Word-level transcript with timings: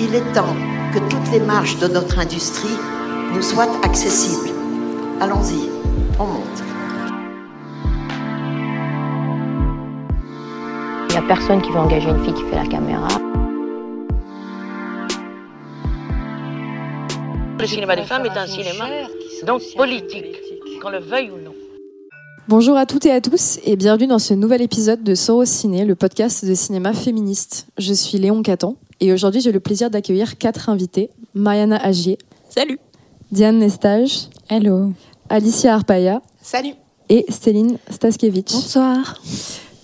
Il 0.00 0.14
est 0.14 0.32
temps 0.32 0.54
que 0.94 1.00
toutes 1.10 1.32
les 1.32 1.40
marches 1.40 1.76
de 1.80 1.88
notre 1.88 2.20
industrie 2.20 2.76
nous 3.34 3.42
soient 3.42 3.68
accessibles. 3.82 4.50
Allons-y, 5.20 5.68
on 6.20 6.26
monte. 6.26 6.62
Il 11.08 11.12
n'y 11.12 11.16
a 11.16 11.22
personne 11.26 11.60
qui 11.62 11.70
veut 11.72 11.78
engager 11.78 12.08
une 12.10 12.22
fille 12.24 12.32
qui 12.32 12.44
fait 12.44 12.54
la 12.54 12.66
caméra. 12.66 13.08
Le 17.58 17.66
cinéma 17.66 17.96
des 17.96 18.04
femmes 18.04 18.24
est 18.26 18.38
un 18.38 18.46
cinéma 18.46 18.84
donc 19.48 19.62
politique, 19.76 20.36
qu'on 20.80 20.90
le 20.90 21.00
veuille 21.00 21.32
ou 21.32 21.44
non. 21.44 21.54
Bonjour 22.46 22.76
à 22.76 22.86
toutes 22.86 23.04
et 23.06 23.10
à 23.10 23.20
tous 23.20 23.58
et 23.64 23.74
bienvenue 23.74 24.06
dans 24.06 24.20
ce 24.20 24.32
nouvel 24.32 24.62
épisode 24.62 25.02
de 25.02 25.16
Soros 25.16 25.44
Ciné, 25.44 25.84
le 25.84 25.96
podcast 25.96 26.44
de 26.44 26.54
cinéma 26.54 26.92
féministe. 26.92 27.66
Je 27.78 27.92
suis 27.92 28.18
Léon 28.18 28.42
Catan 28.42 28.76
et 29.00 29.12
aujourd'hui 29.12 29.40
j'ai 29.40 29.52
le 29.52 29.60
plaisir 29.60 29.90
d'accueillir 29.90 30.38
quatre 30.38 30.68
invités. 30.68 31.10
Mariana 31.34 31.76
Agier. 31.76 32.18
Salut. 32.48 32.78
Diane 33.30 33.58
Nestage. 33.58 34.28
Hello. 34.48 34.92
Alicia 35.28 35.74
Arpaia. 35.74 36.22
Salut. 36.40 36.74
Et 37.08 37.26
Céline 37.28 37.78
Staskiewicz. 37.90 38.52
Bonsoir. 38.52 39.20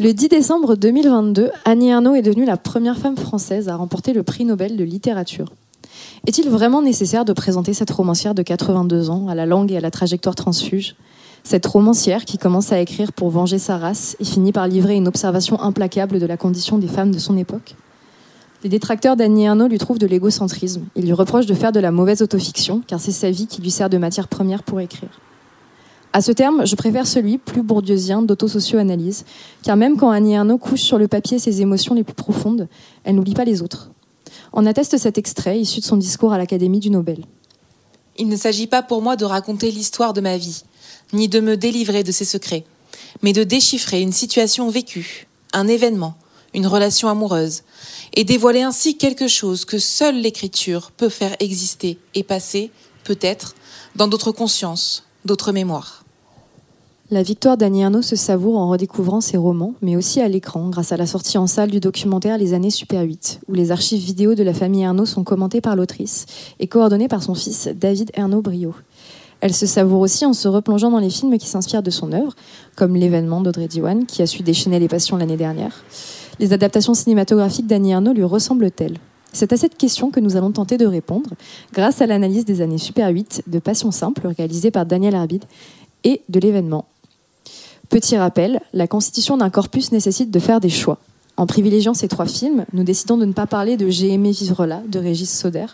Le 0.01 0.13
10 0.13 0.29
décembre 0.29 0.75
2022, 0.75 1.51
Annie 1.65 1.91
Ernaux 1.91 2.15
est 2.15 2.23
devenue 2.23 2.45
la 2.45 2.57
première 2.57 2.99
femme 2.99 3.17
française 3.17 3.69
à 3.69 3.77
remporter 3.77 4.13
le 4.13 4.23
prix 4.23 4.45
Nobel 4.45 4.77
de 4.77 4.85
littérature. 4.85 5.53
Est-il 6.27 6.49
vraiment 6.49 6.83
nécessaire 6.83 7.25
de 7.25 7.33
présenter 7.33 7.75
cette 7.75 7.91
romancière 7.91 8.35
de 8.35 8.43
82 8.43 9.11
ans, 9.11 9.29
à 9.29 9.35
la 9.35 9.47
langue 9.47 9.71
et 9.71 9.77
à 9.77 9.81
la 9.81 9.91
trajectoire 9.91 10.35
transfuge? 10.35 10.97
Cette 11.45 11.67
romancière 11.67 12.25
qui 12.25 12.39
commence 12.39 12.73
à 12.73 12.81
écrire 12.81 13.13
pour 13.13 13.29
venger 13.29 13.59
sa 13.59 13.77
race 13.77 14.17
et 14.19 14.25
finit 14.25 14.51
par 14.53 14.67
livrer 14.67 14.97
une 14.97 15.07
observation 15.07 15.61
implacable 15.61 16.19
de 16.19 16.27
la 16.27 16.39
condition 16.39 16.79
des 16.79 16.89
femmes 16.89 17.11
de 17.13 17.19
son 17.19 17.37
époque? 17.37 17.77
Les 18.65 18.71
détracteurs 18.71 19.15
d'Annie 19.15 19.45
Ernaux 19.45 19.69
lui 19.69 19.77
trouvent 19.77 19.99
de 19.99 20.07
l'égocentrisme. 20.07 20.87
Ils 20.97 21.05
lui 21.05 21.13
reprochent 21.13 21.45
de 21.45 21.53
faire 21.53 21.71
de 21.71 21.81
la 21.81 21.91
mauvaise 21.91 22.23
autofiction, 22.23 22.81
car 22.87 22.99
c'est 22.99 23.13
sa 23.13 23.31
vie 23.31 23.47
qui 23.47 23.61
lui 23.61 23.71
sert 23.71 23.91
de 23.91 23.99
matière 23.99 24.27
première 24.27 24.63
pour 24.63 24.81
écrire. 24.81 25.11
À 26.15 26.23
ce 26.23 26.33
terme, 26.33 26.65
je 26.65 26.75
préfère 26.75 27.07
celui, 27.07 27.37
plus 27.37 27.63
bourdieusien, 27.63 28.23
d'autosocio-analyse, 28.23 29.27
car 29.63 29.77
même 29.77 29.99
quand 29.99 30.09
Annie 30.09 30.33
Ernaux 30.33 30.57
couche 30.57 30.81
sur 30.81 30.97
le 30.97 31.09
papier 31.09 31.39
ses 31.39 31.61
émotions 31.61 31.95
les 31.95 32.05
plus 32.05 32.15
profondes, 32.15 32.67
elle 33.05 33.17
n'oublie 33.17 33.35
pas 33.35 33.45
les 33.45 33.61
autres. 33.61 33.91
En 34.53 34.65
atteste 34.65 34.97
cet 34.97 35.19
extrait 35.19 35.61
issu 35.61 35.81
de 35.81 35.85
son 35.85 35.99
discours 35.99 36.33
à 36.33 36.39
l'Académie 36.39 36.81
du 36.81 36.89
Nobel. 36.89 37.23
Il 38.17 38.29
ne 38.29 38.37
s'agit 38.37 38.67
pas 38.67 38.83
pour 38.83 39.03
moi 39.03 39.17
de 39.17 39.27
raconter 39.27 39.71
l'histoire 39.71 40.15
de 40.15 40.23
ma 40.23 40.39
vie, 40.39 40.63
ni 41.13 41.29
de 41.29 41.41
me 41.41 41.59
délivrer 41.59 42.03
de 42.03 42.13
ses 42.13 42.25
secrets, 42.25 42.65
mais 43.23 43.35
de 43.35 43.45
déchiffrer 43.45 44.01
une 44.01 44.13
situation 44.13 44.71
vécue, 44.71 45.27
un 45.53 45.69
événement, 45.69 46.15
une 46.55 46.67
relation 46.69 47.09
amoureuse, 47.09 47.63
et 48.15 48.25
dévoiler 48.25 48.63
ainsi 48.63 48.97
quelque 48.97 49.29
chose 49.29 49.65
que 49.65 49.79
seule 49.79 50.21
l'écriture 50.21 50.93
peut 50.93 51.09
faire 51.09 51.37
exister 51.41 51.99
et 52.15 52.23
passer, 52.23 52.71
peut-être, 53.03 53.55
dans 53.97 54.09
d'autres 54.09 54.33
consciences, 54.33 55.05
d'autres 55.25 55.53
mémoires. 55.53 56.05
La 57.11 57.23
victoire 57.23 57.59
d'Annie 57.59 57.83
Ernaux 57.83 58.03
se 58.03 58.17
savoure 58.17 58.57
en 58.57 58.71
redécouvrant 58.71 59.21
ses 59.21 59.37
romans, 59.37 59.75
mais 59.83 59.95
aussi 59.95 60.21
à 60.21 60.29
l'écran, 60.29 60.71
grâce 60.71 60.91
à 60.91 60.97
la 60.97 61.07
sortie 61.07 61.37
en 61.37 61.47
salle 61.47 61.71
du 61.71 61.79
documentaire 61.79 62.39
Les 62.39 62.55
années 62.55 62.71
Super 62.71 63.03
8, 63.03 63.41
où 63.47 63.55
les 63.55 63.73
archives 63.73 64.03
vidéo 64.03 64.35
de 64.35 64.43
la 64.43 64.55
famille 64.55 64.83
Ernaux 64.83 65.05
sont 65.05 65.23
commentées 65.23 65.61
par 65.61 65.77
l'autrice 65.77 66.25
et 66.61 66.67
coordonnées 66.67 67.09
par 67.09 67.23
son 67.23 67.35
fils 67.35 67.69
David 67.75 68.11
Ernaux 68.15 68.41
Brio. 68.41 68.75
Elle 69.41 69.53
se 69.53 69.67
savoure 69.67 70.01
aussi 70.01 70.25
en 70.25 70.33
se 70.33 70.49
replongeant 70.49 70.91
dans 70.91 70.99
les 70.99 71.11
films 71.11 71.37
qui 71.37 71.47
s'inspirent 71.47 71.83
de 71.83 71.91
son 71.91 72.13
œuvre, 72.13 72.35
comme 72.75 72.97
L'événement 72.97 73.43
d'Audrey 73.43 73.69
Diwan, 73.69 74.07
qui 74.07 74.23
a 74.23 74.27
su 74.27 74.43
déchaîner 74.43 74.79
les 74.79 74.89
passions 74.89 75.19
l'année 75.19 75.37
dernière. 75.37 75.85
Les 76.41 76.53
adaptations 76.53 76.95
cinématographiques 76.95 77.67
d'Annie 77.67 77.93
Ernaux 77.93 78.13
lui 78.13 78.25
ressemblent-elles? 78.25 78.99
C'est 79.33 79.53
à 79.53 79.57
cette 79.57 79.77
question 79.77 80.11
que 80.11 80.21
nous 80.21 80.37
allons 80.37 80.53
tenter 80.53 80.79
de 80.79 80.87
répondre 80.87 81.31
grâce 81.73 82.01
à 82.01 82.07
l'analyse 82.07 82.45
des 82.45 82.61
années 82.61 82.79
Super 82.79 83.09
8 83.09 83.45
de 83.47 83.59
Passion 83.59 83.91
Simple 83.91 84.29
réalisée 84.37 84.71
par 84.71 84.87
Daniel 84.87 85.15
Arbide 85.15 85.45
et 86.05 86.23
de 86.29 86.41
l'événement 86.41 86.87
Petit 87.89 88.17
rappel, 88.17 88.61
la 88.73 88.87
constitution 88.87 89.37
d'un 89.37 89.51
corpus 89.51 89.93
nécessite 89.93 90.31
de 90.31 90.39
faire 90.39 90.61
des 90.61 90.71
choix. 90.71 90.99
En 91.37 91.47
privilégiant 91.47 91.95
ces 91.95 92.09
trois 92.09 92.27
films, 92.27 92.65
nous 92.73 92.85
décidons 92.85 93.17
de 93.17 93.25
ne 93.25 93.33
pas 93.33 93.47
parler 93.47 93.77
de 93.77 93.89
J'ai 93.89 94.13
aimé 94.13 94.31
vivre 94.31 94.67
là 94.67 94.83
de 94.89 94.99
Régis 94.99 95.37
Soder, 95.37 95.67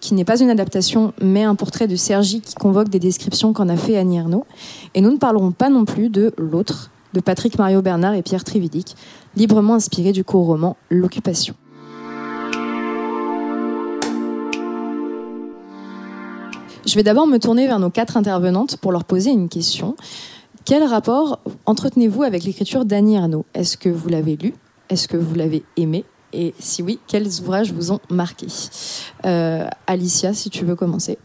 qui 0.00 0.14
n'est 0.14 0.24
pas 0.24 0.40
une 0.40 0.50
adaptation 0.50 1.12
mais 1.20 1.42
un 1.42 1.56
portrait 1.56 1.88
de 1.88 1.96
Sergi 1.96 2.40
qui 2.40 2.54
convoque 2.54 2.88
des 2.88 3.00
descriptions 3.00 3.52
qu'en 3.52 3.68
a 3.68 3.76
fait 3.76 3.96
Annie 3.96 4.18
Ernaux. 4.18 4.46
Et 4.94 5.00
nous 5.00 5.10
ne 5.10 5.16
parlerons 5.16 5.50
pas 5.50 5.70
non 5.70 5.84
plus 5.84 6.08
de 6.08 6.32
L'autre 6.38 6.90
de 7.14 7.20
Patrick 7.20 7.58
Mario 7.58 7.82
Bernard 7.82 8.14
et 8.14 8.22
Pierre 8.22 8.44
Trividic, 8.44 8.96
librement 9.36 9.74
inspiré 9.74 10.12
du 10.12 10.24
court 10.24 10.46
roman 10.46 10.76
L'occupation. 10.90 11.54
Je 16.86 16.94
vais 16.94 17.02
d'abord 17.02 17.26
me 17.26 17.38
tourner 17.38 17.66
vers 17.66 17.78
nos 17.78 17.90
quatre 17.90 18.16
intervenantes 18.16 18.78
pour 18.78 18.92
leur 18.92 19.04
poser 19.04 19.30
une 19.30 19.50
question. 19.50 19.94
Quel 20.64 20.82
rapport 20.84 21.40
entretenez-vous 21.66 22.22
avec 22.22 22.44
l'écriture 22.44 22.84
d'Annie 22.84 23.16
Ernaux 23.16 23.44
Est-ce 23.52 23.76
que 23.76 23.88
vous 23.88 24.08
l'avez 24.08 24.36
lu? 24.36 24.54
Est-ce 24.88 25.06
que 25.06 25.16
vous 25.16 25.34
l'avez 25.34 25.64
aimé? 25.76 26.04
Et 26.32 26.54
si 26.58 26.82
oui, 26.82 26.98
quels 27.06 27.26
ouvrages 27.40 27.72
vous 27.72 27.92
ont 27.92 28.00
marqué 28.10 28.46
euh, 29.24 29.66
Alicia, 29.86 30.34
si 30.34 30.50
tu 30.50 30.64
veux 30.64 30.76
commencer. 30.76 31.18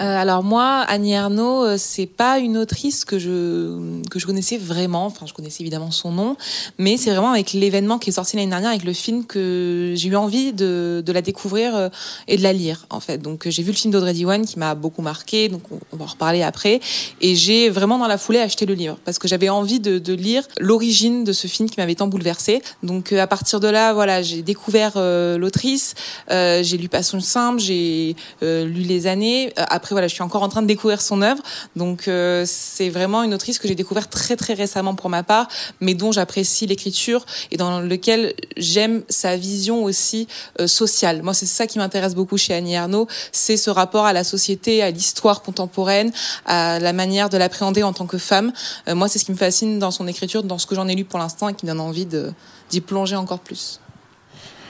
Euh, 0.00 0.16
alors 0.16 0.42
moi, 0.42 0.84
Annie 0.88 1.12
Ernaux, 1.12 1.64
euh, 1.64 1.76
c'est 1.78 2.06
pas 2.06 2.38
une 2.38 2.56
autrice 2.56 3.04
que 3.04 3.18
je 3.18 4.00
que 4.08 4.18
je 4.18 4.26
connaissais 4.26 4.56
vraiment. 4.56 5.04
Enfin, 5.06 5.26
je 5.26 5.34
connaissais 5.34 5.62
évidemment 5.62 5.90
son 5.90 6.10
nom, 6.10 6.36
mais 6.78 6.96
c'est 6.96 7.10
vraiment 7.10 7.32
avec 7.32 7.52
l'événement 7.52 7.98
qui 7.98 8.10
est 8.10 8.14
sorti 8.14 8.36
l'année 8.36 8.48
dernière, 8.48 8.70
avec 8.70 8.84
le 8.84 8.94
film 8.94 9.26
que 9.26 9.92
j'ai 9.96 10.08
eu 10.08 10.16
envie 10.16 10.52
de, 10.52 11.02
de 11.04 11.12
la 11.12 11.20
découvrir 11.20 11.76
euh, 11.76 11.88
et 12.28 12.38
de 12.38 12.42
la 12.42 12.54
lire 12.54 12.86
en 12.88 13.00
fait. 13.00 13.18
Donc 13.18 13.46
j'ai 13.48 13.62
vu 13.62 13.72
le 13.72 13.76
film 13.76 13.92
d'Audrey 13.92 14.14
Diwan 14.14 14.46
qui 14.46 14.58
m'a 14.58 14.74
beaucoup 14.74 15.02
marqué. 15.02 15.48
Donc 15.48 15.62
on, 15.70 15.96
va 15.96 16.04
en 16.04 16.08
reparler 16.08 16.42
après. 16.42 16.80
Et 17.20 17.34
j'ai 17.34 17.68
vraiment 17.68 17.98
dans 17.98 18.08
la 18.08 18.16
foulée 18.16 18.40
acheté 18.40 18.64
le 18.64 18.74
livre 18.74 18.96
parce 19.04 19.18
que 19.18 19.28
j'avais 19.28 19.50
envie 19.50 19.80
de, 19.80 19.98
de 19.98 20.14
lire 20.14 20.44
l'origine 20.58 21.24
de 21.24 21.32
ce 21.32 21.46
film 21.46 21.68
qui 21.68 21.78
m'avait 21.78 21.96
tant 21.96 22.06
bouleversée. 22.06 22.62
Donc 22.82 23.12
à 23.12 23.26
partir 23.26 23.60
de 23.60 23.68
là, 23.68 23.92
voilà, 23.92 24.22
j'ai 24.22 24.40
découvert 24.40 24.92
l'autrice. 24.96 25.94
j'ai 26.30 26.76
lu 26.78 26.88
Passion 26.88 27.20
simple, 27.20 27.60
j'ai 27.60 28.16
lu 28.42 28.82
Les 28.82 29.06
années. 29.06 29.52
après 29.56 29.89
voilà, 29.92 30.08
je 30.08 30.14
suis 30.14 30.22
encore 30.22 30.42
en 30.42 30.48
train 30.48 30.62
de 30.62 30.66
découvrir 30.66 31.00
son 31.00 31.22
œuvre. 31.22 31.42
Donc 31.76 32.08
euh, 32.08 32.44
c'est 32.46 32.88
vraiment 32.90 33.22
une 33.22 33.34
autrice 33.34 33.58
que 33.58 33.68
j'ai 33.68 33.74
découvert 33.74 34.08
très 34.08 34.36
très 34.36 34.54
récemment 34.54 34.94
pour 34.94 35.10
ma 35.10 35.22
part, 35.22 35.48
mais 35.80 35.94
dont 35.94 36.12
j'apprécie 36.12 36.66
l'écriture 36.66 37.24
et 37.50 37.56
dans 37.56 37.80
lequel 37.80 38.34
j'aime 38.56 39.02
sa 39.08 39.36
vision 39.36 39.84
aussi 39.84 40.28
euh, 40.60 40.66
sociale. 40.66 41.22
Moi, 41.22 41.34
c'est 41.34 41.46
ça 41.46 41.66
qui 41.66 41.78
m'intéresse 41.78 42.14
beaucoup 42.14 42.36
chez 42.36 42.54
Annie 42.54 42.74
Ernaux, 42.74 43.06
c'est 43.32 43.56
ce 43.56 43.70
rapport 43.70 44.06
à 44.06 44.12
la 44.12 44.24
société, 44.24 44.82
à 44.82 44.90
l'histoire 44.90 45.42
contemporaine, 45.42 46.12
à 46.46 46.78
la 46.78 46.92
manière 46.92 47.28
de 47.28 47.38
l'appréhender 47.38 47.82
en 47.82 47.92
tant 47.92 48.06
que 48.06 48.18
femme. 48.18 48.52
Euh, 48.88 48.94
moi, 48.94 49.08
c'est 49.08 49.18
ce 49.18 49.24
qui 49.24 49.32
me 49.32 49.36
fascine 49.36 49.78
dans 49.78 49.90
son 49.90 50.06
écriture, 50.06 50.42
dans 50.42 50.58
ce 50.58 50.66
que 50.66 50.74
j'en 50.74 50.88
ai 50.88 50.94
lu 50.94 51.04
pour 51.04 51.18
l'instant 51.18 51.48
et 51.48 51.54
qui 51.54 51.66
me 51.66 51.70
donne 51.70 51.80
envie 51.80 52.06
d'y 52.06 52.80
plonger 52.80 53.16
encore 53.16 53.40
plus. 53.40 53.80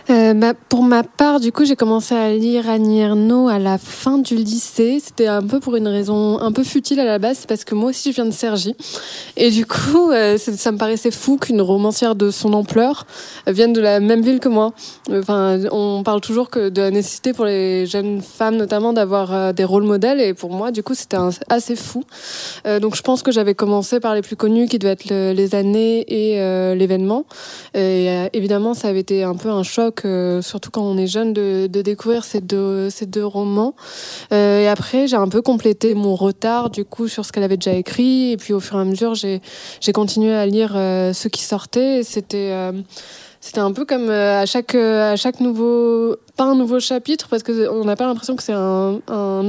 Euh, 0.09 0.35
bah, 0.35 0.55
pour 0.69 0.83
ma 0.83 1.03
part, 1.03 1.41
du 1.41 1.53
coup, 1.53 1.65
j'ai 1.65 1.77
commencé 1.77 2.15
à 2.15 2.31
lire 2.33 2.69
Annie 2.69 3.01
Ernaux 3.01 3.49
à 3.49 3.59
la 3.59 3.77
fin 3.79 4.19
du 4.19 4.37
lycée. 4.37 4.99
C'était 5.05 5.27
un 5.27 5.43
peu 5.43 5.61
pour 5.61 5.77
une 5.77 5.89
raison 5.89 6.41
un 6.41 6.53
peu 6.53 6.65
futile 6.65 7.01
à 7.01 7.05
la 7.05 7.19
base, 7.19 7.45
parce 7.47 7.65
que 7.65 7.75
moi 7.75 7.91
aussi 7.91 8.11
je 8.11 8.17
viens 8.17 8.25
de 8.25 8.31
Cergy. 8.31 8.75
Et 9.37 9.51
du 9.51 9.67
coup, 9.67 10.11
euh, 10.11 10.39
ça 10.39 10.73
me 10.73 10.79
paraissait 10.79 11.11
fou 11.11 11.37
qu'une 11.37 11.61
romancière 11.61 12.15
de 12.15 12.31
son 12.31 12.53
ampleur 12.55 13.07
vienne 13.47 13.73
de 13.73 13.81
la 13.81 14.01
même 14.01 14.23
ville 14.23 14.41
que 14.41 14.49
moi. 14.49 14.73
Enfin, 15.11 15.59
on 15.71 16.03
parle 16.03 16.21
toujours 16.21 16.49
de 16.55 16.81
la 16.81 16.91
nécessité 16.91 17.33
pour 17.33 17.45
les 17.45 17.87
jeunes 17.87 18.21
femmes, 18.23 18.57
notamment, 18.57 18.93
d'avoir 18.93 19.35
euh, 19.35 19.53
des 19.53 19.65
rôles 19.65 19.85
modèles. 19.85 20.21
Et 20.21 20.35
pour 20.35 20.51
moi, 20.51 20.71
du 20.71 20.83
coup, 20.83 20.95
c'était 20.95 21.19
assez 21.49 21.77
fou. 21.77 22.05
Euh, 22.67 22.81
donc 22.81 22.97
je 22.97 23.03
pense 23.03 23.23
que 23.23 23.33
j'avais 23.33 23.55
commencé 23.55 24.01
par 24.01 24.15
les 24.15 24.23
plus 24.23 24.37
connus, 24.37 24.67
qui 24.69 24.79
devaient 24.79 24.93
être 24.93 25.11
le, 25.11 25.33
les 25.33 25.55
années 25.55 26.05
et 26.09 26.41
euh, 26.41 26.75
l'événement. 26.75 27.25
Et 27.75 28.09
évidemment, 28.33 28.75
ça 28.75 28.89
avait 28.89 29.01
été 29.01 29.23
un 29.23 29.35
peu 29.35 29.49
un 29.49 29.63
choc 29.63 30.00
surtout 30.43 30.71
quand 30.71 30.83
on 30.83 30.97
est 30.97 31.07
jeune, 31.07 31.33
de, 31.33 31.67
découvrir 31.67 32.25
ces 32.25 32.41
deux, 32.41 32.91
ces 32.91 33.07
deux 33.07 33.25
romans. 33.25 33.75
Euh, 34.33 34.61
et 34.61 34.69
après, 34.69 35.07
j'ai 35.07 35.17
un 35.17 35.29
peu 35.29 35.43
complété 35.43 35.95
mon 35.95 36.15
retard 36.15 36.71
du 36.71 36.85
coup 36.85 37.09
sur 37.09 37.25
ce 37.25 37.33
qu'elle 37.33 37.43
avait 37.43 37.57
déjà 37.57 37.73
écrit. 37.73 38.33
Et 38.33 38.37
puis 38.37 38.53
au 38.53 38.61
fur 38.61 38.77
et 38.79 38.81
à 38.81 38.85
mesure, 38.85 39.15
j'ai 39.15 39.41
continué 39.93 40.35
à 40.35 40.47
lire 40.47 40.73
euh, 40.77 41.13
ce 41.13 41.29
qui 41.29 41.43
sortait. 41.43 42.03
C'était 42.03 42.51
euh, 42.53 42.73
c'était 43.41 43.61
un 43.61 43.73
peu 43.73 43.85
comme 43.85 44.11
à 44.11 44.45
chaque 44.45 44.75
à 44.75 45.17
chaque 45.17 45.41
nouveau 45.41 46.17
pas 46.41 46.47
un 46.47 46.55
nouveau 46.55 46.81
chapitre 46.81 47.29
parce 47.29 47.43
que 47.43 47.69
on 47.69 47.85
n'a 47.85 47.97
pas 47.97 48.07
l'impression 48.07 48.35
que 48.35 48.43
c'est 48.43 48.55
un, 48.55 49.01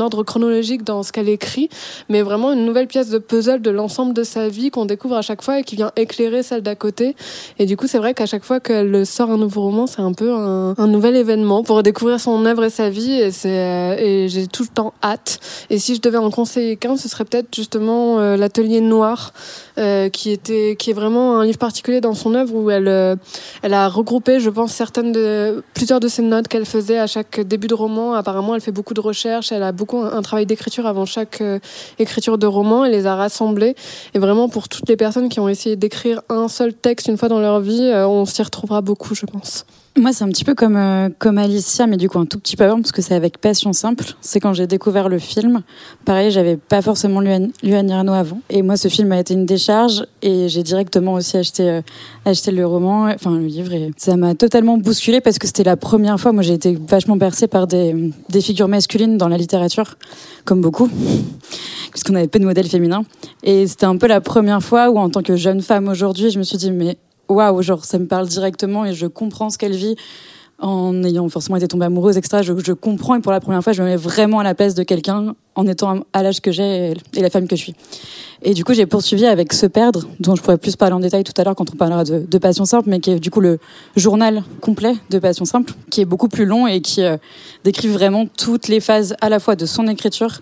ordre 0.01 0.23
chronologique 0.23 0.83
dans 0.83 1.03
ce 1.03 1.13
qu'elle 1.13 1.29
écrit, 1.29 1.69
mais 2.09 2.21
vraiment 2.21 2.51
une 2.51 2.65
nouvelle 2.65 2.87
pièce 2.87 3.09
de 3.09 3.17
puzzle 3.17 3.61
de 3.61 3.69
l'ensemble 3.69 4.13
de 4.13 4.23
sa 4.23 4.49
vie 4.49 4.71
qu'on 4.71 4.83
découvre 4.83 5.15
à 5.15 5.21
chaque 5.21 5.41
fois 5.41 5.59
et 5.59 5.63
qui 5.63 5.77
vient 5.77 5.93
éclairer 5.95 6.43
celle 6.43 6.61
d'à 6.61 6.75
côté. 6.75 7.15
Et 7.59 7.65
du 7.65 7.77
coup, 7.77 7.87
c'est 7.87 7.97
vrai 7.97 8.13
qu'à 8.13 8.25
chaque 8.25 8.43
fois 8.43 8.59
qu'elle 8.59 9.05
sort 9.05 9.29
un 9.29 9.37
nouveau 9.37 9.61
roman, 9.61 9.87
c'est 9.87 10.01
un 10.01 10.11
peu 10.11 10.33
un, 10.33 10.87
nouvel 10.87 11.15
événement 11.15 11.63
pour 11.63 11.81
découvrir 11.81 12.19
son 12.19 12.45
œuvre 12.45 12.65
et 12.65 12.69
sa 12.69 12.89
vie. 12.89 13.13
Et 13.13 13.31
euh, 13.45 13.95
et 13.97 14.27
j'ai 14.27 14.47
tout 14.47 14.63
le 14.63 14.69
temps 14.69 14.93
hâte. 15.01 15.39
Et 15.69 15.79
si 15.79 15.95
je 15.95 16.01
devais 16.01 16.17
en 16.17 16.29
conseiller 16.29 16.75
qu'un, 16.75 16.97
ce 16.97 17.07
serait 17.07 17.23
peut-être 17.23 17.55
justement 17.55 18.19
euh, 18.19 18.35
l'Atelier 18.35 18.81
Noir, 18.81 19.31
euh, 19.77 20.09
qui 20.09 20.31
était 20.31 20.75
qui 20.77 20.89
est 20.89 20.93
vraiment 20.93 21.39
un 21.39 21.45
livre 21.45 21.59
particulier 21.59 22.01
dans 22.01 22.15
son 22.15 22.35
œuvre 22.35 22.53
où 22.53 22.69
elle 22.69 23.17
elle 23.63 23.73
a 23.73 23.85
a 23.85 23.87
regroupé, 23.87 24.39
je 24.39 24.49
pense, 24.49 24.73
certaines 24.73 25.11
de, 25.11 25.63
plusieurs 25.73 25.99
de 25.99 26.07
ses 26.07 26.21
notes 26.21 26.47
qu'elle 26.47 26.65
faisait 26.65 26.80
à 26.89 27.07
chaque 27.07 27.39
début 27.39 27.67
de 27.67 27.73
roman. 27.73 28.13
Apparemment, 28.13 28.55
elle 28.55 28.61
fait 28.61 28.71
beaucoup 28.71 28.93
de 28.93 28.99
recherches, 28.99 29.51
elle 29.51 29.63
a 29.63 29.71
beaucoup 29.71 29.99
un 29.99 30.21
travail 30.21 30.45
d'écriture 30.45 30.85
avant 30.87 31.05
chaque 31.05 31.41
euh, 31.41 31.59
écriture 31.99 32.37
de 32.37 32.47
roman, 32.47 32.85
elle 32.85 32.91
les 32.91 33.05
a 33.05 33.15
rassemblées. 33.15 33.75
Et 34.13 34.19
vraiment, 34.19 34.49
pour 34.49 34.67
toutes 34.67 34.89
les 34.89 34.97
personnes 34.97 35.29
qui 35.29 35.39
ont 35.39 35.47
essayé 35.47 35.75
d'écrire 35.75 36.21
un 36.29 36.47
seul 36.47 36.73
texte 36.73 37.07
une 37.07 37.17
fois 37.17 37.29
dans 37.29 37.39
leur 37.39 37.59
vie, 37.59 37.83
euh, 37.83 38.07
on 38.07 38.25
s'y 38.25 38.41
retrouvera 38.41 38.81
beaucoup, 38.81 39.15
je 39.15 39.25
pense. 39.25 39.65
Moi, 39.97 40.13
c'est 40.13 40.23
un 40.23 40.29
petit 40.29 40.45
peu 40.45 40.55
comme, 40.55 40.77
euh, 40.77 41.09
comme 41.19 41.37
Alicia, 41.37 41.85
mais 41.85 41.97
du 41.97 42.07
coup 42.07 42.17
un 42.17 42.25
tout 42.25 42.39
petit 42.39 42.55
peu 42.55 42.63
avant, 42.63 42.77
parce 42.77 42.93
que 42.93 43.01
c'est 43.01 43.13
avec 43.13 43.39
Passion 43.39 43.73
Simple. 43.73 44.05
C'est 44.21 44.39
quand 44.39 44.53
j'ai 44.53 44.65
découvert 44.65 45.09
le 45.09 45.19
film. 45.19 45.63
Pareil, 46.05 46.31
j'avais 46.31 46.55
pas 46.55 46.81
forcément 46.81 47.19
lu, 47.19 47.29
lu 47.61 47.73
Annie 47.73 47.91
avant. 47.91 48.39
Et 48.49 48.61
moi, 48.61 48.77
ce 48.77 48.87
film 48.87 49.11
a 49.11 49.19
été 49.19 49.33
une 49.33 49.45
décharge, 49.45 50.05
et 50.21 50.47
j'ai 50.47 50.63
directement 50.63 51.15
aussi 51.15 51.35
acheté, 51.35 51.69
euh, 51.69 51.81
acheté 52.23 52.51
le 52.51 52.65
roman, 52.65 53.09
enfin 53.13 53.31
le 53.31 53.45
livre, 53.45 53.73
et 53.73 53.91
ça 53.97 54.15
m'a 54.15 54.33
totalement 54.33 54.77
bousculé 54.77 55.19
parce 55.19 55.37
que 55.37 55.45
c'était 55.45 55.65
la 55.65 55.75
première 55.75 56.17
fois. 56.17 56.31
Moi, 56.31 56.43
j'ai 56.43 56.53
été 56.53 56.77
vachement 56.87 57.17
bercée 57.17 57.47
par 57.47 57.67
des, 57.67 58.13
des 58.29 58.39
figures 58.39 58.69
masculines 58.69 59.17
dans 59.17 59.27
la 59.27 59.37
littérature, 59.37 59.97
comme 60.45 60.61
beaucoup, 60.61 60.89
puisqu'on 61.91 62.15
avait 62.15 62.29
peu 62.29 62.39
de 62.39 62.45
modèles 62.45 62.69
féminins. 62.69 63.03
Et 63.43 63.67
c'était 63.67 63.87
un 63.87 63.97
peu 63.97 64.07
la 64.07 64.21
première 64.21 64.63
fois 64.63 64.89
où, 64.89 64.97
en 64.97 65.09
tant 65.09 65.21
que 65.21 65.35
jeune 65.35 65.61
femme 65.61 65.89
aujourd'hui, 65.89 66.31
je 66.31 66.39
me 66.39 66.43
suis 66.43 66.57
dit, 66.57 66.71
mais 66.71 66.97
waouh, 67.31 67.61
genre 67.61 67.85
ça 67.85 67.99
me 67.99 68.07
parle 68.07 68.27
directement 68.27 68.85
et 68.85 68.93
je 68.93 69.07
comprends 69.07 69.49
ce 69.49 69.57
qu'elle 69.57 69.75
vit 69.75 69.95
en 70.61 71.03
ayant 71.03 71.27
forcément 71.27 71.57
été 71.57 71.67
tombée 71.67 71.85
amoureuse, 71.85 72.17
etc. 72.17 72.43
Je, 72.43 72.73
comprends 72.73 73.15
et 73.15 73.19
pour 73.19 73.31
la 73.31 73.39
première 73.39 73.63
fois, 73.63 73.73
je 73.73 73.81
me 73.81 73.87
mets 73.87 73.95
vraiment 73.95 74.39
à 74.39 74.43
la 74.43 74.53
place 74.53 74.75
de 74.75 74.83
quelqu'un 74.83 75.35
en 75.55 75.67
étant 75.67 76.03
à 76.13 76.23
l'âge 76.23 76.39
que 76.39 76.51
j'ai 76.51 76.93
et 77.15 77.21
la 77.21 77.29
femme 77.29 77.47
que 77.47 77.55
je 77.55 77.61
suis. 77.61 77.75
Et 78.43 78.53
du 78.53 78.63
coup, 78.63 78.73
j'ai 78.73 78.85
poursuivi 78.85 79.25
avec 79.25 79.53
Se 79.53 79.65
perdre, 79.65 80.07
dont 80.19 80.35
je 80.35 80.41
pourrais 80.41 80.57
plus 80.57 80.75
parler 80.75 80.93
en 80.93 80.99
détail 80.99 81.23
tout 81.23 81.33
à 81.37 81.43
l'heure 81.43 81.55
quand 81.55 81.71
on 81.73 81.75
parlera 81.75 82.03
de, 82.03 82.19
de, 82.19 82.37
Passion 82.37 82.65
Simple, 82.65 82.89
mais 82.89 82.99
qui 82.99 83.11
est 83.11 83.19
du 83.19 83.31
coup 83.31 83.41
le 83.41 83.59
journal 83.95 84.43
complet 84.61 84.93
de 85.09 85.19
Passion 85.19 85.45
Simple, 85.45 85.73
qui 85.89 86.01
est 86.01 86.05
beaucoup 86.05 86.29
plus 86.29 86.45
long 86.45 86.67
et 86.67 86.81
qui 86.81 87.03
euh, 87.03 87.17
décrit 87.63 87.87
vraiment 87.87 88.25
toutes 88.25 88.67
les 88.67 88.79
phases 88.79 89.15
à 89.19 89.29
la 89.29 89.39
fois 89.39 89.55
de 89.55 89.65
son 89.65 89.87
écriture 89.87 90.41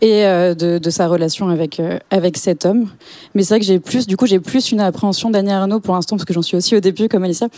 et 0.00 0.26
euh, 0.26 0.54
de, 0.54 0.90
sa 0.90 1.06
relation 1.06 1.48
avec 1.48 1.80
euh, 1.80 1.98
avec 2.10 2.36
cet 2.36 2.66
homme. 2.66 2.88
Mais 3.34 3.42
c'est 3.42 3.54
vrai 3.54 3.60
que 3.60 3.66
j'ai 3.66 3.78
plus, 3.78 4.06
du 4.06 4.16
coup, 4.16 4.26
j'ai 4.26 4.40
plus 4.40 4.72
une 4.72 4.80
appréhension 4.80 5.30
d'Annie 5.30 5.52
Arnaud 5.52 5.80
pour 5.80 5.94
l'instant 5.94 6.16
parce 6.16 6.24
que 6.24 6.34
j'en 6.34 6.42
suis 6.42 6.56
aussi 6.56 6.76
au 6.76 6.80
début 6.80 7.08
comme 7.08 7.24
Alicia, 7.24 7.48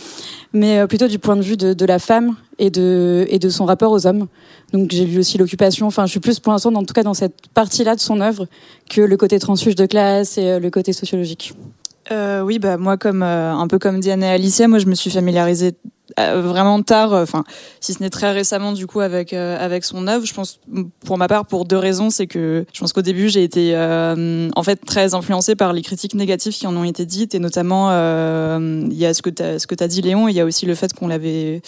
mais 0.53 0.79
euh, 0.79 0.87
plutôt 0.87 1.07
du 1.07 1.19
point 1.19 1.35
de 1.35 1.41
vue 1.41 1.57
de, 1.57 1.85
la 1.85 1.99
femme 1.99 2.35
et 2.59 2.69
de 2.69 3.25
et 3.29 3.39
de 3.39 3.49
son 3.49 3.65
rapport 3.65 3.91
aux 3.91 4.05
hommes. 4.07 4.27
Donc 4.73 4.91
j'ai 4.91 5.05
lu 5.05 5.19
aussi 5.19 5.37
l'occupation. 5.37 5.87
Enfin, 5.87 6.05
je 6.05 6.11
suis 6.11 6.19
plus 6.19 6.39
pour 6.39 6.53
l'instant, 6.53 6.73
en 6.73 6.83
tout 6.83 6.93
cas, 6.93 7.03
dans 7.03 7.13
cette 7.13 7.35
partie-là 7.53 7.95
de 7.95 8.01
son 8.01 8.21
œuvre 8.21 8.47
que 8.89 9.01
le 9.01 9.17
côté 9.17 9.39
transfuge 9.39 9.75
de 9.75 9.85
classe 9.85 10.37
et 10.37 10.59
le 10.59 10.69
côté 10.69 10.93
sociologique. 10.93 11.53
Oui, 12.09 12.57
bah 12.59 12.77
moi 12.77 12.95
comme 12.95 13.21
un 13.21 13.67
peu 13.67 13.79
comme 13.79 13.99
Diane 13.99 14.23
et 14.23 14.29
Alicia, 14.29 14.69
moi 14.69 14.79
je 14.79 14.85
me 14.85 14.95
suis 14.95 15.09
familiarisée 15.09 15.73
vraiment 16.17 16.81
tard, 16.81 17.13
euh, 17.13 17.23
enfin, 17.23 17.43
si 17.79 17.93
ce 17.93 18.01
n'est 18.01 18.09
très 18.09 18.31
récemment 18.31 18.71
du 18.71 18.87
coup 18.87 18.99
avec 18.99 19.33
euh, 19.33 19.57
avec 19.59 19.83
son 19.83 20.07
œuvre. 20.07 20.25
Je 20.25 20.33
pense, 20.33 20.59
pour 21.05 21.17
ma 21.17 21.27
part, 21.27 21.45
pour 21.45 21.65
deux 21.65 21.77
raisons, 21.77 22.09
c'est 22.09 22.27
que 22.27 22.65
je 22.73 22.79
pense 22.79 22.93
qu'au 22.93 23.01
début 23.01 23.29
j'ai 23.29 23.43
été 23.43 23.75
en 23.75 24.63
fait 24.63 24.77
très 24.85 25.13
influencée 25.13 25.55
par 25.55 25.73
les 25.73 25.81
critiques 25.81 26.15
négatives 26.15 26.53
qui 26.53 26.67
en 26.67 26.75
ont 26.75 26.83
été 26.83 27.05
dites 27.05 27.35
et 27.35 27.39
notamment 27.39 27.89
il 28.57 28.97
y 28.97 29.05
a 29.05 29.13
ce 29.13 29.21
que 29.21 29.29
t'as 29.29 29.59
ce 29.59 29.67
que 29.67 29.75
t'as 29.75 29.87
dit 29.87 30.01
Léon, 30.01 30.27
il 30.27 30.35
y 30.35 30.39
a 30.39 30.45
aussi 30.45 30.65
le 30.65 30.75
fait 30.75 30.93
qu'on 30.93 31.07
l'avait 31.07 31.61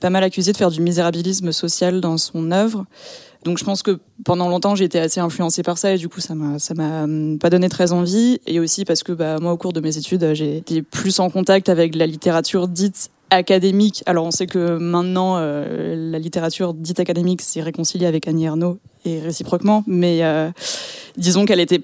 pas 0.00 0.10
mal 0.10 0.24
accusé 0.24 0.52
de 0.52 0.56
faire 0.56 0.70
du 0.70 0.80
misérabilisme 0.80 1.52
social 1.52 2.00
dans 2.00 2.18
son 2.18 2.50
œuvre. 2.50 2.84
Donc 3.44 3.58
je 3.58 3.64
pense 3.64 3.82
que 3.82 3.98
pendant 4.24 4.48
longtemps 4.48 4.74
j'ai 4.76 4.84
été 4.84 5.00
assez 5.00 5.18
influencée 5.18 5.62
par 5.62 5.76
ça 5.76 5.92
et 5.92 5.98
du 5.98 6.08
coup 6.08 6.20
ça 6.20 6.34
m'a 6.34 6.58
ça 6.58 6.74
m'a 6.74 7.06
pas 7.40 7.50
donné 7.50 7.68
très 7.68 7.92
envie 7.92 8.40
et 8.46 8.60
aussi 8.60 8.84
parce 8.84 9.02
que 9.02 9.12
bah 9.12 9.38
moi 9.40 9.52
au 9.52 9.56
cours 9.56 9.72
de 9.72 9.80
mes 9.80 9.98
études 9.98 10.32
j'ai 10.34 10.58
été 10.58 10.82
plus 10.82 11.18
en 11.18 11.28
contact 11.28 11.68
avec 11.68 11.96
la 11.96 12.06
littérature 12.06 12.68
dite 12.68 13.10
académique. 13.32 14.02
Alors 14.06 14.26
on 14.26 14.30
sait 14.30 14.46
que 14.46 14.76
maintenant 14.78 15.36
euh, 15.36 16.10
la 16.10 16.18
littérature 16.18 16.74
dite 16.74 17.00
académique 17.00 17.42
s'est 17.42 17.62
réconciliée 17.62 18.06
avec 18.06 18.28
Annie 18.28 18.44
Ernaux 18.44 18.78
et 19.04 19.20
réciproquement, 19.20 19.84
mais 19.86 20.22
euh, 20.22 20.50
disons 21.16 21.44
qu'elle 21.44 21.60
était 21.60 21.82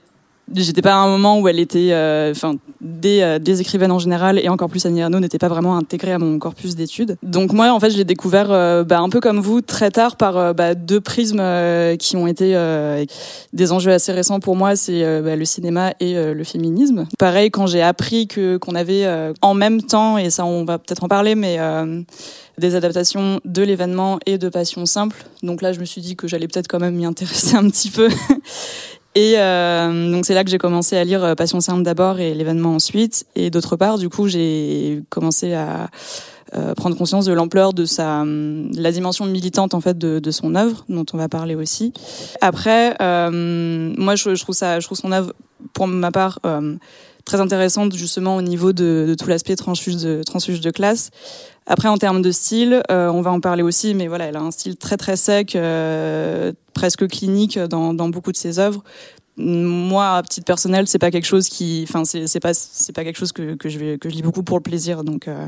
j'étais 0.55 0.83
pas 0.83 0.95
à 0.95 0.97
un 0.97 1.09
moment 1.09 1.41
où 1.41 1.49
elle 1.49 1.59
était, 1.59 1.93
euh, 1.93 2.31
enfin, 2.31 2.55
des, 2.81 3.21
euh, 3.23 3.39
des, 3.39 3.61
écrivaines 3.61 3.93
en 3.93 3.99
général 3.99 4.39
et 4.39 4.49
encore 4.49 4.69
plus 4.69 4.87
Annie 4.87 5.01
Ernaux 5.01 5.21
n'était 5.21 5.39
pas 5.39 5.49
vraiment 5.49 5.77
intégrée 5.77 6.13
à 6.13 6.19
mon 6.19 6.39
corpus 6.39 6.77
d'études. 6.77 7.17
Donc 7.23 7.53
moi, 7.53 7.73
en 7.73 7.81
fait, 7.81 7.91
je 7.91 7.97
l'ai 7.97 8.05
découvert 8.05 8.51
euh, 8.51 8.85
bah, 8.85 9.01
un 9.01 9.09
peu 9.09 9.21
comme 9.21 9.41
vous 9.41 9.61
très 9.61 9.91
tard 9.91 10.17
par 10.17 10.55
bah, 10.55 10.75
deux 10.75 11.01
prismes 11.01 11.43
qui 11.99 12.17
ont 12.17 12.27
été 12.27 12.57
des 13.53 13.73
enjeux 13.73 13.93
assez 13.93 14.13
récents 14.13 14.41
pour 14.41 14.57
moi, 14.57 14.77
c'est 14.77 15.03
bah, 15.23 15.37
le 15.37 15.45
cinéma 15.45 15.93
et 16.01 16.15
le 16.15 16.45
féminisme. 16.45 17.07
Pareil, 17.19 17.51
quand 17.51 17.67
j'ai 17.67 17.83
appris 17.83 18.27
que 18.27 18.57
qu'on 18.57 18.75
avait 18.75 19.07
en 19.43 19.55
même 19.55 19.83
temps, 19.83 20.19
et 20.19 20.31
ça 20.31 20.45
on 20.45 20.65
va 20.65 20.79
peut-être 20.79 21.05
en 21.05 21.09
parler, 21.09 21.35
mais 21.35 21.59
des 22.59 22.75
adaptations 22.75 23.41
de 23.45 23.63
l'événement 23.63 24.19
et 24.27 24.39
de 24.39 24.49
Passion 24.49 24.85
Simple. 24.85 25.25
Donc 25.43 25.63
là, 25.63 25.73
je 25.73 25.81
me 25.81 25.85
suis 25.85 26.01
dit 26.01 26.17
que 26.17 26.27
j'allais 26.27 26.49
peut-être 26.49 26.69
quand 26.69 26.81
même 26.81 26.95
m'y 26.95 27.07
intéresser 27.07 27.57
un 27.57 27.69
petit 27.69 27.91
peu. 27.91 28.09
Et 29.15 29.35
euh, 29.39 30.13
donc 30.13 30.27
c'est 30.27 30.35
là 30.35 30.45
que 30.45 30.51
j'ai 30.51 30.59
commencé 30.59 30.97
à 30.97 31.05
lire 31.05 31.25
euh, 31.25 31.35
Passion 31.35 31.61
Simple 31.61 31.83
d'abord 31.83 32.21
et 32.21 32.35
l'événement 32.35 32.75
ensuite. 32.75 33.27
Et 33.35 33.51
d'autre 33.51 33.77
part, 33.77 33.99
du 33.99 34.09
coup, 34.09 34.29
j'ai 34.29 35.03
commencé 35.11 35.55
à 35.55 35.89
euh, 36.55 36.75
prendre 36.75 36.97
conscience 36.97 37.27
de 37.27 37.33
l'ampleur 37.33 37.75
de 37.75 37.85
sa, 37.85 38.25
la 38.25 38.91
dimension 38.91 39.27
militante 39.27 39.75
en 39.75 39.83
fait 39.83 39.99
de, 39.99 40.19
de, 40.19 40.31
son 40.31 40.55
œuvre, 40.55 40.85
dont 40.89 41.05
on 41.13 41.19
va 41.19 41.29
parler 41.29 41.55
aussi. 41.55 41.93
Après, 42.41 42.97
euh, 43.03 43.93
moi, 43.99 44.15
je, 44.15 44.35
je, 44.35 44.43
trouve 44.43 44.55
ça, 44.55 44.81
je 44.81 44.87
trouve 44.87 44.97
son 44.97 45.13
œuvre, 45.13 45.35
pour 45.75 45.87
ma 45.87 46.11
part, 46.11 46.39
euh, 46.47 46.77
très 47.27 47.41
intéressante 47.43 47.95
justement 47.95 48.37
au 48.37 48.43
niveau 48.43 48.73
de, 48.73 49.05
de 49.07 49.15
tout 49.15 49.29
l'aspect 49.29 49.57
transfuge 49.57 49.97
de, 49.97 50.23
transfuge 50.23 50.61
de 50.61 50.71
classe. 50.71 51.11
Après, 51.70 51.88
en 51.88 51.99
termes 51.99 52.23
de 52.23 52.31
style, 52.31 52.82
euh, 52.91 53.11
on 53.11 53.20
va 53.20 53.31
en 53.31 53.41
parler 53.41 53.62
aussi, 53.62 53.93
mais 53.94 54.09
voilà, 54.09 54.25
elle 54.25 54.37
a 54.37 54.41
un 54.41 54.50
style 54.50 54.76
très 54.76 54.97
très 54.97 55.17
sec, 55.17 55.55
euh, 55.55 56.50
presque 56.73 57.06
clinique 57.06 57.59
dans, 57.59 57.93
beaucoup 58.09 58.32
de 58.32 58.38
ses 58.38 58.59
œuvres. 58.59 58.82
Moi, 59.37 60.17
à 60.17 60.23
titre 60.23 60.47
personnel, 60.47 60.88
c'est 60.88 60.99
pas 60.99 61.11
quelque 61.11 61.26
chose 61.26 61.50
qui, 61.50 61.85
enfin, 61.87 62.05
c'est 62.06 62.41
pas 62.41 62.55
c'est 62.55 62.94
pas 62.94 63.05
quelque 63.05 63.19
chose 63.19 63.32
que, 63.32 63.55
que 63.55 63.69
je 63.69 63.79
vais, 63.79 63.99
que 63.99 64.09
je 64.09 64.15
lis 64.15 64.23
beaucoup 64.23 64.43
pour 64.43 64.56
le 64.56 64.62
plaisir, 64.62 65.05
donc 65.05 65.29
euh, 65.29 65.47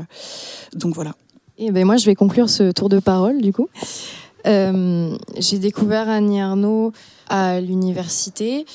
donc 0.75 0.93
voilà. 0.93 1.13
Et 1.57 1.71
ben 1.71 1.85
moi, 1.85 1.97
je 1.97 2.05
vais 2.05 2.15
conclure 2.15 2.49
ce 2.51 2.71
tour 2.71 2.87
de 2.87 2.99
parole 2.99 3.41
du 3.41 3.51
coup. 3.51 3.67
J'ai 4.45 5.59
découvert 5.59 6.07
Annie 6.07 6.39
Arnaud 6.39 6.93
à 7.29 7.59
l'université 7.59 8.65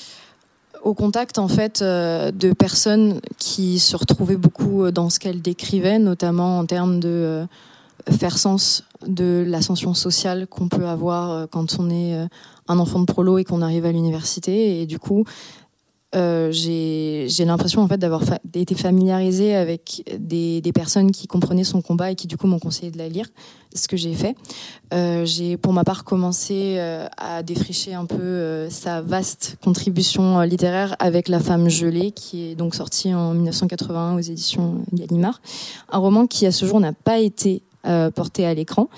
au 0.87 0.95
contact 0.95 1.39
en 1.39 1.49
fait 1.49 1.83
euh, 1.83 2.31
de 2.31 2.53
personnes 2.53 3.21
qui 3.39 3.81
se 3.81 3.97
retrouvaient 3.97 4.37
beaucoup 4.37 4.89
dans 4.93 5.11
ce 5.11 5.19
qu'elle 5.19 5.43
décrivait, 5.43 5.99
notamment 5.99 6.59
en 6.59 6.65
termes 6.65 7.01
de 7.01 7.09
euh, 7.09 7.47
faire 8.17 8.39
sens 8.39 8.85
de 9.05 9.45
l'ascension 9.45 9.95
sociale 9.95 10.47
qu'on 10.47 10.69
peut 10.69 10.87
avoir 10.87 11.31
euh, 11.33 11.47
quand 11.51 11.79
on 11.81 11.91
est 11.91 12.17
un 12.69 12.79
enfant 12.79 13.01
de 13.01 13.05
prolo 13.05 13.39
et 13.39 13.45
qu'on 13.45 13.63
arrive 13.63 13.85
à 13.85 13.91
l'université. 13.91 14.81
Et 14.81 14.87
du 14.87 15.01
coup, 15.01 15.25
euh, 16.17 16.49
j'ai 16.51 17.45
l'impression 17.45 17.83
en 17.83 17.89
fait 17.89 17.99
d'avoir 17.99 18.23
été 18.55 18.75
familiarisée 18.75 19.55
avec 19.55 20.03
des, 20.19 20.63
personnes 20.75 21.11
qui 21.11 21.27
comprenaient 21.27 21.65
son 21.65 21.81
combat 21.83 22.11
et 22.11 22.15
qui 22.15 22.27
du 22.27 22.37
coup 22.37 22.47
m'ont 22.47 22.59
conseillé 22.59 22.91
de 22.91 22.99
la 22.99 23.09
lire, 23.09 23.27
ce 23.75 23.87
que 23.89 23.97
j'ai 23.97 24.15
fait. 24.15 24.37
Euh, 24.95 25.25
j'ai 25.25 25.57
pour 25.57 25.73
ma 25.73 25.85
part 25.85 26.05
commencé 26.05 26.77
euh, 26.79 27.07
à 27.17 27.43
défricher 27.43 27.95
un 27.95 28.07
peu 28.07 28.69
sa 28.71 29.03
vaste 29.03 29.57
contribution 29.63 30.41
littéraire 30.41 30.97
avec 30.99 31.29
La 31.29 31.41
femme 31.41 31.69
gelée, 31.69 32.13
qui 32.13 32.51
est 32.51 32.55
donc 32.55 32.75
sortie 32.75 33.15
en 33.15 33.35
1981 33.35 34.17
aux 34.17 34.21
éditions 34.21 34.85
Gallimard, 34.93 35.41
un 35.91 35.99
roman 35.99 36.27
qui 36.27 36.47
à 36.47 36.53
ce 36.53 36.67
jour 36.67 36.81
n'a 36.81 36.93
pas 36.93 37.19
été 37.19 37.63
porté 38.15 38.45
à 38.45 38.53
l'écran 38.53 38.89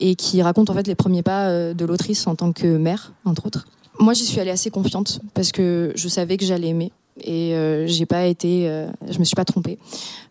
et 0.00 0.14
qui 0.14 0.40
raconte 0.40 0.70
en 0.70 0.74
fait 0.74 0.86
les 0.86 0.94
premiers 0.94 1.22
pas 1.22 1.74
de 1.74 1.84
l'autrice 1.84 2.26
en 2.26 2.34
tant 2.34 2.52
que 2.52 2.78
mère, 2.78 3.12
entre 3.26 3.46
autres. 3.46 3.66
Moi, 4.00 4.14
j'y 4.14 4.24
suis 4.24 4.40
allée 4.40 4.50
assez 4.50 4.70
confiante 4.70 5.20
parce 5.34 5.52
que 5.52 5.92
je 5.94 6.08
savais 6.08 6.38
que 6.38 6.44
j'allais 6.46 6.68
aimer 6.68 6.90
et 7.22 7.54
euh, 7.54 7.86
j'ai 7.86 8.06
pas 8.06 8.24
été, 8.24 8.66
euh, 8.66 8.88
je 9.10 9.18
me 9.18 9.24
suis 9.24 9.34
pas 9.34 9.44
trompée. 9.44 9.78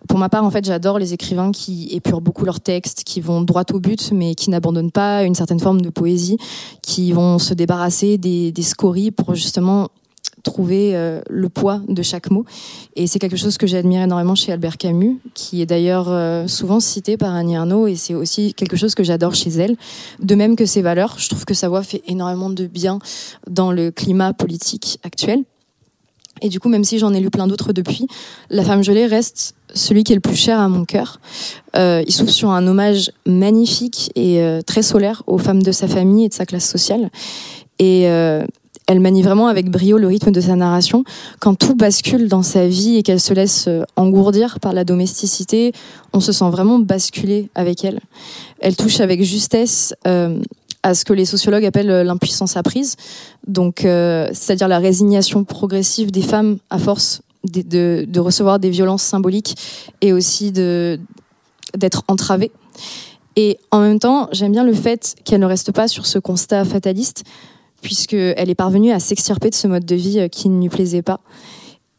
Pour 0.07 0.17
ma 0.17 0.27
part, 0.27 0.43
en 0.43 0.49
fait, 0.49 0.65
j'adore 0.65 0.97
les 0.97 1.13
écrivains 1.13 1.51
qui 1.51 1.87
épurent 1.91 2.21
beaucoup 2.21 2.45
leurs 2.45 2.61
textes, 2.61 3.03
qui 3.03 3.21
vont 3.21 3.41
droit 3.41 3.65
au 3.71 3.79
but, 3.79 4.11
mais 4.11 4.33
qui 4.33 4.49
n'abandonnent 4.49 4.91
pas 4.91 5.23
une 5.23 5.35
certaine 5.35 5.59
forme 5.59 5.81
de 5.81 5.89
poésie, 5.89 6.37
qui 6.81 7.11
vont 7.11 7.37
se 7.37 7.53
débarrasser 7.53 8.17
des, 8.17 8.51
des 8.51 8.61
scories 8.63 9.11
pour 9.11 9.35
justement 9.35 9.89
trouver 10.43 10.95
euh, 10.95 11.21
le 11.29 11.49
poids 11.49 11.81
de 11.87 12.01
chaque 12.01 12.31
mot. 12.31 12.45
Et 12.95 13.07
c'est 13.07 13.19
quelque 13.19 13.37
chose 13.37 13.57
que 13.57 13.67
j'admire 13.67 14.01
énormément 14.01 14.35
chez 14.35 14.51
Albert 14.51 14.77
Camus, 14.77 15.19
qui 15.33 15.61
est 15.61 15.65
d'ailleurs 15.65 16.07
euh, 16.09 16.47
souvent 16.47 16.79
cité 16.79 17.17
par 17.17 17.33
Annie 17.35 17.55
Arnaud, 17.55 17.87
et 17.87 17.95
c'est 17.95 18.13
aussi 18.13 18.53
quelque 18.53 18.77
chose 18.77 18.95
que 18.95 19.03
j'adore 19.03 19.35
chez 19.35 19.49
elle. 19.51 19.75
De 20.21 20.35
même 20.35 20.55
que 20.55 20.65
ses 20.65 20.81
valeurs, 20.81 21.15
je 21.17 21.29
trouve 21.29 21.45
que 21.45 21.53
sa 21.53 21.69
voix 21.69 21.83
fait 21.83 22.01
énormément 22.07 22.49
de 22.49 22.67
bien 22.67 22.99
dans 23.49 23.71
le 23.71 23.91
climat 23.91 24.33
politique 24.33 24.99
actuel. 25.03 25.43
Et 26.41 26.47
du 26.47 26.61
coup, 26.61 26.69
même 26.69 26.85
si 26.85 26.99
j'en 26.99 27.13
ai 27.13 27.19
lu 27.19 27.29
plein 27.29 27.47
d'autres 27.47 27.73
depuis, 27.73 28.07
La 28.49 28.63
femme 28.63 28.81
gelée 28.81 29.07
reste 29.07 29.55
celui 29.75 30.05
qui 30.05 30.13
est 30.13 30.15
le 30.15 30.21
plus 30.21 30.37
cher 30.37 30.57
à 30.57 30.69
mon 30.69 30.85
cœur. 30.85 31.19
Euh, 31.75 32.01
il 32.07 32.13
s'ouvre 32.13 32.31
sur 32.31 32.49
un 32.51 32.65
hommage 32.65 33.11
magnifique 33.25 34.09
et 34.15 34.41
euh, 34.41 34.61
très 34.61 34.81
solaire 34.81 35.21
aux 35.27 35.37
femmes 35.37 35.61
de 35.61 35.73
sa 35.73 35.89
famille 35.89 36.25
et 36.25 36.29
de 36.29 36.33
sa 36.33 36.45
classe 36.45 36.67
sociale. 36.67 37.09
Et 37.77 38.07
elle 38.89 38.99
manie 39.01 39.21
vraiment 39.21 39.47
avec 39.47 39.69
brio 39.69 39.99
le 39.99 40.07
rythme 40.07 40.31
de 40.31 40.41
sa 40.41 40.55
narration. 40.55 41.03
Quand 41.39 41.53
tout 41.53 41.75
bascule 41.75 42.27
dans 42.27 42.41
sa 42.41 42.67
vie 42.67 42.97
et 42.97 43.03
qu'elle 43.03 43.19
se 43.19 43.35
laisse 43.35 43.65
euh, 43.67 43.83
engourdir 43.95 44.59
par 44.59 44.73
la 44.73 44.83
domesticité, 44.83 45.73
on 46.11 46.19
se 46.19 46.31
sent 46.31 46.49
vraiment 46.49 46.79
basculer 46.79 47.49
avec 47.53 47.85
elle. 47.85 47.99
Elle 48.59 48.75
touche 48.75 48.99
avec 48.99 49.21
justesse 49.21 49.93
euh, 50.07 50.39
à 50.81 50.95
ce 50.95 51.05
que 51.05 51.13
les 51.13 51.25
sociologues 51.25 51.65
appellent 51.65 51.91
euh, 51.91 52.03
l'impuissance 52.03 52.57
apprise, 52.57 52.95
donc 53.47 53.81
c'est-à-dire 53.81 54.67
la 54.67 54.79
résignation 54.79 55.43
progressive 55.43 56.09
des 56.09 56.23
femmes 56.23 56.57
à 56.71 56.79
force 56.79 57.21
de, 57.43 58.05
de 58.05 58.19
recevoir 58.19 58.57
des 58.57 58.71
violences 58.71 59.03
symboliques 59.03 59.55
et 60.01 60.13
aussi 60.13 60.51
de 60.51 60.99
d'être 61.77 62.03
entravées. 62.07 62.51
Et 63.35 63.59
en 63.69 63.81
même 63.81 63.99
temps, 63.99 64.27
j'aime 64.31 64.51
bien 64.51 64.63
le 64.63 64.73
fait 64.73 65.15
qu'elle 65.23 65.41
ne 65.41 65.45
reste 65.45 65.71
pas 65.71 65.87
sur 65.87 66.07
ce 66.07 66.17
constat 66.17 66.65
fataliste, 66.65 67.23
puisqu'elle 67.81 68.49
est 68.49 68.55
parvenue 68.55 68.91
à 68.91 68.99
s'extirper 68.99 69.49
de 69.49 69.55
ce 69.55 69.67
mode 69.67 69.85
de 69.85 69.95
vie 69.95 70.19
euh, 70.19 70.27
qui 70.27 70.49
ne 70.49 70.61
lui 70.61 70.69
plaisait 70.69 71.01
pas. 71.01 71.21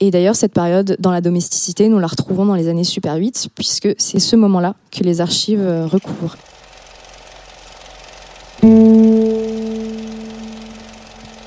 Et 0.02 0.10
d'ailleurs, 0.10 0.34
cette 0.34 0.54
période 0.54 0.96
dans 0.98 1.10
la 1.10 1.20
domesticité, 1.20 1.88
nous 1.88 1.98
la 1.98 2.06
retrouvons 2.06 2.46
dans 2.46 2.54
les 2.54 2.68
années 2.68 2.84
Super 2.84 3.16
8, 3.16 3.50
puisque 3.54 3.88
c'est 3.98 4.18
ce 4.18 4.34
moment-là 4.36 4.74
que 4.90 5.04
les 5.04 5.20
archives 5.20 5.60
euh, 5.60 5.86
recouvrent. 5.86 6.36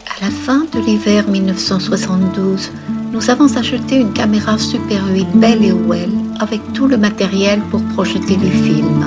À 0.05 0.21
la 0.21 0.29
fin 0.29 0.65
de 0.71 0.79
l'hiver 0.79 1.27
1972, 1.27 2.71
nous 3.11 3.29
avons 3.29 3.55
acheté 3.57 3.97
une 3.97 4.13
caméra 4.13 4.57
Super 4.59 5.03
8 5.07 5.27
belle 5.35 5.63
et 5.63 5.71
well 5.71 6.11
avec 6.39 6.61
tout 6.73 6.87
le 6.87 6.97
matériel 6.97 7.59
pour 7.71 7.81
projeter 7.95 8.35
les 8.37 8.51
films. 8.51 9.05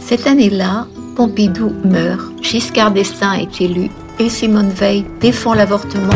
Cette 0.00 0.26
année-là, 0.26 0.86
Pompidou 1.16 1.72
meurt, 1.82 2.20
Giscard 2.42 2.90
d'Estaing 2.90 3.40
est 3.40 3.60
élu 3.62 3.90
et 4.18 4.28
Simone 4.28 4.68
Veil 4.68 5.06
défend 5.18 5.54
l'avortement. 5.54 6.12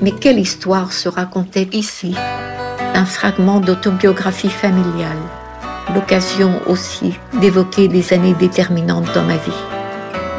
Mais 0.00 0.12
quelle 0.12 0.38
histoire 0.38 0.94
se 0.94 1.10
racontait 1.10 1.68
ici? 1.72 2.16
Un 2.94 3.04
fragment 3.04 3.60
d'autobiographie 3.60 4.48
familiale, 4.48 5.18
l'occasion 5.94 6.62
aussi 6.66 7.12
d'évoquer 7.42 7.88
des 7.88 8.14
années 8.14 8.34
déterminantes 8.34 9.12
dans 9.14 9.24
ma 9.24 9.36
vie 9.36 9.62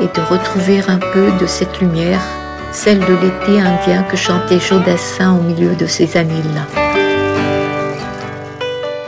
et 0.02 0.08
de 0.08 0.22
retrouver 0.28 0.82
un 0.88 0.98
peu 0.98 1.28
de 1.40 1.46
cette 1.46 1.80
lumière, 1.82 2.24
celle 2.72 3.00
de 3.00 3.14
l'été 3.14 3.62
indien 3.62 4.02
que 4.02 4.18
chantait 4.18 4.60
Jodassin 4.60 5.38
au 5.38 5.44
milieu 5.44 5.76
de 5.76 5.86
ces 5.86 6.18
années-là. 6.18 6.91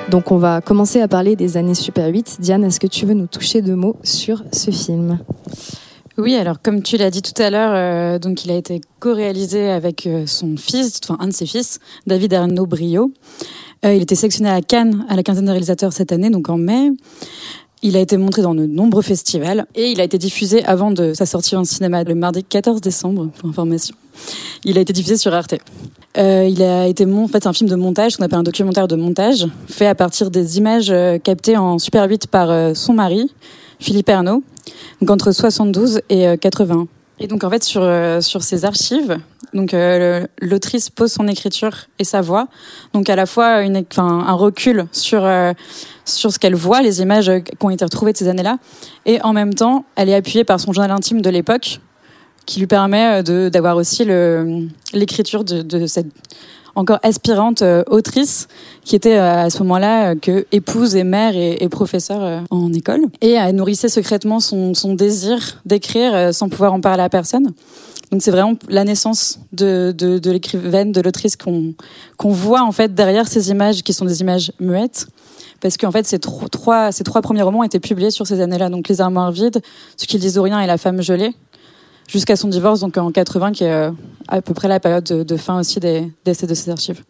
Donc 0.09 0.31
on 0.31 0.37
va 0.37 0.61
commencer 0.61 1.01
à 1.01 1.07
parler 1.07 1.35
des 1.35 1.57
années 1.57 1.75
Super 1.75 2.07
8. 2.07 2.37
Diane, 2.39 2.63
est-ce 2.63 2.79
que 2.79 2.87
tu 2.87 3.05
veux 3.05 3.13
nous 3.13 3.27
toucher 3.27 3.61
deux 3.61 3.75
mots 3.75 3.95
sur 4.03 4.43
ce 4.51 4.71
film? 4.71 5.19
Oui, 6.17 6.35
alors 6.35 6.61
comme 6.61 6.83
tu 6.83 6.97
l'as 6.97 7.09
dit 7.09 7.23
tout 7.23 7.41
à 7.41 7.49
l'heure, 7.49 7.71
euh, 7.73 8.19
donc 8.19 8.45
il 8.45 8.51
a 8.51 8.55
été 8.55 8.81
co-réalisé 8.99 9.69
avec 9.69 10.05
euh, 10.05 10.27
son 10.27 10.57
fils, 10.57 10.99
enfin 11.03 11.17
un 11.19 11.27
de 11.27 11.33
ses 11.33 11.47
fils, 11.47 11.79
David 12.05 12.35
Arnaud 12.35 12.67
Brio. 12.67 13.11
Euh, 13.83 13.95
il 13.95 14.03
était 14.03 14.13
sélectionné 14.13 14.51
à 14.51 14.61
Cannes 14.61 15.05
à 15.09 15.15
la 15.15 15.23
quinzaine 15.23 15.45
de 15.45 15.49
réalisateurs 15.49 15.91
cette 15.91 16.11
année, 16.11 16.29
donc 16.29 16.49
en 16.49 16.57
mai. 16.57 16.91
Il 17.81 17.97
a 17.97 17.99
été 17.99 18.15
montré 18.17 18.43
dans 18.43 18.53
de 18.53 18.67
nombreux 18.67 19.01
festivals 19.01 19.65
et 19.73 19.89
il 19.89 19.99
a 19.99 20.03
été 20.03 20.19
diffusé 20.19 20.63
avant 20.65 20.91
de 20.91 21.13
sa 21.13 21.25
sortie 21.25 21.55
en 21.55 21.63
cinéma 21.63 22.03
le 22.03 22.15
mardi 22.15 22.43
14 22.43 22.79
décembre, 22.79 23.29
pour 23.39 23.49
information. 23.49 23.95
Il 24.63 24.77
a 24.77 24.81
été 24.81 24.93
diffusé 24.93 25.17
sur 25.17 25.33
Arte. 25.33 25.55
Euh, 26.17 26.47
il 26.47 26.61
a 26.61 26.87
été 26.87 27.05
en 27.05 27.27
fait 27.27 27.47
un 27.47 27.53
film 27.53 27.69
de 27.69 27.75
montage, 27.75 28.17
qu'on 28.17 28.23
appelle 28.23 28.39
un 28.39 28.43
documentaire 28.43 28.87
de 28.87 28.95
montage, 28.95 29.47
fait 29.67 29.87
à 29.87 29.95
partir 29.95 30.29
des 30.29 30.57
images 30.57 30.91
euh, 30.91 31.17
captées 31.17 31.57
en 31.57 31.79
Super 31.79 32.07
8 32.07 32.27
par 32.27 32.51
euh, 32.51 32.73
son 32.75 32.93
mari, 32.93 33.31
Philippe 33.79 34.09
Ernaud, 34.09 34.43
donc 35.01 35.09
entre 35.09 35.31
72 35.31 36.01
et 36.09 36.37
80. 36.37 36.87
Et 37.19 37.27
donc 37.27 37.43
en 37.43 37.49
fait 37.49 37.63
sur 37.63 37.81
sur 38.21 38.41
ces 38.41 38.65
archives, 38.65 39.17
donc 39.53 39.75
l'autrice 40.41 40.89
pose 40.89 41.11
son 41.11 41.27
écriture 41.27 41.85
et 41.99 42.03
sa 42.03 42.21
voix, 42.21 42.47
donc 42.93 43.09
à 43.09 43.15
la 43.15 43.25
fois 43.25 43.61
une, 43.61 43.83
un 43.97 44.33
recul 44.33 44.85
sur 44.91 45.27
sur 46.05 46.31
ce 46.31 46.39
qu'elle 46.39 46.55
voit, 46.55 46.81
les 46.81 47.01
images 47.01 47.31
qui 47.43 47.65
ont 47.65 47.69
été 47.69 47.85
retrouvées 47.85 48.13
de 48.13 48.17
ces 48.17 48.27
années-là, 48.29 48.57
et 49.05 49.21
en 49.21 49.31
même 49.31 49.53
temps, 49.53 49.85
elle 49.95 50.09
est 50.09 50.15
appuyée 50.15 50.43
par 50.43 50.59
son 50.59 50.73
journal 50.73 50.91
intime 50.91 51.21
de 51.21 51.29
l'époque, 51.29 51.79
qui 52.45 52.59
lui 52.59 52.67
permet 52.67 53.23
d'avoir 53.23 53.77
aussi 53.77 54.05
l'écriture 54.93 55.43
de, 55.43 55.61
de, 55.61 55.87
cette 55.87 56.07
encore 56.75 56.99
aspirante 57.03 57.61
euh, 57.61 57.83
autrice 57.87 58.47
qui 58.83 58.95
était 58.95 59.17
euh, 59.17 59.45
à 59.45 59.49
ce 59.49 59.59
moment-là 59.59 60.11
euh, 60.11 60.15
que 60.19 60.45
épouse 60.51 60.95
et 60.95 61.03
mère 61.03 61.35
et, 61.35 61.63
et 61.63 61.69
professeure 61.69 62.43
en 62.49 62.73
école 62.73 63.01
et 63.21 63.31
elle 63.31 63.55
nourrissait 63.55 63.89
secrètement 63.89 64.39
son, 64.39 64.73
son 64.73 64.95
désir 64.95 65.61
d'écrire 65.65 66.33
sans 66.33 66.49
pouvoir 66.49 66.73
en 66.73 66.81
parler 66.81 67.03
à 67.03 67.09
personne. 67.09 67.51
Donc 68.11 68.21
c'est 68.21 68.31
vraiment 68.31 68.53
la 68.69 68.83
naissance 68.83 69.39
de, 69.53 69.93
de, 69.97 70.31
l'écrivaine, 70.31 70.91
de 70.91 71.01
l'autrice 71.01 71.35
qu'on 71.35 71.73
qu'on 72.17 72.29
voit 72.29 72.61
en 72.61 72.71
fait 72.71 72.93
derrière 72.93 73.27
ces 73.27 73.49
images 73.49 73.81
qui 73.81 73.93
sont 73.93 74.05
des 74.05 74.21
images 74.21 74.51
muettes 74.59 75.07
parce 75.61 75.77
qu'en 75.77 75.91
fait, 75.91 76.05
ces 76.05 76.19
trois, 76.19 76.91
ces 76.91 77.05
trois 77.05 77.21
premiers 77.21 77.41
romans 77.41 77.63
étaient 77.63 77.79
publiés 77.79 78.11
sur 78.11 78.27
ces 78.27 78.41
années-là. 78.41 78.67
Donc, 78.67 78.89
Les 78.89 78.99
armoires 78.99 79.31
vides, 79.31 79.61
Ce 79.95 80.05
qu'ils 80.05 80.19
disent 80.19 80.37
au 80.37 80.41
rien 80.41 80.59
et 80.59 80.67
La 80.67 80.77
femme 80.77 81.01
gelée, 81.01 81.33
jusqu'à 82.07 82.35
son 82.35 82.47
divorce, 82.47 82.79
donc 82.79 82.97
en 82.97 83.11
80, 83.11 83.51
qui 83.51 83.63
est 83.63 83.71
euh, 83.71 83.91
à 84.27 84.41
peu 84.41 84.53
près 84.53 84.67
la 84.67 84.79
période 84.79 85.03
de, 85.03 85.37
fin 85.37 85.59
aussi 85.59 85.79
des 85.79 86.11
décès 86.25 86.47
de 86.47 86.53
ces 86.53 86.69
archives. 86.69 87.01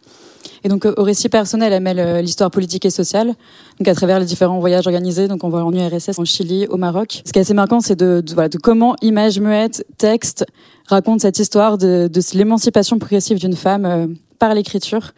Et 0.62 0.68
donc, 0.68 0.86
au 0.96 1.02
récit 1.02 1.28
personnel, 1.28 1.72
elle 1.72 1.82
mêle 1.82 1.98
euh, 1.98 2.22
l'histoire 2.22 2.50
politique 2.50 2.84
et 2.86 2.90
sociale, 2.90 3.34
donc 3.78 3.88
à 3.88 3.94
travers 3.94 4.18
les 4.18 4.24
différents 4.24 4.58
voyages 4.58 4.86
organisés. 4.86 5.28
Donc, 5.28 5.44
on 5.44 5.50
voit 5.50 5.62
en 5.62 5.72
URSS, 5.72 6.18
en 6.18 6.24
Chili, 6.24 6.66
au 6.68 6.76
Maroc. 6.76 7.22
Ce 7.24 7.32
qui 7.32 7.38
est 7.38 7.42
assez 7.42 7.54
marquant, 7.54 7.80
c'est 7.80 7.96
de, 7.96 8.22
voilà, 8.32 8.48
de 8.48 8.58
comment 8.58 8.96
images 9.02 9.38
muettes, 9.40 9.86
texte, 9.98 10.46
racontent 10.86 11.18
cette 11.18 11.38
histoire 11.38 11.76
de, 11.76 12.08
de 12.10 12.20
l'émancipation 12.34 12.98
progressive 12.98 13.38
d'une 13.38 13.56
femme 13.56 13.84
euh, 13.84 14.06
par 14.38 14.54
l'écriture 14.54 15.12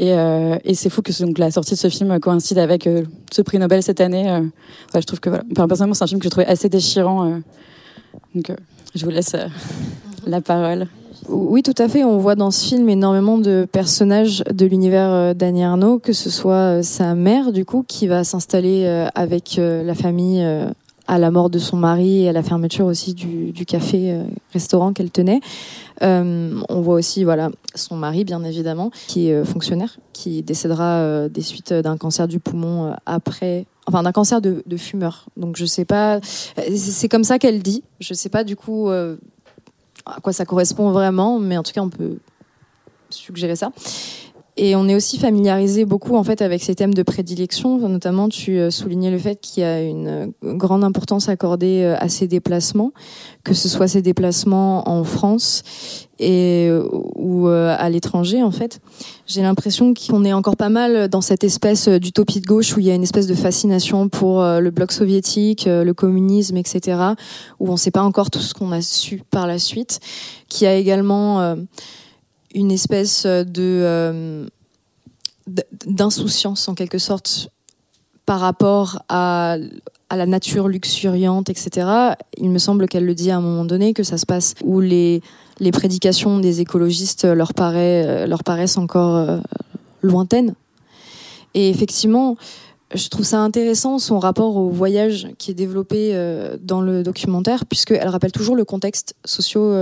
et, 0.00 0.14
euh, 0.14 0.56
et 0.64 0.74
c'est 0.74 0.88
fou 0.88 1.02
que 1.02 1.12
donc, 1.22 1.36
la 1.36 1.50
sortie 1.50 1.74
de 1.74 1.78
ce 1.78 1.90
film 1.90 2.18
coïncide 2.20 2.56
avec 2.56 2.86
euh, 2.86 3.04
ce 3.30 3.42
prix 3.42 3.58
Nobel 3.58 3.82
cette 3.82 4.00
année. 4.00 4.30
Euh. 4.30 4.40
je 4.94 5.00
trouve 5.00 5.20
que 5.20 5.28
voilà. 5.28 5.44
personnellement, 5.54 5.92
c'est 5.92 6.04
un 6.04 6.06
film 6.06 6.20
que 6.20 6.24
j'ai 6.24 6.30
trouvé 6.30 6.46
assez 6.46 6.70
déchirant. 6.70 7.42
donc, 8.34 8.50
je 8.94 9.04
vous 9.04 9.10
laisse 9.10 9.36
la 10.26 10.40
parole. 10.40 10.86
Oui, 11.28 11.62
tout 11.62 11.74
à 11.78 11.88
fait. 11.88 12.02
On 12.02 12.18
voit 12.18 12.34
dans 12.34 12.50
ce 12.50 12.66
film 12.66 12.88
énormément 12.88 13.38
de 13.38 13.66
personnages 13.70 14.42
de 14.52 14.66
l'univers 14.66 15.34
d'Annie 15.34 15.62
Arnaud, 15.62 15.98
que 15.98 16.12
ce 16.12 16.30
soit 16.30 16.82
sa 16.82 17.14
mère, 17.14 17.52
du 17.52 17.64
coup, 17.64 17.84
qui 17.86 18.06
va 18.06 18.24
s'installer 18.24 18.86
avec 19.14 19.56
la 19.58 19.94
famille 19.94 20.44
à 21.10 21.18
la 21.18 21.32
mort 21.32 21.50
de 21.50 21.58
son 21.58 21.76
mari 21.76 22.22
et 22.22 22.28
à 22.28 22.32
la 22.32 22.44
fermeture 22.44 22.86
aussi 22.86 23.14
du, 23.14 23.64
café-restaurant 23.66 24.92
qu'elle 24.92 25.10
tenait. 25.10 25.40
Euh, 26.02 26.60
on 26.68 26.80
voit 26.80 26.94
aussi 26.94 27.24
voilà 27.24 27.50
son 27.74 27.96
mari, 27.96 28.24
bien 28.24 28.44
évidemment, 28.44 28.92
qui 29.08 29.28
est 29.28 29.34
euh, 29.34 29.44
fonctionnaire, 29.44 29.98
qui 30.12 30.42
décédera 30.42 30.98
euh, 30.98 31.28
des 31.28 31.42
suites 31.42 31.72
d'un 31.72 31.96
cancer 31.96 32.28
du 32.28 32.38
poumon 32.38 32.94
après 33.06 33.66
enfin 33.86 34.02
d'un 34.02 34.12
cancer 34.12 34.40
de, 34.40 34.62
fumeur. 34.76 35.26
Donc 35.36 35.56
je 35.56 35.64
sais 35.64 35.84
pas, 35.84 36.20
c'est 36.22 37.08
comme 37.08 37.24
ça 37.24 37.38
qu'elle 37.38 37.62
dit. 37.62 37.82
Je 38.00 38.14
sais 38.14 38.28
pas 38.28 38.44
du 38.44 38.56
coup 38.56 38.88
à 38.90 40.20
quoi 40.22 40.32
ça 40.32 40.44
correspond 40.44 40.90
vraiment, 40.90 41.38
mais 41.38 41.56
en 41.56 41.62
tout 41.62 41.72
cas 41.72 41.82
on 41.82 41.88
peut 41.88 42.18
suggérer 43.10 43.56
ça. 43.56 43.72
Et 44.62 44.76
on 44.76 44.88
est 44.88 44.94
aussi 44.94 45.16
familiarisé 45.16 45.86
beaucoup 45.86 46.16
en 46.16 46.22
fait 46.22 46.42
avec 46.42 46.62
ces 46.62 46.74
thèmes 46.74 46.92
de 46.92 47.02
prédilection. 47.02 47.78
Notamment, 47.88 48.28
tu 48.28 48.58
euh, 48.58 48.70
soulignais 48.70 49.10
le 49.10 49.16
fait 49.16 49.40
qu'il 49.40 49.62
y 49.62 49.66
a 49.66 49.80
une 49.80 50.06
euh, 50.06 50.26
grande 50.42 50.84
importance 50.84 51.30
accordée 51.30 51.80
euh, 51.82 51.96
à 51.98 52.10
ces 52.10 52.28
déplacements, 52.28 52.92
que 53.42 53.54
ce 53.54 53.70
soit 53.70 53.88
ces 53.88 54.02
déplacements 54.02 54.86
en 54.86 55.02
France 55.02 55.62
et 56.18 56.70
ou 57.16 57.48
à 57.48 57.88
l'étranger 57.88 58.42
en 58.42 58.50
fait. 58.50 58.80
J'ai 59.26 59.40
l'impression 59.40 59.94
qu'on 59.94 60.26
est 60.26 60.34
encore 60.34 60.58
pas 60.58 60.68
mal 60.68 61.08
dans 61.08 61.22
cette 61.22 61.44
espèce 61.44 61.88
d'utopie 61.88 62.42
de 62.42 62.46
gauche 62.46 62.76
où 62.76 62.80
il 62.80 62.84
y 62.84 62.90
a 62.90 62.94
une 62.94 63.02
espèce 63.02 63.26
de 63.26 63.34
fascination 63.34 64.10
pour 64.10 64.42
le 64.42 64.70
bloc 64.70 64.92
soviétique, 64.92 65.64
le 65.64 65.92
communisme, 65.94 66.58
etc. 66.58 66.98
Où 67.58 67.68
on 67.70 67.72
ne 67.72 67.78
sait 67.78 67.90
pas 67.90 68.02
encore 68.02 68.30
tout 68.30 68.40
ce 68.40 68.52
qu'on 68.52 68.70
a 68.70 68.82
su 68.82 69.22
par 69.30 69.46
la 69.46 69.58
suite. 69.58 70.00
Qui 70.50 70.66
a 70.66 70.74
également 70.74 71.56
une 72.54 72.70
espèce 72.70 73.26
de 73.26 73.44
euh, 73.56 74.46
d'insouciance 75.86 76.68
en 76.68 76.74
quelque 76.74 76.98
sorte 76.98 77.50
par 78.26 78.40
rapport 78.40 79.02
à, 79.08 79.56
à, 80.08 80.16
la 80.16 80.26
nature 80.26 80.68
luxuriante, 80.68 81.50
etc. 81.50 82.14
Il 82.36 82.50
me 82.50 82.58
semble 82.58 82.86
qu'elle 82.86 83.04
le 83.04 83.14
dit 83.14 83.30
à 83.30 83.36
un 83.36 83.40
moment 83.40 83.64
donné 83.64 83.92
que 83.92 84.04
ça 84.04 84.18
se 84.18 84.26
passe 84.26 84.54
où 84.62 84.80
les, 84.80 85.22
les 85.58 85.72
prédications 85.72 86.38
des 86.38 86.60
écologistes 86.60 87.24
leur, 87.24 87.54
paraît, 87.54 88.04
euh, 88.06 88.26
leur 88.26 88.44
paraissent 88.44 88.78
encore 88.78 89.16
euh, 89.16 89.38
lointaines. 90.02 90.54
Et 91.54 91.68
effectivement, 91.68 92.36
je 92.94 93.08
trouve 93.08 93.24
ça 93.24 93.40
intéressant 93.40 93.98
son 93.98 94.20
rapport 94.20 94.56
au 94.56 94.68
voyage 94.68 95.28
qui 95.38 95.50
est 95.50 95.54
développé 95.54 96.14
dans 96.60 96.80
le 96.80 97.02
documentaire, 97.02 97.66
puisqu'elle 97.66 98.06
rappelle 98.06 98.30
toujours 98.30 98.54
le 98.54 98.64
contexte 98.64 99.14
socio, 99.24 99.74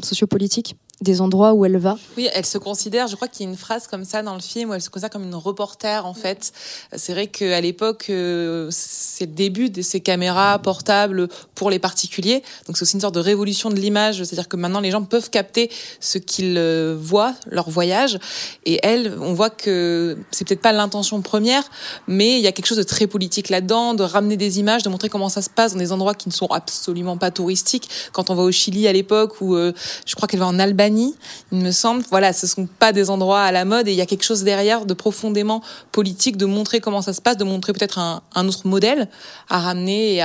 sociopolitique 0.00 0.76
des 1.02 1.20
endroits 1.20 1.52
où 1.52 1.66
elle 1.66 1.76
va. 1.76 1.98
Oui, 2.16 2.28
elle 2.32 2.46
se 2.46 2.56
considère, 2.56 3.06
je 3.06 3.16
crois 3.16 3.28
qu'il 3.28 3.44
y 3.44 3.48
a 3.48 3.52
une 3.52 3.58
phrase 3.58 3.86
comme 3.86 4.04
ça 4.04 4.22
dans 4.22 4.34
le 4.34 4.40
film 4.40 4.70
où 4.70 4.74
elle 4.74 4.80
se 4.80 4.88
considère 4.88 5.10
comme 5.10 5.24
une 5.24 5.34
reporter 5.34 6.06
en 6.06 6.14
fait. 6.14 6.52
C'est 6.96 7.12
vrai 7.12 7.26
qu'à 7.26 7.60
l'époque, 7.60 8.06
euh, 8.08 8.68
c'est 8.70 9.26
le 9.26 9.32
début 9.32 9.68
de 9.68 9.82
ces 9.82 10.00
caméras 10.00 10.58
portables 10.58 11.28
pour 11.54 11.68
les 11.68 11.78
particuliers. 11.78 12.42
Donc 12.66 12.78
c'est 12.78 12.82
aussi 12.82 12.94
une 12.94 13.02
sorte 13.02 13.14
de 13.14 13.20
révolution 13.20 13.68
de 13.68 13.74
l'image, 13.76 14.24
c'est-à-dire 14.24 14.48
que 14.48 14.56
maintenant 14.56 14.80
les 14.80 14.90
gens 14.90 15.02
peuvent 15.02 15.28
capter 15.28 15.70
ce 16.00 16.16
qu'ils 16.16 16.56
euh, 16.56 16.96
voient, 16.98 17.34
leur 17.46 17.68
voyage. 17.68 18.18
Et 18.64 18.80
elle, 18.82 19.18
on 19.20 19.34
voit 19.34 19.50
que 19.50 20.16
c'est 20.30 20.48
peut-être 20.48 20.62
pas 20.62 20.72
l'intention 20.72 21.20
première, 21.20 21.64
mais 22.08 22.38
il 22.38 22.42
y 22.42 22.46
a 22.46 22.52
quelque 22.52 22.66
chose 22.66 22.78
de 22.78 22.82
très 22.82 23.06
politique 23.06 23.50
là-dedans, 23.50 23.92
de 23.92 24.02
ramener 24.02 24.38
des 24.38 24.60
images, 24.60 24.82
de 24.82 24.88
montrer 24.88 25.10
comment 25.10 25.28
ça 25.28 25.42
se 25.42 25.50
passe 25.50 25.74
dans 25.74 25.78
des 25.78 25.92
endroits 25.92 26.14
qui 26.14 26.30
ne 26.30 26.34
sont 26.34 26.46
absolument 26.46 27.18
pas 27.18 27.30
touristiques. 27.30 27.90
Quand 28.12 28.30
on 28.30 28.34
va 28.34 28.44
au 28.44 28.50
Chili 28.50 28.88
à 28.88 28.92
l'époque, 28.94 29.42
ou 29.42 29.56
euh, 29.56 29.74
je 30.06 30.14
crois 30.14 30.26
qu'elle 30.26 30.40
va 30.40 30.46
en 30.46 30.58
Albanie, 30.58 30.85
il 30.88 31.58
me 31.58 31.70
semble. 31.70 32.04
Voilà, 32.10 32.32
ce 32.32 32.46
sont 32.46 32.66
pas 32.66 32.92
des 32.92 33.10
endroits 33.10 33.42
à 33.42 33.52
la 33.52 33.64
mode 33.64 33.88
et 33.88 33.92
il 33.92 33.96
y 33.96 34.00
a 34.00 34.06
quelque 34.06 34.24
chose 34.24 34.44
derrière 34.44 34.86
de 34.86 34.94
profondément 34.94 35.62
politique, 35.92 36.36
de 36.36 36.46
montrer 36.46 36.80
comment 36.80 37.02
ça 37.02 37.12
se 37.12 37.20
passe, 37.20 37.36
de 37.36 37.44
montrer 37.44 37.72
peut-être 37.72 37.98
un, 37.98 38.48
autre 38.48 38.66
modèle 38.66 39.08
à 39.48 39.58
ramener 39.58 40.22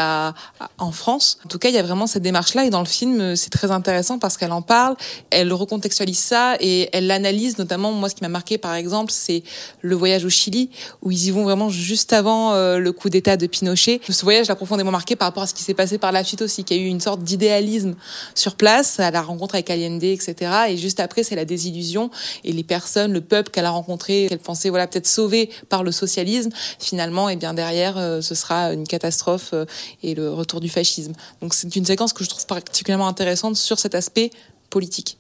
en 0.78 0.92
France. 0.92 1.40
En 1.46 1.50
tout 1.50 1.60
cas, 1.60 1.70
il 1.70 1.76
y 1.76 1.78
a 1.78 1.84
vraiment 1.84 2.08
cette 2.08 2.24
démarche-là 2.24 2.66
et 2.66 2.70
dans 2.70 2.80
le 2.80 2.86
film, 2.86 3.36
c'est 3.36 3.50
très 3.50 3.72
intéressant 3.72 4.20
parce 4.20 4.38
qu'elle 4.38 4.52
en 4.52 4.62
parle, 4.62 4.96
elle 5.30 5.52
recontextualise 5.54 6.20
ça 6.20 6.56
et 6.60 6.90
elle 6.94 7.08
l'analyse. 7.08 7.58
Notamment, 7.58 7.92
moi, 7.92 8.10
ce 8.10 8.16
qui 8.16 8.24
m'a 8.24 8.30
marqué, 8.30 8.58
par 8.58 8.76
exemple, 8.76 9.12
c'est 9.12 9.44
le 9.82 9.96
voyage 9.96 10.26
au 10.26 10.30
Chili 10.30 10.70
où 11.02 11.12
ils 11.12 11.28
y 11.28 11.32
vont 11.32 11.44
vraiment 11.44 11.70
juste 11.70 12.14
avant 12.14 12.54
euh, 12.54 12.78
le 12.78 12.92
coup 12.92 13.10
d'État 13.10 13.38
de 13.38 13.48
Pinochet. 13.48 14.02
Ce 14.08 14.24
voyage 14.24 14.48
l'a 14.48 14.56
profondément 14.56 14.92
marqué 14.92 15.16
par 15.16 15.28
rapport 15.28 15.44
à 15.44 15.48
ce 15.48 15.54
qui 15.54 15.64
s'est 15.64 15.74
passé 15.74 15.98
par 15.98 16.12
la 16.12 16.24
suite 16.24 16.42
aussi, 16.42 16.64
qu'il 16.64 16.78
y 16.78 16.80
a 16.80 16.84
eu 16.84 16.88
une 16.88 17.00
sorte 17.00 17.22
d'idéalisme 17.24 17.96
sur 18.36 18.56
place 18.56 19.00
à 19.00 19.12
la 19.12 19.22
rencontre 19.22 19.56
avec 19.56 19.70
Allende, 19.70 20.04
etc. 20.04 20.51
Et 20.70 20.78
juste 20.78 21.00
après, 21.00 21.24
c'est 21.24 21.36
la 21.36 21.46
désillusion 21.46 22.10
et 22.44 22.52
les 22.52 22.64
personnes, 22.64 23.14
le 23.14 23.22
peuple 23.22 23.52
qu'elle 23.52 23.66
a 23.66 23.70
rencontré, 23.72 24.28
qu'elle 24.30 24.40
pensait 24.40 24.70
voilà 24.70 24.88
peut-être 24.88 25.08
sauver 25.08 25.50
par 25.70 25.84
le 25.84 25.92
socialisme, 25.92 26.52
finalement, 26.80 27.30
et 27.30 27.36
bien 27.36 27.54
derrière, 27.54 27.98
euh, 27.98 28.22
ce 28.22 28.36
sera 28.36 28.74
une 28.74 28.88
catastrophe 28.88 29.52
euh, 29.54 29.66
et 30.04 30.16
le 30.16 30.32
retour 30.32 30.60
du 30.60 30.70
fascisme. 30.70 31.14
Donc 31.42 31.54
c'est 31.54 31.76
une 31.76 31.86
séquence 31.86 32.14
que 32.14 32.24
je 32.24 32.30
trouve 32.30 32.46
particulièrement 32.46 33.08
intéressante 33.08 33.56
sur 33.56 33.80
cet 33.80 33.96
aspect 33.96 34.32
politique. 34.70 35.18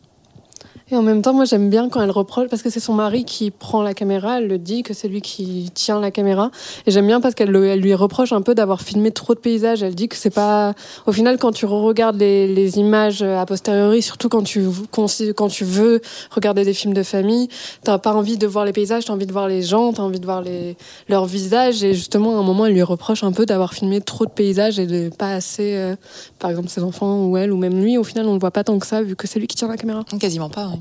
Et 0.91 0.97
en 0.97 1.03
même 1.03 1.21
temps, 1.21 1.33
moi 1.33 1.45
j'aime 1.45 1.69
bien 1.69 1.87
quand 1.87 2.01
elle 2.01 2.11
reproche, 2.11 2.49
parce 2.49 2.61
que 2.61 2.69
c'est 2.69 2.81
son 2.81 2.93
mari 2.93 3.23
qui 3.23 3.49
prend 3.49 3.81
la 3.81 3.93
caméra, 3.93 4.39
elle 4.39 4.47
le 4.47 4.57
dit 4.57 4.83
que 4.83 4.93
c'est 4.93 5.07
lui 5.07 5.21
qui 5.21 5.71
tient 5.73 6.01
la 6.01 6.11
caméra. 6.11 6.51
Et 6.85 6.91
j'aime 6.91 7.07
bien 7.07 7.21
parce 7.21 7.33
qu'elle 7.33 7.49
lui 7.49 7.93
reproche 7.95 8.33
un 8.33 8.41
peu 8.41 8.55
d'avoir 8.55 8.81
filmé 8.81 9.11
trop 9.11 9.33
de 9.33 9.39
paysages. 9.39 9.83
Elle 9.83 9.95
dit 9.95 10.09
que 10.09 10.17
c'est 10.17 10.29
pas. 10.29 10.73
Au 11.05 11.13
final, 11.13 11.37
quand 11.37 11.53
tu 11.53 11.65
regardes 11.65 12.17
les, 12.17 12.45
les, 12.45 12.77
images 12.77 13.21
a 13.21 13.45
posteriori, 13.45 14.01
surtout 14.01 14.27
quand 14.27 14.43
tu, 14.43 14.67
quand 14.91 15.47
tu 15.47 15.63
veux 15.63 16.01
regarder 16.29 16.65
des 16.65 16.73
films 16.73 16.93
de 16.93 17.03
famille, 17.03 17.47
t'as 17.83 17.97
pas 17.97 18.13
envie 18.13 18.37
de 18.37 18.45
voir 18.45 18.65
les 18.65 18.73
paysages, 18.73 19.05
t'as 19.05 19.13
envie 19.13 19.25
de 19.25 19.31
voir 19.31 19.47
les 19.47 19.61
gens, 19.61 19.93
t'as 19.93 20.03
envie 20.03 20.19
de 20.19 20.25
voir 20.25 20.41
les, 20.41 20.75
leurs 21.07 21.25
visages. 21.25 21.85
Et 21.85 21.93
justement, 21.93 22.35
à 22.35 22.39
un 22.41 22.43
moment, 22.43 22.65
elle 22.65 22.73
lui 22.73 22.83
reproche 22.83 23.23
un 23.23 23.31
peu 23.31 23.45
d'avoir 23.45 23.73
filmé 23.73 24.01
trop 24.01 24.25
de 24.25 24.31
paysages 24.31 24.77
et 24.77 24.87
de 24.87 25.09
pas 25.09 25.31
assez, 25.31 25.75
euh, 25.75 25.95
par 26.41 26.49
exemple, 26.49 26.67
ses 26.69 26.83
enfants 26.83 27.25
ou 27.25 27.37
elle, 27.37 27.53
ou 27.53 27.57
même 27.57 27.79
lui. 27.79 27.97
Au 27.97 28.03
final, 28.03 28.27
on 28.27 28.33
ne 28.33 28.39
voit 28.39 28.51
pas 28.51 28.65
tant 28.65 28.77
que 28.79 28.87
ça, 28.87 29.01
vu 29.01 29.15
que 29.15 29.27
c'est 29.27 29.39
lui 29.39 29.47
qui 29.47 29.55
tient 29.55 29.67
la 29.67 29.77
caméra. 29.77 30.03
Quasiment 30.19 30.49
pas, 30.49 30.67
oui. 30.67 30.79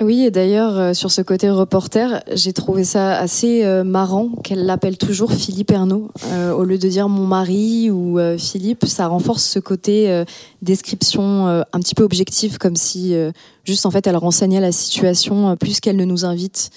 Oui, 0.00 0.22
et 0.24 0.32
d'ailleurs, 0.32 0.76
euh, 0.76 0.92
sur 0.92 1.12
ce 1.12 1.22
côté 1.22 1.48
reporter, 1.50 2.24
j'ai 2.32 2.52
trouvé 2.52 2.82
ça 2.82 3.16
assez 3.16 3.64
euh, 3.64 3.84
marrant 3.84 4.30
qu'elle 4.42 4.66
l'appelle 4.66 4.98
toujours 4.98 5.30
Philippe 5.30 5.70
Ernaud. 5.70 6.08
Euh, 6.32 6.52
au 6.52 6.64
lieu 6.64 6.78
de 6.78 6.88
dire 6.88 7.08
mon 7.08 7.26
mari 7.26 7.92
ou 7.92 8.18
Philippe, 8.36 8.86
ça 8.86 9.06
renforce 9.06 9.44
ce 9.44 9.60
côté 9.60 10.24
description 10.62 11.46
un 11.46 11.80
petit 11.80 11.94
peu 11.94 12.02
objectif, 12.02 12.58
comme 12.58 12.76
si 12.76 13.14
juste 13.64 13.86
en 13.86 13.90
fait 13.90 14.06
elle 14.06 14.16
renseignait 14.16 14.60
la 14.60 14.72
situation 14.72 15.56
plus 15.56 15.80
qu'elle 15.80 15.96
ne 15.96 16.04
nous 16.04 16.24
invite 16.24 16.70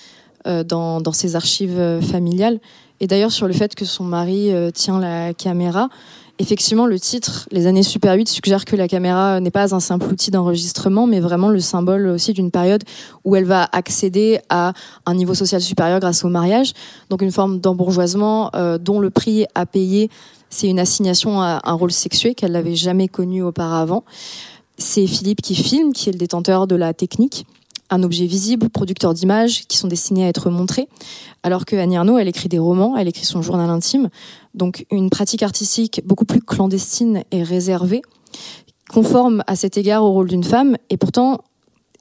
dans, 0.45 1.01
dans 1.01 1.11
ses 1.11 1.35
archives 1.35 1.99
familiales. 2.01 2.59
Et 2.99 3.07
d'ailleurs, 3.07 3.31
sur 3.31 3.47
le 3.47 3.53
fait 3.53 3.75
que 3.75 3.85
son 3.85 4.03
mari 4.03 4.51
tient 4.73 4.99
la 4.99 5.33
caméra, 5.33 5.89
Effectivement, 6.39 6.85
le 6.85 6.99
titre, 6.99 7.47
Les 7.51 7.65
années 7.65 7.81
Super 7.81 8.13
8, 8.13 8.29
suggère 8.29 8.63
que 8.65 8.75
la 8.75 8.87
caméra 8.87 9.39
n'est 9.39 9.49
pas 9.49 9.73
un 9.73 9.79
simple 9.79 10.05
outil 10.05 10.29
d'enregistrement, 10.29 11.07
mais 11.07 11.19
vraiment 11.19 11.49
le 11.49 11.59
symbole 11.59 12.07
aussi 12.07 12.31
d'une 12.33 12.51
période 12.51 12.83
où 13.25 13.35
elle 13.35 13.45
va 13.45 13.67
accéder 13.71 14.39
à 14.49 14.73
un 15.07 15.15
niveau 15.15 15.33
social 15.33 15.61
supérieur 15.61 15.99
grâce 15.99 16.23
au 16.23 16.29
mariage. 16.29 16.73
Donc 17.09 17.23
une 17.23 17.31
forme 17.31 17.59
d'embourgeoisement 17.59 18.51
euh, 18.55 18.77
dont 18.77 18.99
le 18.99 19.09
prix 19.09 19.47
à 19.55 19.65
payer, 19.65 20.11
c'est 20.51 20.67
une 20.67 20.79
assignation 20.79 21.41
à 21.41 21.59
un 21.63 21.73
rôle 21.73 21.91
sexué 21.91 22.35
qu'elle 22.35 22.51
n'avait 22.51 22.75
jamais 22.75 23.07
connu 23.07 23.41
auparavant. 23.41 24.03
C'est 24.77 25.07
Philippe 25.07 25.41
qui 25.41 25.55
filme, 25.55 25.91
qui 25.91 26.09
est 26.09 26.11
le 26.11 26.19
détenteur 26.19 26.67
de 26.67 26.75
la 26.75 26.93
technique 26.93 27.47
un 27.89 28.03
objet 28.03 28.25
visible, 28.25 28.69
producteur 28.69 29.13
d'images 29.13 29.65
qui 29.67 29.77
sont 29.77 29.87
destinés 29.87 30.25
à 30.25 30.29
être 30.29 30.49
montrés, 30.49 30.87
alors 31.43 31.65
que 31.65 31.75
Annie 31.75 31.97
Arnaud, 31.97 32.17
elle 32.17 32.27
écrit 32.27 32.49
des 32.49 32.59
romans, 32.59 32.97
elle 32.97 33.07
écrit 33.07 33.25
son 33.25 33.41
journal 33.41 33.69
intime, 33.69 34.09
donc 34.53 34.85
une 34.91 35.09
pratique 35.09 35.43
artistique 35.43 36.01
beaucoup 36.05 36.25
plus 36.25 36.41
clandestine 36.41 37.23
et 37.31 37.43
réservée, 37.43 38.01
conforme 38.89 39.43
à 39.47 39.55
cet 39.55 39.77
égard 39.77 40.03
au 40.03 40.11
rôle 40.11 40.27
d'une 40.27 40.43
femme, 40.43 40.77
et 40.89 40.97
pourtant 40.97 41.41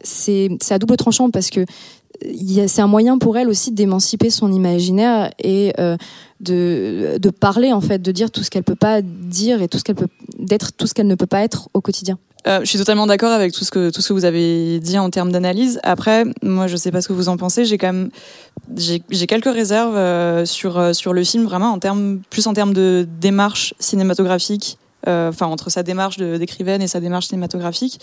c'est 0.02 0.50
à 0.70 0.78
double 0.78 0.96
tranchant 0.96 1.30
parce 1.30 1.50
que 1.50 1.64
c'est 2.66 2.80
un 2.80 2.86
moyen 2.86 3.18
pour 3.18 3.36
elle 3.36 3.48
aussi 3.48 3.72
d'émanciper 3.72 4.30
son 4.30 4.52
imaginaire 4.52 5.30
et 5.38 5.72
euh, 5.78 5.96
de, 6.40 7.18
de 7.18 7.30
parler 7.30 7.72
en 7.72 7.80
fait, 7.80 8.00
de 8.00 8.12
dire 8.12 8.30
tout 8.30 8.42
ce 8.42 8.50
qu'elle 8.50 8.62
peut 8.62 8.74
pas 8.74 9.02
dire 9.02 9.62
et 9.62 9.68
tout 9.68 9.78
ce 9.78 9.84
qu'elle 9.84 9.96
peut 9.96 10.08
d'être 10.38 10.72
tout 10.72 10.86
ce 10.86 10.94
qu'elle 10.94 11.06
ne 11.06 11.14
peut 11.14 11.26
pas 11.26 11.42
être 11.42 11.68
au 11.74 11.80
quotidien. 11.80 12.18
Euh, 12.46 12.60
je 12.60 12.66
suis 12.66 12.78
totalement 12.78 13.06
d'accord 13.06 13.32
avec 13.32 13.52
tout 13.52 13.64
ce 13.64 13.70
que 13.70 13.90
tout 13.90 14.00
ce 14.00 14.08
que 14.08 14.12
vous 14.12 14.24
avez 14.24 14.78
dit 14.78 14.98
en 14.98 15.10
termes 15.10 15.32
d'analyse. 15.32 15.80
Après, 15.82 16.24
moi, 16.42 16.68
je 16.68 16.76
sais 16.76 16.92
pas 16.92 17.00
ce 17.00 17.08
que 17.08 17.12
vous 17.12 17.28
en 17.28 17.36
pensez. 17.36 17.64
J'ai 17.64 17.76
quand 17.76 17.92
même 17.92 18.10
j'ai 18.76 19.26
quelques 19.26 19.52
réserves 19.52 19.96
euh, 19.96 20.44
sur 20.44 20.78
euh, 20.78 20.92
sur 20.92 21.12
le 21.12 21.24
film 21.24 21.44
vraiment 21.44 21.72
en 21.72 21.78
termes 21.78 22.20
plus 22.30 22.46
en 22.46 22.54
termes 22.54 22.72
de 22.72 23.06
démarche 23.20 23.74
cinématographique 23.80 24.78
enfin 25.06 25.46
entre 25.46 25.70
sa 25.70 25.82
démarche 25.82 26.18
d'écrivaine 26.18 26.82
et 26.82 26.88
sa 26.88 27.00
démarche 27.00 27.26
cinématographique. 27.28 28.00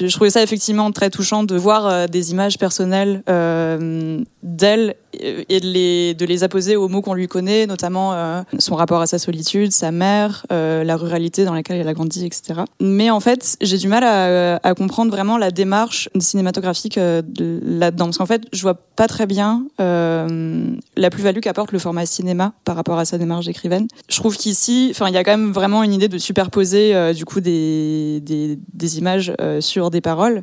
Je 0.00 0.14
trouvais 0.14 0.30
ça 0.30 0.42
effectivement 0.42 0.90
très 0.92 1.10
touchant 1.10 1.44
de 1.44 1.56
voir 1.56 1.86
euh, 1.86 2.06
des 2.06 2.32
images 2.32 2.58
personnelles 2.58 3.22
euh, 3.28 4.22
d'elle 4.42 4.96
et 5.14 5.60
de 5.60 5.66
les, 5.66 6.14
de 6.14 6.24
les 6.24 6.42
apposer 6.42 6.74
aux 6.74 6.88
mots 6.88 7.02
qu'on 7.02 7.12
lui 7.12 7.28
connaît, 7.28 7.66
notamment 7.66 8.44
son 8.58 8.76
rapport 8.76 9.02
à 9.02 9.06
sa 9.06 9.18
solitude, 9.18 9.70
sa 9.70 9.90
mère, 9.90 10.46
la 10.48 10.96
ruralité 10.96 11.44
dans 11.44 11.52
laquelle 11.52 11.76
elle 11.76 11.86
a 11.86 11.92
grandi, 11.92 12.24
etc. 12.24 12.60
Mais 12.80 13.10
en 13.10 13.20
fait, 13.20 13.58
j'ai 13.60 13.76
du 13.76 13.88
mal 13.88 14.04
à, 14.04 14.74
comprendre 14.74 15.10
vraiment 15.10 15.36
la 15.36 15.50
démarche 15.50 16.08
cinématographique 16.18 16.96
là-dedans, 16.96 18.06
parce 18.06 18.16
qu'en 18.16 18.26
fait, 18.26 18.44
je 18.54 18.62
vois 18.62 18.72
pas 18.72 19.06
très 19.06 19.26
bien 19.26 19.66
la 19.78 21.10
plus-value 21.10 21.40
qu'apporte 21.40 21.72
le 21.72 21.78
format 21.78 22.06
cinéma 22.06 22.54
par 22.64 22.74
rapport 22.74 22.98
à 22.98 23.04
sa 23.04 23.18
démarche 23.18 23.44
d'écrivaine. 23.44 23.88
Je 24.08 24.16
trouve 24.16 24.38
qu'ici, 24.38 24.94
il 24.98 25.12
y 25.12 25.18
a 25.18 25.24
quand 25.24 25.36
même 25.36 25.52
vraiment 25.52 25.82
une 25.82 25.92
idée 25.92 26.08
de 26.08 26.16
super 26.16 26.41
superposer 26.42 26.94
euh, 26.94 27.12
du 27.12 27.24
coup 27.24 27.40
des, 27.40 28.20
des, 28.20 28.98
images 28.98 29.32
euh, 29.40 29.60
sur 29.60 29.90
des 29.90 30.00
paroles. 30.00 30.42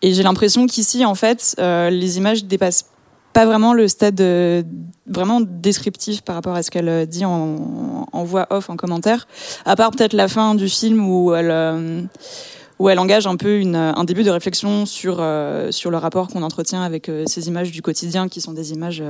Et 0.00 0.14
j'ai 0.14 0.22
l'impression 0.22 0.66
qu'ici, 0.66 1.04
en 1.04 1.14
fait, 1.14 1.54
euh, 1.58 1.90
les 1.90 2.18
images 2.18 2.44
dépassent 2.44 2.86
pas 3.32 3.44
vraiment 3.44 3.74
le 3.74 3.88
stade 3.88 4.20
vraiment 5.06 5.40
descriptif 5.40 6.22
par 6.22 6.34
rapport 6.34 6.54
à 6.54 6.62
ce 6.62 6.70
qu'elle 6.70 7.06
dit 7.06 7.24
en, 7.24 8.06
en, 8.10 8.24
voix 8.24 8.46
off, 8.50 8.70
en 8.70 8.76
commentaire, 8.76 9.28
à 9.64 9.76
part 9.76 9.90
peut-être 9.90 10.12
la 10.12 10.28
fin 10.28 10.54
du 10.54 10.68
film 10.68 11.06
où 11.08 11.34
elle, 11.34 12.08
où 12.78 12.88
elle 12.88 12.98
engage 12.98 13.26
un 13.26 13.36
peu 13.36 13.58
une, 13.58 13.76
un 13.76 14.04
début 14.04 14.24
de 14.24 14.30
réflexion 14.30 14.86
sur, 14.86 15.24
sur 15.70 15.90
le 15.90 15.96
rapport 15.98 16.28
qu'on 16.28 16.42
entretient 16.42 16.82
avec 16.82 17.10
ces 17.26 17.48
images 17.48 17.70
du 17.70 17.82
quotidien 17.82 18.28
qui 18.28 18.40
sont 18.40 18.54
des 18.54 18.72
images 18.72 19.04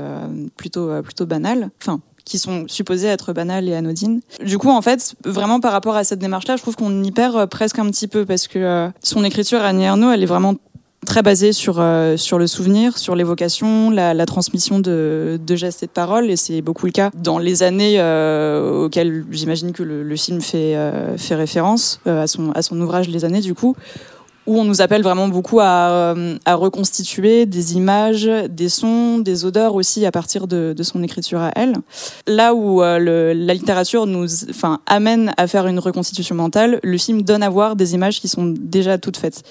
plutôt, 0.57 1.00
plutôt 1.02 1.24
banales. 1.24 1.70
Enfin, 1.81 2.00
qui 2.28 2.38
sont 2.38 2.64
supposées 2.68 3.08
être 3.08 3.32
banales 3.32 3.68
et 3.68 3.74
anodines. 3.74 4.20
Du 4.44 4.58
coup, 4.58 4.70
en 4.70 4.82
fait, 4.82 5.14
vraiment 5.24 5.58
par 5.60 5.72
rapport 5.72 5.96
à 5.96 6.04
cette 6.04 6.18
démarche-là, 6.20 6.56
je 6.56 6.62
trouve 6.62 6.76
qu'on 6.76 7.02
y 7.02 7.10
perd 7.10 7.36
euh, 7.36 7.46
presque 7.46 7.78
un 7.78 7.86
petit 7.86 8.06
peu 8.06 8.24
parce 8.24 8.46
que 8.46 8.58
euh, 8.58 8.88
son 9.02 9.24
écriture, 9.24 9.62
Annie 9.62 9.84
Ernaux, 9.84 10.10
elle 10.10 10.22
est 10.22 10.26
vraiment 10.26 10.54
très 11.06 11.22
basée 11.22 11.52
sur 11.52 11.76
euh, 11.78 12.16
sur 12.16 12.38
le 12.38 12.46
souvenir, 12.46 12.98
sur 12.98 13.16
l'évocation, 13.16 13.90
la, 13.90 14.26
transmission 14.26 14.78
de, 14.78 15.38
gestes 15.48 15.82
et 15.82 15.86
de 15.86 15.92
paroles, 15.92 16.30
et 16.30 16.36
c'est 16.36 16.60
beaucoup 16.60 16.86
le 16.86 16.92
cas 16.92 17.10
dans 17.14 17.38
les 17.38 17.62
années 17.62 17.98
auxquelles 17.98 19.24
j'imagine 19.30 19.72
que 19.72 19.82
le, 19.82 20.02
le, 20.02 20.16
film 20.16 20.40
fait 20.40 20.76
fait 21.16 21.36
référence 21.36 22.00
à 22.04 22.26
son 22.26 22.50
à 22.50 22.62
son 22.62 22.78
ouvrage 22.80 23.08
Les 23.08 23.24
années 23.24 23.40
du 23.40 23.54
coup 23.54 23.76
où 24.48 24.58
on 24.58 24.64
nous 24.64 24.80
appelle 24.80 25.02
vraiment 25.02 25.28
beaucoup 25.28 25.61
à, 25.61 25.90
euh, 25.90 26.38
à, 26.46 26.54
reconstituer 26.54 27.44
des 27.44 27.76
images, 27.76 28.24
des 28.48 28.70
sons, 28.70 29.18
des 29.18 29.44
odeurs 29.44 29.74
aussi 29.74 30.06
à 30.06 30.11
partir 30.11 30.46
de, 30.46 30.74
son 30.82 31.02
écriture 31.02 31.40
à 31.40 31.52
elle. 31.54 31.74
Là 32.26 32.54
où 32.54 32.82
euh, 32.82 33.34
la 33.34 33.52
littérature 33.52 34.06
nous 34.06 34.26
enfin, 34.48 34.80
amène 34.87 35.34
à 35.37 35.46
faire 35.46 35.66
une 35.66 35.78
reconstitution 35.78 36.34
mentale, 36.34 36.80
le 36.82 36.96
film 36.96 37.22
donne 37.22 37.42
à 37.42 37.50
voir 37.50 37.76
des 37.76 37.92
images 37.92 38.20
qui 38.20 38.28
sont 38.28 38.46
déjà 38.46 38.96
toutes 38.96 39.18
faites. 39.18 39.42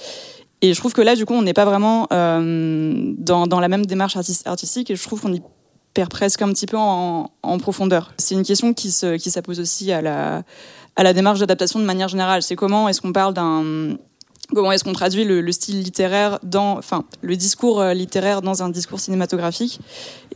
Et 0.64 0.74
je 0.74 0.80
trouve 0.80 0.94
que 0.94 1.04
là, 1.04 1.16
du 1.16 1.28
coup, 1.28 1.36
on 1.36 1.44
n'est 1.44 1.54
pas 1.54 1.66
vraiment 1.66 2.08
euh, 2.12 3.14
dans, 3.20 3.60
la 3.60 3.68
même 3.68 3.86
démarche 3.86 4.18
artistique 4.18 4.90
et 4.90 4.96
je 4.96 5.04
trouve 5.04 5.22
qu'on 5.22 5.34
y 5.34 5.44
perd 5.94 6.10
presque 6.10 6.42
un 6.42 6.50
petit 6.50 6.66
peu 6.66 6.78
en, 6.78 7.30
profondeur. 7.60 8.14
C'est 8.18 8.34
une 8.34 8.44
question 8.44 8.74
qui 8.74 8.90
se, 8.90 9.18
qui 9.18 9.30
s'appose 9.30 9.60
aussi 9.60 9.92
à 9.92 10.02
la, 10.02 10.42
à 10.96 11.04
la 11.04 11.14
démarche 11.14 11.40
d'adaptation 11.40 11.80
de 11.80 11.86
manière 11.86 12.08
générale. 12.08 12.42
C'est 12.42 12.56
comment 12.56 12.90
est-ce 12.90 13.00
qu'on 13.02 13.14
parle 13.14 13.36
d'un 13.36 13.98
comment 14.54 14.72
est-ce 14.72 14.84
qu'on 14.84 14.94
traduit 14.94 15.24
le, 15.24 15.52
style 15.52 15.82
littéraire 15.82 16.40
dans, 16.44 16.78
enfin, 16.78 17.04
le 17.22 17.36
discours 17.36 17.82
euh, 17.82 17.94
littéraire 17.94 18.42
dans 18.42 18.64
un 18.64 18.70
discours 18.70 19.00
cinématographique. 19.00 19.80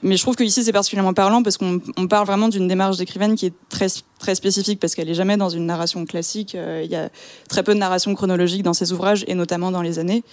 Mais 0.03 0.17
je 0.17 0.21
trouve 0.21 0.35
que 0.35 0.43
ici 0.43 0.63
c'est 0.63 0.73
particulièrement 0.73 1.13
parlant 1.13 1.43
parce 1.43 1.57
qu'on 1.57 1.79
parle 2.09 2.25
vraiment 2.25 2.49
d'une 2.49 2.67
démarche 2.67 2.97
d'écrivaine 2.97 3.35
qui 3.35 3.45
est 3.45 3.53
très 3.69 3.87
très 4.19 4.35
spécifique 4.35 4.79
parce 4.79 4.95
qu'elle 4.95 5.09
est 5.09 5.15
jamais 5.15 5.37
dans 5.37 5.49
une 5.49 5.65
narration 5.65 6.05
classique. 6.05 6.55
Euh, 6.55 6.81
il 6.83 6.91
y 6.91 6.95
a 6.95 7.09
très 7.49 7.63
peu 7.63 7.73
de 7.73 7.79
narration 7.79 8.13
chronologique 8.15 8.63
dans 8.63 8.73
ses 8.73 8.91
ouvrages 8.91 9.23
et 9.27 9.35
notamment 9.35 9.71
dans 9.71 9.81
les 9.81 9.99
années. 9.99 10.23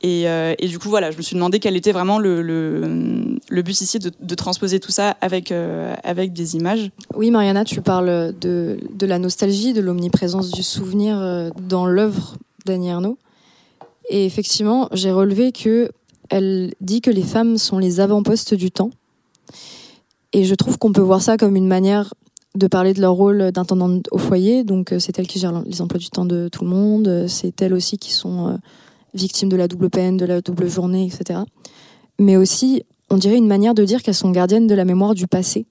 Et, 0.00 0.28
euh, 0.28 0.54
du 0.54 0.78
coup, 0.78 0.90
voilà, 0.90 1.10
je 1.10 1.16
me 1.16 1.22
suis 1.22 1.34
demandé 1.34 1.58
quel 1.58 1.74
était 1.74 1.90
vraiment 1.90 2.20
le, 2.20 2.40
but 3.50 3.80
ici 3.80 3.98
de, 3.98 4.34
transposer 4.36 4.78
tout 4.78 4.92
ça 4.92 5.16
avec, 5.20 5.52
avec 6.04 6.32
des 6.32 6.54
images. 6.54 6.90
Oui, 7.16 7.32
Mariana, 7.32 7.64
tu 7.64 7.80
parles 7.80 8.32
de, 8.38 8.78
de 8.92 9.06
la 9.06 9.18
nostalgie, 9.18 9.72
de 9.72 9.80
l'omniprésence 9.80 10.52
du 10.52 10.62
souvenir 10.62 11.50
dans 11.60 11.86
l'œuvre 11.86 12.36
Dany 12.68 12.90
Arnaud. 12.90 13.18
Et 14.08 14.24
effectivement, 14.24 14.88
j'ai 14.92 15.10
relevé 15.10 15.52
que 15.52 15.90
elle 16.30 16.72
dit 16.80 17.00
que 17.00 17.10
les 17.10 17.22
femmes 17.22 17.56
sont 17.56 17.78
les 17.78 18.00
avant-postes 18.00 18.54
du 18.54 18.70
temps. 18.70 18.90
Et 20.32 20.44
je 20.44 20.54
trouve 20.54 20.78
qu'on 20.78 20.92
peut 20.92 21.00
voir 21.00 21.22
ça 21.22 21.36
comme 21.36 21.56
une 21.56 21.66
manière 21.66 22.12
de 22.54 22.66
parler 22.66 22.92
de 22.92 23.00
leur 23.00 23.14
rôle 23.14 23.50
d'intendante 23.52 24.06
au 24.10 24.18
foyer. 24.18 24.64
Donc, 24.64 24.92
euh, 24.92 24.98
c'est 24.98 25.18
elles 25.18 25.26
qui 25.26 25.38
gèrent 25.38 25.62
les 25.64 25.80
emplois 25.80 25.98
du 25.98 26.10
temps 26.10 26.24
de 26.24 26.48
tout 26.48 26.64
le 26.64 26.70
monde. 26.70 27.26
C'est 27.28 27.60
elles 27.62 27.72
aussi 27.72 27.98
qui 27.98 28.12
sont 28.12 28.48
euh, 28.48 28.56
victimes 29.14 29.48
de 29.48 29.56
la 29.56 29.68
double 29.68 29.90
peine, 29.90 30.16
de 30.16 30.26
la 30.26 30.40
double 30.40 30.68
journée, 30.68 31.06
etc. 31.06 31.40
Mais 32.18 32.36
aussi, 32.36 32.82
on 33.10 33.16
dirait 33.16 33.36
une 33.36 33.46
manière 33.46 33.74
de 33.74 33.84
dire 33.84 34.02
qu'elles 34.02 34.14
sont 34.14 34.30
gardiennes 34.30 34.66
de 34.66 34.74
la 34.74 34.84
mémoire 34.84 35.14
du 35.14 35.26
passé. 35.26 35.66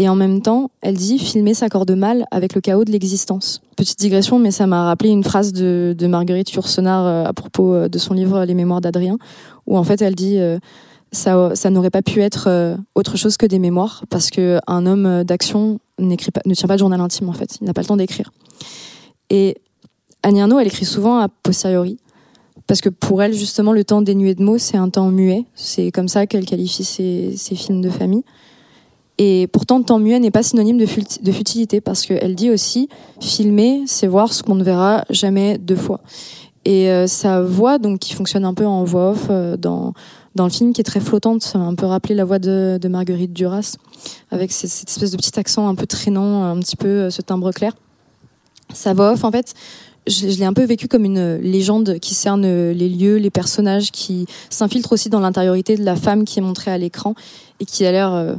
Et 0.00 0.08
en 0.08 0.16
même 0.16 0.40
temps, 0.40 0.70
elle 0.80 0.96
dit 0.96 1.18
filmer 1.18 1.52
s'accorde 1.52 1.90
mal 1.90 2.24
avec 2.30 2.54
le 2.54 2.62
chaos 2.62 2.86
de 2.86 2.90
l'existence. 2.90 3.60
Petite 3.76 3.98
digression, 3.98 4.38
mais 4.38 4.50
ça 4.50 4.66
m'a 4.66 4.86
rappelé 4.86 5.10
une 5.10 5.22
phrase 5.22 5.52
de, 5.52 5.94
Marguerite 6.06 6.50
Yourcenar 6.52 7.06
euh, 7.06 7.24
à 7.26 7.34
propos 7.34 7.74
euh, 7.74 7.86
de 7.86 7.98
son 7.98 8.14
livre 8.14 8.46
Les 8.46 8.54
Mémoires 8.54 8.80
d'Adrien, 8.80 9.18
où 9.66 9.76
en 9.76 9.84
fait 9.84 10.00
elle 10.00 10.14
dit 10.14 10.38
euh, 10.38 10.58
ça, 11.12 11.52
n'aurait 11.68 11.90
pas 11.90 12.00
pu 12.00 12.22
être 12.22 12.78
autre 12.94 13.18
chose 13.18 13.36
que 13.36 13.44
des 13.44 13.58
mémoires, 13.58 14.04
parce 14.08 14.30
qu'un 14.30 14.86
homme 14.86 15.22
d'action 15.22 15.80
n'écrit 15.98 16.30
pas, 16.30 16.40
ne 16.46 16.54
tient 16.54 16.66
pas 16.66 16.76
de 16.76 16.78
journal 16.78 16.98
intime 17.02 17.28
en 17.28 17.34
fait, 17.34 17.58
il 17.60 17.66
n'a 17.66 17.74
pas 17.74 17.82
le 17.82 17.86
temps 17.86 17.98
d'écrire. 17.98 18.32
Et 19.28 19.58
Annie 20.22 20.40
Arnaud, 20.40 20.60
elle 20.60 20.68
écrit 20.68 20.86
souvent 20.86 21.18
a 21.18 21.28
posteriori, 21.28 21.98
parce 22.66 22.80
que 22.80 22.88
pour 22.88 23.22
elle, 23.22 23.34
justement, 23.34 23.72
le 23.72 23.84
temps 23.84 24.00
dénué 24.00 24.34
de 24.34 24.42
mots, 24.42 24.56
c'est 24.56 24.78
un 24.78 24.88
temps 24.88 25.10
muet. 25.10 25.44
C'est 25.54 25.90
comme 25.90 26.08
ça 26.08 26.26
qu'elle 26.26 26.46
qualifie 26.46 26.84
ses 26.84 27.54
films 27.54 27.82
de 27.82 27.90
famille. 27.90 28.24
Et 29.22 29.48
pourtant, 29.48 29.82
temps 29.82 29.98
muet 29.98 30.18
n'est 30.18 30.30
pas 30.30 30.42
synonyme 30.42 30.78
de, 30.78 30.86
futilité 30.86 31.82
parce 31.82 32.06
qu'elle 32.06 32.34
dit 32.34 32.48
aussi 32.48 32.88
filmer, 33.20 33.82
c'est 33.84 34.06
voir 34.06 34.32
ce 34.32 34.42
qu'on 34.42 34.54
ne 34.54 34.64
verra 34.64 35.04
jamais 35.10 35.58
deux 35.58 35.76
fois. 35.76 36.00
Et 36.64 36.88
euh, 36.88 37.06
sa 37.06 37.42
voix, 37.42 37.76
donc 37.76 37.98
qui 37.98 38.14
fonctionne 38.14 38.46
un 38.46 38.54
peu 38.54 38.64
en 38.64 38.82
voix 38.82 39.10
off 39.10 39.26
euh, 39.28 39.58
dans 39.58 39.92
dans 40.36 40.44
le 40.44 40.50
film, 40.50 40.72
qui 40.72 40.80
est 40.80 40.84
très 40.84 41.00
flottante, 41.00 41.42
ça 41.42 41.58
m'a 41.58 41.66
un 41.66 41.74
peu 41.74 41.84
rappelé 41.84 42.14
la 42.14 42.24
voix 42.24 42.38
de, 42.38 42.78
Marguerite 42.88 43.34
Duras, 43.34 43.76
avec 44.30 44.52
cette, 44.52 44.88
espèce 44.88 45.10
de 45.10 45.16
petit 45.18 45.38
accent 45.38 45.68
un 45.68 45.74
peu 45.74 45.86
traînant, 45.86 46.44
un 46.44 46.58
petit 46.60 46.76
peu 46.76 46.88
euh, 46.88 47.10
ce 47.10 47.20
timbre 47.20 47.52
clair. 47.52 47.74
Sa 48.72 48.94
voix 48.94 49.12
off, 49.12 49.24
en 49.24 49.32
fait, 49.32 49.52
je, 50.06 50.30
je 50.30 50.38
l'ai 50.38 50.46
un 50.46 50.54
peu 50.54 50.64
vécu 50.64 50.88
comme 50.88 51.04
une 51.04 51.36
légende 51.36 51.98
qui 51.98 52.14
cerne 52.14 52.46
les 52.70 52.88
lieux, 52.88 53.16
les 53.16 53.30
personnages, 53.30 53.90
qui 53.90 54.24
s'infiltre 54.48 54.92
aussi 54.92 55.10
dans 55.10 55.20
l'intériorité 55.20 55.76
de 55.76 55.84
la 55.84 55.96
femme 55.96 56.24
qui 56.24 56.38
est 56.38 56.42
montrée 56.42 56.70
à 56.70 56.78
l'écran 56.78 57.14
et 57.58 57.66
qui 57.66 57.84
a 57.84 57.92
l'air 57.92 58.38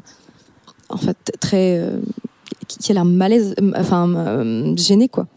en 0.91 0.97
fait 0.97 1.17
très 1.39 1.77
euh, 1.77 1.97
qui 2.67 2.91
a 2.91 2.95
l'air 2.95 3.05
malaise, 3.05 3.55
euh, 3.61 3.71
enfin 3.75 4.09
euh, 4.15 4.75
gêné 4.75 5.09
quoi. 5.09 5.27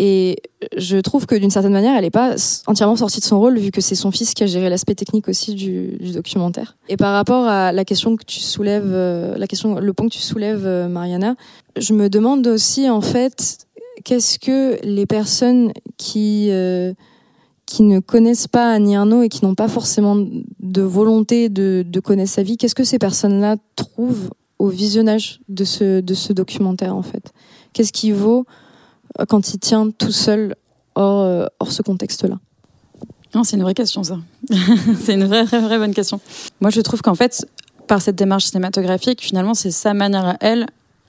Et 0.00 0.36
je 0.76 0.96
trouve 0.98 1.26
que 1.26 1.34
d'une 1.34 1.50
certaine 1.50 1.72
manière, 1.72 1.96
elle 1.96 2.04
n'est 2.04 2.10
pas 2.10 2.36
entièrement 2.68 2.94
sortie 2.94 3.18
de 3.18 3.24
son 3.24 3.40
rôle, 3.40 3.58
vu 3.58 3.72
que 3.72 3.80
c'est 3.80 3.96
son 3.96 4.12
fils 4.12 4.32
qui 4.32 4.44
a 4.44 4.46
géré 4.46 4.70
l'aspect 4.70 4.94
technique 4.94 5.26
aussi 5.26 5.56
du, 5.56 5.98
documentaire. 6.12 6.76
Et 6.88 6.96
par 6.96 7.14
rapport 7.14 7.48
à 7.48 7.72
la 7.72 7.84
question 7.84 8.14
que 8.14 8.24
tu 8.24 8.38
soulèves, 8.38 8.94
la 9.36 9.46
question, 9.48 9.80
le 9.80 9.92
point 9.92 10.06
que 10.06 10.12
tu 10.12 10.20
soulèves, 10.20 10.86
Mariana, 10.88 11.34
je 11.76 11.94
me 11.94 12.08
demande 12.08 12.46
aussi 12.46 12.88
en 12.88 13.00
fait, 13.00 13.66
qu'est-ce 14.04 14.38
que 14.38 14.78
les 14.84 15.04
personnes 15.04 15.72
qui 15.96 16.52
qui 17.66 17.82
ne 17.82 17.98
connaissent 17.98 18.46
pas 18.46 18.70
Annie 18.70 18.94
Arnaud 18.94 19.22
et 19.22 19.28
qui 19.28 19.44
n'ont 19.44 19.56
pas 19.56 19.66
forcément 19.66 20.14
de 20.60 20.82
volonté 20.82 21.48
de 21.48 22.00
connaître 22.00 22.30
sa 22.30 22.44
vie, 22.44 22.56
qu'est-ce 22.56 22.76
que 22.76 22.84
ces 22.84 23.00
personnes-là 23.00 23.56
trouvent 23.74 24.30
au 24.58 24.68
visionnage 24.68 25.40
de 25.48 25.64
ce, 25.64 26.32
documentaire 26.32 26.94
en 26.94 27.02
fait 27.02 27.32
Qu'est-ce 27.72 27.92
qui 27.92 28.12
vaut 28.12 28.44
euh, 29.18 29.24
quand 29.26 29.52
il 29.54 29.58
tient 29.58 29.90
tout 29.90 30.12
seul 30.12 30.56
hors, 30.94 31.22
euh, 31.22 31.46
ce 31.68 31.82
contexte-là? 31.82 32.38
C'est 33.44 33.56
une 33.56 33.62
vraie 33.62 33.74
question 33.74 34.02
ça. 34.02 34.18
c'est 35.00 35.14
une 35.14 35.24
vraie, 35.24 35.44
vraie 35.44 35.78
bonne 35.78 35.94
question. 35.94 36.18
Moi, 36.60 36.70
je 36.70 36.80
trouve 36.80 37.02
qu'en 37.02 37.14
fait, 37.14 37.46
par 37.86 38.02
cette 38.02 38.16
démarche 38.16 38.46
cinématographique, 38.46 39.22
finalement, 39.22 39.54
c'est 39.54 39.70
sa 39.70 39.94
manière 39.94 40.26
à 40.26 40.36
elle 40.40 40.66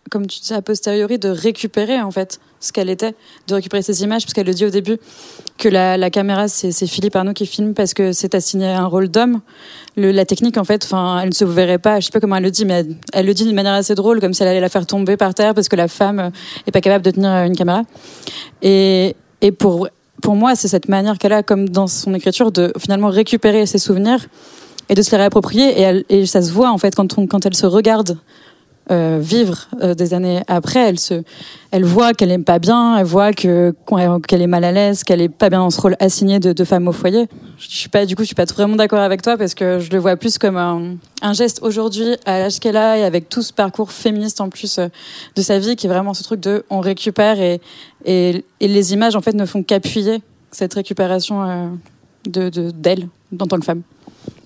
comme 0.09 0.27
tu 0.27 0.39
dis, 0.39 0.53
a 0.53 0.61
posteriori, 0.61 1.19
de 1.19 1.29
récupérer 1.29 2.01
en 2.01 2.11
fait 2.11 2.39
ce 2.59 2.71
qu'elle 2.71 2.89
était, 2.89 3.15
de 3.47 3.53
récupérer 3.53 3.81
ces 3.81 4.03
images, 4.03 4.23
parce 4.23 4.33
qu'elle 4.33 4.47
le 4.47 4.53
dit 4.53 4.65
au 4.65 4.69
début 4.69 4.97
que 5.57 5.69
la, 5.69 6.09
caméra, 6.09 6.47
c'est 6.47 6.87
Philippe 6.87 7.15
Arnaud 7.15 7.33
qui 7.33 7.45
filme 7.45 7.73
parce 7.73 7.93
que 7.93 8.11
c'est 8.11 8.35
assigné 8.35 8.67
un 8.67 8.85
rôle 8.85 9.09
d'homme. 9.09 9.41
La 9.97 10.25
technique, 10.25 10.57
en 10.57 10.63
fait, 10.63 10.87
elle 10.91 11.29
ne 11.29 11.33
se 11.33 11.45
verrait 11.45 11.77
pas. 11.77 11.99
Je 11.99 12.05
sais 12.05 12.11
pas 12.11 12.19
comment 12.19 12.37
elle 12.37 12.43
le 12.43 12.51
dit, 12.51 12.65
mais 12.65 12.85
elle, 13.13 13.25
le 13.25 13.33
dit 13.33 13.43
d'une 13.43 13.55
manière 13.55 13.73
assez 13.73 13.95
drôle, 13.95 14.19
comme 14.19 14.33
si 14.33 14.41
elle 14.43 14.49
allait 14.49 14.59
la 14.59 14.69
faire 14.69 14.85
tomber 14.85 15.17
par 15.17 15.33
terre 15.33 15.53
parce 15.53 15.69
que 15.69 15.75
la 15.75 15.87
femme 15.87 16.31
est 16.65 16.71
pas 16.71 16.81
capable 16.81 17.05
de 17.05 17.11
tenir 17.11 17.31
une 17.43 17.55
caméra. 17.55 17.83
Et, 18.61 19.15
pour 19.57 19.87
pour 20.21 20.35
moi, 20.35 20.53
c'est 20.55 20.67
cette 20.67 20.89
manière 20.89 21.17
qu'elle 21.17 21.31
a, 21.31 21.43
comme 21.43 21.69
dans 21.69 21.87
son 21.87 22.13
écriture, 22.13 22.51
de 22.51 22.73
finalement 22.77 23.07
récupérer 23.07 23.65
ses 23.65 23.77
souvenirs 23.77 24.25
et 24.89 24.93
de 24.93 25.01
se 25.01 25.11
les 25.11 25.17
réapproprier. 25.17 25.81
Et, 25.81 26.05
et 26.09 26.25
ça 26.25 26.41
se 26.41 26.51
voit 26.51 26.71
en 26.71 26.77
fait 26.77 26.93
quand, 26.93 27.17
on, 27.17 27.25
quand 27.25 27.45
elle 27.45 27.55
se 27.55 27.65
regarde 27.65 28.17
euh, 28.91 29.19
vivre 29.21 29.67
euh, 29.81 29.93
des 29.93 30.13
années 30.13 30.41
après. 30.47 30.79
Elle 30.79 30.99
se, 30.99 31.23
elle 31.71 31.83
voit 31.83 32.13
qu'elle 32.13 32.29
n'est 32.29 32.39
pas 32.39 32.57
bien, 32.57 32.97
elle 32.97 33.05
voit 33.05 33.33
que 33.33 33.73
qu'elle 34.27 34.41
est 34.41 34.47
mal 34.47 34.63
à 34.63 34.71
l'aise, 34.71 35.03
qu'elle 35.03 35.21
est 35.21 35.29
pas 35.29 35.49
bien 35.49 35.59
dans 35.59 35.69
ce 35.69 35.79
rôle 35.79 35.95
assigné 35.99 36.39
de, 36.39 36.53
de, 36.53 36.63
femme 36.63 36.87
au 36.87 36.91
foyer. 36.91 37.27
Je 37.57 37.69
suis 37.69 37.89
pas, 37.89 38.05
du 38.05 38.15
coup, 38.15 38.23
je 38.23 38.27
suis 38.27 38.35
pas 38.35 38.45
vraiment 38.45 38.75
d'accord 38.75 38.99
avec 38.99 39.21
toi 39.21 39.37
parce 39.37 39.53
que 39.53 39.79
je 39.79 39.91
le 39.91 39.99
vois 39.99 40.15
plus 40.15 40.37
comme 40.37 40.57
un, 40.57 40.95
un 41.21 41.33
geste 41.33 41.59
aujourd'hui 41.61 42.15
à 42.25 42.39
l'âge 42.39 42.59
qu'elle 42.59 42.77
a 42.77 42.97
et 42.97 43.03
avec 43.03 43.29
tout 43.29 43.41
ce 43.41 43.53
parcours 43.53 43.91
féministe 43.91 44.41
en 44.41 44.49
plus 44.49 44.79
euh, 44.79 44.87
de 45.35 45.41
sa 45.41 45.59
vie 45.59 45.75
qui 45.75 45.85
est 45.85 45.89
vraiment 45.89 46.13
ce 46.13 46.23
truc 46.23 46.39
de 46.39 46.65
on 46.69 46.79
récupère 46.79 47.39
et 47.39 47.61
et, 48.05 48.43
les 48.61 48.93
images 48.93 49.15
en 49.15 49.21
fait 49.21 49.33
ne 49.33 49.45
font 49.45 49.61
qu'appuyer 49.61 50.21
cette 50.51 50.73
récupération 50.73 51.77
de 52.25 52.49
d'elle 52.71 53.09
en 53.39 53.45
tant 53.45 53.59
que 53.59 53.65
femme. 53.65 53.83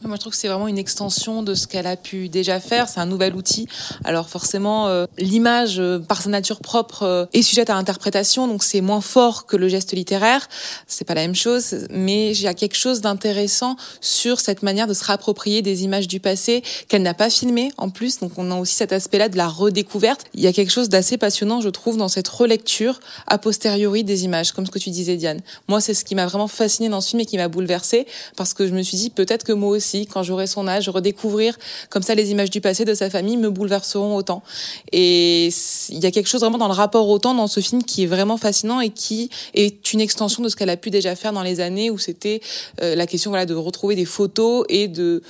Moi, 0.05 0.17
je 0.17 0.19
trouve 0.19 0.33
que 0.33 0.39
c'est 0.39 0.49
vraiment 0.49 0.67
une 0.67 0.77
extension 0.77 1.43
de 1.43 1.55
ce 1.55 1.65
qu'elle 1.65 1.87
a 1.87 1.95
pu 1.95 2.27
déjà 2.27 2.59
faire. 2.59 2.89
C'est 2.89 2.99
un 2.99 3.05
nouvel 3.05 3.35
outil. 3.35 3.67
Alors 4.03 4.27
forcément, 4.27 4.87
euh, 4.87 5.05
l'image, 5.17 5.79
euh, 5.79 5.97
par 5.97 6.21
sa 6.21 6.29
nature 6.29 6.59
propre, 6.59 7.03
euh, 7.03 7.25
est 7.31 7.41
sujette 7.41 7.69
à 7.69 7.75
interprétation, 7.75 8.47
donc 8.47 8.63
c'est 8.63 8.81
moins 8.81 8.99
fort 8.99 9.45
que 9.45 9.55
le 9.55 9.69
geste 9.69 9.93
littéraire. 9.93 10.49
C'est 10.87 11.05
pas 11.05 11.13
la 11.13 11.21
même 11.21 11.35
chose, 11.35 11.87
mais 11.89 12.31
il 12.31 12.41
y 12.41 12.47
a 12.47 12.53
quelque 12.53 12.75
chose 12.75 12.99
d'intéressant 12.99 13.77
sur 14.01 14.41
cette 14.41 14.61
manière 14.61 14.87
de 14.87 14.93
se 14.93 15.05
réapproprier 15.05 15.61
des 15.61 15.83
images 15.85 16.09
du 16.09 16.19
passé 16.19 16.63
qu'elle 16.89 17.01
n'a 17.01 17.13
pas 17.13 17.29
filmées 17.29 17.71
en 17.77 17.89
plus. 17.89 18.19
Donc 18.19 18.33
on 18.37 18.51
a 18.51 18.55
aussi 18.55 18.75
cet 18.75 18.91
aspect-là 18.91 19.29
de 19.29 19.37
la 19.37 19.47
redécouverte. 19.47 20.25
Il 20.33 20.41
y 20.41 20.47
a 20.47 20.53
quelque 20.53 20.71
chose 20.71 20.89
d'assez 20.89 21.17
passionnant, 21.17 21.61
je 21.61 21.69
trouve, 21.69 21.95
dans 21.95 22.09
cette 22.09 22.27
relecture 22.27 22.99
a 23.27 23.37
posteriori 23.37 24.03
des 24.03 24.25
images, 24.25 24.51
comme 24.51 24.65
ce 24.65 24.71
que 24.71 24.79
tu 24.79 24.89
disais, 24.89 25.15
Diane. 25.15 25.39
Moi, 25.69 25.79
c'est 25.79 25.93
ce 25.93 26.03
qui 26.03 26.13
m'a 26.13 26.25
vraiment 26.25 26.49
fasciné 26.49 26.89
dans 26.89 26.99
ce 26.99 27.11
film 27.11 27.21
et 27.21 27.25
qui 27.25 27.37
m'a 27.37 27.47
bouleversée 27.47 28.05
parce 28.35 28.53
que 28.53 28.67
je 28.67 28.73
me 28.73 28.81
suis 28.81 28.97
dit 28.97 29.09
peut-être 29.09 29.45
que 29.45 29.53
moi 29.53 29.69
aussi 29.69 29.92
quand 30.01 30.23
j'aurai 30.23 30.47
son 30.47 30.67
âge, 30.67 30.89
redécouvrir 30.89 31.57
comme 31.89 32.03
ça 32.03 32.15
les 32.15 32.31
images 32.31 32.49
du 32.49 32.61
passé 32.61 32.85
de 32.85 32.93
sa 32.93 33.09
famille 33.09 33.37
me 33.37 33.49
bouleverseront 33.49 34.15
autant. 34.15 34.43
Et 34.91 35.49
il 35.89 35.99
y 35.99 36.05
a 36.05 36.11
quelque 36.11 36.27
chose 36.27 36.41
vraiment 36.41 36.57
dans 36.57 36.67
le 36.67 36.73
rapport 36.73 37.07
au 37.09 37.19
temps 37.19 37.33
dans 37.33 37.47
ce 37.47 37.59
film 37.59 37.83
qui 37.83 38.03
est 38.03 38.07
vraiment 38.07 38.37
fascinant 38.37 38.79
et 38.79 38.89
qui 38.89 39.29
est 39.53 39.93
une 39.93 40.01
extension 40.01 40.43
de 40.43 40.49
ce 40.49 40.55
qu'elle 40.55 40.69
a 40.69 40.77
pu 40.77 40.89
déjà 40.89 41.15
faire 41.15 41.33
dans 41.33 41.43
les 41.43 41.59
années 41.59 41.89
où 41.89 41.97
c'était 41.97 42.41
euh, 42.81 42.95
la 42.95 43.07
question 43.07 43.31
voilà 43.31 43.45
de 43.45 43.55
retrouver 43.55 43.95
des 43.95 44.05
photos 44.05 44.65
et 44.69 44.87
de 44.87 45.21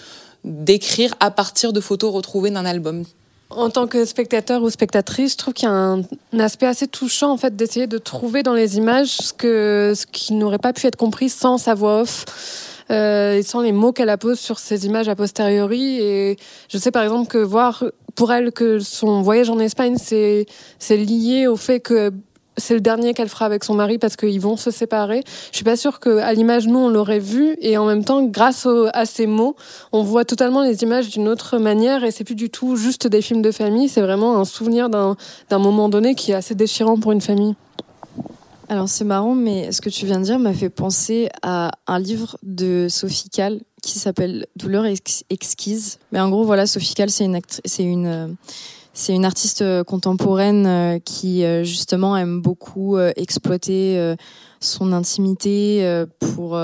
d'écrire 0.44 1.16
à 1.22 1.32
partir 1.32 1.72
de 1.72 1.80
photos 1.80 2.14
retrouvées 2.14 2.52
d'un 2.52 2.66
album. 2.66 3.06
En 3.50 3.70
tant 3.70 3.88
que 3.88 4.04
spectateur 4.04 4.64
ou 4.64 4.70
spectatrice, 4.70 5.34
je 5.34 5.38
trouve 5.38 5.54
qu'il 5.54 5.70
y 5.70 5.72
a 5.72 5.76
un, 5.76 6.04
aspect 6.40 6.66
assez 6.66 6.88
touchant 6.88 7.32
en 7.32 7.38
fait 7.38 7.56
d'essayer 7.56 7.88
de 7.88 7.98
trouver 7.98 8.44
dans 8.44 8.54
les 8.54 8.78
images 8.78 9.10
ce 9.10 9.34
que 9.34 9.94
ce 9.96 10.06
qui 10.06 10.34
n'aurait 10.34 10.58
pas 10.58 10.74
pu 10.74 10.88
être 10.88 10.96
compris 10.96 11.30
sans 11.30 11.58
sa 11.58 11.76
voix 11.76 12.02
off 12.02 12.26
euh, 12.94 13.38
et 13.38 13.44
sans 13.44 13.62
les 13.62 13.72
mots 13.72 13.92
qu'elle 13.92 14.10
appose 14.10 14.40
sur 14.40 14.60
ces 14.60 14.86
images 14.86 15.10
a 15.10 15.16
posteriori. 15.16 16.00
Et 16.00 16.38
je 16.70 16.78
sais 16.78 16.92
par 16.92 17.04
exemple 17.04 17.28
que 17.28 17.38
voir 17.38 17.84
pour 18.16 18.32
elle 18.32 18.52
que 18.52 18.80
son 18.80 19.22
voyage 19.22 19.50
en 19.50 19.60
Espagne, 19.60 19.98
c'est 19.98 20.46
lié 20.92 21.48
au 21.48 21.56
fait 21.56 21.80
que 21.80 22.12
c'est 22.56 22.76
le 22.76 22.82
dernier 22.82 23.16
qu'elle 23.16 23.30
fera 23.30 23.46
avec 23.46 23.64
son 23.64 23.74
mari 23.74 23.98
parce 23.98 24.16
qu'ils 24.16 24.40
vont 24.40 24.58
se 24.58 24.70
séparer. 24.70 25.24
Je 25.52 25.56
suis 25.56 25.66
pas 25.66 25.76
sûre 25.76 26.00
que 26.00 26.20
à 26.20 26.34
l'image 26.34 26.68
nous 26.68 26.78
on 26.78 26.90
l'aurait 26.90 27.18
vu 27.18 27.56
et 27.60 27.78
en 27.78 27.86
même 27.86 28.04
temps 28.06 28.24
grâce 28.24 28.68
à 28.94 29.06
ces 29.06 29.26
mots 29.26 29.56
on 29.92 30.04
voit 30.04 30.24
totalement 30.24 30.62
les 30.62 30.84
images 30.84 31.10
d'une 31.10 31.28
autre 31.28 31.58
manière 31.58 32.04
et 32.04 32.12
c'est 32.12 32.24
plus 32.24 32.36
du 32.36 32.52
tout 32.52 32.76
juste 32.76 33.08
des 33.08 33.24
films 33.24 33.42
de 33.42 33.52
famille, 33.52 33.90
c'est 33.90 34.02
vraiment 34.02 34.38
un 34.40 34.46
souvenir 34.46 34.90
d'un 34.90 35.16
moment 35.52 35.90
donné 35.90 36.14
qui 36.14 36.32
est 36.32 36.36
assez 36.36 36.54
déchirant 36.54 37.00
pour 37.00 37.12
une 37.12 37.22
famille. 37.22 37.56
Alors 38.74 38.90
c'est 38.90 39.04
marrant, 39.04 39.36
mais 39.36 39.72
ce 39.72 39.82
que 39.82 39.90
tu 39.92 40.08
viens 40.08 40.18
de 40.18 40.26
dire 40.26 40.40
m'a 40.40 40.52
fait 40.52 40.72
penser 40.72 41.30
à 41.44 41.70
un 41.86 42.00
livre 42.00 42.38
de 42.42 42.88
Sophie 42.90 43.30
Calle 43.30 43.60
qui 43.84 44.00
s'appelle 44.00 44.48
Douleur 44.56 44.86
exquise. 45.30 46.00
Mais 46.12 46.20
en 46.20 46.28
gros, 46.32 46.44
voilà, 46.44 46.66
Sophie 46.66 46.96
Calle, 46.96 47.12
c'est 47.12 47.26
une, 47.26 47.40
c'est 47.66 47.84
une, 47.84 48.08
euh, 48.08 48.28
c'est 48.92 49.14
une 49.14 49.26
artiste 49.26 49.62
euh, 49.62 49.84
contemporaine 49.84 50.66
euh, 50.66 50.98
qui 50.98 51.44
justement 51.64 52.18
aime 52.18 52.42
beaucoup 52.42 52.98
exploiter 52.98 54.16
son 54.60 54.92
intimité 54.92 56.04
pour, 56.20 56.58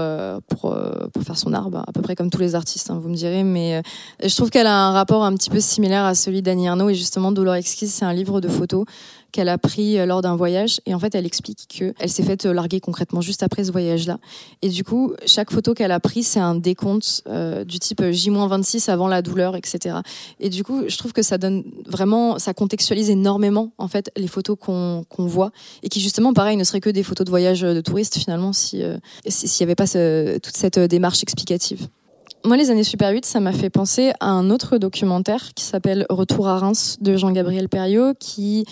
pour, 0.48 0.76
pour 1.13 1.24
faire 1.24 1.38
son 1.38 1.54
art, 1.54 1.69
bah, 1.69 1.84
à 1.86 1.91
peu 1.91 2.02
près 2.02 2.15
comme 2.15 2.32
tous 2.32 2.41
les 2.41 2.56
artistes, 2.56 2.89
hein, 2.89 3.00
vous 3.00 3.10
me 3.10 3.15
direz. 3.15 3.43
Mais 3.43 3.84
je 4.24 4.36
trouve 4.36 4.50
qu'elle 4.50 4.65
a 4.65 4.88
un 4.88 4.93
rapport 4.93 5.24
un 5.24 5.36
petit 5.36 5.52
peu 5.52 5.60
similaire 5.60 6.06
à 6.06 6.15
celui 6.15 6.41
d'Annie 6.41 6.65
Ernaux. 6.65 6.89
Et 6.89 6.95
justement, 6.95 7.32
Douleur 7.32 7.54
exquise, 7.54 7.93
c'est 7.93 8.06
un 8.06 8.13
livre 8.13 8.41
de 8.41 8.48
photos 8.48 8.86
qu'elle 9.32 9.50
a 9.50 9.58
pris 9.58 9.98
euh, 9.98 10.06
lors 10.06 10.22
d'un 10.22 10.36
voyage. 10.36 10.82
Et 10.86 10.94
en 10.94 11.00
fait, 11.00 11.15
elle 11.15 11.26
explique 11.26 11.68
qu'elle 11.68 12.10
s'est 12.10 12.24
faite 12.24 12.46
euh, 12.46 12.54
larguer 12.54 12.80
concrètement 12.80 13.22
juste 13.22 13.44
après 13.44 13.63
ce 13.63 13.72
voyage-là. 13.72 14.20
Et 14.62 14.70
du 14.70 14.84
coup, 14.84 15.13
chaque 15.26 15.52
photo 15.52 15.74
qu'elle 15.74 15.92
a 15.92 16.00
prise, 16.00 16.28
c'est 16.28 16.39
un 16.39 16.56
décompte 16.56 17.24
euh, 17.28 17.63
du 17.63 17.80
type 17.80 18.04
J-26 18.04 18.89
avant 18.89 19.08
la 19.08 19.22
douleur, 19.22 19.56
etc. 19.56 19.98
Et 20.39 20.50
du 20.50 20.63
coup, 20.63 20.84
je 20.88 20.98
trouve 20.98 21.13
que 21.13 21.22
ça 21.22 21.38
donne 21.38 21.63
vraiment, 21.86 22.39
ça 22.39 22.54
contextualise 22.54 23.10
énormément, 23.10 23.72
en 23.78 23.88
fait, 23.88 24.12
les 24.18 24.28
photos 24.28 24.58
qu'on 24.60 25.06
voit. 25.26 25.52
Et 25.84 25.89
qui, 25.89 26.02
justement, 26.02 26.34
pareil, 26.34 26.58
ne 26.58 26.63
seraient 26.63 26.82
que 26.82 26.89
des 26.89 27.04
photos 27.04 27.26
de 27.26 27.30
voyage 27.30 27.62
de 27.62 27.82
touristes, 27.82 28.18
finalement, 28.18 28.54
s'il 28.54 28.80
n'y 28.80 29.63
avait 29.63 29.76
pas 29.76 29.88
toute 29.88 30.56
cette 30.56 30.80
démarche 30.80 31.24
explicative. 31.24 31.88
Moi, 32.46 32.56
les 32.56 32.72
années 32.72 32.86
Super 32.86 33.12
8, 33.12 33.26
ça 33.26 33.42
m'a 33.42 33.52
fait 33.52 33.70
penser 33.70 34.13
à 34.22 34.30
un 34.30 34.50
autre 34.50 34.78
documentaire 34.78 35.54
qui 35.56 35.65
s'appelle 35.65 36.06
Retour 36.10 36.48
à 36.48 36.58
Reims 36.58 36.98
de 37.02 37.18
Jean-Gabriel 37.18 37.68
Perriot, 37.68 38.13
qui 38.18 38.65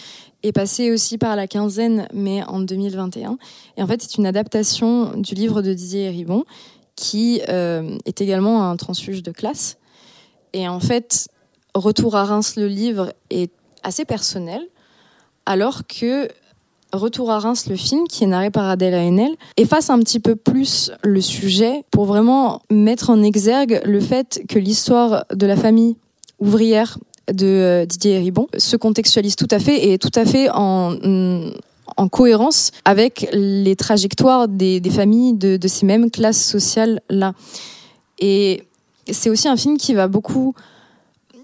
est 0.43 0.51
passé 0.51 0.91
aussi 0.91 1.17
par 1.17 1.35
la 1.35 1.47
quinzaine, 1.47 2.07
mais 2.13 2.43
en 2.43 2.59
2021. 2.59 3.37
Et 3.77 3.83
en 3.83 3.87
fait, 3.87 4.01
c'est 4.01 4.17
une 4.17 4.25
adaptation 4.25 5.13
du 5.15 5.35
livre 5.35 5.61
de 5.61 5.73
Didier 5.73 6.09
Ribon, 6.09 6.45
qui 6.95 7.41
euh, 7.49 7.97
est 8.05 8.21
également 8.21 8.69
un 8.69 8.75
transfuge 8.75 9.23
de 9.23 9.31
classe. 9.31 9.77
Et 10.53 10.67
en 10.67 10.79
fait, 10.79 11.29
Retour 11.73 12.15
à 12.15 12.25
Reims, 12.25 12.55
le 12.57 12.67
livre, 12.67 13.13
est 13.29 13.51
assez 13.83 14.05
personnel, 14.05 14.61
alors 15.45 15.85
que 15.87 16.27
Retour 16.93 17.31
à 17.31 17.39
Reims, 17.39 17.67
le 17.69 17.75
film, 17.75 18.07
qui 18.07 18.23
est 18.23 18.27
narré 18.27 18.49
par 18.49 18.67
Adèle 18.69 18.93
Haenel, 18.93 19.35
efface 19.57 19.89
un 19.89 19.99
petit 19.99 20.19
peu 20.19 20.35
plus 20.35 20.91
le 21.03 21.21
sujet 21.21 21.83
pour 21.91 22.05
vraiment 22.05 22.61
mettre 22.71 23.09
en 23.09 23.21
exergue 23.21 23.81
le 23.85 23.99
fait 23.99 24.41
que 24.47 24.57
l'histoire 24.57 25.25
de 25.33 25.45
la 25.45 25.57
famille 25.57 25.97
ouvrière 26.39 26.97
de 27.31 27.45
euh, 27.45 27.85
Didier 27.85 28.19
Ribon 28.19 28.47
se 28.57 28.77
contextualise 28.77 29.35
tout 29.35 29.47
à 29.51 29.59
fait 29.59 29.91
et 29.91 29.97
tout 29.97 30.11
à 30.15 30.25
fait 30.25 30.49
en, 30.51 30.95
en 31.95 32.07
cohérence 32.07 32.71
avec 32.85 33.27
les 33.33 33.75
trajectoires 33.75 34.47
des, 34.47 34.81
familles 34.89 35.33
de, 35.33 35.67
ces 35.67 35.85
mêmes 35.85 36.11
classes 36.11 36.43
sociales-là. 36.43 37.33
Et 38.19 38.63
c'est 39.09 39.29
aussi 39.29 39.47
un 39.47 39.57
film 39.57 39.77
qui 39.77 39.93
va 39.93 40.07
beaucoup 40.07 40.53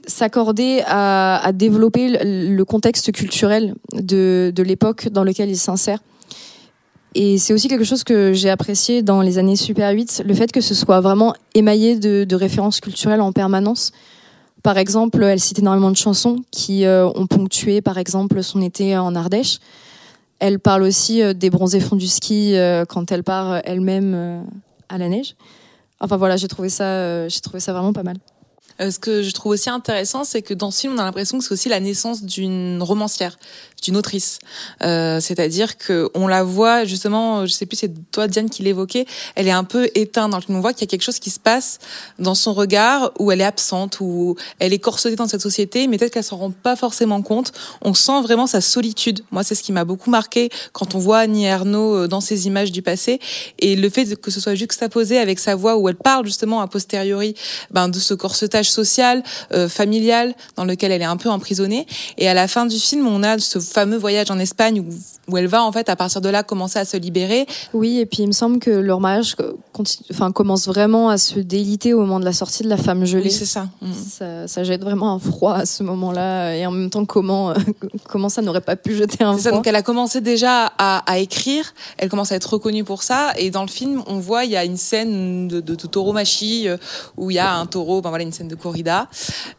s'accorder 0.05 0.83
à, 0.85 1.51
développer 1.53 2.17
le 2.23 2.63
contexte 2.63 3.11
culturel 3.11 3.75
de, 3.93 4.53
l'époque 4.57 5.09
dans 5.09 5.23
lequel 5.23 5.49
il 5.49 5.57
s'insère. 5.57 5.99
Et 7.15 7.37
c'est 7.37 7.53
aussi 7.53 7.67
quelque 7.67 7.83
chose 7.83 8.03
que 8.03 8.33
j'ai 8.33 8.49
apprécié 8.49 9.03
dans 9.03 9.21
les 9.21 9.37
années 9.37 9.55
Super 9.55 9.91
8, 9.91 10.23
le 10.25 10.33
fait 10.33 10.51
que 10.51 10.61
ce 10.61 10.73
soit 10.73 10.99
vraiment 10.99 11.35
émaillé 11.53 11.95
de 11.95 12.35
références 12.35 12.79
culturelles 12.79 13.21
en 13.21 13.31
permanence. 13.31 13.91
Par 14.63 14.78
exemple, 14.78 15.21
elle 15.21 15.41
cite 15.41 15.60
énormément 15.60 15.91
de 15.91 15.97
chansons 15.97 16.38
qui 16.49 16.86
euh, 16.86 17.06
ont 17.06 17.28
ponctué, 17.28 17.82
par 17.82 17.97
exemple, 17.97 18.41
son 18.41 18.62
été 18.62 18.97
en 18.97 19.13
Ardèche. 19.13 19.60
Elle 20.39 20.58
parle 20.58 20.84
aussi 20.84 21.21
euh, 21.21 21.34
des 21.34 21.49
bronzés 21.49 21.82
fonds 21.82 21.97
du 21.97 22.08
ski 22.08 22.56
euh, 22.56 22.86
quand 22.86 23.12
elle 23.12 23.23
part 23.26 23.60
elle-même 23.65 24.45
à 24.88 24.97
la 24.97 25.10
neige. 25.10 25.36
Enfin 25.99 26.15
voilà, 26.15 26.38
j'ai 26.38 26.47
trouvé 26.47 26.69
j'ai 26.69 27.41
trouvé 27.41 27.60
ça 27.60 27.73
vraiment 27.73 27.91
pas 27.91 28.04
mal. 28.04 28.17
Ce 28.79 28.99
que 28.99 29.21
je 29.21 29.31
trouve 29.31 29.53
aussi 29.53 29.69
intéressant, 29.69 30.23
c'est 30.23 30.41
que 30.41 30.53
dans 30.53 30.71
ce 30.71 30.81
film, 30.81 30.93
on 30.95 30.99
a 30.99 31.03
l'impression 31.03 31.38
que 31.38 31.43
c'est 31.43 31.53
aussi 31.53 31.69
la 31.69 31.79
naissance 31.79 32.23
d'une 32.23 32.81
romancière 32.81 33.38
d'une 33.83 33.97
autrice. 33.97 34.39
Euh, 34.81 35.19
C'est-à-dire 35.19 35.77
que 35.77 36.09
on 36.15 36.27
la 36.27 36.43
voit 36.43 36.86
justement, 36.86 37.45
je 37.45 37.51
sais 37.51 37.65
plus, 37.65 37.77
c'est 37.77 37.91
toi 38.12 38.27
Diane 38.27 38.49
qui 38.49 38.63
l'évoquait. 38.63 39.05
Elle 39.36 39.47
est 39.47 39.51
un 39.51 39.63
peu 39.63 39.89
éteinte 39.93 40.31
dans 40.31 40.38
le 40.38 40.43
film. 40.43 40.57
On 40.57 40.62
voit 40.62 40.73
qu'il 40.73 40.81
y 40.81 40.89
a 40.89 40.91
quelque 40.91 41.03
chose 41.03 41.19
qui 41.19 41.29
se 41.29 41.39
passe 41.39 41.79
dans 42.19 42.36
son 42.36 42.53
regard 42.53 43.12
où 43.19 43.31
elle 43.31 43.41
est 43.41 43.45
absente, 43.45 43.97
où 43.99 44.36
elle 44.59 44.73
est 44.73 44.79
corsetée 44.79 45.15
dans 45.15 45.27
cette 45.27 45.41
société, 45.41 45.88
mais 45.88 45.97
peut-être 45.97 46.13
qu'elle 46.13 46.23
s'en 46.23 46.38
rend 46.38 46.51
pas 46.51 46.75
forcément 46.75 47.21
compte. 47.21 47.51
On 47.81 47.93
sent 47.93 48.21
vraiment 48.21 48.47
sa 48.47 48.62
solitude. 48.62 49.21
Moi, 49.31 49.43
c'est 49.43 49.55
ce 49.55 49.63
qui 49.63 49.71
m'a 49.71 49.86
beaucoup 49.86 50.09
marqué 50.09 50.49
quand 50.71 50.95
on 50.95 50.99
voit 50.99 51.19
Annie 51.19 51.45
Ernaux 51.45 51.95
euh, 51.95 52.07
dans 52.07 52.21
ces 52.21 52.47
images 52.47 52.71
du 52.71 52.81
passé 52.81 53.19
et 53.59 53.75
le 53.75 53.89
fait 53.89 54.15
que 54.15 54.31
ce 54.31 54.39
soit 54.39 54.55
juxtaposé 54.55 55.17
avec 55.17 55.39
sa 55.39 55.55
voix 55.55 55.75
où 55.77 55.89
elle 55.89 55.95
parle 55.95 56.25
justement 56.25 56.62
a 56.62 56.67
posteriori 56.67 57.36
ben, 57.71 57.89
de 57.89 57.99
ce 57.99 58.13
corsetage 58.13 58.62
social, 58.69 59.23
euh, 59.54 59.69
familial 59.69 60.34
dans 60.56 60.65
lequel 60.65 60.91
elle 60.91 61.02
est 61.02 61.06
un 61.06 61.17
peu 61.17 61.30
emprisonnée. 61.30 61.86
Et 62.17 62.28
à 62.28 62.34
la 62.34 62.47
fin 62.47 62.65
du 62.65 62.78
film, 62.78 63.08
on 63.08 63.23
a 63.23 63.38
ce 63.39 63.60
fameux 63.60 63.97
voyage 63.97 64.32
en 64.32 64.39
Espagne 64.39 64.80
où, 64.82 65.32
où, 65.32 65.38
elle 65.38 65.47
va 65.47 65.63
en 65.63 65.71
fait 65.71 65.89
à 65.89 65.95
partir 65.95 66.21
de 66.21 66.30
là 66.30 66.43
commencer 66.43 66.80
à 66.80 66.86
se 66.86 66.97
libérer. 66.97 67.45
Oui, 67.73 67.99
et 67.99 68.06
puis 68.06 68.23
il 68.23 68.28
me 68.28 68.34
semble 68.34 68.60
que 68.60 68.71
leur 68.71 68.99
mariage 68.99 69.36
enfin, 70.12 70.32
commence 70.32 70.67
vraiment 70.67 71.10
à 71.10 71.17
se 71.17 71.39
déliter 71.39 71.93
au 71.93 72.02
moment 72.02 72.19
de 72.19 72.26
la 72.26 72.34
sortie 72.34 72.63
de 72.63 72.69
la 72.69 72.78
femme 72.78 73.06
gelée. 73.06 73.23
Oui, 73.23 73.32
c'est 73.32 73.45
ça. 73.45 73.67
Mm. 73.82 73.91
ça. 73.93 74.47
ça. 74.47 74.63
jette 74.63 74.82
vraiment 74.82 75.13
un 75.13 75.19
froid 75.19 75.56
à 75.56 75.65
ce 75.65 75.84
moment-là, 75.84 76.56
et 76.56 76.65
en 76.65 76.71
même 76.71 76.89
temps 76.89 77.06
comment 77.06 77.54
comment 78.10 78.30
ça 78.30 78.41
n'aurait 78.41 78.62
pas 78.62 78.76
pu 78.76 78.95
jeter 78.95 79.23
un 79.23 79.34
froid. 79.34 79.43
Ça, 79.43 79.52
donc 79.52 79.67
elle 79.67 79.76
a 79.76 79.82
commencé 79.82 80.21
déjà 80.21 80.71
à, 80.78 80.99
à, 81.12 81.17
écrire, 81.17 81.73
elle 81.97 82.10
commence 82.10 82.32
à 82.32 82.36
être 82.36 82.54
reconnue 82.54 82.84
pour 82.84 83.04
ça, 83.04 83.34
et 83.38 83.49
dans 83.52 83.63
le 83.63 83.67
film 83.67 84.04
on 84.08 84.19
voit 84.19 84.45
il 84.45 84.52
y 84.52 84.58
a 84.58 84.65
une 84.65 84.78
scène 84.78 85.47
de, 85.47 85.60
de, 85.60 85.76
de 85.76 85.88
taureau-machie 85.88 86.67
euh, 86.67 86.78
où 87.17 87.32
il 87.32 87.36
y 87.36 87.39
a 87.39 87.56
un 87.56 87.65
taureau, 87.65 88.02
ben 88.02 88.10
voilà 88.10 88.23
une 88.23 88.32
scène 88.32 88.47
de 88.47 88.52
corrida, 88.55 89.09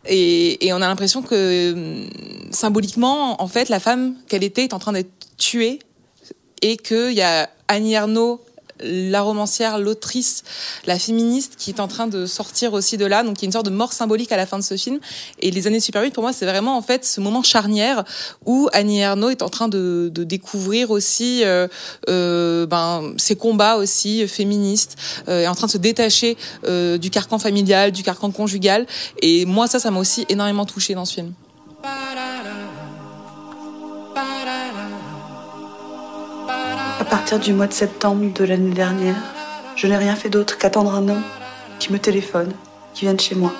et, 0.06 0.58
on 0.72 0.76
a 0.76 0.88
l'impression 0.88 1.22
que 1.22 2.06
symboliquement 2.50 3.42
en 3.42 3.48
fait 3.48 3.68
la 3.68 3.80
femme 3.80 4.16
qu'elle 4.28 4.44
était 4.44 4.64
est 4.64 4.74
en 4.74 4.78
train 4.78 4.92
d'être 4.92 5.12
tuée 5.36 5.78
et 6.62 6.76
qu'il 6.76 7.12
y 7.12 7.22
a 7.22 7.48
Annie 7.68 7.94
Ernaux, 7.94 8.40
la 8.84 9.22
romancière, 9.22 9.78
l'autrice, 9.78 10.44
la 10.86 10.98
féministe 10.98 11.54
qui 11.56 11.70
est 11.70 11.80
en 11.80 11.88
train 11.88 12.06
de 12.06 12.26
sortir 12.26 12.72
aussi 12.72 12.96
de 12.96 13.06
là. 13.06 13.22
Donc 13.22 13.40
il 13.40 13.42
y 13.42 13.46
a 13.46 13.48
une 13.48 13.52
sorte 13.52 13.66
de 13.66 13.70
mort 13.70 13.92
symbolique 13.92 14.32
à 14.32 14.36
la 14.36 14.46
fin 14.46 14.58
de 14.58 14.64
ce 14.64 14.76
film. 14.76 14.98
Et 15.40 15.50
les 15.50 15.66
années 15.66 15.80
Super 15.80 16.02
8, 16.02 16.12
pour 16.12 16.22
moi, 16.22 16.32
c'est 16.32 16.46
vraiment 16.46 16.76
en 16.76 16.82
fait 16.82 17.04
ce 17.04 17.20
moment 17.20 17.42
charnière 17.42 18.04
où 18.44 18.68
Annie 18.72 19.00
Ernaux 19.00 19.30
est 19.30 19.42
en 19.42 19.48
train 19.48 19.68
de, 19.68 20.10
découvrir 20.14 20.90
aussi 20.90 21.44
euh, 21.44 21.68
euh, 22.08 22.66
ben, 22.66 23.12
ses 23.18 23.36
combats 23.36 23.76
aussi 23.76 24.26
féministes, 24.26 24.96
euh, 25.28 25.42
est 25.42 25.46
en 25.48 25.54
train 25.54 25.66
de 25.66 25.72
se 25.72 25.78
détacher 25.78 26.36
du 26.64 27.10
carcan 27.10 27.38
familial, 27.38 27.92
du 27.92 28.02
carcan 28.02 28.30
conjugal. 28.30 28.86
Et 29.22 29.44
moi, 29.44 29.66
ça, 29.66 29.78
ça 29.78 29.90
m'a 29.90 30.00
aussi 30.00 30.24
énormément 30.28 30.66
touchée 30.66 30.94
dans 30.94 31.04
ce 31.04 31.14
film. 31.14 31.32
Partir 37.16 37.38
du 37.38 37.52
mois 37.52 37.68
de 37.68 37.72
septembre 37.72 38.32
de 38.34 38.44
l'année 38.44 38.74
dernière, 38.74 39.14
je 39.76 39.86
n'ai 39.86 39.96
rien 39.96 40.16
fait 40.16 40.30
d'autre 40.30 40.58
qu'attendre 40.58 40.96
un 40.96 41.08
homme 41.08 41.22
qui 41.78 41.92
me 41.92 41.98
téléphone, 42.00 42.52
qui 42.92 43.04
vienne 43.04 43.20
chez 43.20 43.36
moi. 43.36 43.52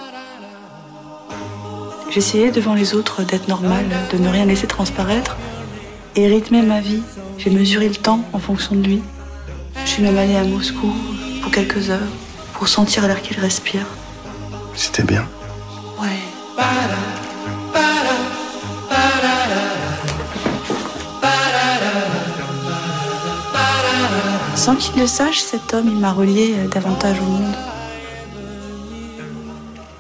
J'essayais 2.11 2.51
devant 2.51 2.75
les 2.75 2.95
autres 2.95 3.23
d'être 3.23 3.47
normale, 3.47 3.87
de 4.13 4.19
ne 4.19 4.29
rien 4.29 4.45
laisser 4.45 4.67
transparaître 4.67 5.37
et 6.17 6.27
rythmer 6.27 6.63
ma 6.63 6.81
vie. 6.81 7.01
J'ai 7.39 7.51
mesuré 7.51 7.89
le 7.89 7.95
temps 7.95 8.25
en 8.33 8.41
fonction 8.41 8.75
de 8.75 8.83
lui. 8.83 9.03
Je 9.85 9.89
suis 9.89 10.03
même 10.03 10.19
allée 10.19 10.35
à 10.35 10.43
Moscou 10.43 10.93
pour 11.41 11.53
quelques 11.53 11.91
heures 11.91 12.11
pour 12.55 12.67
sentir 12.67 13.07
l'air 13.07 13.23
qu'il 13.23 13.39
respire. 13.39 13.87
C'était 14.75 15.05
bien. 15.05 15.29
Ouais. 16.03 16.19
Sans 24.65 24.77
qu'il 24.77 24.99
le 24.99 25.07
sache, 25.07 25.41
cet 25.41 25.75
homme, 25.75 25.89
il 25.89 25.99
m'a 25.99 26.11
relié 26.11 26.55
euh, 26.55 26.69
davantage 26.69 27.21
au 27.21 27.25
monde. 27.25 27.55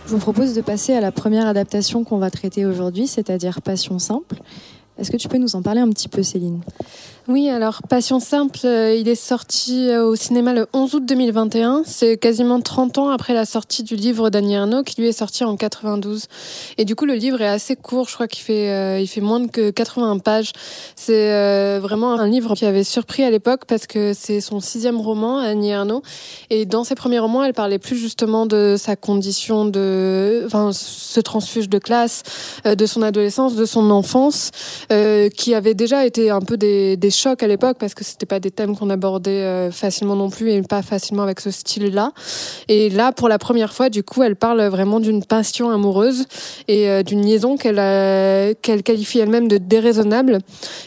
Je 0.07 0.11
vous 0.11 0.18
propose 0.18 0.55
de 0.55 0.62
passer 0.62 0.94
à 0.94 1.03
la 1.03 1.12
première 1.12 1.46
adaptation 1.46 2.03
qu'on 2.03 2.16
va 2.16 2.31
traiter 2.31 2.64
aujourd'hui, 2.64 3.07
c'est-à-dire 3.07 3.61
Passion 3.61 3.98
simple. 3.98 4.37
Est-ce 4.99 5.11
que 5.11 5.17
tu 5.17 5.29
peux 5.29 5.39
nous 5.39 5.57
en 5.57 5.63
parler 5.63 5.81
un 5.81 5.91
petit 5.91 6.09
peu, 6.09 6.23
Céline? 6.23 6.61
Oui, 7.27 7.49
alors 7.49 7.81
Passion 7.89 8.21
simple, 8.21 8.59
euh, 8.67 8.95
il 8.95 9.09
est 9.09 9.15
sorti 9.15 9.89
euh, 9.89 10.05
au 10.05 10.15
cinéma 10.15 10.53
le 10.53 10.67
11 10.75 10.95
août 10.97 11.07
2021. 11.07 11.83
C'est 11.87 12.19
quasiment 12.19 12.61
30 12.61 12.99
ans 12.99 13.09
après 13.09 13.33
la 13.33 13.47
sortie 13.47 13.83
du 13.83 13.97
livre 13.97 14.29
d'Annie 14.29 14.53
Ernaux 14.53 14.83
qui 14.83 15.01
lui 15.01 15.09
est 15.09 15.13
sorti 15.13 15.43
en 15.43 15.57
92. 15.57 16.27
Et 16.77 16.85
du 16.85 16.95
coup, 16.95 17.07
le 17.07 17.15
livre 17.15 17.41
est 17.41 17.49
assez 17.49 17.77
court. 17.77 18.11
Je 18.11 18.15
crois 18.15 18.29
qu'il 18.29 18.43
fait, 18.45 18.69
euh, 18.69 19.07
fait 19.07 19.23
moins 19.23 19.49
que 19.49 19.71
80 19.71 20.19
pages. 20.19 20.53
C'est 20.97 21.79
vraiment 21.79 22.13
un 22.13 22.29
livre 22.29 22.55
qui 22.55 22.67
avait 22.67 22.85
surpris 22.85 23.25
à 23.25 23.31
l'époque 23.31 23.63
parce 23.67 23.87
que 23.87 24.13
c'est 24.13 24.43
son 24.43 24.61
sixième 24.61 25.01
roman, 25.01 25.39
Annie 25.39 25.71
Ernaux. 25.71 26.03
Et 26.51 26.67
dans 26.67 26.85
ses 26.85 26.95
premiers 26.95 27.21
romans, 27.21 27.43
elle 27.43 27.55
parlait 27.55 27.79
plus 27.79 27.97
justement 27.97 28.45
de 28.45 28.77
sa 28.79 28.97
condition 28.97 29.65
de, 29.65 30.43
enfin, 30.45 30.73
ce 30.75 31.21
transfuge 31.21 31.71
de 31.71 31.79
classe, 31.79 32.23
de 32.67 32.87
son 32.87 33.01
adolescence, 33.01 33.55
de 33.55 33.65
son 33.65 33.91
enfance. 33.91 34.51
Euh, 34.92 35.29
qui 35.29 35.55
avaient 35.55 35.75
déjà 35.75 36.05
été 36.05 36.31
un 36.31 36.40
peu 36.40 36.57
des, 36.57 36.99
chocs 37.11 37.42
à 37.42 37.47
l'époque 37.47 37.77
parce 37.79 37.94
que 37.94 38.05
c'était 38.05 38.27
pas 38.27 38.40
des 38.40 38.51
thèmes 38.51 38.77
qu'on 38.77 38.90
abordait 38.90 39.31
euh, 39.31 39.70
facilement 39.70 40.16
non 40.16 40.31
plus 40.31 40.51
et 40.51 40.62
pas 40.62 40.83
facilement 40.83 41.23
avec 41.23 41.40
ce 41.40 41.51
style-là. 41.51 42.12
Et 42.68 42.90
là, 42.90 43.12
pour 43.12 43.29
la 43.29 43.38
première 43.38 43.73
fois, 43.73 43.88
du 43.88 44.03
coup, 44.03 44.23
elle 44.23 44.37
parle 44.37 44.62
vraiment 44.66 45.01
d'une 45.01 45.25
passion 45.25 45.70
amoureuse 45.70 46.25
et 46.68 46.88
euh, 46.88 47.03
d'une 47.03 47.23
liaison 47.23 47.57
qu'elle 47.57 47.77
qu'elle 48.62 48.83
qualifie 48.83 49.18
elle-même 49.20 49.49
de 49.49 49.59
déraisonnable. 49.59 50.38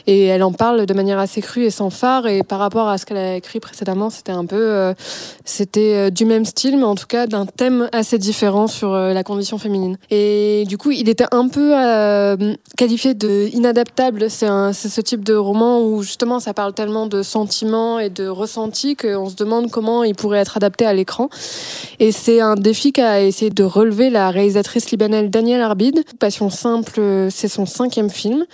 Et 0.06 0.26
elle 0.26 0.44
en 0.44 0.52
parle 0.52 0.86
de 0.86 0.94
manière 0.94 1.20
assez 1.20 1.42
crue 1.42 1.64
et 1.64 1.70
sans 1.70 1.90
phare. 1.90 2.28
Et 2.28 2.44
par 2.44 2.60
rapport 2.60 2.90
à 2.90 2.98
ce 2.98 3.06
qu'elle 3.06 3.18
a 3.18 3.36
écrit 3.36 3.60
précédemment, 3.60 4.10
c'était 4.10 4.32
un 4.32 4.46
peu, 4.46 4.94
c'était 5.46 6.12
du 6.12 6.26
même 6.26 6.46
style, 6.46 6.78
mais 6.78 6.84
en 6.84 6.96
tout 6.96 7.08
cas 7.08 7.28
d'un 7.28 7.46
thème 7.46 7.90
assez 7.92 8.18
différent 8.18 8.68
sur 8.68 8.94
la 8.94 9.24
condition 9.24 9.58
féminine. 9.58 9.98
Et 10.10 10.66
du 10.68 10.78
coup, 10.78 10.92
il 10.92 11.10
était 11.10 11.26
un 11.32 11.48
peu 11.48 11.74
qualifié 12.76 13.14
de 13.14 13.50
C'est 14.30 14.90
ce 14.90 15.02
type 15.02 15.24
de 15.24 15.34
roman 15.34 15.82
où 15.82 16.02
justement 16.02 16.40
ça 16.40 16.54
parle 16.54 16.74
tellement 16.74 17.08
de 17.08 17.24
sentiments 17.24 18.00
et 18.00 18.10
de 18.10 18.28
ressentis 18.28 18.96
qu'on 18.96 19.30
se 19.30 19.36
demande 19.36 19.72
comment 19.72 20.04
il 20.04 20.16
pourrait 20.16 20.40
être 20.40 20.58
adapté 20.58 20.86
à 20.86 20.94
l'écran. 20.94 21.30
Et 22.00 22.12
c'est 22.12 22.40
un 22.40 22.56
défi 22.56 22.92
qu'a 22.92 23.24
essayé 23.24 23.50
de 23.50 23.64
relever 23.64 24.10
la 24.10 24.30
réalisatrice 24.30 24.92
libanaise 24.92 25.30
Danielle 25.30 25.62
Arbid. 25.62 26.04
Passion 26.20 26.50
simple, 26.50 27.28
c'est 27.30 27.48
son 27.48 27.66
cinquième 27.66 28.10
film. 28.10 28.46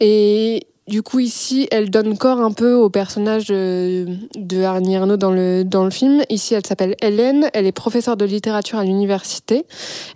Et 0.00 0.66
du 0.86 1.02
coup, 1.02 1.18
ici, 1.18 1.66
elle 1.70 1.88
donne 1.88 2.18
corps 2.18 2.42
un 2.42 2.52
peu 2.52 2.74
au 2.74 2.90
personnage 2.90 3.46
de, 3.46 4.04
de 4.36 4.62
Arnie 4.62 4.98
dans 5.16 5.30
le, 5.30 5.64
dans 5.64 5.82
le 5.82 5.90
film. 5.90 6.22
Ici, 6.28 6.52
elle 6.54 6.66
s'appelle 6.66 6.94
Hélène. 7.00 7.48
Elle 7.54 7.64
est 7.64 7.72
professeure 7.72 8.18
de 8.18 8.26
littérature 8.26 8.78
à 8.78 8.84
l'université. 8.84 9.64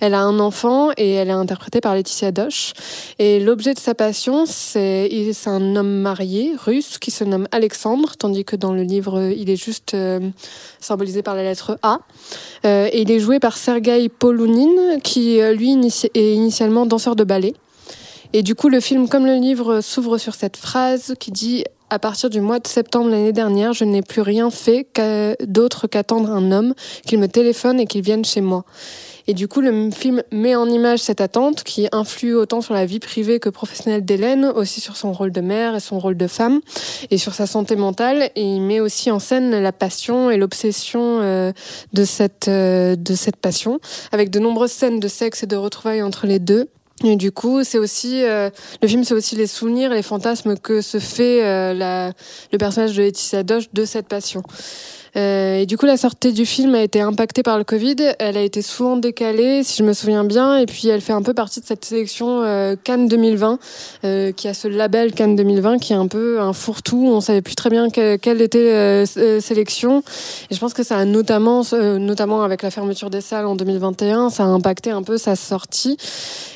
Elle 0.01 0.13
a 0.13 0.21
un 0.21 0.39
enfant 0.39 0.91
et 0.99 1.13
elle 1.13 1.29
est 1.29 1.33
interprétée 1.33 1.81
par 1.81 1.95
Laetitia 1.95 2.33
Doche. 2.33 2.75
Et 3.19 3.41
l'objet 3.41 3.73
de 3.73 3.79
sa 3.79 3.95
passion, 3.95 4.45
c'est, 4.45 5.09
un 5.47 5.75
homme 5.75 6.03
marié, 6.03 6.53
russe, 6.63 6.99
qui 6.99 7.13
se 7.13 7.25
nomme 7.25 7.49
Alexandre, 7.51 8.17
tandis 8.19 8.45
que 8.45 8.55
dans 8.55 8.75
le 8.75 8.83
livre, 8.83 9.33
il 9.35 9.49
est 9.49 9.57
juste 9.57 9.95
euh, 9.95 10.21
symbolisé 10.81 11.23
par 11.23 11.35
la 11.35 11.45
lettre 11.45 11.79
A. 11.83 12.01
Euh, 12.67 12.91
et 12.93 13.01
il 13.01 13.11
est 13.11 13.21
joué 13.21 13.41
par 13.41 13.57
Sergei 13.57 14.11
Polunin, 14.11 15.01
qui, 15.03 15.41
euh, 15.41 15.55
lui, 15.55 15.73
est 15.73 16.35
initialement 16.35 16.85
danseur 16.85 17.17
de 17.17 17.25
ballet. 17.25 17.55
Et 18.33 18.43
du 18.43 18.55
coup, 18.55 18.69
le 18.69 18.81
film, 18.81 19.09
comme 19.09 19.27
le 19.27 19.37
livre, 19.37 19.81
s'ouvre 19.81 20.19
sur 20.19 20.35
cette 20.35 20.57
phrase 20.57 21.15
qui 21.19 21.31
dit 21.31 21.65
à 21.91 21.99
partir 21.99 22.29
du 22.29 22.43
mois 22.43 22.59
de 22.59 22.67
septembre 22.67 23.11
l'année 23.11 23.33
dernière, 23.33 23.73
je 23.73 23.85
n'ai 23.85 24.03
plus 24.03 24.21
rien 24.21 24.51
fait 24.51 24.87
d'autre 25.47 25.87
qu'attendre 25.87 26.31
un 26.31 26.53
homme, 26.53 26.75
qu'il 27.07 27.19
me 27.19 27.29
téléphone 27.29 27.81
et 27.81 27.87
qu'il 27.87 28.03
vienne 28.03 28.25
chez 28.25 28.43
moi. 28.43 28.65
Et 29.27 29.35
du 29.35 29.47
coup, 29.47 29.61
le 29.61 29.91
film 29.91 30.23
met 30.33 30.55
en 30.55 30.67
image 30.69 31.01
cette 31.01 31.21
attente 31.21 31.63
qui 31.63 31.87
influe 31.93 32.35
autant 32.35 32.63
sur 32.63 32.73
la 32.73 32.87
vie 32.87 32.99
privée 32.99 33.41
que 33.41 33.51
professionnelle 33.51 34.03
d'Hélène, 34.03 34.47
aussi 34.47 34.81
sur 34.81 34.97
son 34.97 35.13
rôle 35.13 35.33
de 35.33 35.43
mère 35.43 35.75
et 35.75 35.81
son 35.81 35.99
rôle 35.99 36.17
de 36.17 36.27
femme, 36.27 36.61
et 37.11 37.19
sur 37.19 37.35
sa 37.35 37.47
santé 37.47 37.77
mentale. 37.77 38.31
Et 38.37 38.43
il 38.43 38.61
met 38.61 38.81
aussi 38.81 39.11
en 39.11 39.19
scène 39.19 39.51
la 39.51 39.73
passion 39.73 40.31
et 40.31 40.39
l'obsession 40.39 41.21
euh, 41.21 41.53
de 41.93 42.05
euh, 42.49 42.97
de 42.97 43.15
cette 43.15 43.37
passion, 43.37 43.81
avec 44.13 44.31
de 44.31 44.39
nombreuses 44.39 44.73
scènes 44.73 44.99
de 44.99 45.09
sexe 45.09 45.43
et 45.43 45.47
de 45.47 45.57
retrouvailles 45.57 46.03
entre 46.03 46.27
les 46.27 46.39
deux. 46.39 46.69
Et 47.05 47.17
du 47.17 47.31
coup, 47.31 47.63
c'est 47.63 47.79
aussi 47.79 48.25
euh, 48.25 48.51
le 48.83 48.89
film, 48.89 49.05
c'est 49.05 49.15
aussi 49.15 49.37
les 49.37 49.47
souvenirs, 49.47 49.91
les 49.91 50.03
fantasmes 50.03 50.57
que 50.57 50.81
se 50.81 50.99
fait 50.99 51.45
euh, 51.45 51.73
la, 51.73 52.13
le 52.53 52.59
personnage 52.59 52.97
de 52.97 53.03
Laetitia 53.03 53.45
Doche 53.45 53.73
de 53.73 53.85
cette 53.85 54.09
passion. 54.09 54.43
Euh, 55.17 55.61
et 55.61 55.67
du 55.67 55.77
coup, 55.77 55.87
la 55.87 55.97
sortie 55.97 56.33
du 56.33 56.47
film 56.47 56.75
a 56.75 56.83
été 56.83 57.01
impactée 57.01 57.43
par 57.43 57.59
le 57.59 57.65
Covid. 57.65 57.97
Elle 58.19 58.37
a 58.37 58.43
été 58.43 58.63
souvent 58.63 58.97
décalée, 58.97 59.63
si 59.63 59.79
je 59.79 59.85
me 59.85 59.93
souviens 59.93 60.25
bien. 60.25 60.59
Et 60.59 60.67
puis, 60.67 60.89
elle 60.89 61.01
fait 61.01 61.13
un 61.13 61.23
peu 61.23 61.35
partie 61.35 61.61
de 61.61 61.67
cette 61.67 61.85
sélection 61.85 62.43
euh, 62.43 62.77
Cannes 62.83 63.09
2020, 63.09 63.59
euh, 64.05 64.33
qui 64.33 64.49
a 64.49 64.55
ce 64.55 64.69
label 64.69 65.13
Cannes 65.13 65.37
2020, 65.37 65.79
qui 65.79 65.93
est 65.93 65.97
un 65.97 66.07
peu 66.07 66.41
un 66.41 66.53
fourre-tout. 66.53 67.07
On 67.07 67.21
savait 67.21 67.43
plus 67.43 67.55
très 67.55 67.71
bien 67.71 67.89
quelle 67.91 68.41
était 68.41 68.73
euh, 68.73 69.07
euh, 69.17 69.41
sélection. 69.41 70.03
Et 70.51 70.55
je 70.55 70.61
pense 70.61 70.75
que 70.75 70.83
ça 70.83 70.97
a 70.97 71.05
notamment, 71.05 71.63
notamment 71.73 72.43
avec 72.43 72.63
la 72.63 72.71
fermeture 72.71 73.11
des 73.11 73.21
salles 73.21 73.47
en 73.47 73.57
2021, 73.57 74.31
ça 74.31 74.45
a 74.45 74.47
impacté 74.47 74.91
un 74.91 75.03
peu 75.03 75.19
sa 75.19 75.37
sortie. 75.37 75.97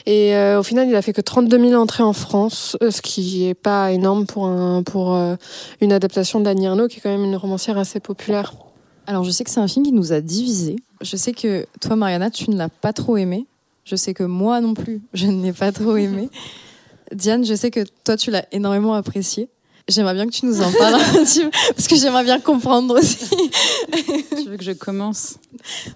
Et 0.07 0.35
au 0.57 0.63
final, 0.63 0.89
il 0.89 0.97
a 0.97 1.03
fait 1.03 1.13
que 1.13 1.21
32 1.21 1.69
000 1.69 1.81
entrées 1.81 2.03
en 2.03 2.13
France, 2.13 2.77
ce 2.81 3.01
qui 3.01 3.49
est 3.49 3.55
pas 3.55 3.93
énorme 3.93 4.27
pour 4.27 4.47
un 4.47 4.83
pour 4.83 5.17
une 5.81 5.93
adaptation 5.93 6.41
d'Annie 6.41 6.67
Ernaux, 6.67 6.89
qui 6.89 6.99
est 6.99 7.01
quand 7.01 7.11
même 7.11 7.25
une 7.25 7.37
romancière 7.37 7.79
assez 7.79 8.01
populaire. 8.01 8.52
Alors, 9.07 9.25
je 9.25 9.31
sais 9.31 9.45
que 9.45 9.51
c'est 9.51 9.61
un 9.61 9.69
film 9.69 9.85
qui 9.85 9.93
nous 9.93 10.13
a 10.13 10.21
divisés. 10.21 10.77
Je 11.01 11.17
sais 11.17 11.33
que 11.33 11.67
toi, 11.81 11.97
Mariana, 11.97 12.31
tu 12.31 12.51
ne 12.51 12.57
l'as 12.57 12.69
pas 12.69 12.93
trop 12.93 13.17
aimé. 13.17 13.47
Je 13.85 13.97
sais 13.97 14.15
que 14.15 14.23
moi 14.23 14.61
non 14.61 14.75
plus, 14.75 15.03
je 15.13 15.27
ne 15.27 15.43
l'ai 15.43 15.53
pas 15.53 15.73
trop 15.73 15.97
aimé. 15.97 16.29
Diane, 17.13 17.45
je 17.45 17.55
sais 17.55 17.71
que 17.71 17.85
toi, 18.05 18.17
tu 18.17 18.31
l'as 18.31 18.47
énormément 18.53 18.95
apprécié. 18.95 19.49
J'aimerais 19.89 20.15
bien 20.15 20.27
que 20.27 20.31
tu 20.31 20.47
nous 20.47 20.63
en 20.63 20.71
parles 20.71 21.01
parce 21.75 21.89
que 21.89 21.97
j'aimerais 21.97 22.23
bien 22.23 22.39
comprendre 22.39 22.99
aussi. 22.99 23.19
tu 24.37 24.49
veux 24.49 24.57
que 24.57 24.63
je 24.63 24.73
commence? 24.73 25.35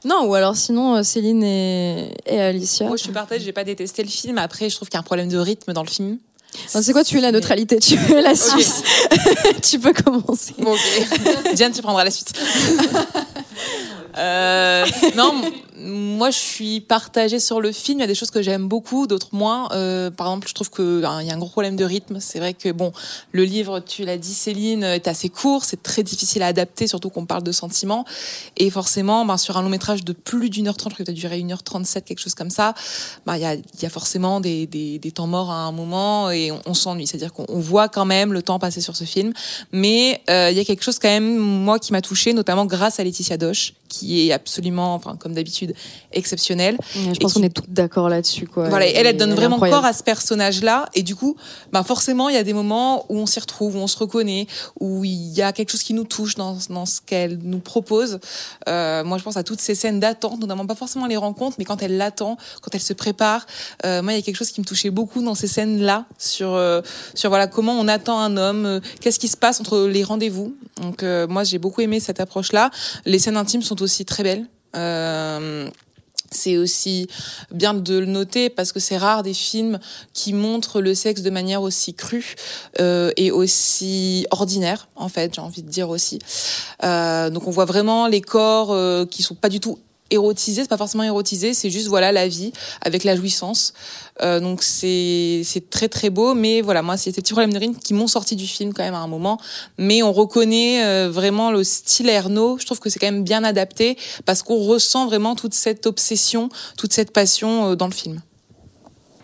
Non, 0.05 0.27
ou 0.27 0.35
alors 0.35 0.57
sinon 0.57 0.97
euh, 0.97 1.03
Céline 1.05 1.45
et, 1.45 2.13
et 2.27 2.41
Alicia. 2.41 2.89
Moi, 2.89 2.97
je 2.97 3.05
suis 3.05 3.13
partagée, 3.13 3.45
j'ai 3.45 3.53
pas 3.53 3.63
détesté 3.63 4.03
le 4.03 4.09
film. 4.09 4.39
Après, 4.39 4.69
je 4.69 4.75
trouve 4.75 4.89
qu'il 4.89 4.97
y 4.97 4.99
a 4.99 5.01
un 5.01 5.05
problème 5.05 5.29
de 5.29 5.39
rythme 5.39 5.73
dans 5.73 5.85
le 5.85 5.89
film. 5.89 6.19
C'est 6.67 6.93
quoi 6.93 7.05
Tu 7.05 7.19
es 7.19 7.21
la 7.21 7.33
neutralité, 7.33 7.79
tu 7.79 7.95
es 7.95 8.23
la 8.23 8.35
Suisse. 8.35 8.83
tu 9.63 9.79
peux 9.79 9.93
commencer. 9.93 10.55
ok. 10.59 11.55
Diane, 11.55 11.73
tu 11.73 11.83
prendras 11.83 12.05
la 12.05 12.11
suite. 12.11 12.33
euh, 14.19 14.87
non, 15.17 15.33
moi, 15.79 16.31
je 16.31 16.39
suis 16.39 16.81
partagée 16.81 17.41
sur 17.41 17.61
le 17.61 17.73
film. 17.73 17.99
Il 17.99 18.01
y 18.01 18.05
a 18.05 18.07
des 18.07 18.15
choses 18.15 18.31
que 18.31 18.43
j'aime 18.43 18.69
beaucoup, 18.69 19.07
d'autres 19.07 19.29
moins. 19.33 19.69
Euh, 19.73 20.11
par 20.11 20.29
exemple, 20.29 20.49
je 20.49 20.55
trouve 20.55 20.71
qu'il 20.71 21.05
hein, 21.05 21.23
y 21.23 21.31
a 21.31 21.35
un 21.35 21.39
gros 21.39 21.51
problème 21.51 21.77
de 21.77 21.85
rythme. 21.85 22.19
C'est 22.21 22.39
vrai 22.39 22.55
que 22.55 22.71
bon, 22.73 22.93
le 23.33 23.45
livre, 23.45 23.81
tu 23.81 24.05
l'as 24.05 24.17
dit, 24.17 24.33
Céline, 24.33 24.85
est 24.85 25.09
assez 25.09 25.29
court. 25.29 25.65
C'est 25.65 25.83
très 25.83 26.03
difficile 26.03 26.43
à 26.43 26.47
adapter, 26.47 26.87
surtout 26.87 27.11
qu'on 27.11 27.27
parle 27.27 27.43
de 27.43 27.53
sentiments. 27.53 28.05
Et 28.57 28.71
forcément, 28.71 29.25
ben, 29.25 29.37
sur 29.37 29.57
un 29.57 29.63
long 29.63 29.69
métrage 29.69 30.05
de 30.05 30.13
plus 30.13 30.51
d'une 30.51 30.69
heure 30.69 30.77
trente, 30.77 30.93
je 30.93 30.97
crois 30.97 31.05
que 31.05 31.13
ça 31.13 31.17
durer 31.17 31.39
une 31.39 31.53
heure 31.53 31.63
trente-sept, 31.63 32.05
quelque 32.05 32.21
chose 32.21 32.35
comme 32.35 32.51
ça, 32.51 32.75
ben, 33.27 33.37
il 33.37 33.43
y, 33.43 33.47
a, 33.47 33.55
y 33.55 33.87
a 33.87 33.91
forcément 33.91 34.41
des, 34.41 34.67
des, 34.67 34.99
des, 34.99 35.11
temps 35.11 35.27
morts 35.27 35.51
à 35.51 35.63
un 35.65 35.73
moment 35.73 36.31
et 36.31 36.53
on, 36.65 36.75
s'ennuie. 36.75 37.07
C'est-à-dire 37.07 37.33
qu'on 37.33 37.59
voit 37.59 37.89
quand 37.89 38.05
même 38.05 38.33
le 38.33 38.43
temps 38.43 38.59
passer 38.59 38.81
sur 38.81 38.97
ce 38.97 39.05
film. 39.05 39.33
Mais 39.73 40.23
euh, 40.31 40.51
il 40.51 40.57
y 40.57 40.61
a 40.61 40.65
quelque 40.65 40.83
chose 40.83 40.99
quand 40.99 41.09
même, 41.09 41.37
moi, 41.37 41.79
qui 41.79 41.93
m'a 41.93 42.01
touchée, 42.01 42.33
notamment 42.33 42.67
grâce 42.67 43.01
à 43.01 43.05
Laetitia 43.05 43.37
Doche, 43.37 43.75
qui 43.89 44.29
est 44.29 44.33
absolument, 44.33 44.95
enfin, 44.95 45.17
comme 45.17 45.35
d'habitude, 45.35 45.75
exceptionnelle. 46.13 46.77
je 46.95 47.19
pense 47.19 47.35
qu'on 47.35 47.43
est 47.43 47.55
toutes 47.55 47.71
d'accord 47.71 48.09
là-dessus. 48.09 48.47
Quoi. 48.47 48.69
Voilà, 48.69 48.87
elle, 48.87 49.07
elle 49.07 49.17
donne 49.17 49.35
vraiment 49.35 49.59
corps 49.59 49.85
à 49.85 49.93
ce 49.93 50.03
personnage-là. 50.03 50.89
Et 50.95 51.03
du 51.03 51.15
coup, 51.15 51.37
bah 51.73 51.83
forcément, 51.83 52.29
il 52.29 52.35
y 52.35 52.39
a 52.39 52.45
des 52.45 52.53
moments 52.53 53.07
où 53.09 53.19
on 53.19 53.27
s'y 53.27 53.41
retrouve, 53.41 53.77
où 53.77 53.79
on 53.79 53.87
se 53.87 53.99
reconnaît, 53.99 54.47
où 54.81 55.05
il 55.05 55.33
y 55.33 55.43
a 55.43 55.53
quelque 55.53 55.71
chose 55.71 55.83
qui 55.83 55.95
nous 55.95 56.05
touche 56.05 56.35
dans, 56.35 56.57
dans 56.71 56.87
ce 56.87 57.01
qu'elle 57.01 57.39
nous 57.43 57.59
propose. 57.59 58.19
Euh, 58.69 59.05
moi, 59.05 59.19
je 59.19 59.23
pense 59.23 59.37
à 59.37 59.43
toutes 59.43 59.61
ces 59.61 59.75
scènes 59.75 60.01
d'attente, 60.01 60.41
notamment 60.41 60.67
pas 60.67 60.75
forcément 60.75 61.07
les 61.07 61.17
rencontres, 61.17 61.57
mais 61.59 61.65
quand 61.65 61.83
elle 61.83 61.97
l'attend, 61.97 62.37
quand 62.63 62.75
elle 62.75 62.81
se 62.81 62.93
prépare. 62.93 63.47
Euh, 63.85 64.03
moi, 64.03 64.13
il 64.13 64.17
y 64.17 64.19
a 64.19 64.23
quelque 64.23 64.37
chose 64.37 64.51
qui 64.51 64.61
me 64.61 64.67
touchait 64.67 64.91
beaucoup 64.91 65.23
dans 65.23 65.35
ces 65.35 65.47
scènes-là, 65.47 66.07
sur, 66.19 66.55
euh, 66.55 66.81
sur 67.15 67.31
voilà, 67.31 67.47
comment 67.47 67.79
on 67.79 67.89
attend 67.89 68.19
un 68.19 68.37
homme, 68.37 68.67
euh, 68.67 68.81
qu'est-ce 69.01 69.19
qui 69.19 69.29
se 69.29 69.37
passe 69.37 69.61
entre 69.61 69.87
les 69.87 70.05
rendez-vous. 70.05 70.57
Donc, 70.81 71.03
euh, 71.03 71.27
moi, 71.27 71.45
j'ai 71.45 71.59
beaucoup 71.59 71.81
aimé 71.81 72.01
cette 72.01 72.21
approche-là. 72.21 72.71
Les 73.05 73.19
scènes 73.19 73.37
intimes 73.37 73.63
sont 73.63 73.76
aussi 73.83 74.05
très 74.05 74.23
belles. 74.23 74.47
Euh, 74.75 75.71
c'est 76.31 76.57
aussi 76.57 77.09
bien 77.51 77.75
de 77.75 77.99
le 77.99 78.07
noter 78.07 78.51
parce 78.51 78.73
que 78.73 78.81
c'est 78.81 78.97
rare 78.97 79.23
des 79.23 79.35
films 79.35 79.79
qui 80.13 80.33
montrent 80.33 80.81
le 80.81 80.95
sexe 80.95 81.23
de 81.23 81.31
manière 81.31 81.63
aussi 81.63 81.95
crue 81.95 82.35
euh, 82.81 83.11
et 83.17 83.31
aussi 83.31 84.27
ordinaire 84.31 84.89
en 84.97 85.09
fait 85.09 85.35
j'ai 85.35 85.41
envie 85.41 85.63
de 85.63 85.71
dire 85.71 85.89
aussi 85.89 86.19
euh, 86.85 87.31
donc 87.31 87.47
on 87.47 87.51
voit 87.51 87.65
vraiment 87.65 88.07
les 88.07 88.21
corps 88.21 88.73
euh, 88.73 89.07
qui 89.07 89.23
sont 89.23 89.35
pas 89.35 89.49
du 89.49 89.61
tout 89.61 89.79
érotisé, 90.11 90.63
c'est 90.63 90.69
pas 90.69 90.77
forcément 90.77 91.03
érotisé, 91.03 91.55
c'est 91.55 91.71
juste 91.71 91.89
voilà 91.89 92.13
la 92.13 92.29
vie 92.29 92.53
avec 92.83 93.05
la 93.05 93.17
jouissance. 93.17 93.73
Euh, 94.23 94.41
donc 94.41 94.63
c'est 94.63 95.43
c'est 95.45 95.69
très 95.69 95.89
très 95.89 96.11
beau, 96.11 96.35
mais 96.35 96.61
voilà 96.63 96.83
moi 96.83 96.97
c'est 96.97 97.13
ces 97.13 97.21
petits 97.21 97.33
problèmes 97.33 97.53
de 97.53 97.59
rythme 97.59 97.79
qui 97.79 97.93
m'ont 97.93 98.07
sorti 98.07 98.35
du 98.37 98.47
film 98.47 98.73
quand 98.73 98.83
même 98.83 98.95
à 98.95 99.01
un 99.01 99.09
moment, 99.09 99.39
mais 99.79 100.03
on 100.03 100.13
reconnaît 100.13 100.85
euh, 100.85 101.11
vraiment 101.11 101.51
le 101.51 101.65
style 101.65 102.09
Ernaud. 102.09 102.59
Je 102.59 102.67
trouve 102.67 102.81
que 102.81 102.91
c'est 102.91 102.99
quand 102.99 103.11
même 103.11 103.25
bien 103.25 103.45
adapté 103.45 103.99
parce 104.25 104.43
qu'on 104.43 104.59
ressent 104.59 105.07
vraiment 105.07 105.35
toute 105.35 105.55
cette 105.55 105.87
obsession, 105.87 106.49
toute 106.77 106.93
cette 106.93 107.13
passion 107.13 107.73
euh, 107.73 107.75
dans 107.77 107.87
le 107.87 107.93
film. 107.93 108.21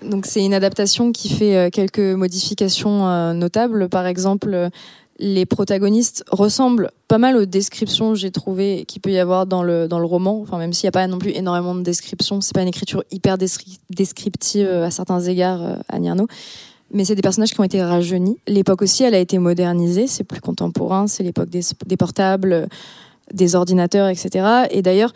Donc 0.05 0.27
c'est 0.27 0.45
une 0.45 0.55
adaptation 0.55 1.13
qui 1.13 1.29
fait 1.29 1.57
euh, 1.57 1.71
quelques 1.71 1.99
modifications 1.99 3.07
euh, 3.07 3.33
notables, 3.33 3.89
par 3.89 4.07
exemple 4.07 4.71
les 5.23 5.47
protagonistes 5.47 6.25
ressemblent 6.33 6.91
pas 7.07 7.17
mal 7.17 7.37
aux 7.37 7.45
descriptions 7.45 8.17
j'ai 8.17 8.33
trouvé 8.33 8.85
qu'il 8.89 9.01
peut 9.01 9.13
y 9.13 9.19
avoir 9.21 9.47
dans 9.47 9.63
le 9.63 9.87
dans 9.87 10.01
le 10.01 10.05
roman. 10.05 10.41
Enfin 10.43 10.59
même 10.59 10.73
s'il 10.73 10.87
n'y 10.87 10.89
a 10.89 10.93
pas 10.93 11.07
non 11.07 11.19
plus 11.19 11.31
énormément 11.31 11.77
de 11.77 11.83
descriptions 11.83 12.41
c'est 12.41 12.53
pas 12.53 12.63
une 12.63 12.69
écriture 12.69 13.05
hyper 13.13 13.39
descriptive 13.39 14.67
euh, 14.67 14.87
à 14.87 14.91
certains 14.91 15.21
égards 15.21 15.63
euh, 15.63 15.77
à 15.89 16.01
Nierno. 16.01 16.27
Mais 16.93 17.05
c'est 17.05 17.15
des 17.15 17.23
personnages 17.23 17.53
qui 17.53 17.61
ont 17.61 17.65
été 17.65 17.81
rajeunis. 17.81 18.37
L'époque 18.49 18.83
aussi 18.83 19.05
elle 19.05 19.15
a 19.15 19.21
été 19.21 19.39
modernisée. 19.39 20.09
C'est 20.09 20.25
plus 20.25 20.41
contemporain 20.41 21.07
c'est 21.07 21.23
l'époque 21.23 21.51
des, 21.51 21.63
des, 21.87 21.97
portables 21.97 22.69
des 23.33 23.55
ordinateurs, 23.55 24.09
etc. 24.09 24.67
Et 24.71 24.83
d'ailleurs, 24.83 25.15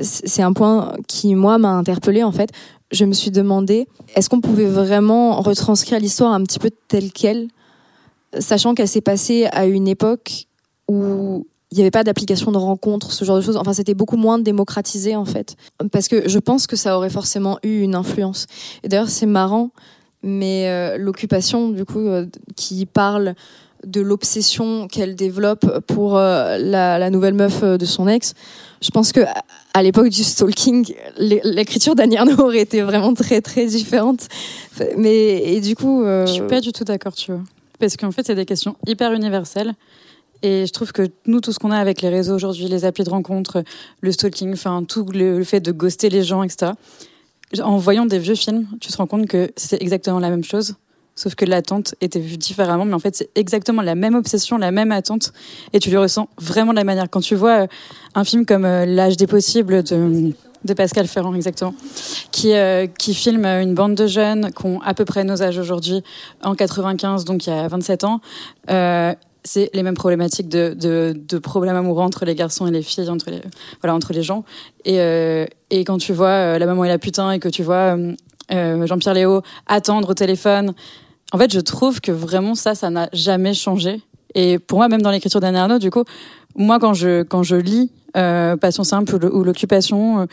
c'est 0.00 0.42
un 0.42 0.52
point 0.52 0.94
qui, 1.06 1.34
moi, 1.34 1.58
m'a 1.58 1.72
interpellée, 1.72 2.22
en 2.22 2.32
fait. 2.32 2.50
Je 2.92 3.04
me 3.04 3.12
suis 3.12 3.30
demandé, 3.30 3.86
est-ce 4.14 4.30
qu'on 4.30 4.40
pouvait 4.40 4.64
vraiment 4.64 5.42
retranscrire 5.42 6.00
l'histoire 6.00 6.32
un 6.32 6.42
petit 6.44 6.58
peu 6.58 6.70
telle 6.88 7.12
qu'elle, 7.12 7.48
sachant 8.38 8.74
qu'elle 8.74 8.88
s'est 8.88 9.00
passée 9.00 9.46
à 9.52 9.66
une 9.66 9.88
époque 9.88 10.46
où 10.88 11.46
il 11.70 11.76
n'y 11.76 11.82
avait 11.82 11.90
pas 11.90 12.04
d'application 12.04 12.50
de 12.50 12.56
rencontre, 12.56 13.12
ce 13.12 13.24
genre 13.24 13.36
de 13.36 13.42
choses. 13.42 13.56
Enfin, 13.56 13.74
c'était 13.74 13.94
beaucoup 13.94 14.16
moins 14.16 14.38
démocratisé, 14.38 15.16
en 15.16 15.24
fait. 15.24 15.56
Parce 15.92 16.08
que 16.08 16.28
je 16.28 16.38
pense 16.38 16.66
que 16.66 16.76
ça 16.76 16.96
aurait 16.96 17.10
forcément 17.10 17.58
eu 17.62 17.80
une 17.80 17.94
influence. 17.94 18.46
Et 18.82 18.88
d'ailleurs, 18.88 19.10
c'est 19.10 19.26
marrant, 19.26 19.70
mais 20.22 20.68
euh, 20.68 20.96
l'occupation, 20.96 21.68
du 21.68 21.84
coup, 21.84 21.98
euh, 21.98 22.26
qui 22.56 22.86
parle 22.86 23.34
de 23.86 24.00
l'obsession 24.00 24.88
qu'elle 24.88 25.14
développe 25.14 25.80
pour 25.86 26.16
euh, 26.16 26.56
la, 26.58 27.10
nouvelle 27.10 27.34
meuf 27.34 27.62
de 27.62 27.84
son 27.84 28.08
ex, 28.08 28.34
je 28.80 28.90
pense 28.90 29.12
que 29.12 29.20
à 29.74 29.82
l'époque 29.82 30.08
du 30.08 30.24
stalking, 30.24 30.94
l'écriture 31.18 31.94
d'Annie 31.94 32.16
Arnaud 32.16 32.40
aurait 32.40 32.60
été 32.60 32.80
vraiment 32.82 33.14
très 33.14 33.40
très 33.40 33.66
différente. 33.66 34.26
Mais 34.96 35.42
et 35.44 35.60
du 35.60 35.76
coup, 35.76 36.02
je 36.04 36.26
suis 36.26 36.42
pas 36.42 36.60
du 36.60 36.72
tout 36.72 36.84
d'accord, 36.84 37.14
tu 37.14 37.30
vois, 37.30 37.42
parce 37.78 37.96
qu'en 37.96 38.10
fait, 38.10 38.26
c'est 38.26 38.34
des 38.34 38.46
questions 38.46 38.76
hyper 38.86 39.12
universelles. 39.12 39.74
Et 40.42 40.66
je 40.66 40.72
trouve 40.72 40.92
que 40.92 41.08
nous, 41.26 41.40
tout 41.40 41.52
ce 41.52 41.58
qu'on 41.58 41.70
a 41.70 41.78
avec 41.78 42.00
les 42.00 42.08
réseaux 42.08 42.34
aujourd'hui, 42.34 42.66
les 42.66 42.84
applis 42.84 43.04
de 43.04 43.10
rencontre, 43.10 43.64
le 44.00 44.12
stalking, 44.12 44.52
enfin 44.52 44.84
tout 44.84 45.04
le, 45.06 45.42
fait 45.42 45.60
de 45.60 45.72
ghoster 45.72 46.10
les 46.10 46.22
gens, 46.22 46.42
etc. 46.42 46.72
En 47.60 47.78
voyant 47.78 48.06
des 48.06 48.18
vieux 48.18 48.34
films, 48.34 48.66
tu 48.80 48.92
te 48.92 48.96
rends 48.96 49.06
compte 49.06 49.26
que 49.26 49.50
c'est 49.56 49.82
exactement 49.82 50.20
la 50.20 50.30
même 50.30 50.44
chose, 50.44 50.76
sauf 51.16 51.34
que 51.34 51.44
l'attente 51.44 51.96
était 52.00 52.20
vue 52.20 52.36
différemment. 52.36 52.84
Mais 52.84 52.94
en 52.94 53.00
fait, 53.00 53.16
c'est 53.16 53.30
exactement 53.34 53.82
la 53.82 53.96
même 53.96 54.14
obsession, 54.14 54.58
la 54.58 54.70
même 54.70 54.92
attente, 54.92 55.32
et 55.72 55.80
tu 55.80 55.90
le 55.90 55.98
ressens 55.98 56.28
vraiment 56.40 56.72
de 56.72 56.76
la 56.76 56.84
manière. 56.84 57.10
Quand 57.10 57.20
tu 57.20 57.34
vois 57.34 57.62
euh, 57.62 57.66
un 58.14 58.22
film 58.22 58.46
comme 58.46 58.64
euh, 58.64 58.84
L'âge 58.86 59.16
des 59.16 59.26
possibles 59.26 59.82
de 59.82 60.32
de 60.64 60.74
Pascal 60.74 61.06
Ferrand, 61.06 61.34
exactement, 61.34 61.74
qui, 62.32 62.52
euh, 62.52 62.86
qui 62.86 63.14
filme 63.14 63.44
une 63.44 63.74
bande 63.74 63.94
de 63.94 64.06
jeunes 64.06 64.50
qui 64.52 64.66
ont 64.66 64.80
à 64.82 64.94
peu 64.94 65.04
près 65.04 65.24
nos 65.24 65.42
âges 65.42 65.58
aujourd'hui, 65.58 66.02
en 66.42 66.54
95, 66.54 67.24
donc 67.24 67.46
il 67.46 67.50
y 67.50 67.52
a 67.52 67.68
27 67.68 68.04
ans, 68.04 68.20
euh, 68.70 69.14
c'est 69.44 69.70
les 69.72 69.82
mêmes 69.82 69.94
problématiques 69.94 70.48
de, 70.48 70.74
de, 70.74 71.38
problèmes 71.38 71.76
amoureux 71.76 72.02
entre 72.02 72.24
les 72.24 72.34
garçons 72.34 72.66
et 72.66 72.70
les 72.70 72.82
filles, 72.82 73.08
entre 73.08 73.30
les, 73.30 73.40
voilà, 73.80 73.94
entre 73.94 74.12
les 74.12 74.22
gens. 74.22 74.44
Et, 74.84 75.00
euh, 75.00 75.46
et 75.70 75.84
quand 75.84 75.98
tu 75.98 76.12
vois 76.12 76.28
euh, 76.28 76.58
la 76.58 76.66
maman 76.66 76.84
et 76.84 76.88
la 76.88 76.98
putain 76.98 77.30
et 77.32 77.38
que 77.38 77.48
tu 77.48 77.62
vois 77.62 77.96
euh, 78.52 78.86
Jean-Pierre 78.86 79.14
Léo 79.14 79.42
attendre 79.66 80.10
au 80.10 80.14
téléphone, 80.14 80.74
en 81.32 81.38
fait, 81.38 81.52
je 81.52 81.60
trouve 81.60 82.00
que 82.00 82.12
vraiment 82.12 82.54
ça, 82.54 82.74
ça 82.74 82.90
n'a 82.90 83.08
jamais 83.12 83.54
changé. 83.54 84.02
Et 84.34 84.58
pour 84.58 84.78
moi, 84.78 84.88
même 84.88 85.02
dans 85.02 85.10
l'écriture 85.10 85.40
d'Anne 85.40 85.56
Arnaud, 85.56 85.78
du 85.78 85.90
coup, 85.90 86.04
moi, 86.56 86.78
quand 86.78 86.94
je, 86.94 87.22
quand 87.22 87.42
je 87.42 87.56
lis 87.56 87.90
Passion 88.14 88.82
simple 88.82 89.24
ou 89.26 89.44
l'occupation, 89.44 90.26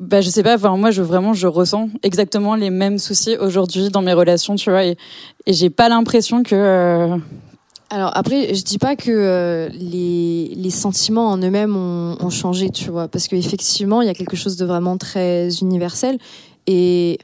bah 0.00 0.20
je 0.20 0.28
sais 0.28 0.42
pas 0.42 0.58
moi 0.76 0.90
je 0.90 1.00
vraiment 1.00 1.32
je 1.32 1.46
ressens 1.46 1.88
exactement 2.02 2.56
les 2.56 2.70
mêmes 2.70 2.98
soucis 2.98 3.36
aujourd'hui 3.38 3.88
dans 3.88 4.02
mes 4.02 4.12
relations 4.12 4.56
tu 4.56 4.68
vois 4.68 4.84
et, 4.84 4.96
et 5.46 5.52
j'ai 5.52 5.70
pas 5.70 5.88
l'impression 5.88 6.42
que 6.42 7.16
alors 7.92 8.16
après, 8.16 8.54
je 8.54 8.62
dis 8.62 8.78
pas 8.78 8.94
que 8.94 9.10
euh, 9.10 9.68
les, 9.72 10.52
les, 10.54 10.70
sentiments 10.70 11.28
en 11.28 11.38
eux-mêmes 11.38 11.74
ont, 11.76 12.16
ont, 12.20 12.30
changé, 12.30 12.70
tu 12.70 12.88
vois, 12.88 13.08
parce 13.08 13.26
qu'effectivement, 13.26 14.00
il 14.00 14.06
y 14.06 14.08
a 14.08 14.14
quelque 14.14 14.36
chose 14.36 14.56
de 14.56 14.64
vraiment 14.64 14.96
très 14.96 15.48
universel 15.60 16.18
et 16.68 17.18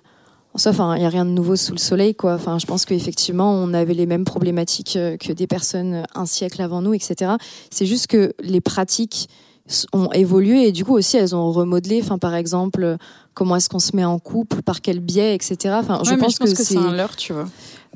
enfin, 0.65 0.97
il 0.97 1.03
y 1.03 1.05
a 1.05 1.09
rien 1.09 1.25
de 1.25 1.31
nouveau 1.31 1.57
sous 1.57 1.73
le 1.73 1.79
soleil, 1.79 2.15
quoi. 2.15 2.35
Enfin, 2.35 2.59
je 2.59 2.67
pense 2.67 2.85
qu'effectivement, 2.85 3.53
on 3.53 3.75
avait 3.75 3.95
les 3.95 4.07
mêmes 4.07 4.25
problématiques 4.25 4.97
euh, 4.97 5.17
que 5.17 5.33
des 5.33 5.47
personnes 5.47 6.05
un 6.15 6.27
siècle 6.27 6.63
avant 6.63 6.83
nous, 6.83 6.95
etc. 6.95 7.33
C'est 7.71 7.87
juste 7.87 8.07
que 8.07 8.33
les 8.43 8.61
pratiques 8.61 9.29
ont 9.93 10.13
évolué 10.13 10.69
et 10.69 10.73
du 10.73 10.85
coup 10.85 10.95
aussi 10.95 11.17
elles 11.17 11.35
ont 11.35 11.51
remodelé. 11.51 12.01
Enfin, 12.03 12.19
par 12.19 12.35
exemple, 12.35 12.97
comment 13.35 13.57
est-ce 13.57 13.69
qu'on 13.69 13.79
se 13.79 13.95
met 13.97 14.05
en 14.05 14.19
couple, 14.19 14.63
par 14.63 14.81
quel 14.81 15.01
biais, 15.01 15.35
etc. 15.35 15.75
Enfin, 15.79 16.01
je, 16.05 16.15
pense 16.15 16.39
que, 16.39 16.47
c'est 16.47 16.77
un 16.77 16.93
leurre, 16.93 17.17
tu 17.17 17.33
vois 17.33 17.47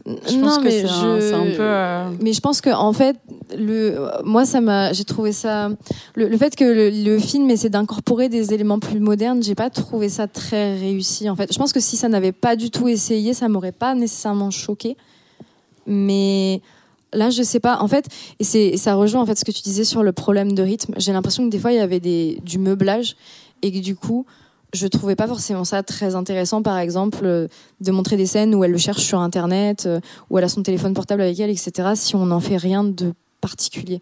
non, 0.07 0.61
mais 0.63 0.81
je... 0.81 1.35
Un, 1.35 1.45
peu. 1.45 1.57
Euh, 1.61 2.11
mais 2.21 2.33
je 2.33 2.41
pense 2.41 2.61
que 2.61 2.71
en 2.71 2.93
fait, 2.93 3.17
le, 3.57 4.09
moi, 4.25 4.45
ça 4.45 4.61
m'a, 4.61 4.93
j'ai 4.93 5.05
trouvé 5.05 5.33
ça, 5.33 5.71
le, 6.15 6.37
fait 6.37 6.57
que 6.57 6.91
le, 6.91 7.19
film 7.19 7.51
essaie 7.51 7.69
d'incorporer 7.69 8.29
des 8.29 8.55
éléments 8.55 8.79
plus 8.79 9.01
modernes, 9.01 9.43
j'ai 9.43 9.55
pas 9.55 9.71
trouvé 9.71 10.09
ça 10.09 10.27
très 10.27 10.79
réussi. 10.79 11.29
En 11.29 11.37
fait, 11.37 11.53
je 11.53 11.59
pense 11.59 11.73
que 11.73 11.81
si 11.81 11.97
ça 11.97 12.09
n'avait 12.09 12.33
pas 12.33 12.57
du 12.57 12.71
tout 12.71 12.89
essayé, 12.89 13.35
ça 13.35 13.49
m'aurait 13.49 13.73
pas 13.73 13.95
nécessairement 13.95 14.51
choqué. 14.51 14.97
Mais 15.87 16.63
là, 17.13 17.31
je 17.31 17.43
sais 17.43 17.61
pas. 17.61 17.79
En 17.81 17.89
fait, 17.89 18.07
et 18.39 18.45
c'est, 18.45 18.77
ça 18.77 18.95
rejoint 18.95 19.21
en 19.21 19.27
fait 19.27 19.39
ce 19.39 19.45
que 19.45 19.53
tu 19.53 19.63
disais 19.63 19.85
sur 19.85 20.03
le 20.03 20.13
problème 20.13 20.53
de 20.53 20.63
rythme. 20.63 20.95
J'ai 20.97 21.13
l'impression 21.13 21.45
que 21.45 21.51
des 21.51 21.59
fois, 21.59 21.73
il 21.73 21.77
y 21.77 21.81
avait 21.81 22.01
des, 22.01 22.41
du 22.45 22.59
meublage 22.59 23.17
et 23.63 23.71
que 23.73 23.79
du 23.79 23.97
coup 23.97 24.25
je 24.73 24.87
trouvais 24.87 25.17
pas 25.17 25.27
forcément 25.27 25.65
ça 25.65 25.83
très 25.83 26.15
intéressant, 26.15 26.63
par 26.63 26.79
exemple, 26.79 27.25
euh, 27.25 27.49
de 27.81 27.91
montrer 27.91 28.17
des 28.17 28.27
scènes 28.27 28.55
où 28.55 28.65
elle 28.65 28.71
le 28.71 28.79
cherche 28.79 29.03
sur 29.03 29.19
Internet, 29.19 29.85
euh, 29.87 30.01
où 30.29 30.39
elle 30.39 30.45
a 30.45 30.49
son 30.49 30.63
téléphone 30.63 30.95
portable 30.95 31.23
avec 31.23 31.39
elle, 31.41 31.51
etc., 31.51 31.91
si 31.95 32.15
on 32.17 32.27
n'en 32.27 32.41
fait 32.41 32.57
rien 32.57 32.85
de 32.85 33.13
particulier. 33.41 34.01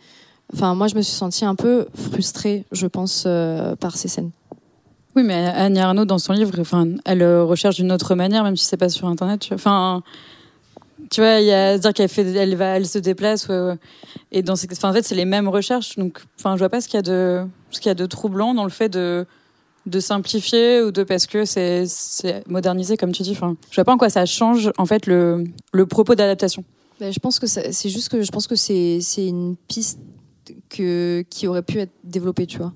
Enfin, 0.55 0.75
moi, 0.75 0.89
je 0.89 0.95
me 0.95 1.03
suis 1.03 1.15
sentie 1.15 1.45
un 1.45 1.55
peu 1.55 1.87
frustrée, 1.95 2.65
je 2.73 2.87
pense, 2.87 3.25
euh, 3.27 3.77
par 3.77 3.97
ces 3.97 4.09
scènes. 4.09 4.31
Oui, 5.17 5.23
mais 5.23 5.47
Annie 5.47 5.81
Arnaud, 5.81 6.05
dans 6.05 6.19
son 6.19 6.33
livre, 6.33 6.53
enfin, 6.61 6.87
elle 7.05 7.25
recherche 7.41 7.77
d'une 7.77 7.93
autre 7.93 8.15
manière, 8.15 8.45
même 8.45 8.57
si 8.57 8.65
c'est 8.65 8.77
pas 8.77 8.89
sur 8.89 9.09
Internet. 9.09 9.41
Tu 9.41 9.49
vois. 9.49 9.57
Enfin, 9.57 10.03
tu 11.11 11.21
vois, 11.21 11.41
il 11.41 11.47
y 11.47 11.53
a 11.53 11.71
à 11.71 11.79
dire 11.79 11.93
qu'elle 11.93 12.09
fait, 12.09 12.23
elle 12.23 12.57
va, 12.57 12.77
elle 12.77 12.87
se 12.87 12.99
déplace, 12.99 13.49
et 14.33 14.43
dans, 14.43 14.55
enfin, 14.55 14.91
en 14.91 14.93
fait, 14.93 15.03
c'est 15.03 15.15
les 15.15 15.25
mêmes 15.25 15.49
recherches. 15.49 15.97
Donc, 15.97 16.21
enfin, 16.39 16.55
je 16.55 16.59
vois 16.59 16.69
pas 16.69 16.81
ce 16.81 16.89
qu'il 16.89 16.99
y 16.99 17.89
a 17.89 17.95
de 17.95 18.07
troublant 18.07 18.55
dans 18.55 18.65
le 18.65 18.71
fait 18.71 18.89
de 18.89 19.27
de 19.89 20.01
simplifier 20.01 20.83
ou 20.83 20.91
de 20.91 21.03
parce 21.03 21.27
que 21.27 21.45
c'est 21.45 21.87
modernisé 22.47 22.97
comme 22.97 23.13
tu 23.13 23.23
dis. 23.23 23.33
Enfin, 23.33 23.57
je 23.71 23.77
vois 23.77 23.85
pas 23.85 23.93
en 23.93 23.99
quoi 23.99 24.11
ça 24.11 24.27
change 24.27 24.71
en 24.79 24.87
fait 24.87 25.07
le, 25.07 25.45
propos 25.89 26.15
d'adaptation. 26.15 26.65
Ben, 27.01 27.13
je 27.13 27.19
pense 27.21 27.39
que 27.39 27.47
c'est 27.47 27.89
juste 27.89 28.09
que 28.09 28.23
je 28.23 28.31
pense 28.31 28.47
que 28.47 28.57
c'est 28.57 29.01
une 29.19 29.57
piste 29.69 30.01
qui 30.69 31.47
aurait 31.47 31.63
pu 31.63 31.79
être 31.79 31.93
développée, 32.05 32.47
tu 32.47 32.59
vois. 32.59 32.73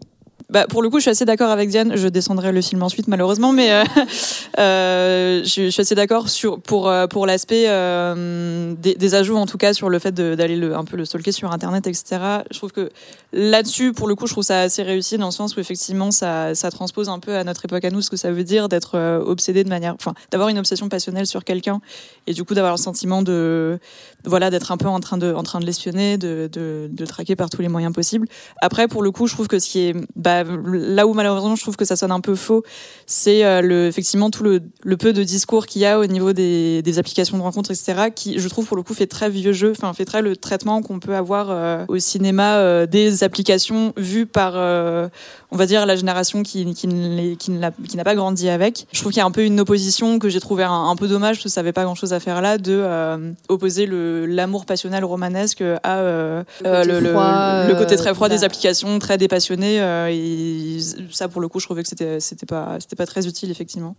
Bah, 0.52 0.66
pour 0.68 0.82
le 0.82 0.90
coup, 0.90 0.98
je 0.98 1.02
suis 1.02 1.10
assez 1.10 1.24
d'accord 1.24 1.48
avec 1.48 1.70
Diane. 1.70 1.96
Je 1.96 2.08
descendrai 2.08 2.52
le 2.52 2.60
film 2.60 2.82
ensuite, 2.82 3.08
malheureusement, 3.08 3.52
mais 3.52 3.72
euh, 3.72 3.84
euh, 4.58 5.40
je, 5.44 5.70
suis 5.70 5.80
assez 5.80 5.94
d'accord 5.94 6.28
sur 6.28 6.60
pour 6.60 6.90
euh, 6.90 7.06
pour 7.06 7.26
l'aspect 7.26 7.64
euh, 7.68 8.74
des, 8.74 8.94
des, 8.94 9.14
ajouts, 9.14 9.36
en 9.36 9.46
tout 9.46 9.56
cas, 9.56 9.72
sur 9.72 9.88
le 9.88 9.98
fait 9.98 10.12
d'aller 10.12 10.62
un 10.74 10.84
peu 10.84 10.98
le 10.98 11.06
stalker 11.06 11.32
sur 11.32 11.50
Internet, 11.52 11.86
etc. 11.86 12.20
Je 12.50 12.58
trouve 12.58 12.70
que 12.70 12.90
là-dessus, 13.32 13.92
pour 13.92 14.08
le 14.08 14.14
coup, 14.14 14.26
je 14.26 14.32
trouve 14.32 14.44
ça 14.44 14.60
assez 14.60 14.82
réussi 14.82 15.16
dans 15.16 15.26
le 15.26 15.32
sens 15.32 15.56
où 15.56 15.60
effectivement, 15.60 16.10
ça, 16.10 16.54
ça 16.54 16.70
transpose 16.70 17.08
un 17.08 17.18
peu 17.18 17.36
à 17.36 17.44
notre 17.44 17.64
époque 17.64 17.84
à 17.84 17.90
nous 17.90 18.02
ce 18.02 18.10
que 18.10 18.16
ça 18.16 18.30
veut 18.30 18.44
dire 18.44 18.68
d'être 18.68 18.96
euh, 18.96 19.20
obsédé 19.24 19.64
de 19.64 19.68
manière, 19.68 19.94
enfin, 19.94 20.14
d'avoir 20.30 20.48
une 20.48 20.58
obsession 20.58 20.88
passionnelle 20.88 21.26
sur 21.26 21.44
quelqu'un 21.44 21.80
et 22.26 22.34
du 22.34 22.44
coup 22.44 22.54
d'avoir 22.54 22.74
le 22.74 22.78
sentiment 22.78 23.22
de 23.22 23.78
voilà 24.24 24.50
d'être 24.50 24.72
un 24.72 24.76
peu 24.76 24.88
en 24.88 25.00
train 25.00 25.18
de 25.18 25.32
en 25.32 25.42
train 25.42 25.60
de 25.60 25.66
l'espionner, 25.66 26.18
de, 26.18 26.48
de, 26.52 26.88
de 26.90 27.06
traquer 27.06 27.36
par 27.36 27.50
tous 27.50 27.62
les 27.62 27.68
moyens 27.68 27.92
possibles. 27.92 28.26
Après, 28.60 28.88
pour 28.88 29.02
le 29.02 29.10
coup, 29.10 29.26
je 29.26 29.34
trouve 29.34 29.48
que 29.48 29.58
ce 29.58 29.68
qui 29.68 29.80
est 29.80 29.96
bah, 30.16 30.44
là 30.44 31.06
où 31.06 31.14
malheureusement 31.14 31.56
je 31.56 31.62
trouve 31.62 31.76
que 31.76 31.84
ça 31.84 31.96
sonne 31.96 32.12
un 32.12 32.20
peu 32.20 32.34
faux, 32.34 32.62
c'est 33.06 33.44
euh, 33.44 33.60
le, 33.60 33.86
effectivement 33.86 34.30
tout 34.30 34.44
le, 34.44 34.62
le 34.82 34.96
peu 34.96 35.12
de 35.12 35.22
discours 35.22 35.66
qu'il 35.66 35.82
y 35.82 35.86
a 35.86 35.98
au 35.98 36.06
niveau 36.06 36.32
des, 36.32 36.82
des, 36.82 36.98
applications 36.98 37.36
de 37.36 37.42
rencontres, 37.42 37.70
etc., 37.70 38.10
qui 38.14 38.38
je 38.38 38.48
trouve 38.48 38.66
pour 38.66 38.76
le 38.76 38.82
coup 38.82 38.94
fait 38.94 39.06
très 39.06 39.30
vieux 39.30 39.52
jeu, 39.52 39.72
enfin 39.72 39.92
fait 39.92 40.04
très 40.04 40.22
le 40.22 40.36
traitement 40.36 40.82
qu'on 40.82 41.00
peut 41.00 41.16
avoir 41.16 41.50
euh, 41.50 41.84
au 41.88 41.98
cinéma 41.98 42.56
euh, 42.56 42.86
des 42.86 43.24
applications 43.24 43.92
vues 43.96 44.26
par, 44.26 44.54
on 45.52 45.56
va 45.56 45.66
dire, 45.66 45.86
la 45.86 45.96
génération 45.96 46.42
qui, 46.42 46.64
qui, 46.74 46.88
qui 47.38 47.50
n'a 47.50 48.04
pas 48.04 48.14
grandi 48.14 48.48
avec. 48.48 48.86
Je 48.92 49.00
trouve 49.00 49.12
qu'il 49.12 49.20
y 49.20 49.22
a 49.22 49.26
un 49.26 49.30
peu 49.30 49.44
une 49.44 49.60
opposition 49.60 50.18
que 50.18 50.28
j'ai 50.28 50.40
trouvé 50.40 50.64
un, 50.64 50.96
peu 50.96 51.06
dommage, 51.06 51.36
parce 51.36 51.44
que 51.44 51.48
ça 51.50 51.60
n'avait 51.60 51.72
pas 51.72 51.84
grand-chose 51.84 52.12
à 52.12 52.20
faire 52.20 52.42
là, 52.42 52.58
de 52.58 53.34
opposer 53.48 53.86
l'amour 53.86 54.66
passionnel 54.66 55.04
romanesque 55.04 55.62
à 55.82 56.02
le, 56.02 56.44
le, 56.64 57.00
le, 57.00 57.74
côté 57.78 57.96
très 57.96 58.14
froid 58.14 58.28
des 58.28 58.44
applications, 58.44 58.98
très 58.98 59.18
dépassionné. 59.18 59.76
et 60.10 60.78
ça, 61.10 61.28
pour 61.28 61.40
le 61.40 61.48
coup, 61.48 61.60
je 61.60 61.66
trouvais 61.66 61.82
que 61.82 61.88
c'était, 61.88 62.18
c'était 62.18 62.46
pas, 62.46 62.76
c'était 62.80 62.96
pas 62.96 63.06
très 63.06 63.26
utile, 63.26 63.50
effectivement. 63.50 63.94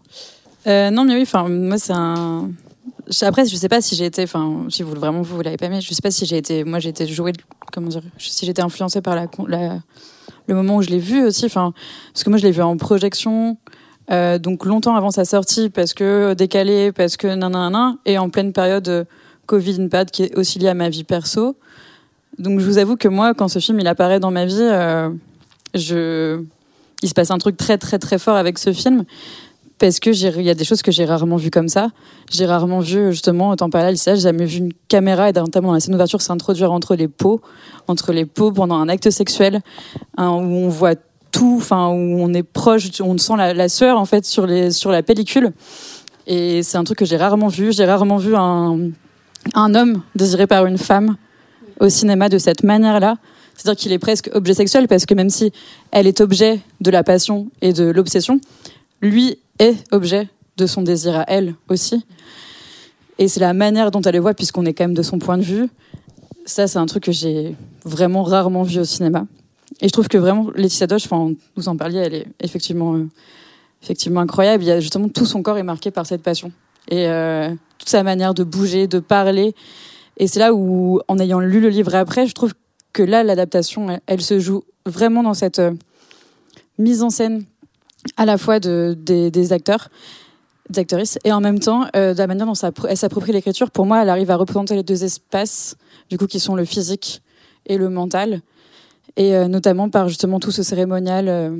Euh, 0.67 0.89
non, 0.89 1.03
mais 1.03 1.15
oui, 1.15 1.23
enfin, 1.23 1.47
moi, 1.49 1.77
c'est 1.77 1.93
un. 1.93 2.49
Après, 3.21 3.45
je 3.45 3.55
sais 3.55 3.69
pas 3.69 3.81
si 3.81 3.95
j'ai 3.95 4.05
été, 4.05 4.23
enfin, 4.23 4.65
si 4.69 4.83
vous 4.83 4.93
vraiment 4.93 5.21
vous, 5.21 5.35
vous 5.35 5.41
l'avez 5.41 5.57
pas 5.57 5.69
mis, 5.69 5.81
je 5.81 5.93
sais 5.93 6.01
pas 6.01 6.11
si 6.11 6.25
j'ai 6.25 6.37
été, 6.37 6.63
moi, 6.63 6.79
j'ai 6.79 6.89
été 6.89 7.05
jouée, 7.05 7.33
comment 7.71 7.87
dire, 7.87 8.01
si 8.17 8.45
j'étais 8.45 8.61
influencée 8.61 9.01
par 9.01 9.15
la, 9.15 9.27
le 10.47 10.55
moment 10.55 10.77
où 10.77 10.81
je 10.81 10.89
l'ai 10.89 10.99
vu 10.99 11.23
aussi, 11.25 11.45
enfin, 11.45 11.73
parce 12.13 12.23
que 12.23 12.29
moi, 12.29 12.37
je 12.37 12.43
l'ai 12.43 12.51
vu 12.51 12.61
en 12.61 12.77
projection, 12.77 13.57
euh, 14.11 14.37
donc 14.37 14.65
longtemps 14.65 14.95
avant 14.95 15.11
sa 15.11 15.25
sortie, 15.25 15.69
parce 15.69 15.93
que 15.93 16.33
décalé, 16.33 16.91
parce 16.91 17.17
que 17.17 17.27
nanana, 17.27 17.97
et 18.05 18.17
en 18.17 18.29
pleine 18.29 18.53
période 18.53 18.87
euh, 18.87 19.03
Covid 19.45 19.87
Pad 19.89 20.11
qui 20.11 20.23
est 20.23 20.37
aussi 20.37 20.59
liée 20.59 20.69
à 20.69 20.73
ma 20.73 20.89
vie 20.89 21.03
perso. 21.03 21.57
Donc, 22.39 22.59
je 22.59 22.65
vous 22.65 22.77
avoue 22.77 22.95
que 22.95 23.07
moi, 23.07 23.33
quand 23.33 23.47
ce 23.47 23.59
film 23.59 23.79
il 23.79 23.87
apparaît 23.87 24.19
dans 24.19 24.31
ma 24.31 24.45
vie, 24.45 24.69
je, 25.75 26.43
il 27.03 27.09
se 27.09 27.13
passe 27.13 27.29
un 27.29 27.37
truc 27.37 27.57
très 27.57 27.77
très 27.77 27.99
très 27.99 28.17
fort 28.17 28.35
avec 28.35 28.57
ce 28.57 28.73
film 28.73 29.05
parce 29.83 29.99
que 29.99 30.11
il 30.11 30.45
y 30.45 30.49
a 30.49 30.53
des 30.53 30.63
choses 30.63 30.81
que 30.81 30.93
j'ai 30.93 31.03
rarement 31.03 31.35
vues 31.35 31.51
comme 31.51 31.67
ça. 31.67 31.89
J'ai 32.31 32.45
rarement 32.45 32.79
vu, 32.79 33.11
justement, 33.11 33.49
en 33.49 33.57
temps 33.57 33.69
parlais 33.69 33.89
Alicia, 33.89 34.15
j'ai 34.15 34.21
jamais 34.21 34.45
vu 34.45 34.59
une 34.59 34.71
caméra, 34.87 35.27
et 35.27 35.33
notamment 35.33 35.67
dans 35.67 35.73
la 35.73 35.81
scène 35.81 35.91
d'ouverture, 35.91 36.21
s'introduire 36.21 36.71
entre 36.71 36.95
les 36.95 37.09
peaux, 37.09 37.41
entre 37.89 38.13
les 38.13 38.23
peaux 38.25 38.53
pendant 38.53 38.75
un 38.75 38.87
acte 38.87 39.09
sexuel, 39.09 39.59
hein, 40.15 40.29
où 40.29 40.39
on 40.39 40.69
voit 40.69 40.95
tout, 41.33 41.55
enfin, 41.57 41.89
où 41.89 42.21
on 42.21 42.33
est 42.33 42.43
proche, 42.43 43.01
on 43.01 43.17
sent 43.17 43.33
la, 43.35 43.67
sueur, 43.67 43.99
en 43.99 44.05
fait, 44.05 44.25
sur, 44.25 44.47
la 44.47 45.03
pellicule. 45.03 45.51
Et 46.27 46.63
c'est 46.63 46.77
un 46.77 46.85
truc 46.85 46.99
que 46.99 47.05
j'ai 47.05 47.17
rarement 47.17 47.49
vu. 47.49 47.73
J'ai 47.73 47.83
rarement 47.83 48.15
vu 48.15 48.37
un 48.37 48.89
homme 49.53 50.01
désiré 50.15 50.47
par 50.47 50.65
une 50.65 50.77
femme 50.77 51.17
au 51.81 51.89
cinéma 51.89 52.29
de 52.29 52.37
cette 52.37 52.63
manière-là. 52.63 53.17
C'est-à-dire 53.57 53.77
qu'il 53.77 53.91
est 53.91 53.99
presque 53.99 54.29
objet 54.33 54.53
sexuel 54.53 54.87
parce 54.87 55.05
que 55.05 55.13
même 55.13 55.29
si 55.29 55.51
elle 55.91 56.07
est 56.07 56.21
objet 56.21 56.61
de 56.79 56.89
la 56.89 57.03
passion 57.03 57.47
et 57.61 57.73
de 57.73 57.83
l'obsession, 57.83 58.39
lui 59.01 59.39
objet 59.91 60.29
de 60.57 60.65
son 60.65 60.81
désir 60.81 61.15
à 61.17 61.25
elle 61.27 61.55
aussi. 61.69 62.05
Et 63.19 63.27
c'est 63.27 63.39
la 63.39 63.53
manière 63.53 63.91
dont 63.91 64.01
elle 64.01 64.15
le 64.15 64.21
voit, 64.21 64.33
puisqu'on 64.33 64.65
est 64.65 64.73
quand 64.73 64.85
même 64.85 64.93
de 64.93 65.03
son 65.03 65.19
point 65.19 65.37
de 65.37 65.43
vue. 65.43 65.69
Ça, 66.45 66.67
c'est 66.67 66.79
un 66.79 66.85
truc 66.85 67.03
que 67.03 67.11
j'ai 67.11 67.55
vraiment 67.85 68.23
rarement 68.23 68.63
vu 68.63 68.79
au 68.79 68.85
cinéma. 68.85 69.25
Et 69.81 69.87
je 69.87 69.93
trouve 69.93 70.07
que 70.07 70.17
vraiment, 70.17 70.49
Laetitia 70.55 70.87
Doche, 70.87 71.05
enfin, 71.05 71.33
vous 71.55 71.69
en 71.69 71.77
parliez, 71.77 71.99
elle 71.99 72.13
est 72.13 72.27
effectivement, 72.41 72.95
euh, 72.95 73.07
effectivement 73.81 74.21
incroyable. 74.21 74.63
Il 74.63 74.67
y 74.67 74.71
a 74.71 74.79
justement 74.79 75.09
tout 75.09 75.25
son 75.25 75.41
corps 75.41 75.57
est 75.57 75.63
marqué 75.63 75.91
par 75.91 76.05
cette 76.05 76.21
passion. 76.21 76.51
Et 76.89 77.07
euh, 77.07 77.49
toute 77.77 77.89
sa 77.89 78.03
manière 78.03 78.33
de 78.33 78.43
bouger, 78.43 78.87
de 78.87 78.99
parler. 78.99 79.55
Et 80.17 80.27
c'est 80.27 80.39
là 80.39 80.53
où, 80.53 80.99
en 81.07 81.17
ayant 81.19 81.39
lu 81.39 81.59
le 81.59 81.69
livre 81.69 81.95
après, 81.95 82.27
je 82.27 82.33
trouve 82.33 82.53
que 82.91 83.03
là, 83.03 83.23
l'adaptation, 83.23 83.99
elle, 84.05 84.21
se 84.21 84.39
joue 84.39 84.63
vraiment 84.85 85.23
dans 85.23 85.33
cette 85.33 85.59
euh, 85.59 85.71
mise 86.77 87.01
en 87.03 87.09
scène 87.09 87.45
à 88.17 88.25
la 88.25 88.37
fois 88.37 88.59
de, 88.59 88.95
des, 88.97 89.53
acteurs, 89.53 89.89
des 90.69 90.79
actrices, 90.79 91.17
et 91.23 91.31
en 91.31 91.41
même 91.41 91.59
temps, 91.59 91.85
euh, 91.95 92.13
de 92.13 92.17
la 92.17 92.27
manière 92.27 92.45
dont 92.45 92.53
elle 92.87 92.97
s'approprie 92.97 93.31
l'écriture, 93.31 93.71
pour 93.71 93.85
moi, 93.85 94.01
elle 94.01 94.09
arrive 94.09 94.31
à 94.31 94.35
représenter 94.35 94.75
les 94.75 94.83
deux 94.83 95.03
espaces, 95.03 95.75
du 96.09 96.17
coup, 96.17 96.27
qui 96.27 96.39
sont 96.39 96.55
le 96.55 96.65
physique 96.65 97.21
et 97.65 97.77
le 97.77 97.89
mental, 97.89 98.41
et 99.15 99.35
euh, 99.35 99.47
notamment 99.47 99.89
par 99.89 100.09
justement 100.09 100.39
tout 100.39 100.51
ce 100.51 100.63
cérémonial 100.63 101.29
euh, 101.29 101.57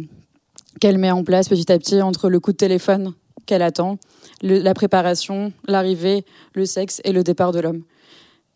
qu'elle 0.80 0.98
met 0.98 1.12
en 1.12 1.24
place 1.24 1.50
petit 1.50 1.72
à 1.72 1.78
petit 1.78 2.02
entre 2.02 2.30
le 2.30 2.40
coup 2.40 2.52
de 2.52 2.58
téléphone 2.58 3.14
qu'elle 3.46 3.62
attend, 3.62 3.98
la 4.42 4.74
préparation, 4.74 5.52
l'arrivée, 5.68 6.26
le 6.54 6.66
sexe 6.66 7.02
et 7.04 7.12
le 7.12 7.24
départ 7.24 7.52
de 7.52 7.60
l'homme. 7.60 7.84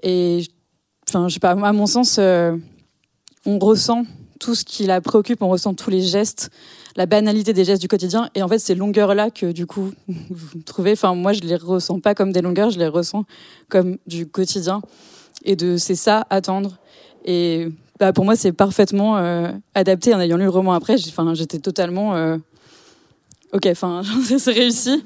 Et 0.01 0.45
enfin, 1.07 1.27
je 1.27 1.33
sais 1.33 1.39
pas, 1.39 1.51
à 1.51 1.73
mon 1.73 1.85
sens, 1.85 2.19
on 2.19 3.59
ressent 3.59 4.03
tout 4.39 4.55
ce 4.55 4.63
qui 4.63 4.85
la 4.85 5.01
préoccupe, 5.01 5.41
on 5.41 5.49
ressent 5.49 5.73
tous 5.73 5.89
les 5.89 6.01
gestes, 6.01 6.49
la 6.97 7.05
banalité 7.05 7.53
des 7.53 7.63
gestes 7.63 7.81
du 7.81 7.87
quotidien. 7.87 8.29
Et 8.35 8.41
en 8.41 8.47
fait, 8.47 8.57
ces 8.57 8.75
longueurs-là 8.75 9.29
que 9.29 9.51
du 9.51 9.65
coup 9.65 9.93
vous 10.07 10.59
trouvez, 10.65 10.93
enfin 10.93 11.15
moi 11.15 11.31
je 11.31 11.41
les 11.41 11.55
ressens 11.55 11.99
pas 12.01 12.13
comme 12.15 12.33
des 12.33 12.41
longueurs, 12.41 12.71
je 12.71 12.79
les 12.79 12.87
ressens 12.87 13.23
comme 13.69 13.97
du 14.07 14.27
quotidien. 14.27 14.81
Et 15.45 15.55
de 15.55 15.77
c'est 15.77 15.95
ça 15.95 16.25
attendre. 16.29 16.77
Et 17.23 17.69
bah, 17.99 18.11
pour 18.11 18.25
moi 18.25 18.35
c'est 18.35 18.51
parfaitement 18.51 19.17
euh, 19.17 19.51
adapté 19.75 20.13
en 20.13 20.19
ayant 20.19 20.37
lu 20.37 20.43
le 20.43 20.49
roman 20.49 20.73
après. 20.73 20.97
J'étais 20.97 21.59
totalement 21.59 22.15
euh, 22.15 22.37
ok, 23.53 23.67
enfin 23.67 24.01
c'est 24.37 24.51
réussi. 24.51 25.03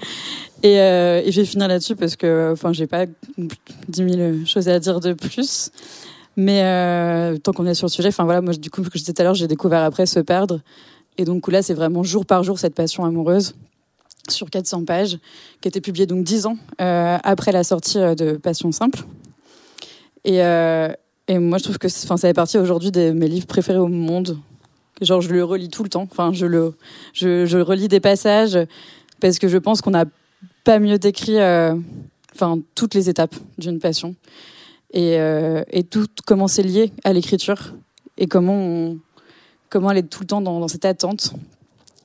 Et, 0.63 0.79
euh, 0.79 1.21
et 1.25 1.31
je 1.31 1.41
vais 1.41 1.45
finir 1.45 1.67
là-dessus 1.67 1.95
parce 1.95 2.15
que 2.15 2.51
enfin 2.53 2.71
j'ai 2.71 2.87
pas 2.87 3.05
10 3.89 4.09
000 4.09 4.45
choses 4.45 4.69
à 4.69 4.79
dire 4.79 5.01
de 5.01 5.11
plus. 5.11 5.71
Mais 6.37 7.37
tant 7.43 7.51
qu'on 7.51 7.65
est 7.65 7.73
sur 7.73 7.87
le 7.87 7.91
sujet, 7.91 8.07
enfin 8.07 8.23
voilà, 8.23 8.39
moi 8.39 8.53
du 8.53 8.69
coup, 8.69 8.81
que 8.81 8.89
je 8.93 8.99
disais 8.99 9.11
tout 9.11 9.21
à 9.21 9.25
l'heure, 9.25 9.33
j'ai 9.33 9.47
découvert 9.47 9.83
après 9.83 10.05
se 10.05 10.21
perdre. 10.21 10.61
Et 11.18 11.26
donc 11.26 11.51
là, 11.51 11.62
c'est 11.62 11.74
vraiment 11.74 12.03
jour 12.03 12.26
par 12.26 12.43
jour 12.43 12.59
cette 12.59 12.76
passion 12.76 13.05
amoureuse 13.05 13.53
sur 14.30 14.49
400 14.49 14.86
pages, 14.86 15.18
qui 15.59 15.68
a 15.68 15.70
été 15.70 15.82
publiée 15.82 16.05
donc 16.05 16.24
10 16.24 16.45
ans 16.45 16.57
euh, 16.80 17.18
après 17.24 17.51
la 17.51 17.64
sortie 17.64 17.97
euh, 17.97 18.16
de 18.16 18.34
Passion 18.34 18.72
simple. 18.72 18.99
Et, 20.24 20.43
euh, 20.43 20.91
et 21.28 21.39
moi, 21.39 21.57
je 21.57 21.64
trouve 21.64 21.78
que 21.80 21.88
ça 21.88 22.18
fait 22.18 22.34
partie 22.34 22.57
aujourd'hui 22.57 22.91
de 22.91 23.12
mes 23.12 23.28
livres 23.28 23.47
préférés 23.47 23.80
au 23.80 23.88
monde. 23.88 24.38
Genre, 25.01 25.22
je 25.22 25.30
le 25.30 25.43
relis 25.43 25.70
tout 25.70 25.84
le 25.84 25.89
temps. 25.89 26.07
Enfin, 26.09 26.32
je 26.34 26.45
le, 26.45 26.76
je, 27.14 27.59
relis 27.59 27.88
des 27.88 27.99
passages 27.99 28.57
parce 29.20 29.39
que 29.39 29.47
je 29.47 29.57
pense 29.57 29.82
qu'on 29.82 29.91
n'a 29.91 30.05
pas 30.64 30.80
mieux 30.80 30.99
décrit, 30.99 31.38
toutes 32.76 32.93
les 32.93 33.09
étapes 33.09 33.36
d'une 33.57 33.80
passion 33.80 34.16
et, 34.93 35.18
et 35.72 35.84
tout 35.84 36.05
comment 36.26 36.47
c'est 36.47 36.64
lié 36.64 36.91
à 37.03 37.14
l'écriture 37.14 37.74
et 38.18 38.28
comment 38.28 38.53
on, 38.53 38.99
comment 39.72 39.89
elle 39.89 39.97
est 39.97 40.03
tout 40.03 40.22
le 40.22 40.28
temps 40.28 40.41
dans, 40.41 40.67
cette 40.67 40.86
attente. 40.86 41.34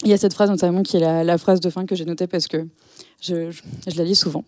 Il 0.05 0.09
y 0.09 0.14
a 0.14 0.17
cette 0.17 0.33
phrase 0.33 0.49
notamment 0.49 0.83
qui 0.83 0.97
est 0.97 1.25
la, 1.25 1.39
phrase 1.39 1.61
de 1.61 1.69
fin 1.69 1.85
que 1.85 1.95
j'ai 1.95 2.07
notée 2.07 2.27
parce 2.27 2.47
que 2.47 2.67
je, 3.21 3.51
la 3.97 4.05
lis 4.05 4.14
souvent, 4.14 4.45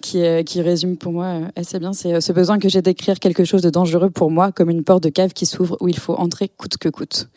qui, 0.00 0.22
qui, 0.44 0.62
résume 0.62 0.96
pour 0.96 1.12
moi 1.12 1.26
euh, 1.26 1.48
assez 1.54 1.78
bien. 1.78 1.92
C'est 1.92 2.14
euh, 2.14 2.20
ce 2.20 2.32
besoin 2.32 2.58
que 2.58 2.68
j'ai 2.68 2.82
d'écrire 2.82 3.18
quelque 3.18 3.44
chose 3.44 3.62
de 3.62 3.70
dangereux 3.70 4.10
pour 4.10 4.30
moi, 4.30 4.52
comme 4.52 4.70
une 4.70 4.84
porte 4.84 5.02
de 5.02 5.08
cave 5.08 5.32
qui 5.32 5.44
s'ouvre 5.44 5.76
où 5.80 5.88
il 5.88 5.98
faut 5.98 6.14
entrer 6.14 6.48
coûte 6.48 6.78
que 6.78 6.88
coûte. 6.88 7.28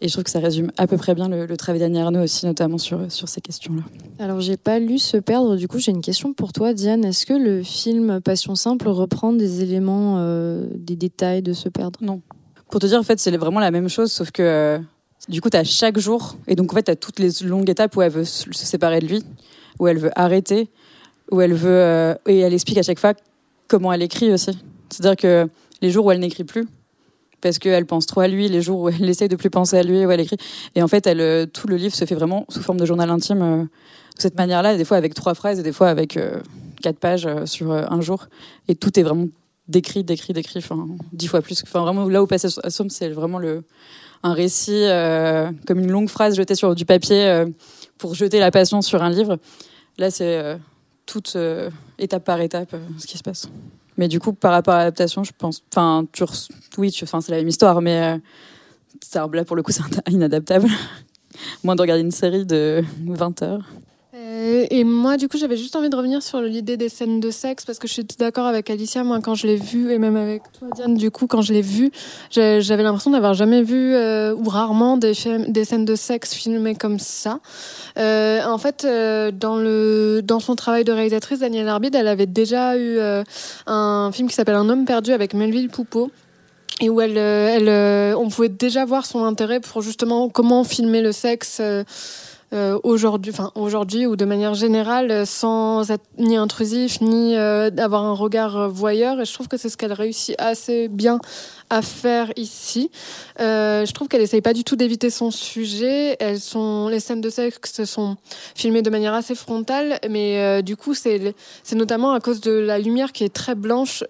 Et 0.00 0.08
je 0.08 0.12
trouve 0.12 0.24
que 0.24 0.30
ça 0.30 0.38
résume 0.38 0.70
à 0.76 0.86
peu 0.86 0.96
près 0.96 1.14
bien 1.14 1.28
le, 1.28 1.56
travail 1.56 1.80
d'Annie 1.80 1.98
Arnaud 1.98 2.22
aussi, 2.22 2.46
notamment 2.46 2.78
sur, 2.78 3.10
sur 3.10 3.28
ces 3.28 3.40
questions-là. 3.40 3.82
Alors, 4.18 4.40
j'ai 4.40 4.56
pas 4.56 4.78
lu 4.78 4.98
Se 4.98 5.16
perdre. 5.16 5.56
Du 5.56 5.66
coup, 5.66 5.78
j'ai 5.78 5.92
une 5.92 6.02
question 6.02 6.34
pour 6.34 6.52
toi, 6.52 6.74
Diane. 6.74 7.04
Est-ce 7.04 7.26
que 7.26 7.32
le 7.32 7.62
film 7.62 8.20
Passion 8.20 8.54
simple 8.54 8.88
reprend 8.88 9.32
des 9.32 9.62
éléments, 9.62 10.16
euh, 10.18 10.66
des 10.74 10.96
détails 10.96 11.42
de 11.42 11.52
Se 11.52 11.68
perdre? 11.68 12.00
Non. 12.02 12.20
Pour 12.74 12.80
te 12.80 12.86
dire, 12.86 12.98
en 12.98 13.04
fait, 13.04 13.20
c'est 13.20 13.30
vraiment 13.36 13.60
la 13.60 13.70
même 13.70 13.88
chose, 13.88 14.10
sauf 14.10 14.32
que 14.32 14.42
euh, 14.42 14.78
du 15.28 15.40
coup, 15.40 15.48
tu 15.48 15.56
as 15.56 15.62
chaque 15.62 15.96
jour, 15.96 16.34
et 16.48 16.56
donc 16.56 16.72
en 16.72 16.74
fait, 16.74 16.82
tu 16.82 16.90
as 16.90 16.96
toutes 16.96 17.20
les 17.20 17.30
longues 17.44 17.70
étapes 17.70 17.94
où 17.96 18.02
elle 18.02 18.10
veut 18.10 18.24
se 18.24 18.52
séparer 18.52 18.98
de 18.98 19.06
lui, 19.06 19.22
où 19.78 19.86
elle 19.86 19.98
veut 19.98 20.10
arrêter, 20.16 20.68
où 21.30 21.40
elle 21.40 21.54
veut. 21.54 21.70
Euh, 21.70 22.16
et 22.26 22.40
elle 22.40 22.52
explique 22.52 22.78
à 22.78 22.82
chaque 22.82 22.98
fois 22.98 23.12
comment 23.68 23.92
elle 23.92 24.02
écrit 24.02 24.32
aussi. 24.32 24.58
C'est-à-dire 24.90 25.14
que 25.14 25.48
les 25.82 25.90
jours 25.92 26.06
où 26.06 26.10
elle 26.10 26.18
n'écrit 26.18 26.42
plus, 26.42 26.66
parce 27.40 27.60
qu'elle 27.60 27.86
pense 27.86 28.06
trop 28.06 28.22
à 28.22 28.26
lui, 28.26 28.48
les 28.48 28.60
jours 28.60 28.80
où 28.80 28.88
elle 28.88 29.08
essaye 29.08 29.28
de 29.28 29.36
plus 29.36 29.50
penser 29.50 29.78
à 29.78 29.84
lui, 29.84 30.04
où 30.04 30.10
elle 30.10 30.18
écrit. 30.18 30.38
Et 30.74 30.82
en 30.82 30.88
fait, 30.88 31.06
euh, 31.06 31.46
tout 31.46 31.68
le 31.68 31.76
livre 31.76 31.94
se 31.94 32.04
fait 32.06 32.16
vraiment 32.16 32.44
sous 32.48 32.60
forme 32.60 32.80
de 32.80 32.86
journal 32.86 33.08
intime, 33.08 33.68
de 34.16 34.20
cette 34.20 34.36
manière-là, 34.36 34.76
des 34.76 34.84
fois 34.84 34.96
avec 34.96 35.14
trois 35.14 35.34
phrases, 35.34 35.62
des 35.62 35.72
fois 35.72 35.90
avec 35.90 36.18
quatre 36.82 36.98
pages 36.98 37.28
sur 37.44 37.70
un 37.70 38.00
jour. 38.00 38.26
Et 38.66 38.74
tout 38.74 38.98
est 38.98 39.04
vraiment 39.04 39.28
décrit, 39.68 40.04
décrit, 40.04 40.32
décrit, 40.32 40.58
enfin 40.58 40.86
dix 41.12 41.28
fois 41.28 41.42
plus. 41.42 41.62
Enfin 41.62 41.80
vraiment 41.80 42.08
là 42.08 42.22
où 42.22 42.26
passe 42.26 42.58
Somme, 42.68 42.90
c'est 42.90 43.08
vraiment 43.08 43.38
le 43.38 43.64
un 44.24 44.32
récit 44.32 44.84
euh, 44.84 45.52
comme 45.66 45.78
une 45.78 45.90
longue 45.90 46.08
phrase 46.08 46.34
jetée 46.34 46.54
sur 46.54 46.74
du 46.74 46.86
papier 46.86 47.26
euh, 47.26 47.46
pour 47.98 48.14
jeter 48.14 48.40
la 48.40 48.50
passion 48.50 48.80
sur 48.80 49.02
un 49.02 49.10
livre. 49.10 49.38
Là, 49.98 50.10
c'est 50.10 50.38
euh, 50.38 50.56
toute 51.04 51.36
étape 51.98 52.24
par 52.24 52.40
étape 52.40 52.74
ce 52.98 53.06
qui 53.06 53.18
se 53.18 53.22
passe. 53.22 53.48
Mais 53.98 54.08
du 54.08 54.18
coup, 54.18 54.32
par 54.32 54.52
rapport 54.52 54.74
à 54.74 54.78
l'adaptation, 54.78 55.22
je 55.22 55.32
pense, 55.36 55.62
enfin, 55.70 56.06
oui, 56.78 56.96
enfin, 57.02 57.20
c'est 57.20 57.32
la 57.32 57.38
même 57.38 57.48
histoire, 57.48 57.82
mais 57.82 58.18
ça, 59.02 59.28
là 59.30 59.44
pour 59.44 59.56
le 59.56 59.62
coup, 59.62 59.70
c'est 59.70 59.82
inadaptable. 60.10 60.68
Moins 61.62 61.76
de 61.76 61.82
regarder 61.82 62.02
une 62.02 62.10
série 62.10 62.46
de 62.46 62.82
20 63.04 63.42
heures. 63.42 63.68
Euh, 64.34 64.66
et 64.70 64.84
moi, 64.84 65.16
du 65.16 65.28
coup, 65.28 65.38
j'avais 65.38 65.56
juste 65.56 65.76
envie 65.76 65.88
de 65.88 65.96
revenir 65.96 66.22
sur 66.22 66.40
l'idée 66.40 66.76
des 66.76 66.88
scènes 66.88 67.20
de 67.20 67.30
sexe 67.30 67.64
parce 67.64 67.78
que 67.78 67.86
je 67.86 67.92
suis 67.92 68.06
d'accord 68.18 68.46
avec 68.46 68.68
Alicia. 68.68 69.04
Moi, 69.04 69.20
quand 69.22 69.34
je 69.34 69.46
l'ai 69.46 69.56
vu, 69.56 69.92
et 69.92 69.98
même 69.98 70.16
avec 70.16 70.42
toi, 70.58 70.68
Diane, 70.74 70.94
du 70.94 71.10
coup, 71.10 71.26
quand 71.26 71.42
je 71.42 71.52
l'ai 71.52 71.62
vu, 71.62 71.90
j'avais 72.30 72.82
l'impression 72.82 73.10
d'avoir 73.10 73.34
jamais 73.34 73.62
vu 73.62 73.94
euh, 73.94 74.34
ou 74.34 74.48
rarement 74.48 74.96
des, 74.96 75.14
scènes 75.14 75.84
de 75.84 75.94
sexe 75.94 76.34
filmées 76.34 76.74
comme 76.74 76.98
ça. 76.98 77.40
Euh, 77.98 78.42
en 78.44 78.58
fait, 78.58 78.84
dans, 78.84 80.40
son 80.40 80.56
travail 80.56 80.84
de 80.84 80.92
réalisatrice, 80.92 81.40
Danielle 81.40 81.68
Arbide, 81.68 81.94
elle 81.94 82.08
avait 82.08 82.26
déjà 82.26 82.76
eu 82.76 82.98
un 83.66 84.10
film 84.12 84.28
qui 84.28 84.34
s'appelle 84.34 84.56
Un 84.56 84.68
homme 84.68 84.84
perdu 84.84 85.12
avec 85.12 85.34
Melville 85.34 85.68
Poupeau 85.68 86.10
et 86.80 86.90
où 86.90 87.00
elle, 87.00 88.16
on 88.16 88.28
pouvait 88.28 88.48
déjà 88.48 88.84
voir 88.84 89.06
son 89.06 89.24
intérêt 89.24 89.60
pour 89.60 89.80
justement 89.80 90.28
comment 90.28 90.64
filmer 90.64 91.02
le 91.02 91.12
sexe 91.12 91.60
aujourd'hui, 92.82 93.32
enfin 93.32 93.50
aujourd'hui 93.54 94.06
ou 94.06 94.16
de 94.16 94.24
manière 94.24 94.54
générale, 94.54 95.26
sans 95.26 95.90
être 95.90 96.04
ni 96.18 96.36
intrusif 96.36 97.00
ni 97.00 97.36
euh, 97.36 97.70
d'avoir 97.70 98.04
un 98.04 98.12
regard 98.12 98.68
voyeur. 98.68 99.20
Et 99.20 99.24
je 99.24 99.32
trouve 99.32 99.48
que 99.48 99.56
c'est 99.56 99.68
ce 99.68 99.76
qu'elle 99.76 99.92
réussit 99.92 100.34
assez 100.38 100.88
bien 100.88 101.18
à 101.70 101.82
faire 101.82 102.30
ici. 102.36 102.90
Euh, 103.40 103.84
je 103.86 103.92
trouve 103.92 104.08
qu'elle 104.08 104.20
essaye 104.20 104.42
pas 104.42 104.52
du 104.52 104.64
tout 104.64 104.76
d'éviter 104.76 105.10
son 105.10 105.30
sujet. 105.30 106.16
Elles 106.20 106.40
sont, 106.40 106.88
les 106.88 107.00
scènes 107.00 107.20
de 107.20 107.30
sexe 107.30 107.84
sont 107.84 108.16
filmées 108.54 108.82
de 108.82 108.90
manière 108.90 109.14
assez 109.14 109.34
frontale, 109.34 109.98
mais 110.08 110.62
du 110.62 110.76
coup 110.76 110.94
c'est 110.94 111.34
c'est 111.62 111.76
notamment 111.76 112.12
à 112.12 112.20
cause 112.20 112.40
de 112.40 112.52
la 112.52 112.78
lumière 112.78 113.12
qui 113.12 113.24
est 113.24 113.32
très 113.34 113.54
blanche. 113.54 114.04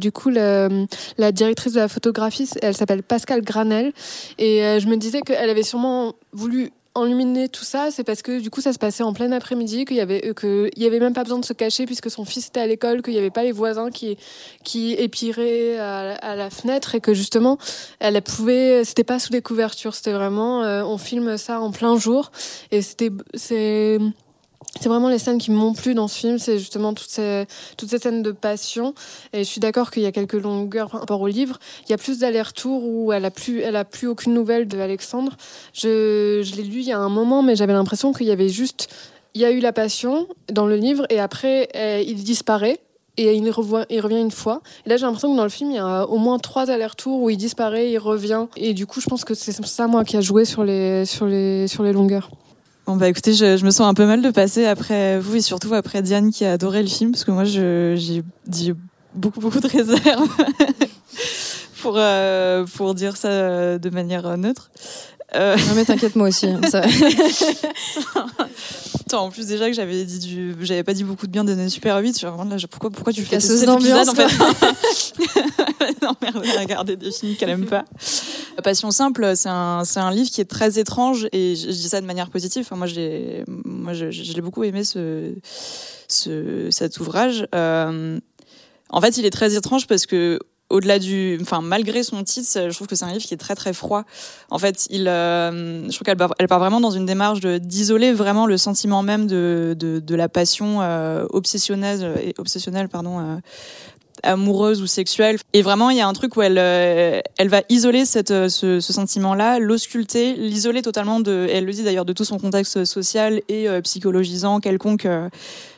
Du 0.00 0.12
coup, 0.12 0.30
la 0.30 1.32
directrice 1.32 1.74
de 1.74 1.80
la 1.80 1.88
photographie, 1.88 2.48
elle 2.62 2.74
s'appelle 2.74 3.02
Pascal 3.02 3.42
Granel, 3.42 3.92
et 4.38 4.78
je 4.80 4.86
me 4.86 4.96
disais 4.96 5.20
qu'elle 5.20 5.50
avait 5.50 5.62
sûrement 5.62 6.14
voulu 6.32 6.72
enluminé 7.00 7.48
tout 7.48 7.64
ça, 7.64 7.90
c'est 7.90 8.04
parce 8.04 8.22
que 8.22 8.40
du 8.40 8.50
coup 8.50 8.60
ça 8.60 8.72
se 8.72 8.78
passait 8.78 9.02
en 9.02 9.12
plein 9.12 9.32
après-midi, 9.32 9.84
qu'il 9.84 9.96
y 9.96 10.00
avait 10.00 10.28
euh, 10.28 10.34
que 10.34 10.70
y 10.76 10.86
avait 10.86 11.00
même 11.00 11.12
pas 11.12 11.24
besoin 11.24 11.38
de 11.38 11.44
se 11.44 11.52
cacher 11.52 11.86
puisque 11.86 12.10
son 12.10 12.24
fils 12.24 12.48
était 12.48 12.60
à 12.60 12.66
l'école, 12.66 13.02
qu'il 13.02 13.14
y 13.14 13.18
avait 13.18 13.30
pas 13.30 13.42
les 13.42 13.52
voisins 13.52 13.90
qui 13.90 14.16
qui 14.64 14.92
épiraient 14.92 15.78
à, 15.78 16.36
la 16.36 16.50
fenêtre 16.50 16.94
et 16.94 17.00
que 17.00 17.14
justement 17.14 17.58
elle 17.98 18.20
pouvait, 18.22 18.84
c'était 18.84 19.04
pas 19.04 19.18
sous 19.18 19.30
des 19.30 19.42
couvertures, 19.42 19.94
c'était 19.94 20.12
vraiment 20.12 20.62
euh, 20.62 20.82
on 20.82 20.98
filme 20.98 21.36
ça 21.36 21.60
en 21.60 21.70
plein 21.70 21.96
jour. 21.98 22.30
Et 22.70 22.82
c'était 22.82 23.10
c'est 24.78 24.88
vraiment 24.88 25.08
les 25.08 25.18
scènes 25.18 25.38
qui 25.38 25.50
m'ont 25.50 25.72
plu 25.72 25.94
dans 25.94 26.06
ce 26.06 26.18
film, 26.18 26.38
c'est 26.38 26.58
justement 26.58 26.94
toutes 26.94 27.10
ces, 27.10 27.46
toutes 27.76 27.90
ces 27.90 27.98
scènes 27.98 28.22
de 28.22 28.30
passion. 28.30 28.94
Et 29.32 29.38
je 29.38 29.48
suis 29.48 29.60
d'accord 29.60 29.90
qu'il 29.90 30.02
y 30.02 30.06
a 30.06 30.12
quelques 30.12 30.34
longueurs 30.34 30.90
par 30.90 31.00
rapport 31.00 31.20
au 31.20 31.26
livre. 31.26 31.58
Il 31.86 31.90
y 31.90 31.94
a 31.94 31.98
plus 31.98 32.18
d'allers-retours 32.18 32.84
où 32.84 33.12
elle 33.12 33.24
a 33.24 33.30
plus, 33.30 33.60
elle 33.60 33.76
a 33.76 33.84
plus 33.84 34.06
aucune 34.06 34.32
nouvelle 34.32 34.68
de 34.68 34.78
Alexandre. 34.78 35.32
Je, 35.72 36.42
je 36.44 36.54
l'ai 36.54 36.62
lu 36.62 36.80
il 36.80 36.86
y 36.86 36.92
a 36.92 36.98
un 36.98 37.08
moment, 37.08 37.42
mais 37.42 37.56
j'avais 37.56 37.72
l'impression 37.72 38.12
qu'il 38.12 38.26
y 38.26 38.30
avait 38.30 38.48
juste, 38.48 38.88
il 39.34 39.40
y 39.40 39.44
a 39.44 39.50
eu 39.50 39.60
la 39.60 39.72
passion 39.72 40.28
dans 40.52 40.66
le 40.66 40.76
livre 40.76 41.04
et 41.10 41.18
après 41.18 41.68
il 42.06 42.22
disparaît 42.22 42.78
et 43.16 43.34
il, 43.34 43.44
il 43.90 44.00
revient 44.00 44.20
une 44.20 44.30
fois. 44.30 44.62
Et 44.86 44.88
là, 44.88 44.96
j'ai 44.96 45.04
l'impression 45.04 45.32
que 45.32 45.36
dans 45.36 45.44
le 45.44 45.50
film, 45.50 45.70
il 45.70 45.76
y 45.76 45.78
a 45.78 46.06
au 46.06 46.16
moins 46.16 46.38
trois 46.38 46.70
allers-retours 46.70 47.20
où 47.20 47.28
il 47.28 47.36
disparaît, 47.36 47.90
il 47.90 47.98
revient. 47.98 48.46
Et 48.56 48.72
du 48.72 48.86
coup, 48.86 49.00
je 49.00 49.08
pense 49.08 49.24
que 49.24 49.34
c'est 49.34 49.52
ça, 49.66 49.86
moi, 49.88 50.04
qui 50.04 50.16
a 50.16 50.20
joué 50.20 50.44
sur 50.44 50.64
les, 50.64 51.04
sur 51.04 51.26
les, 51.26 51.68
sur 51.68 51.82
les 51.82 51.92
longueurs. 51.92 52.30
Bah 52.96 53.08
écoutez, 53.08 53.34
je, 53.34 53.64
me 53.64 53.70
sens 53.70 53.88
un 53.88 53.94
peu 53.94 54.06
mal 54.06 54.22
de 54.22 54.30
passer 54.30 54.66
après 54.66 55.18
vous 55.18 55.36
et 55.36 55.40
surtout 55.40 55.74
après 55.74 56.02
Diane 56.02 56.30
qui 56.30 56.44
a 56.44 56.52
adoré 56.52 56.82
le 56.82 56.88
film 56.88 57.12
parce 57.12 57.24
que 57.24 57.30
moi 57.30 57.44
j'ai 57.44 58.22
dit 58.46 58.72
beaucoup 59.14 59.40
beaucoup 59.40 59.60
de 59.60 59.68
réserves 59.68 60.28
pour 61.82 61.94
euh, 61.96 62.64
pour 62.76 62.94
dire 62.94 63.16
ça 63.16 63.78
de 63.78 63.90
manière 63.90 64.36
neutre. 64.36 64.70
Euh... 65.34 65.56
Non 65.56 65.74
mais 65.74 65.84
t'inquiète 65.84 66.16
moi 66.16 66.28
aussi. 66.28 66.46
Hein, 66.46 66.60
ça... 66.68 66.82
en 69.18 69.30
plus 69.30 69.46
déjà 69.46 69.68
que 69.68 69.72
j'avais 69.74 70.04
dit 70.04 70.18
du, 70.18 70.54
j'avais 70.60 70.82
pas 70.84 70.94
dit 70.94 71.04
beaucoup 71.04 71.26
de 71.26 71.32
bien 71.32 71.44
de 71.44 71.68
Super 71.68 71.96
8. 71.98 72.22
là, 72.22 72.56
pourquoi, 72.70 72.90
pourquoi 72.90 73.12
tu 73.12 73.22
fais 73.22 73.40
cet 73.40 73.62
épisode 73.62 74.08
en 74.08 74.14
fait 74.14 74.28
Non 76.02 76.12
merde, 76.22 76.44
regarder 76.58 76.96
des 76.96 77.10
films 77.10 77.36
qu'elle 77.36 77.50
aime 77.50 77.66
pas. 77.66 77.84
Passion 78.62 78.90
simple, 78.90 79.32
c'est 79.36 79.48
un, 79.48 79.84
c'est 79.84 80.00
un 80.00 80.10
livre 80.10 80.30
qui 80.30 80.40
est 80.40 80.50
très 80.50 80.78
étrange 80.78 81.28
et 81.32 81.56
je, 81.56 81.68
dis 81.68 81.88
ça 81.88 82.00
de 82.00 82.06
manière 82.06 82.30
positive. 82.30 82.62
Enfin, 82.62 82.76
moi, 82.76 82.86
j'ai, 82.86 83.44
moi, 83.46 83.94
je, 83.94 84.10
je 84.10 84.32
l'ai 84.32 84.40
beaucoup 84.40 84.64
aimé 84.64 84.84
ce, 84.84 85.32
ce, 86.08 86.68
cet 86.70 87.00
ouvrage. 87.00 87.46
Euh, 87.54 88.18
en 88.90 89.00
fait, 89.00 89.16
il 89.18 89.24
est 89.24 89.30
très 89.30 89.54
étrange 89.54 89.86
parce 89.86 90.06
que 90.06 90.38
au-delà 90.70 90.98
du, 90.98 91.38
enfin 91.42 91.60
malgré 91.60 92.02
son 92.02 92.22
titre, 92.24 92.48
je 92.54 92.74
trouve 92.74 92.86
que 92.86 92.94
c'est 92.94 93.04
un 93.04 93.12
livre 93.12 93.24
qui 93.24 93.34
est 93.34 93.38
très 93.38 93.54
très 93.54 93.72
froid. 93.72 94.04
En 94.50 94.58
fait, 94.58 94.86
il, 94.90 95.08
euh, 95.08 95.82
je 95.84 95.94
trouve 95.94 96.04
qu'elle 96.04 96.16
part, 96.16 96.34
elle 96.38 96.46
vraiment 96.46 96.80
dans 96.80 96.90
une 96.90 97.06
démarche 97.06 97.40
d'isoler 97.40 98.12
vraiment 98.12 98.46
le 98.46 98.56
sentiment 98.56 99.02
même 99.02 99.26
de 99.26 99.76
de, 99.78 99.98
de 99.98 100.14
la 100.14 100.28
passion 100.28 100.80
euh, 100.80 101.26
obsessionnelle 101.30 102.34
obsessionnelle 102.38 102.88
pardon 102.88 103.18
euh, 103.20 103.36
amoureuse 104.22 104.82
ou 104.82 104.86
sexuelle. 104.86 105.38
Et 105.52 105.62
vraiment, 105.62 105.90
il 105.90 105.96
y 105.96 106.00
a 106.00 106.06
un 106.06 106.12
truc 106.12 106.36
où 106.36 106.42
elle, 106.42 106.58
euh, 106.58 107.20
elle 107.38 107.48
va 107.48 107.62
isoler 107.68 108.04
cette, 108.04 108.30
euh, 108.30 108.48
ce, 108.48 108.80
sentiment-là, 108.80 109.58
l'ausculter, 109.58 110.34
l'isoler 110.34 110.82
totalement 110.82 111.20
de, 111.20 111.48
elle 111.50 111.64
le 111.64 111.72
dit 111.72 111.82
d'ailleurs, 111.82 112.04
de 112.04 112.12
tout 112.12 112.24
son 112.24 112.38
contexte 112.38 112.84
social 112.84 113.42
et 113.48 113.68
euh, 113.68 113.80
psychologisant 113.80 114.60
quelconque. 114.60 115.06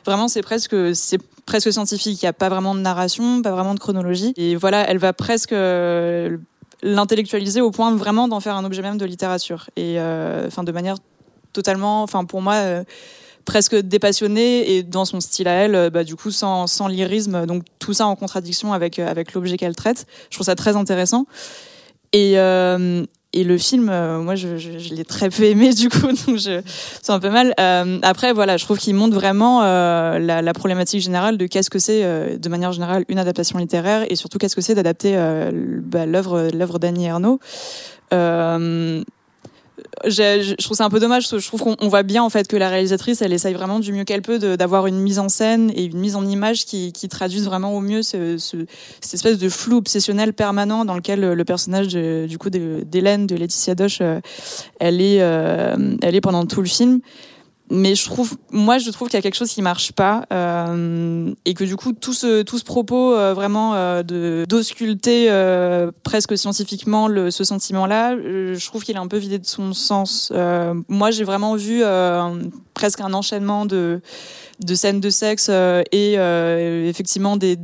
vraiment, 0.05 0.27
c'est 0.27 0.41
presque, 0.41 0.75
c'est 0.93 1.19
presque 1.45 1.71
scientifique. 1.71 2.21
Il 2.21 2.25
n'y 2.25 2.29
a 2.29 2.33
pas 2.33 2.49
vraiment 2.49 2.75
de 2.75 2.79
narration, 2.79 3.41
pas 3.41 3.51
vraiment 3.51 3.73
de 3.73 3.79
chronologie. 3.79 4.33
Et 4.37 4.55
voilà, 4.55 4.87
elle 4.89 4.97
va 4.97 5.13
presque 5.13 5.55
l'intellectualiser 6.83 7.61
au 7.61 7.71
point 7.71 7.95
vraiment 7.95 8.27
d'en 8.27 8.39
faire 8.39 8.55
un 8.55 8.65
objet 8.65 8.81
même 8.81 8.97
de 8.97 9.05
littérature. 9.05 9.69
Et 9.75 9.97
enfin, 10.47 10.63
de 10.63 10.71
manière 10.71 10.97
totalement, 11.53 12.03
enfin, 12.03 12.25
pour 12.25 12.41
moi 12.41 12.83
presque 13.45 13.75
dépassionnée 13.75 14.75
et 14.75 14.83
dans 14.83 15.05
son 15.05 15.19
style 15.19 15.47
à 15.47 15.53
elle, 15.53 15.75
euh, 15.75 15.89
bah, 15.89 16.03
du 16.03 16.15
coup 16.15 16.31
sans, 16.31 16.67
sans 16.67 16.87
lyrisme, 16.87 17.45
donc 17.45 17.63
tout 17.79 17.93
ça 17.93 18.07
en 18.07 18.15
contradiction 18.15 18.73
avec, 18.73 18.99
euh, 18.99 19.09
avec 19.09 19.33
l'objet 19.33 19.57
qu'elle 19.57 19.75
traite. 19.75 20.05
Je 20.29 20.37
trouve 20.37 20.45
ça 20.45 20.55
très 20.55 20.75
intéressant. 20.75 21.25
Et, 22.11 22.33
euh, 22.37 23.05
et 23.35 23.43
le 23.43 23.57
film, 23.57 23.85
moi, 23.85 24.35
je, 24.35 24.93
l'ai 24.93 25.05
très 25.05 25.29
peu 25.29 25.43
aimé, 25.43 25.73
du 25.73 25.89
coup, 25.89 26.05
donc 26.05 26.37
je 26.37 26.61
c'est 27.01 27.11
un 27.11 27.19
peu 27.19 27.31
mal. 27.31 27.55
après, 28.03 28.31
voilà, 28.31 28.57
je 28.57 28.65
trouve 28.65 28.77
qu'il 28.77 28.93
montre 28.93 29.15
vraiment 29.15 29.61
la, 29.61 30.19
la, 30.19 30.53
problématique 30.53 31.01
générale 31.01 31.39
de 31.39 31.47
qu'est-ce 31.47 31.71
que 31.71 31.79
c'est, 31.79 32.37
de 32.37 32.49
manière 32.49 32.71
générale, 32.71 33.05
une 33.07 33.17
adaptation 33.17 33.57
littéraire, 33.57 34.05
et 34.11 34.15
surtout 34.15 34.37
qu'est-ce 34.37 34.55
que 34.55 34.61
c'est 34.61 34.75
d'adapter 34.75 35.17
bah, 35.81 36.05
l'œuvre 36.05 36.51
l'œuvre 36.53 36.77
d'Annie 36.77 37.07
Ernaux 37.07 37.39
je, 40.05 40.55
trouve 40.55 40.77
ça 40.77 40.85
un 40.85 40.89
peu 40.89 40.99
dommage 40.99 41.27
je 41.29 41.47
trouve 41.47 41.61
qu'on 41.61 41.87
voit 41.87 42.03
bien 42.03 42.23
en 42.23 42.29
fait 42.29 42.47
que 42.47 42.57
la 42.57 42.69
réalisatrice 42.69 43.21
elle 43.21 43.33
essaye 43.33 43.53
vraiment 43.53 43.79
du 43.79 43.93
mieux 43.93 44.03
qu'elle 44.03 44.21
peut 44.21 44.39
d'avoir 44.57 44.87
une 44.87 44.99
mise 44.99 45.19
en 45.19 45.29
scène 45.29 45.71
et 45.75 45.85
une 45.85 45.99
mise 45.99 46.15
en 46.15 46.25
image 46.25 46.65
qui, 46.65 46.91
qui 46.91 47.07
traduisent 47.09 47.45
vraiment 47.45 47.75
au 47.75 47.81
mieux 47.81 48.01
ce, 48.01 48.37
ce, 48.37 48.57
cette 49.01 49.13
espèce 49.13 49.37
de 49.37 49.49
flou 49.49 49.77
obsessionnel 49.77 50.33
permanent 50.33 50.85
dans 50.85 50.95
lequel 50.95 51.21
le, 51.21 51.45
personnage 51.45 51.89
de, 51.89 52.25
du 52.27 52.37
coup 52.37 52.49
d'Hélène 52.49 53.27
de, 53.27 53.35
Laetitia 53.35 53.75
Doche 53.75 53.99
euh, 54.01 54.19
elle 54.79 55.01
est 55.01 55.21
euh, 55.21 55.95
elle 56.01 56.15
est 56.15 56.21
pendant 56.21 56.45
tout 56.45 56.61
le 56.61 56.67
film 56.67 56.99
mais 57.69 57.95
je 57.95 58.05
trouve, 58.05 58.35
moi, 58.51 58.77
je 58.77 58.89
trouve 58.91 59.07
qu'il 59.07 59.17
y 59.17 59.19
a 59.19 59.21
quelque 59.21 59.37
chose 59.37 59.49
qui 59.49 59.61
marche 59.61 59.93
pas 59.93 60.25
euh, 60.33 61.33
et 61.45 61.53
que 61.53 61.63
du 61.63 61.75
coup, 61.77 61.93
tout 61.93 62.13
ce 62.13 62.41
tout 62.41 62.59
ce 62.59 62.63
propos 62.63 63.13
euh, 63.13 63.33
vraiment 63.33 63.73
euh, 63.73 64.03
de 64.03 64.45
d'ausculter 64.47 65.27
euh, 65.29 65.89
presque 66.03 66.37
scientifiquement 66.37 67.07
le, 67.07 67.31
ce 67.31 67.43
sentiment-là, 67.43 68.13
euh, 68.13 68.53
je 68.53 68.65
trouve 68.65 68.83
qu'il 68.83 68.95
est 68.95 68.99
un 68.99 69.07
peu 69.07 69.17
vidé 69.17 69.39
de 69.39 69.45
son 69.45 69.73
sens. 69.73 70.31
Euh, 70.35 70.73
moi, 70.89 71.09
j'ai 71.11 71.23
vraiment 71.23 71.55
vu 71.55 71.83
presque 72.73 72.99
un 72.99 73.13
enchaînement 73.13 73.65
de 73.65 74.01
de 74.59 74.75
scènes 74.75 74.99
de 74.99 75.09
sexe 75.09 75.49
et 75.49 76.13
effectivement 76.89 77.37
des 77.37 77.57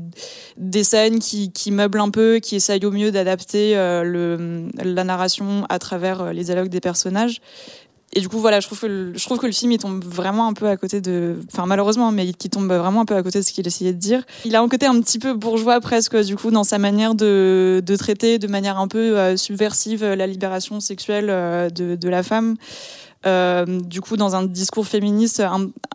des 0.58 0.84
scènes 0.84 1.20
qui 1.20 1.52
qui 1.52 1.72
meublent 1.72 2.00
un 2.00 2.10
peu, 2.10 2.40
qui 2.40 2.56
essayent 2.56 2.86
au 2.86 2.92
mieux 2.92 3.12
d'adapter 3.12 3.76
le 3.76 4.70
la 4.82 5.04
narration 5.04 5.66
à 5.68 5.78
travers 5.78 6.34
les 6.34 6.46
dialogues 6.46 6.70
des 6.70 6.82
personnages 6.82 7.42
et 8.14 8.22
du 8.22 8.30
coup 8.30 8.40
voilà 8.40 8.60
je 8.60 8.66
trouve 8.68 8.80
que 8.80 9.46
le, 9.46 9.52
film 9.52 9.72
il 9.72 9.78
tombe 9.78 10.04
vraiment 10.04 10.48
un 10.48 10.54
peu 10.54 10.68
à 10.68 10.78
côté 10.78 11.00
de 11.00 11.38
enfin 11.52 11.68
malheureusement 11.68 12.12
mais 12.12 12.34
qui 12.34 12.50
tombe 12.50 12.72
vraiment 12.72 13.02
un 13.02 13.06
peu 13.06 13.16
à 13.16 13.22
côté 13.22 13.40
de 13.40 13.44
ce 13.44 13.52
qu'il 13.52 13.68
essayait 13.68 13.94
de 13.94 14.00
dire. 14.00 14.24
Il 14.46 14.56
a 14.56 14.62
un 14.62 14.68
côté 14.68 14.88
un 14.88 15.00
petit 15.00 15.20
peu 15.20 15.34
bourgeois 15.34 15.80
presque 15.80 16.18
du 16.18 16.36
coup 16.36 16.50
dans 16.50 16.64
sa 16.64 16.80
manière 16.80 17.14
de, 17.14 17.84
traiter 18.00 18.40
de 18.40 18.48
manière 18.48 18.80
un 18.80 18.88
peu 18.88 19.18
euh, 19.18 19.38
subversive 19.38 20.04
la 20.04 20.26
libération 20.26 20.80
sexuelle 20.80 21.28
euh, 21.30 21.70
de, 21.70 22.10
la 22.10 22.24
femme. 22.24 22.56
Euh, 23.26 23.66
du 23.66 24.02
coup 24.02 24.16
dans 24.16 24.36
un 24.36 24.44
discours 24.44 24.88
féministe 24.88 25.44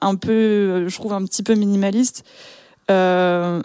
un, 0.01 0.15
peu 0.15 0.87
je 0.89 0.95
trouve 0.95 1.15
un 1.15 1.25
petit 1.25 1.43
peu 1.43 1.55
minimaliste. 1.55 2.25
Euh, 2.91 3.63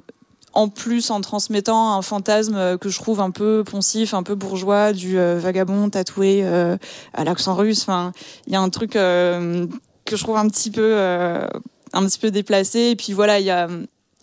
en 0.60 0.68
plus 0.68 1.10
en 1.10 1.22
transmettant 1.22 1.94
un 1.94 2.02
fantasme 2.02 2.78
que 2.80 2.90
je 2.90 3.00
trouve 3.00 3.22
un 3.22 3.32
peu 3.32 3.64
poncif, 3.64 4.14
un 4.14 4.24
peu 4.24 4.36
bourgeois, 4.36 4.92
du 4.92 5.18
euh, 5.18 5.40
vagabond 5.40 5.90
tatoué 5.90 6.42
euh, 6.44 6.76
à 7.14 7.24
l'accent 7.24 7.56
russe. 7.56 7.84
Enfin, 7.84 8.12
il 8.46 8.52
y 8.52 8.58
a 8.58 8.60
un 8.60 8.68
truc 8.70 8.98
euh, 8.98 9.66
que 10.04 10.18
je 10.18 10.24
trouve 10.24 10.36
un 10.36 10.50
petit 10.50 10.70
peu, 10.70 10.98
un 10.98 12.06
petit 12.06 12.20
peu 12.20 12.30
déplacé. 12.30 12.90
Et 12.92 12.96
puis 12.98 13.14
voilà, 13.14 13.40
il 13.40 13.46
y 13.46 13.52
a 13.52 13.70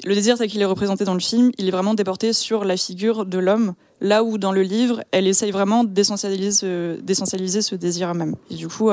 le 0.05 0.14
désir 0.14 0.37
tel 0.37 0.51
qu'il 0.51 0.61
est 0.61 0.66
représenté 0.66 1.07
dans 1.07 1.14
le 1.14 1.20
film, 1.20 1.53
il 1.57 1.68
est 1.68 1.70
vraiment 1.70 1.95
déporté 1.95 2.34
sur 2.34 2.66
la 2.66 2.76
figure 2.76 3.24
de 3.24 3.39
l'homme, 3.39 3.72
là 4.03 4.22
où 4.22 4.37
dans 4.37 4.53
le 4.53 4.61
livre, 4.61 5.03
elle 5.12 5.26
essaye 5.26 5.53
vraiment 5.53 5.84
d'essentialiser 5.84 6.51
ce, 6.53 7.62
ce 7.62 7.74
désir 7.76 8.14
même. 8.14 8.34
Et 8.51 8.57
du 8.57 8.68
coup, 8.68 8.91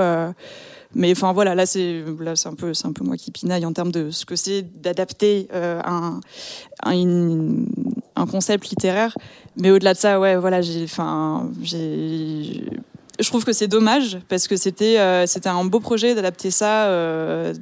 mais 0.96 1.12
enfin 1.12 1.34
voilà, 1.34 1.56
là 1.56 1.66
c'est 1.66 2.04
là 2.20 2.36
c'est 2.36 2.50
un 2.50 2.56
peu 2.56 2.74
c'est 2.74 2.88
un 2.88 2.94
peu 2.94 3.04
moi 3.04 3.18
qui 3.18 3.32
pinaille 3.32 3.66
en 3.66 3.74
termes 3.74 3.92
de 3.92 4.12
ce 4.12 4.26
que 4.26 4.36
c'est 4.36 4.62
d'adapter 4.82 5.48
euh, 5.54 5.82
un, 5.84 6.20
un, 6.84 8.26
concept 8.28 8.70
littéraire. 8.70 9.18
Mais 9.58 9.72
au-delà 9.72 9.94
de 9.94 10.00
ça, 10.00 10.20
ouais, 10.20 10.36
voilà, 10.36 10.62
j'ai 10.62 10.84
enfin 10.84 11.50
j'ai 11.62 12.64
je 13.20 13.28
trouve 13.28 13.46
que 13.46 13.54
c'est 13.54 13.68
dommage 13.68 14.20
parce 14.28 14.48
que 14.48 14.56
c'était 14.56 15.00
euh, 15.00 15.28
c'était 15.28 15.50
un 15.50 15.64
beau 15.66 15.80
projet 15.80 16.16
d'adapter 16.16 16.52
ça 16.52 16.88
euh, 16.88 17.54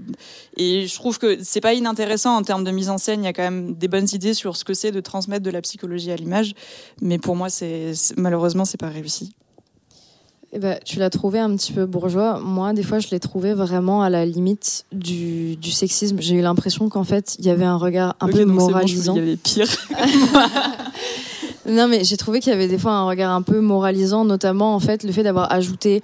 et 0.55 0.87
je 0.87 0.95
trouve 0.95 1.19
que 1.19 1.37
c'est 1.43 1.61
pas 1.61 1.73
inintéressant 1.73 2.35
en 2.35 2.41
termes 2.41 2.63
de 2.63 2.71
mise 2.71 2.89
en 2.89 2.97
scène. 2.97 3.23
Il 3.23 3.25
y 3.25 3.29
a 3.29 3.33
quand 3.33 3.43
même 3.43 3.73
des 3.73 3.87
bonnes 3.87 4.07
idées 4.13 4.33
sur 4.33 4.55
ce 4.55 4.63
que 4.63 4.73
c'est 4.73 4.91
de 4.91 5.01
transmettre 5.01 5.43
de 5.43 5.51
la 5.51 5.61
psychologie 5.61 6.11
à 6.11 6.15
l'image. 6.15 6.53
Mais 7.01 7.17
pour 7.17 7.35
moi 7.35 7.49
c'est 7.49 7.91
malheureusement 8.17 8.65
c'est 8.65 8.79
pas 8.79 8.89
réussi 8.89 9.35
eh 10.53 10.59
ben, 10.59 10.77
tu 10.83 10.99
l'as 10.99 11.09
trouvé 11.09 11.39
un 11.39 11.55
petit 11.55 11.71
peu 11.71 11.85
bourgeois. 11.85 12.39
Moi, 12.39 12.73
des 12.73 12.83
fois, 12.83 12.99
je 12.99 13.07
l'ai 13.09 13.19
trouvé 13.19 13.53
vraiment 13.53 14.01
à 14.01 14.09
la 14.09 14.25
limite 14.25 14.85
du, 14.91 15.55
du 15.55 15.71
sexisme. 15.71 16.17
J'ai 16.19 16.35
eu 16.35 16.41
l'impression 16.41 16.89
qu'en 16.89 17.05
fait, 17.05 17.35
il 17.39 17.45
y 17.45 17.49
avait 17.49 17.65
un 17.65 17.77
regard 17.77 18.15
un 18.19 18.27
peu 18.27 18.43
moralisant. 18.43 19.15
il 19.15 19.19
y 19.19 19.21
avait 19.21 19.37
pire. 19.37 19.69
non, 21.69 21.87
mais 21.87 22.03
j'ai 22.03 22.17
trouvé 22.17 22.41
qu'il 22.41 22.51
y 22.51 22.55
avait 22.55 22.67
des 22.67 22.77
fois 22.77 22.91
un 22.91 23.05
regard 23.05 23.31
un 23.31 23.41
peu 23.41 23.61
moralisant, 23.61 24.25
notamment 24.25 24.75
en 24.75 24.79
fait 24.79 25.03
le 25.03 25.13
fait 25.13 25.23
d'avoir 25.23 25.51
ajouté 25.53 26.03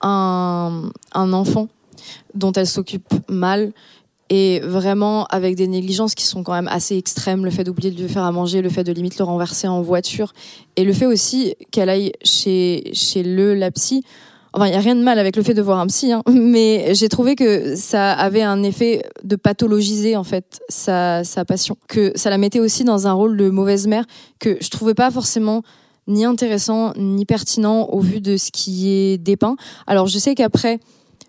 un, 0.00 0.90
un 1.12 1.32
enfant 1.32 1.68
dont 2.34 2.52
elle 2.52 2.66
s'occupe 2.66 3.14
mal 3.28 3.72
et 4.36 4.58
vraiment 4.58 5.26
avec 5.26 5.54
des 5.54 5.68
négligences 5.68 6.16
qui 6.16 6.24
sont 6.24 6.42
quand 6.42 6.54
même 6.54 6.66
assez 6.66 6.96
extrêmes, 6.96 7.44
le 7.44 7.52
fait 7.52 7.62
d'oublier 7.62 7.92
de 7.92 8.02
lui 8.02 8.08
faire 8.08 8.24
à 8.24 8.32
manger, 8.32 8.62
le 8.62 8.68
fait 8.68 8.82
de 8.82 8.90
limite 8.90 9.16
le 9.16 9.24
renverser 9.24 9.68
en 9.68 9.80
voiture, 9.80 10.32
et 10.74 10.82
le 10.82 10.92
fait 10.92 11.06
aussi 11.06 11.54
qu'elle 11.70 11.88
aille 11.88 12.10
chez, 12.24 12.90
chez 12.94 13.22
le, 13.22 13.54
la 13.54 13.70
psy, 13.70 14.02
Enfin, 14.56 14.68
il 14.68 14.72
y 14.72 14.76
a 14.76 14.80
rien 14.80 14.94
de 14.94 15.02
mal 15.02 15.18
avec 15.18 15.34
le 15.34 15.42
fait 15.42 15.54
de 15.54 15.62
voir 15.62 15.80
un 15.80 15.88
psy, 15.88 16.12
hein, 16.12 16.22
mais 16.30 16.94
j'ai 16.94 17.08
trouvé 17.08 17.34
que 17.34 17.74
ça 17.74 18.12
avait 18.12 18.42
un 18.42 18.62
effet 18.62 19.02
de 19.24 19.34
pathologiser 19.34 20.16
en 20.16 20.22
fait 20.22 20.60
sa, 20.68 21.24
sa 21.24 21.44
passion, 21.44 21.76
que 21.88 22.12
ça 22.14 22.30
la 22.30 22.38
mettait 22.38 22.60
aussi 22.60 22.84
dans 22.84 23.08
un 23.08 23.12
rôle 23.12 23.36
de 23.36 23.50
mauvaise 23.50 23.88
mère 23.88 24.04
que 24.38 24.56
je 24.60 24.70
trouvais 24.70 24.94
pas 24.94 25.10
forcément 25.10 25.62
ni 26.06 26.24
intéressant 26.24 26.92
ni 26.96 27.24
pertinent 27.24 27.88
au 27.90 27.98
vu 27.98 28.20
de 28.20 28.36
ce 28.36 28.52
qui 28.52 28.90
est 28.90 29.18
dépeint. 29.18 29.56
Alors 29.88 30.06
je 30.06 30.18
sais 30.18 30.36
qu'après 30.36 30.78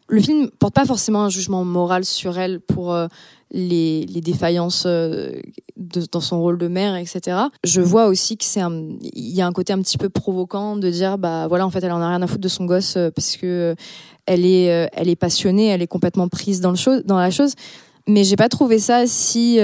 le 0.08 0.22
film 0.22 0.49
porte 0.60 0.74
pas 0.74 0.86
forcément 0.86 1.24
un 1.24 1.30
jugement 1.30 1.64
moral 1.64 2.06
sur 2.06 2.38
elle 2.38 2.60
pour 2.60 2.93
euh, 2.93 3.08
les, 3.51 4.06
les, 4.06 4.22
défaillances 4.22 4.84
euh, 4.86 5.39
de, 5.78 6.03
dans 6.12 6.22
son 6.22 6.39
rôle 6.39 6.58
de 6.58 6.68
mère, 6.68 6.95
etc. 6.95 7.38
Je 7.64 7.82
vois 7.82 8.08
aussi 8.08 8.38
que 8.38 8.45
c'est 8.45 8.62
il 9.01 9.36
y 9.36 9.41
a 9.41 9.47
un 9.47 9.51
côté 9.51 9.74
un 9.74 9.82
petit 9.82 9.97
peu 9.97 10.10
provoquant 10.10 10.76
de 10.76 10.89
dire 10.89 11.18
bah 11.18 11.47
voilà 11.47 11.66
en 11.66 11.72
fait 11.72 11.84
elle 11.84 11.91
en 11.91 12.01
a 12.01 12.10
rien 12.10 12.22
à 12.22 12.28
foutre 12.28 12.41
de 12.41 12.47
son 12.47 12.66
gosse 12.66 12.97
euh, 12.97 13.10
parce 13.10 13.36
que 13.38 13.76
elle 14.26 14.45
est 14.45 14.89
elle 14.93 15.10
est 15.10 15.16
passionnée, 15.16 15.68
elle 15.68 15.82
est 15.82 15.88
complètement 15.88 16.28
prise 16.28 16.62
dans 16.62 16.72
le 16.72 16.78
chose 16.78 17.03
dans 17.06 17.18
la 17.18 17.32
chose. 17.32 17.53
Mais 18.08 18.24
j'ai 18.24 18.36
pas 18.36 18.49
trouvé 18.49 18.78
ça 18.78 19.08
si 19.08 19.60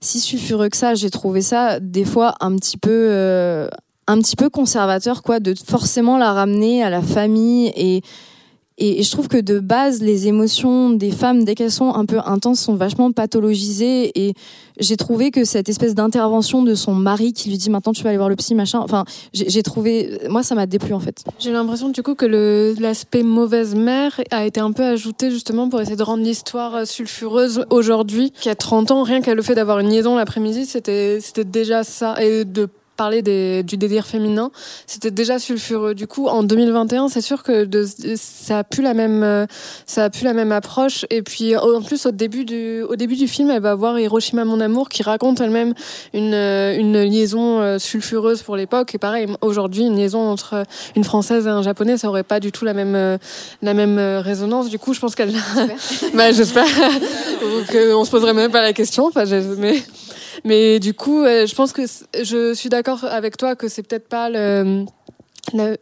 si 0.00 0.20
sulfureux 0.20 0.68
que 0.68 0.76
ça. 0.76 0.94
J'ai 0.94 1.10
trouvé 1.10 1.42
ça 1.42 1.78
des 1.78 2.04
fois 2.04 2.34
un 2.40 2.56
petit 2.56 2.76
peu 2.76 3.68
un 4.06 4.18
petit 4.18 4.34
peu 4.36 4.50
conservateur 4.50 5.22
quoi, 5.22 5.38
de 5.38 5.54
forcément 5.54 6.18
la 6.18 6.32
ramener 6.32 6.82
à 6.82 6.90
la 6.90 7.02
famille 7.02 7.72
et 7.76 8.02
et, 8.76 9.02
je 9.04 9.10
trouve 9.10 9.28
que 9.28 9.40
de 9.40 9.60
base, 9.60 10.02
les 10.02 10.26
émotions 10.26 10.90
des 10.90 11.12
femmes, 11.12 11.44
dès 11.44 11.54
qu'elles 11.54 11.70
sont 11.70 11.94
un 11.94 12.06
peu 12.06 12.18
intenses, 12.24 12.60
sont 12.60 12.74
vachement 12.74 13.12
pathologisées. 13.12 14.10
Et 14.18 14.34
j'ai 14.80 14.96
trouvé 14.96 15.30
que 15.30 15.44
cette 15.44 15.68
espèce 15.68 15.94
d'intervention 15.94 16.62
de 16.62 16.74
son 16.74 16.92
mari 16.92 17.32
qui 17.32 17.50
lui 17.50 17.56
dit 17.56 17.70
maintenant 17.70 17.92
tu 17.92 18.02
vas 18.02 18.08
aller 18.08 18.16
voir 18.16 18.28
le 18.28 18.36
psy, 18.36 18.54
machin, 18.54 18.80
enfin, 18.80 19.04
j'ai 19.32 19.62
trouvé. 19.62 20.18
Moi, 20.28 20.42
ça 20.42 20.56
m'a 20.56 20.66
déplu 20.66 20.92
en 20.92 21.00
fait. 21.00 21.24
J'ai 21.38 21.52
l'impression 21.52 21.88
du 21.88 22.02
coup 22.02 22.16
que 22.16 22.74
l'aspect 22.80 23.22
mauvaise 23.22 23.76
mère 23.76 24.20
a 24.32 24.44
été 24.44 24.58
un 24.58 24.72
peu 24.72 24.84
ajouté 24.84 25.30
justement 25.30 25.68
pour 25.68 25.80
essayer 25.80 25.96
de 25.96 26.02
rendre 26.02 26.24
l'histoire 26.24 26.84
sulfureuse 26.86 27.66
aujourd'hui, 27.70 28.32
qui 28.32 28.48
a 28.48 28.56
30 28.56 28.90
ans, 28.90 29.02
rien 29.04 29.20
qu'à 29.20 29.34
le 29.34 29.42
fait 29.42 29.54
d'avoir 29.54 29.78
une 29.78 29.90
liaison 29.90 30.16
l'après-midi, 30.16 30.66
c'était 30.66 31.20
déjà 31.44 31.84
ça. 31.84 32.16
Et 32.20 32.44
de 32.44 32.68
parler 32.96 33.22
des, 33.22 33.62
du 33.62 33.76
désir 33.76 34.06
féminin, 34.06 34.50
c'était 34.86 35.10
déjà 35.10 35.38
sulfureux. 35.38 35.94
Du 35.94 36.06
coup, 36.06 36.28
en 36.28 36.42
2021, 36.42 37.08
c'est 37.08 37.20
sûr 37.20 37.42
que 37.42 37.64
de, 37.64 37.84
ça 38.16 38.58
a 38.58 38.64
plus 38.64 38.82
la 38.82 38.94
même, 38.94 39.22
euh, 39.22 39.46
ça 39.86 40.04
a 40.04 40.10
plus 40.10 40.24
la 40.24 40.32
même 40.32 40.52
approche. 40.52 41.04
Et 41.10 41.22
puis, 41.22 41.56
en 41.56 41.82
plus, 41.82 42.06
au 42.06 42.10
début 42.10 42.44
du, 42.44 42.82
au 42.82 42.96
début 42.96 43.16
du 43.16 43.28
film, 43.28 43.50
elle 43.50 43.62
va 43.62 43.74
voir 43.74 43.98
Hiroshima 43.98 44.44
mon 44.44 44.60
amour, 44.60 44.88
qui 44.88 45.02
raconte 45.02 45.40
elle-même 45.40 45.74
une, 46.12 46.34
euh, 46.34 46.76
une 46.78 47.02
liaison 47.02 47.60
euh, 47.60 47.78
sulfureuse 47.78 48.42
pour 48.42 48.56
l'époque. 48.56 48.94
Et 48.94 48.98
pareil, 48.98 49.26
aujourd'hui, 49.40 49.84
une 49.84 49.96
liaison 49.96 50.20
entre 50.20 50.64
une 50.96 51.04
française 51.04 51.46
et 51.46 51.50
un 51.50 51.62
japonais, 51.62 51.98
ça 51.98 52.08
aurait 52.08 52.22
pas 52.22 52.40
du 52.40 52.52
tout 52.52 52.64
la 52.64 52.74
même, 52.74 53.18
la 53.62 53.74
même 53.74 53.98
résonance. 53.98 54.68
Du 54.68 54.78
coup, 54.78 54.94
je 54.94 55.00
pense 55.00 55.14
qu'elle, 55.14 55.32
bah, 56.14 56.32
j'espère 56.32 56.66
qu'on 57.72 58.04
se 58.04 58.10
poserait 58.10 58.34
même 58.34 58.50
pas 58.50 58.62
la 58.62 58.72
question. 58.72 59.06
Enfin, 59.06 59.24
mais 59.58 59.82
mais 60.44 60.78
du 60.78 60.94
coup, 60.94 61.22
euh, 61.22 61.46
je 61.46 61.54
pense 61.54 61.72
que 61.72 61.82
je 62.22 62.54
suis 62.54 62.68
d'accord 62.68 63.04
avec 63.04 63.36
toi 63.36 63.56
que 63.56 63.68
c'est 63.68 63.82
peut-être 63.82 64.08
pas 64.08 64.28
le. 64.28 64.84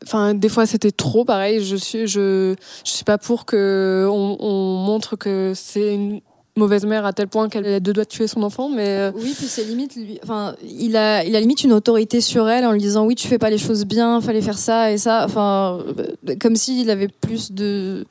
Enfin, 0.04 0.34
des 0.34 0.48
fois 0.48 0.66
c'était 0.66 0.90
trop 0.90 1.24
pareil. 1.24 1.64
Je 1.64 1.76
suis, 1.76 2.06
je, 2.06 2.54
je 2.84 2.90
suis 2.90 3.04
pas 3.04 3.18
pour 3.18 3.44
que 3.44 4.08
on, 4.10 4.36
on 4.40 4.76
montre 4.76 5.16
que 5.16 5.52
c'est 5.54 5.94
une 5.94 6.20
mauvaise 6.56 6.84
mère 6.84 7.06
à 7.06 7.12
tel 7.12 7.28
point 7.28 7.48
qu'elle 7.48 7.66
a 7.66 7.80
deux 7.80 7.92
doigts 7.92 8.04
de 8.04 8.08
tuer 8.08 8.26
son 8.26 8.42
enfant 8.42 8.68
mais 8.68 8.88
euh, 8.88 9.12
oui 9.14 9.34
puis 9.36 9.46
c'est 9.46 9.64
limite 9.64 9.98
enfin 10.22 10.54
il 10.62 10.96
a 10.96 11.24
il 11.24 11.34
a 11.34 11.40
limite 11.40 11.64
une 11.64 11.72
autorité 11.72 12.20
sur 12.20 12.46
elle 12.48 12.66
en 12.66 12.72
lui 12.72 12.80
disant 12.80 13.06
oui 13.06 13.14
tu 13.14 13.26
fais 13.26 13.38
pas 13.38 13.48
les 13.48 13.56
choses 13.56 13.86
bien 13.86 14.20
fallait 14.20 14.42
faire 14.42 14.58
ça 14.58 14.92
et 14.92 14.98
ça 14.98 15.24
enfin 15.24 15.78
euh, 15.98 16.34
comme 16.38 16.56
s'il 16.56 16.90
avait 16.90 17.08
plus 17.08 17.52
de 17.52 18.04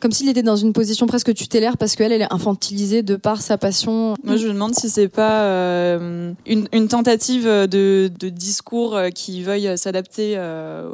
comme 0.00 0.12
s'il 0.12 0.28
était 0.28 0.42
dans 0.42 0.56
une 0.56 0.72
position 0.72 1.06
presque 1.06 1.34
tutélaire 1.34 1.76
parce 1.76 1.96
qu'elle, 1.96 2.12
elle 2.12 2.22
est 2.22 2.32
infantilisée 2.32 3.02
de 3.02 3.16
par 3.16 3.40
sa 3.42 3.58
passion. 3.58 4.14
Moi, 4.24 4.36
je 4.36 4.46
me 4.46 4.52
demande 4.52 4.74
si 4.74 4.88
c'est 4.88 5.08
pas 5.08 5.42
euh, 5.42 6.32
une, 6.46 6.88
tentative 6.88 7.46
de, 7.46 8.08
discours 8.28 8.96
euh, 8.96 9.10
qui 9.10 9.42
veuille 9.42 9.76
s'adapter 9.76 10.34
euh, 10.36 10.88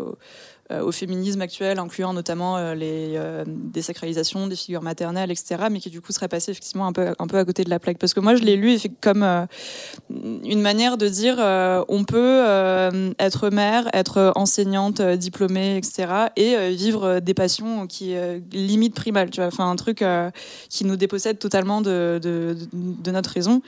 au 0.82 0.92
féminisme 0.92 1.40
actuel, 1.40 1.78
incluant 1.78 2.12
notamment 2.12 2.56
euh, 2.56 2.74
les 2.74 3.14
euh, 3.16 3.44
désacralisations 3.46 4.46
des 4.46 4.56
figures 4.56 4.82
maternelles, 4.82 5.30
etc., 5.30 5.64
mais 5.70 5.80
qui 5.80 5.90
du 5.90 6.00
coup 6.00 6.12
serait 6.12 6.28
passé 6.28 6.50
effectivement 6.52 6.86
un 6.86 6.92
peu, 6.92 7.14
un 7.18 7.26
peu 7.26 7.38
à 7.38 7.44
côté 7.44 7.64
de 7.64 7.70
la 7.70 7.78
plaque. 7.78 7.98
Parce 7.98 8.14
que 8.14 8.20
moi, 8.20 8.34
je 8.34 8.42
l'ai 8.42 8.56
lu 8.56 8.78
comme 9.00 9.22
une 10.10 10.60
manière 10.60 10.96
de 10.96 11.08
dire 11.08 11.36
on 11.88 12.04
peut 12.04 12.44
être 13.18 13.50
mère, 13.50 13.88
être 13.92 14.32
enseignante, 14.36 15.00
diplômée, 15.00 15.76
etc., 15.76 16.06
et 16.36 16.70
vivre 16.70 17.20
des 17.20 17.34
passions 17.34 17.86
qui 17.86 18.14
limite 18.52 18.94
primales, 18.94 19.30
tu 19.30 19.40
vois, 19.40 19.48
enfin 19.48 19.70
un 19.70 19.76
truc 19.76 20.04
qui 20.68 20.84
nous 20.84 20.96
dépossède 20.96 21.38
totalement 21.38 21.80
de, 21.80 22.20
de 22.22 23.10
notre 23.10 23.30
raison 23.30 23.62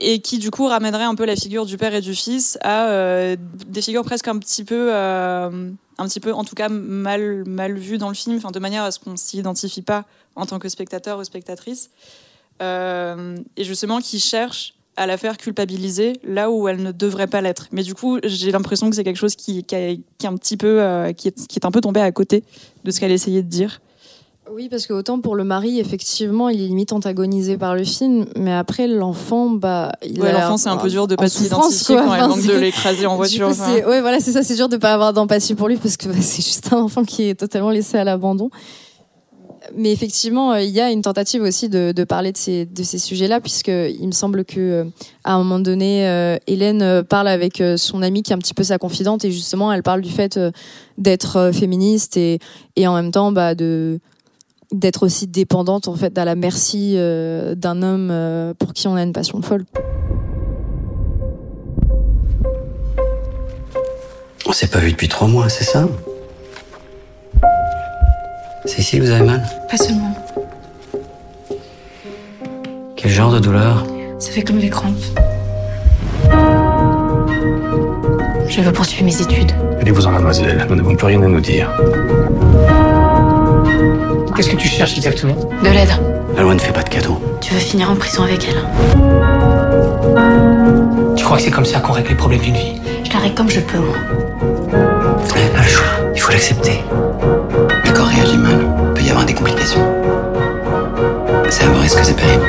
et 0.00 0.20
qui 0.20 0.38
du 0.38 0.50
coup 0.50 0.66
ramènerait 0.66 1.04
un 1.04 1.14
peu 1.14 1.24
la 1.24 1.36
figure 1.36 1.66
du 1.66 1.76
père 1.76 1.94
et 1.94 2.00
du 2.00 2.14
fils 2.14 2.58
à 2.62 2.88
euh, 2.88 3.36
des 3.66 3.82
figures 3.82 4.04
presque 4.04 4.28
un 4.28 4.38
petit 4.38 4.64
peu 4.64 4.88
euh, 4.92 5.70
un 5.98 6.08
petit 6.08 6.20
peu 6.20 6.32
en 6.32 6.44
tout 6.44 6.54
cas 6.54 6.68
mal 6.68 7.44
mal 7.46 7.76
vues 7.76 7.98
dans 7.98 8.08
le 8.08 8.14
film 8.14 8.36
enfin 8.36 8.50
de 8.50 8.58
manière 8.58 8.82
à 8.82 8.90
ce 8.90 8.98
qu'on 8.98 9.16
s'y 9.16 9.38
identifie 9.38 9.82
pas 9.82 10.06
en 10.36 10.46
tant 10.46 10.58
que 10.58 10.68
spectateur 10.68 11.18
ou 11.18 11.24
spectatrice. 11.24 11.90
Euh, 12.62 13.36
et 13.56 13.64
justement 13.64 14.00
qui 14.00 14.20
cherche 14.20 14.74
à 14.96 15.06
la 15.06 15.16
faire 15.16 15.38
culpabiliser 15.38 16.14
là 16.24 16.50
où 16.50 16.68
elle 16.68 16.82
ne 16.82 16.92
devrait 16.92 17.26
pas 17.26 17.40
l'être. 17.40 17.68
Mais 17.72 17.82
du 17.82 17.94
coup 17.94 18.18
j'ai 18.24 18.50
l'impression 18.50 18.88
que 18.88 18.96
c'est 18.96 19.04
quelque 19.04 19.16
chose 19.16 19.36
qui, 19.36 19.64
qui, 19.64 19.74
est 19.74 20.24
un 20.24 20.36
petit 20.36 20.56
peu 20.56 21.12
qui 21.16 21.28
est, 21.28 21.46
qui 21.46 21.58
est 21.58 21.66
un 21.66 21.70
peu 21.70 21.80
tombé 21.80 22.00
à 22.00 22.10
côté 22.12 22.42
de 22.84 22.90
ce 22.90 23.00
qu'elle 23.00 23.12
essayait 23.12 23.42
de 23.42 23.48
dire 23.48 23.80
oui, 24.52 24.68
parce 24.68 24.86
que 24.86 24.92
autant 24.92 25.20
pour 25.20 25.36
le 25.36 25.44
mari, 25.44 25.78
effectivement, 25.78 26.48
il 26.48 26.60
est 26.60 26.66
limite 26.66 26.92
antagonisé 26.92 27.56
par 27.56 27.74
le 27.74 27.84
film, 27.84 28.26
mais 28.36 28.52
après 28.52 28.88
l'enfant, 28.88 29.50
bah, 29.50 29.92
il 30.04 30.20
ouais, 30.20 30.32
l'enfant, 30.32 30.56
c'est 30.56 30.68
un 30.68 30.76
peu 30.76 30.88
dur 30.88 31.06
de 31.06 31.14
pas 31.14 31.28
s'identifier 31.28 31.96
quand 31.96 32.14
elle 32.14 32.28
manque 32.28 32.46
de 32.46 32.56
l'écraser 32.56 33.06
en 33.06 33.16
voiture. 33.16 33.48
Coup, 33.50 33.88
ouais, 33.88 34.00
voilà, 34.00 34.18
c'est 34.20 34.32
ça, 34.32 34.42
c'est 34.42 34.56
dur 34.56 34.68
de 34.68 34.76
pas 34.76 34.92
avoir 34.92 35.12
d'empathie 35.12 35.54
pour 35.54 35.68
lui 35.68 35.76
parce 35.76 35.96
que 35.96 36.08
bah, 36.08 36.14
c'est 36.20 36.42
juste 36.42 36.72
un 36.72 36.78
enfant 36.78 37.04
qui 37.04 37.28
est 37.28 37.34
totalement 37.34 37.70
laissé 37.70 37.96
à 37.96 38.04
l'abandon. 38.04 38.50
Mais 39.76 39.92
effectivement, 39.92 40.52
euh, 40.52 40.62
il 40.62 40.70
y 40.70 40.80
a 40.80 40.90
une 40.90 41.02
tentative 41.02 41.42
aussi 41.42 41.68
de, 41.68 41.92
de 41.94 42.04
parler 42.04 42.32
de 42.32 42.36
ces, 42.36 42.66
de 42.66 42.82
ces 42.82 42.98
sujets-là, 42.98 43.40
puisque 43.40 43.68
il 43.68 44.06
me 44.06 44.12
semble 44.12 44.44
que 44.44 44.58
euh, 44.58 44.84
à 45.22 45.34
un 45.34 45.38
moment 45.38 45.60
donné, 45.60 46.08
euh, 46.08 46.38
Hélène 46.48 47.04
parle 47.04 47.28
avec 47.28 47.62
son 47.76 48.02
amie 48.02 48.22
qui 48.22 48.32
est 48.32 48.34
un 48.34 48.38
petit 48.38 48.54
peu 48.54 48.64
sa 48.64 48.78
confidente, 48.78 49.24
et 49.24 49.30
justement, 49.30 49.72
elle 49.72 49.82
parle 49.82 50.00
du 50.00 50.10
fait 50.10 50.40
d'être 50.98 51.52
féministe 51.52 52.16
et, 52.16 52.40
et 52.74 52.88
en 52.88 52.94
même 52.94 53.12
temps, 53.12 53.30
bah, 53.30 53.54
de 53.54 54.00
d'être 54.72 55.04
aussi 55.04 55.26
dépendante 55.26 55.88
en 55.88 55.94
fait 55.94 56.16
à 56.18 56.24
la 56.24 56.34
merci 56.34 56.94
euh, 56.96 57.54
d'un 57.54 57.82
homme 57.82 58.08
euh, 58.10 58.54
pour 58.58 58.72
qui 58.72 58.88
on 58.88 58.96
a 58.96 59.02
une 59.02 59.12
passion 59.12 59.42
folle. 59.42 59.64
On 64.46 64.52
s'est 64.52 64.66
pas 64.66 64.78
vu 64.78 64.92
depuis 64.92 65.08
trois 65.08 65.28
mois, 65.28 65.48
c'est 65.48 65.64
ça? 65.64 65.86
C'est 68.64 68.78
ici 68.78 68.98
que 68.98 69.02
vous 69.02 69.10
avez 69.10 69.24
mal? 69.24 69.42
Pas 69.70 69.76
seulement. 69.76 70.14
Quel 72.96 73.10
genre 73.10 73.32
de 73.32 73.38
douleur? 73.38 73.86
Ça 74.18 74.30
fait 74.32 74.42
comme 74.42 74.58
des 74.58 74.70
crampes. 74.70 74.96
Je 78.48 78.60
veux 78.60 78.72
poursuivre 78.72 79.04
mes 79.04 79.22
études. 79.22 79.52
Allez-vous-en, 79.80 80.10
mademoiselle. 80.10 80.66
Nous 80.68 80.74
n'avons 80.74 80.96
plus 80.96 81.06
rien 81.06 81.22
à 81.22 81.28
nous 81.28 81.40
dire. 81.40 81.70
Qu'est-ce 84.40 84.52
que 84.52 84.56
tu 84.56 84.68
cherches 84.68 84.96
exactement? 84.96 85.34
De 85.34 85.68
l'aide. 85.68 85.90
La 86.34 86.40
loi 86.40 86.54
ne 86.54 86.58
fait 86.58 86.72
pas 86.72 86.82
de 86.82 86.88
cadeaux. 86.88 87.20
Tu 87.42 87.52
veux 87.52 87.60
finir 87.60 87.90
en 87.90 87.94
prison 87.94 88.22
avec 88.22 88.48
elle 88.48 88.64
Tu 91.14 91.22
crois 91.22 91.36
que 91.36 91.42
c'est 91.42 91.50
comme 91.50 91.66
ça 91.66 91.80
qu'on 91.80 91.92
règle 91.92 92.08
les 92.08 92.14
problèmes 92.14 92.40
d'une 92.40 92.54
vie? 92.54 92.80
Je 93.04 93.12
la 93.12 93.18
règle 93.18 93.34
comme 93.34 93.50
je 93.50 93.60
peux, 93.60 93.76
moi. 93.76 93.94
Elle 95.36 95.52
pas 95.52 95.58
le 95.58 95.68
choix. 95.68 95.88
Il 96.14 96.20
faut 96.22 96.32
l'accepter. 96.32 96.80
Le 97.84 97.92
corps 97.92 98.06
réagit 98.06 98.38
mal. 98.38 98.66
Il 98.88 98.94
peut 98.94 99.02
y 99.02 99.10
avoir 99.10 99.26
des 99.26 99.34
complications. 99.34 99.86
C'est 101.50 101.64
un 101.64 101.78
risque, 101.78 102.02
c'est 102.02 102.16
pénible. 102.16 102.46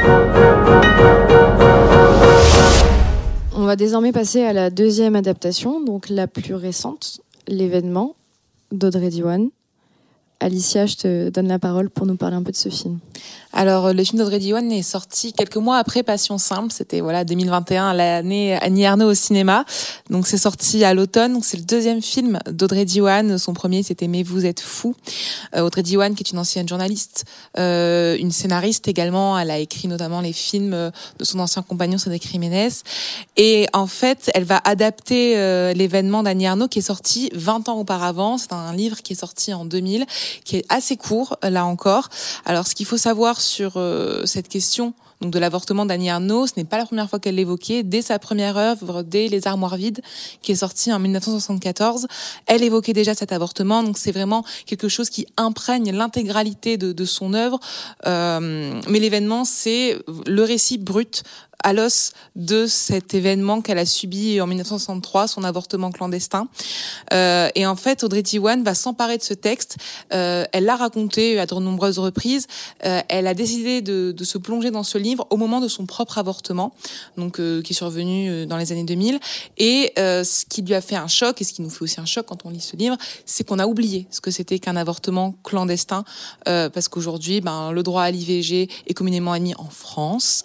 On 3.54 3.66
va 3.66 3.76
désormais 3.76 4.14
passer 4.14 4.46
à 4.46 4.54
la 4.54 4.70
deuxième 4.70 5.18
adaptation, 5.18 5.84
donc 5.84 6.08
la 6.08 6.28
plus 6.28 6.56
récente, 6.56 7.20
l'événement 7.50 8.16
d'Audrey 8.72 9.10
Diwan. 9.10 9.50
Alicia, 10.42 10.88
je 10.88 10.96
te 10.96 11.30
donne 11.30 11.48
la 11.48 11.60
parole 11.60 11.92
pour 11.92 12.08
nous 12.08 12.16
parler 12.16 12.36
un 12.36 12.42
peu 12.42 12.52
de 12.52 12.58
ce 12.58 12.70
film. 12.70 13.00
Alors, 13.54 13.88
euh, 13.88 13.94
le 13.94 14.04
film 14.04 14.18
d'Audrey 14.18 14.40
Diwan 14.40 14.72
est 14.72 14.82
sorti 14.82 15.34
quelques 15.34 15.58
mois 15.58 15.78
après 15.78 16.02
Passion 16.02 16.38
Simple. 16.38 16.72
C'était 16.72 17.00
voilà 17.00 17.24
2021, 17.24 17.94
l'année 17.94 18.56
Annie 18.56 18.84
Ernaux 18.84 19.12
au 19.12 19.14
cinéma. 19.14 19.66
Donc, 20.10 20.26
c'est 20.26 20.38
sorti 20.38 20.84
à 20.84 20.94
l'automne. 20.96 21.40
C'est 21.44 21.58
le 21.58 21.64
deuxième 21.64 22.02
film 22.02 22.40
d'Audrey 22.50 22.86
Diwan. 22.86 23.38
Son 23.38 23.54
premier, 23.54 23.84
c'était 23.84 24.08
Mais 24.08 24.24
vous 24.24 24.46
êtes 24.46 24.62
fou. 24.62 24.96
Euh, 25.56 25.62
Audrey 25.62 25.84
Diwan, 25.84 26.16
qui 26.16 26.24
est 26.24 26.32
une 26.32 26.40
ancienne 26.40 26.68
journaliste, 26.68 27.26
euh, 27.58 28.18
une 28.18 28.32
scénariste 28.32 28.88
également. 28.88 29.38
Elle 29.38 29.52
a 29.52 29.60
écrit 29.60 29.88
notamment 29.88 30.22
les 30.22 30.34
films 30.34 30.74
euh, 30.74 30.92
de 31.20 31.24
son 31.24 31.40
ancien 31.40 31.62
compagnon 31.62 31.98
Cédric 31.98 32.28
Jiménez. 32.28 32.70
Et 33.38 33.68
en 33.74 33.88
fait, 33.88 34.32
elle 34.34 34.44
va 34.44 34.62
adapter 34.64 35.38
euh, 35.38 35.74
l'événement 35.74 36.24
d'Annie 36.24 36.46
Ernaux 36.46 36.68
qui 36.68 36.80
est 36.80 36.84
sorti 36.84 37.30
20 37.34 37.70
ans 37.70 37.80
auparavant. 37.80 38.38
C'est 38.38 38.54
un 38.54 38.74
livre 38.74 39.02
qui 39.02 39.14
est 39.14 39.18
sorti 39.18 39.54
en 39.54 39.66
2000, 39.66 40.06
qui 40.44 40.58
est 40.58 40.66
assez 40.70 40.98
court 40.98 41.38
là 41.44 41.66
encore. 41.66 42.10
Alors, 42.46 42.68
ce 42.68 42.76
qu'il 42.76 42.86
faut 42.86 42.98
savoir 42.98 43.40
sur 43.42 43.74
euh, 43.76 44.26
cette 44.26 44.48
question 44.48 44.94
donc 45.22 45.32
de 45.32 45.40
l'avortement 45.40 45.86
d'Annie 45.86 46.10
Arnaud, 46.10 46.48
ce 46.48 46.54
n'est 46.58 46.66
pas 46.66 46.78
la 46.80 46.86
première 46.86 47.08
fois 47.08 47.20
qu'elle 47.20 47.36
l'évoquait. 47.36 47.84
Dès 47.84 48.02
sa 48.02 48.18
première 48.18 48.58
œuvre, 48.58 49.04
dès 49.04 49.28
Les 49.28 49.48
Armoires 49.48 49.78
vides, 49.78 50.02
qui 50.42 50.52
est 50.52 50.56
sortie 50.56 50.92
en 50.92 50.98
1974, 50.98 52.08
elle 52.48 52.64
évoquait 52.64 52.94
déjà 52.94 53.14
cet 53.14 53.32
avortement. 53.32 53.84
Donc 53.84 54.00
c'est 54.00 54.12
vraiment 54.12 54.44
quelque 54.66 54.90
chose 54.90 55.12
qui 55.12 55.28
imprègne 55.38 55.92
l'intégralité 55.92 56.78
de, 56.78 56.92
de, 56.92 57.06
son 57.06 57.36
œuvre. 57.36 57.60
Euh, 58.08 58.82
mais 58.90 59.00
l'événement, 59.00 59.46
c'est 59.46 60.00
le 60.26 60.44
récit 60.44 60.80
brut 60.80 61.24
à 61.64 61.74
l'os 61.74 62.14
de 62.36 62.66
cet 62.66 63.14
événement 63.14 63.62
qu'elle 63.62 63.78
a 63.78 63.86
subi 63.86 64.42
en 64.42 64.48
1963, 64.48 65.28
son 65.28 65.44
avortement 65.44 65.92
clandestin. 65.92 66.48
Euh, 67.14 67.50
et 67.56 67.66
en 67.66 67.76
fait, 67.76 68.04
Audrey 68.04 68.22
Diwan 68.22 68.64
va 68.64 68.74
s'emparer 68.74 69.18
de 69.18 69.24
ce 69.24 69.34
texte. 69.34 69.78
Euh, 70.14 70.46
elle 70.52 70.66
l'a 70.66 70.76
raconté 70.76 71.40
à 71.40 71.46
de 71.46 71.56
nombreuses 71.56 72.00
reprises. 72.00 72.48
Euh, 72.86 73.02
elle 73.10 73.28
a 73.28 73.34
décidé 73.34 73.82
de, 73.82 74.14
de, 74.16 74.24
se 74.24 74.38
plonger 74.38 74.72
dans 74.72 74.84
ce 74.84 74.98
livre 74.98 75.28
au 75.30 75.38
moment 75.38 75.60
de 75.60 75.68
son 75.68 75.86
propre 75.86 76.18
avortement, 76.18 76.74
donc 77.18 77.40
euh, 77.40 77.62
qui 77.62 77.74
est 77.74 77.76
survenu 77.76 78.30
euh, 78.30 78.46
dans 78.46 78.58
les 78.58 78.72
années 78.72 78.84
2000. 78.84 79.20
Et 79.58 79.92
euh, 80.00 80.24
ce 80.24 80.46
qui 80.46 80.62
lui 80.62 80.74
a 80.74 80.82
fait 80.82 80.96
un 80.96 81.08
choc, 81.08 81.42
et 81.42 81.44
ce 81.44 81.54
qui 81.54 81.62
nous 81.62 81.70
fait 81.70 81.84
aussi 81.84 82.00
un 82.00 82.06
choc 82.06 82.26
quand 82.28 82.46
on 82.46 82.50
lit 82.50 82.62
ce 82.62 82.76
livre, 82.76 82.98
c'est 83.26 83.46
qu'on 83.46 83.60
a 83.60 83.68
oublié 83.68 84.08
ce 84.12 84.22
que 84.22 84.32
c'était 84.32 84.60
qu'un 84.60 84.76
avortement 84.76 85.36
clandestin, 85.44 86.04
parce 86.46 86.88
qu'aujourd'hui, 86.88 87.42
ben, 87.42 87.72
le 87.72 87.84
droit 87.84 88.04
à 88.04 88.12
l'IVG 88.12 88.70
est 88.88 88.94
communément 88.94 89.34
admis 89.34 89.54
en 89.56 89.70
France. 89.70 90.44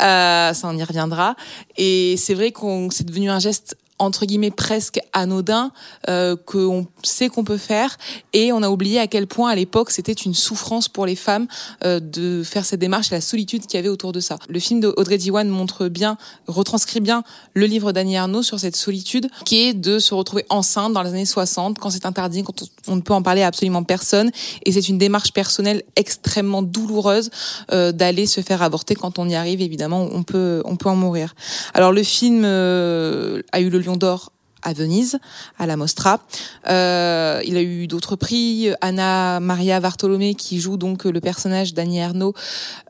Euh, 0.00 0.51
ça 0.54 0.68
on 0.68 0.76
y 0.76 0.84
reviendra. 0.84 1.36
Et 1.76 2.16
c'est 2.16 2.34
vrai 2.34 2.52
qu'on 2.52 2.90
c'est 2.90 3.04
devenu 3.04 3.30
un 3.30 3.38
geste 3.38 3.76
entre 4.02 4.26
guillemets 4.26 4.50
presque 4.50 5.00
anodin 5.12 5.70
euh, 6.08 6.36
qu'on 6.36 6.86
sait 7.02 7.28
qu'on 7.28 7.44
peut 7.44 7.56
faire 7.56 7.96
et 8.32 8.52
on 8.52 8.62
a 8.62 8.68
oublié 8.68 8.98
à 8.98 9.06
quel 9.06 9.26
point 9.26 9.50
à 9.50 9.54
l'époque 9.54 9.90
c'était 9.90 10.12
une 10.12 10.34
souffrance 10.34 10.88
pour 10.88 11.06
les 11.06 11.16
femmes 11.16 11.46
euh, 11.84 12.00
de 12.00 12.42
faire 12.42 12.64
cette 12.64 12.80
démarche 12.80 13.12
et 13.12 13.14
la 13.14 13.20
solitude 13.20 13.66
qu'il 13.66 13.78
y 13.78 13.78
avait 13.78 13.88
autour 13.88 14.12
de 14.12 14.20
ça. 14.20 14.38
Le 14.48 14.58
film 14.58 14.80
de 14.80 14.92
Audrey 14.96 15.18
Diwan 15.18 15.48
montre 15.48 15.88
bien, 15.88 16.16
retranscrit 16.46 17.00
bien 17.00 17.22
le 17.54 17.66
livre 17.66 17.92
d'Annie 17.92 18.16
Arnaud 18.16 18.42
sur 18.42 18.58
cette 18.58 18.76
solitude 18.76 19.28
qui 19.44 19.60
est 19.60 19.74
de 19.74 19.98
se 19.98 20.14
retrouver 20.14 20.44
enceinte 20.48 20.92
dans 20.92 21.02
les 21.02 21.10
années 21.10 21.24
60 21.24 21.78
quand 21.78 21.90
c'est 21.90 22.06
interdit, 22.06 22.42
quand 22.42 22.64
on 22.88 22.96
ne 22.96 23.00
peut 23.00 23.14
en 23.14 23.22
parler 23.22 23.42
à 23.42 23.46
absolument 23.46 23.82
personne 23.82 24.30
et 24.64 24.72
c'est 24.72 24.88
une 24.88 24.98
démarche 24.98 25.32
personnelle 25.32 25.82
extrêmement 25.96 26.62
douloureuse 26.62 27.30
euh, 27.72 27.92
d'aller 27.92 28.26
se 28.26 28.40
faire 28.40 28.62
avorter 28.62 28.94
quand 28.94 29.18
on 29.18 29.28
y 29.28 29.34
arrive 29.34 29.60
évidemment 29.60 30.08
on 30.12 30.22
peut 30.22 30.62
on 30.64 30.76
peut 30.76 30.88
en 30.88 30.96
mourir. 30.96 31.34
Alors 31.74 31.92
le 31.92 32.02
film 32.02 32.42
euh, 32.44 33.42
a 33.52 33.60
eu 33.60 33.70
le 33.70 33.78
Lion 33.78 33.96
d'Or 33.96 34.32
à 34.62 34.72
Venise, 34.72 35.18
à 35.58 35.66
la 35.66 35.76
Mostra. 35.76 36.20
Euh, 36.68 37.40
il 37.44 37.56
a 37.56 37.62
eu 37.62 37.86
d'autres 37.86 38.16
prix. 38.16 38.70
Anna 38.80 39.40
Maria 39.40 39.80
Bartolomé, 39.80 40.34
qui 40.34 40.60
joue 40.60 40.76
donc 40.76 41.04
le 41.04 41.20
personnage 41.20 41.74
d'Annie 41.74 41.98
Ernaux, 41.98 42.34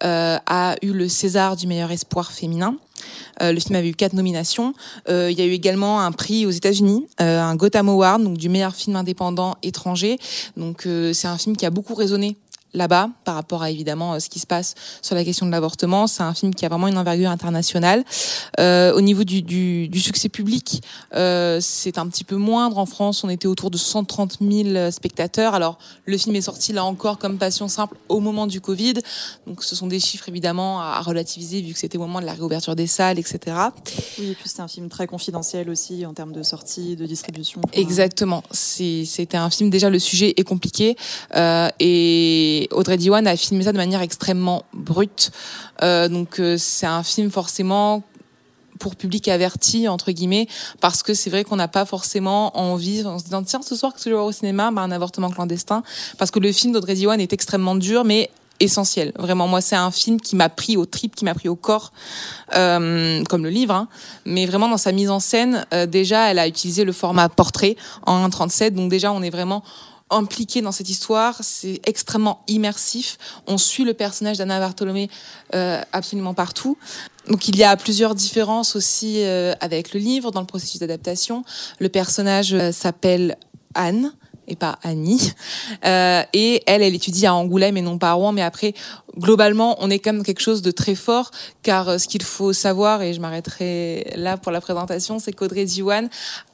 euh, 0.04 0.38
a 0.46 0.76
eu 0.82 0.92
le 0.92 1.08
César 1.08 1.56
du 1.56 1.66
meilleur 1.66 1.90
espoir 1.90 2.32
féminin. 2.32 2.76
Euh, 3.40 3.52
le 3.52 3.60
film 3.60 3.76
avait 3.76 3.88
eu 3.88 3.94
quatre 3.94 4.12
nominations. 4.12 4.74
Euh, 5.08 5.30
il 5.30 5.38
y 5.38 5.42
a 5.42 5.46
eu 5.46 5.52
également 5.52 6.00
un 6.00 6.12
prix 6.12 6.46
aux 6.46 6.50
États-Unis, 6.50 7.06
euh, 7.20 7.40
un 7.40 7.56
Gotham 7.56 7.88
Award, 7.88 8.22
donc 8.22 8.36
du 8.36 8.48
meilleur 8.48 8.74
film 8.74 8.96
indépendant 8.96 9.56
étranger. 9.62 10.18
Donc 10.56 10.86
c'est 11.12 11.28
un 11.28 11.38
film 11.38 11.56
qui 11.56 11.66
a 11.66 11.70
beaucoup 11.70 11.94
résonné 11.94 12.36
là-bas 12.74 13.10
par 13.24 13.34
rapport 13.34 13.62
à 13.62 13.70
évidemment 13.70 14.18
ce 14.18 14.28
qui 14.28 14.38
se 14.38 14.46
passe 14.46 14.74
sur 15.02 15.14
la 15.14 15.24
question 15.24 15.46
de 15.46 15.50
l'avortement. 15.50 16.06
C'est 16.06 16.22
un 16.22 16.34
film 16.34 16.54
qui 16.54 16.64
a 16.64 16.68
vraiment 16.68 16.88
une 16.88 16.98
envergure 16.98 17.30
internationale. 17.30 18.04
Euh, 18.60 18.92
au 18.94 19.00
niveau 19.00 19.24
du, 19.24 19.42
du, 19.42 19.88
du 19.88 20.00
succès 20.00 20.28
public, 20.28 20.82
euh, 21.14 21.58
c'est 21.60 21.98
un 21.98 22.06
petit 22.08 22.24
peu 22.24 22.36
moindre. 22.36 22.78
En 22.78 22.86
France, 22.86 23.24
on 23.24 23.28
était 23.28 23.46
autour 23.46 23.70
de 23.70 23.78
130 23.78 24.38
000 24.40 24.90
spectateurs. 24.90 25.54
Alors 25.54 25.78
le 26.04 26.16
film 26.16 26.36
est 26.36 26.42
sorti 26.42 26.72
là 26.72 26.84
encore 26.84 27.18
comme 27.18 27.38
Passion 27.38 27.68
simple 27.68 27.96
au 28.08 28.20
moment 28.20 28.46
du 28.46 28.60
Covid. 28.60 28.94
Donc 29.46 29.64
ce 29.64 29.74
sont 29.74 29.86
des 29.86 30.00
chiffres 30.00 30.28
évidemment 30.28 30.80
à 30.80 31.00
relativiser 31.00 31.60
vu 31.60 31.72
que 31.72 31.78
c'était 31.78 31.98
au 31.98 32.02
moment 32.02 32.20
de 32.20 32.26
la 32.26 32.34
réouverture 32.34 32.76
des 32.76 32.86
salles, 32.86 33.18
etc. 33.18 33.56
Oui, 34.18 34.30
et 34.30 34.34
puis 34.34 34.48
c'est 34.48 34.60
un 34.60 34.68
film 34.68 34.88
très 34.88 35.06
confidentiel 35.06 35.68
aussi 35.70 36.06
en 36.06 36.14
termes 36.14 36.32
de 36.32 36.42
sortie, 36.42 36.96
de 36.96 37.06
distribution. 37.06 37.60
Exactement. 37.72 38.42
C'était 38.50 39.36
un 39.36 39.50
film 39.50 39.70
déjà 39.70 39.90
le 39.90 39.98
sujet 39.98 40.34
est 40.36 40.44
compliqué 40.44 40.96
euh, 41.34 41.68
et 41.80 42.61
Audrey 42.70 42.96
Diwan 42.96 43.26
a 43.26 43.36
filmé 43.36 43.64
ça 43.64 43.72
de 43.72 43.76
manière 43.76 44.02
extrêmement 44.02 44.64
brute. 44.72 45.30
Euh, 45.82 46.08
donc 46.08 46.40
euh, 46.40 46.56
c'est 46.58 46.86
un 46.86 47.02
film 47.02 47.30
forcément 47.30 48.02
pour 48.78 48.96
public 48.96 49.28
averti 49.28 49.86
entre 49.86 50.10
guillemets 50.10 50.48
parce 50.80 51.02
que 51.02 51.14
c'est 51.14 51.30
vrai 51.30 51.44
qu'on 51.44 51.56
n'a 51.56 51.68
pas 51.68 51.84
forcément 51.84 52.56
envie 52.58 53.04
en 53.04 53.18
se 53.18 53.24
disant 53.24 53.42
tiens 53.42 53.62
ce 53.62 53.76
soir 53.76 53.94
que 53.94 54.00
je 54.00 54.06
vais 54.06 54.14
voir 54.14 54.26
au 54.26 54.32
cinéma 54.32 54.70
bah, 54.72 54.82
un 54.82 54.90
avortement 54.90 55.30
clandestin 55.30 55.82
parce 56.18 56.30
que 56.30 56.40
le 56.40 56.50
film 56.50 56.72
d'Audrey 56.72 56.94
Diwan 56.94 57.20
est 57.20 57.32
extrêmement 57.32 57.76
dur 57.76 58.04
mais 58.04 58.30
essentiel. 58.62 59.12
Vraiment, 59.18 59.48
moi, 59.48 59.60
c'est 59.60 59.76
un 59.76 59.90
film 59.90 60.20
qui 60.20 60.36
m'a 60.36 60.48
pris 60.48 60.76
au 60.76 60.86
trip, 60.86 61.14
qui 61.14 61.24
m'a 61.24 61.34
pris 61.34 61.48
au 61.48 61.56
corps, 61.56 61.92
euh, 62.54 63.22
comme 63.24 63.42
le 63.42 63.50
livre. 63.50 63.74
Hein. 63.74 63.88
Mais 64.24 64.46
vraiment, 64.46 64.68
dans 64.68 64.78
sa 64.78 64.92
mise 64.92 65.10
en 65.10 65.20
scène, 65.20 65.66
euh, 65.74 65.86
déjà, 65.86 66.30
elle 66.30 66.38
a 66.38 66.46
utilisé 66.46 66.84
le 66.84 66.92
format 66.92 67.28
portrait 67.28 67.76
en 68.06 68.28
1.37. 68.28 68.70
Donc 68.70 68.90
déjà, 68.90 69.12
on 69.12 69.22
est 69.22 69.30
vraiment 69.30 69.62
impliqué 70.12 70.62
dans 70.62 70.72
cette 70.72 70.90
histoire, 70.90 71.36
c'est 71.40 71.80
extrêmement 71.86 72.42
immersif. 72.48 73.18
On 73.46 73.58
suit 73.58 73.84
le 73.84 73.94
personnage 73.94 74.38
d'Anna 74.38 74.60
Bartholomé 74.60 75.10
euh, 75.54 75.80
absolument 75.92 76.34
partout. 76.34 76.76
Donc 77.28 77.48
il 77.48 77.56
y 77.56 77.64
a 77.64 77.76
plusieurs 77.76 78.14
différences 78.14 78.76
aussi 78.76 79.22
euh, 79.22 79.54
avec 79.60 79.94
le 79.94 80.00
livre 80.00 80.30
dans 80.30 80.40
le 80.40 80.46
processus 80.46 80.80
d'adaptation. 80.80 81.44
Le 81.78 81.88
personnage 81.88 82.54
euh, 82.54 82.72
s'appelle 82.72 83.36
Anne 83.74 84.12
et 84.48 84.56
pas 84.56 84.78
Annie. 84.82 85.32
Et 85.84 86.62
elle, 86.66 86.82
elle 86.82 86.94
étudie 86.94 87.26
à 87.26 87.34
Angoulême 87.34 87.76
et 87.76 87.82
non 87.82 87.98
pas 87.98 88.10
à 88.10 88.12
Rouen. 88.14 88.32
Mais 88.32 88.42
après, 88.42 88.74
globalement, 89.18 89.76
on 89.80 89.90
est 89.90 89.98
quand 89.98 90.12
même 90.12 90.22
quelque 90.22 90.40
chose 90.40 90.62
de 90.62 90.70
très 90.70 90.94
fort, 90.94 91.30
car 91.62 91.88
euh, 91.88 91.98
ce 91.98 92.08
qu'il 92.08 92.22
faut 92.22 92.52
savoir, 92.52 93.02
et 93.02 93.14
je 93.14 93.20
m'arrêterai 93.20 94.12
là 94.16 94.36
pour 94.36 94.52
la 94.52 94.60
présentation, 94.60 95.18
c'est 95.18 95.32
qu'Audrey 95.32 95.64
Diwan 95.64 96.08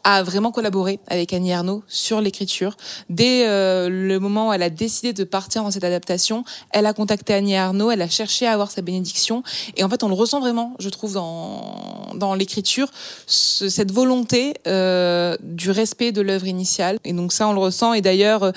a 0.04 0.22
vraiment 0.22 0.52
collaboré 0.52 1.00
avec 1.08 1.32
Annie 1.32 1.50
Ernaux 1.50 1.82
sur 1.86 2.20
l'écriture. 2.20 2.76
Dès 3.10 3.46
euh, 3.46 3.88
le 3.88 4.18
moment 4.18 4.48
où 4.48 4.52
elle 4.52 4.62
a 4.62 4.70
décidé 4.70 5.12
de 5.12 5.24
partir 5.24 5.62
dans 5.62 5.70
cette 5.70 5.84
adaptation, 5.84 6.44
elle 6.70 6.86
a 6.86 6.92
contacté 6.92 7.34
Annie 7.34 7.52
Ernaux, 7.52 7.90
elle 7.90 8.02
a 8.02 8.08
cherché 8.08 8.46
à 8.46 8.52
avoir 8.52 8.70
sa 8.70 8.80
bénédiction, 8.80 9.42
et 9.76 9.84
en 9.84 9.88
fait, 9.88 10.02
on 10.02 10.08
le 10.08 10.14
ressent 10.14 10.40
vraiment, 10.40 10.74
je 10.78 10.88
trouve, 10.88 11.14
dans, 11.14 12.12
dans 12.14 12.34
l'écriture, 12.34 12.88
ce, 13.26 13.68
cette 13.68 13.92
volonté 13.92 14.54
euh, 14.66 15.36
du 15.42 15.70
respect 15.70 16.12
de 16.12 16.20
l'œuvre 16.20 16.46
initiale. 16.46 16.98
Et 17.04 17.12
donc 17.12 17.32
ça, 17.32 17.48
on 17.48 17.52
le 17.52 17.60
ressent, 17.60 17.92
et 17.92 18.00
d'ailleurs, 18.00 18.52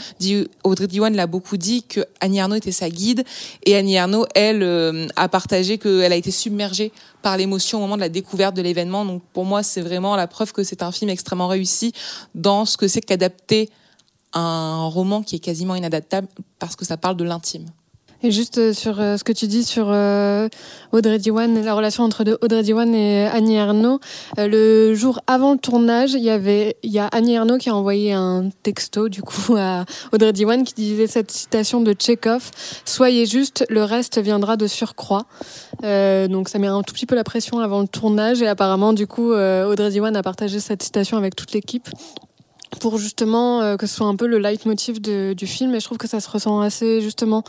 Audrey 0.63 0.87
Diwan 0.87 1.15
l'a 1.15 1.27
beaucoup 1.27 1.57
dit, 1.57 1.83
que 1.83 2.01
Annie 2.19 2.37
Ernaux 2.39 2.55
était 2.55 2.71
sa 2.71 2.89
guide, 2.89 3.23
et 3.65 3.75
Annie 3.75 3.90
Ernaux, 3.95 4.25
elle, 4.35 4.63
euh, 4.63 5.07
a 5.15 5.29
partagé 5.29 5.77
qu'elle 5.77 6.11
a 6.11 6.15
été 6.15 6.31
submergée 6.31 6.91
par 7.21 7.37
l'émotion 7.37 7.79
au 7.79 7.81
moment 7.81 7.95
de 7.95 8.01
la 8.01 8.09
découverte 8.09 8.55
de 8.55 8.61
l'événement. 8.61 9.05
Donc 9.05 9.23
pour 9.33 9.45
moi, 9.45 9.63
c'est 9.63 9.81
vraiment 9.81 10.15
la 10.15 10.27
preuve 10.27 10.51
que 10.53 10.63
c'est 10.63 10.83
un 10.83 10.91
film 10.91 11.09
extrêmement 11.09 11.47
réussi 11.47 11.93
dans 12.35 12.65
ce 12.65 12.77
que 12.77 12.87
c'est 12.87 13.01
qu'adapter 13.01 13.69
un 14.33 14.85
roman 14.85 15.23
qui 15.23 15.35
est 15.35 15.39
quasiment 15.39 15.75
inadaptable 15.75 16.27
parce 16.59 16.75
que 16.75 16.85
ça 16.85 16.97
parle 16.97 17.17
de 17.17 17.23
l'intime. 17.23 17.65
Et 18.23 18.29
juste 18.29 18.59
euh, 18.59 18.71
sur 18.73 19.01
euh, 19.01 19.17
ce 19.17 19.23
que 19.23 19.31
tu 19.31 19.47
dis 19.47 19.63
sur 19.63 19.87
euh, 19.89 20.47
Audrey 20.91 21.17
Diwan, 21.17 21.63
la 21.63 21.73
relation 21.73 22.03
entre 22.03 22.23
Audrey 22.41 22.61
Diwan 22.61 22.93
et 22.93 23.25
Annie 23.25 23.55
Ernaux, 23.55 23.99
le 24.37 24.93
jour 24.93 25.21
avant 25.25 25.53
le 25.53 25.57
tournage, 25.57 26.13
il 26.13 26.21
y 26.21 26.29
avait, 26.29 26.77
il 26.83 26.91
y 26.91 26.99
a 26.99 27.07
Annie 27.07 27.33
Ernaux 27.33 27.57
qui 27.57 27.69
a 27.69 27.75
envoyé 27.75 28.13
un 28.13 28.49
texto 28.61 29.09
du 29.09 29.23
coup 29.23 29.55
à 29.57 29.85
Audrey 30.11 30.33
Diwan 30.33 30.63
qui 30.63 30.75
disait 30.75 31.07
cette 31.07 31.31
citation 31.31 31.81
de 31.81 31.93
Tchekhov 31.93 32.51
"Soyez 32.85 33.25
juste, 33.25 33.65
le 33.69 33.83
reste 33.83 34.19
viendra 34.19 34.55
de 34.55 34.67
surcroît". 34.67 35.25
Donc 35.81 36.49
ça 36.49 36.59
met 36.59 36.67
un 36.67 36.83
tout 36.83 36.93
petit 36.93 37.05
peu 37.07 37.15
la 37.15 37.23
pression 37.23 37.59
avant 37.59 37.81
le 37.81 37.87
tournage 37.87 38.41
et 38.41 38.47
apparemment 38.47 38.93
du 38.93 39.07
coup 39.07 39.31
Audrey 39.31 39.89
Diwan 39.89 40.15
a 40.15 40.21
partagé 40.21 40.59
cette 40.59 40.83
citation 40.83 41.17
avec 41.17 41.35
toute 41.35 41.53
l'équipe 41.53 41.89
pour 42.79 42.97
justement 42.97 43.61
euh, 43.61 43.75
que 43.77 43.85
ce 43.85 43.95
soit 43.95 44.07
un 44.07 44.15
peu 44.15 44.27
le 44.27 44.39
leitmotiv 44.39 45.01
de, 45.01 45.33
du 45.33 45.47
film 45.47 45.75
et 45.75 45.79
je 45.79 45.85
trouve 45.85 45.97
que 45.97 46.07
ça 46.07 46.19
se 46.19 46.29
ressent 46.29 46.61
assez 46.61 47.01
justement 47.01 47.43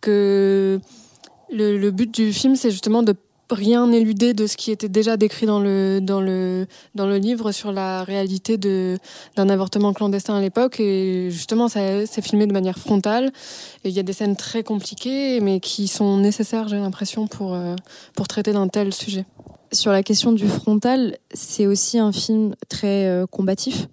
que 0.00 0.80
le, 1.50 1.90
but 1.90 2.12
du 2.12 2.32
film 2.32 2.56
c'est 2.56 2.70
justement 2.70 3.02
de 3.02 3.14
rien 3.50 3.90
éludé 3.92 4.34
de 4.34 4.46
ce 4.46 4.56
qui 4.56 4.70
était 4.70 4.88
déjà 4.88 5.16
décrit 5.16 5.46
dans 5.46 5.60
le, 5.60 6.00
dans 6.00 6.20
le, 6.20 6.66
dans 6.94 7.06
le 7.06 7.18
livre 7.18 7.52
sur 7.52 7.72
la 7.72 8.04
réalité 8.04 8.56
d'un 8.56 9.48
avortement 9.48 9.92
clandestin 9.92 10.36
à 10.36 10.40
l'époque. 10.40 10.80
Et 10.80 11.28
justement, 11.30 11.68
c'est 11.68 12.22
filmé 12.22 12.46
de 12.46 12.52
manière 12.52 12.78
frontale. 12.78 13.32
Et 13.84 13.90
il 13.90 13.94
y 13.94 14.00
a 14.00 14.02
des 14.02 14.12
scènes 14.12 14.36
très 14.36 14.62
compliquées, 14.62 15.40
mais 15.40 15.60
qui 15.60 15.88
sont 15.88 16.16
nécessaires, 16.18 16.68
j'ai 16.68 16.78
l'impression, 16.78 17.26
pour, 17.26 17.54
euh, 17.54 17.76
pour 18.14 18.28
traiter 18.28 18.52
d'un 18.52 18.68
tel 18.68 18.92
sujet. 18.92 19.26
Sur 19.72 19.92
la 19.92 20.02
question 20.02 20.32
du 20.32 20.46
frontal, 20.46 21.18
c'est 21.32 21.66
aussi 21.66 21.98
un 21.98 22.12
film 22.12 22.54
très 22.68 23.06
euh, 23.06 23.26
combatif. 23.26 23.88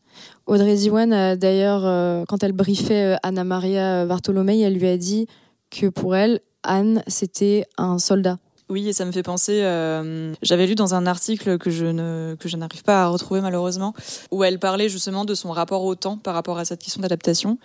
Audrey 0.51 0.75
Diwan, 0.75 1.13
a 1.13 1.37
d'ailleurs, 1.37 1.85
euh, 1.85 2.25
quand 2.27 2.43
elle 2.43 2.51
briefait 2.51 3.15
Anna 3.23 3.45
Maria 3.45 4.05
Bartolomei, 4.05 4.59
elle 4.59 4.73
lui 4.73 4.87
a 4.87 4.97
dit 4.97 5.27
que 5.69 5.87
pour 5.87 6.13
elle, 6.13 6.41
Anne, 6.63 7.03
c'était 7.07 7.65
un 7.77 7.99
soldat. 7.99 8.37
Oui, 8.71 8.87
et 8.87 8.93
ça 8.93 9.03
me 9.05 9.11
fait 9.11 9.23
penser. 9.23 9.61
Euh, 9.63 10.33
J'avais 10.41 10.65
lu 10.65 10.75
dans 10.75 10.93
un 10.93 11.05
article 11.05 11.57
que 11.57 11.69
je 11.69 11.85
ne 11.85 12.35
que 12.39 12.47
je 12.47 12.55
n'arrive 12.55 12.83
pas 12.83 13.03
à 13.03 13.07
retrouver 13.07 13.41
malheureusement, 13.41 13.93
où 14.31 14.45
elle 14.45 14.59
parlait 14.59 14.87
justement 14.87 15.25
de 15.25 15.35
son 15.35 15.51
rapport 15.51 15.83
au 15.83 15.95
temps 15.95 16.17
par 16.17 16.33
rapport 16.33 16.57
à 16.57 16.63
cette 16.63 16.81
question 16.81 17.01
d'adaptation, 17.01 17.57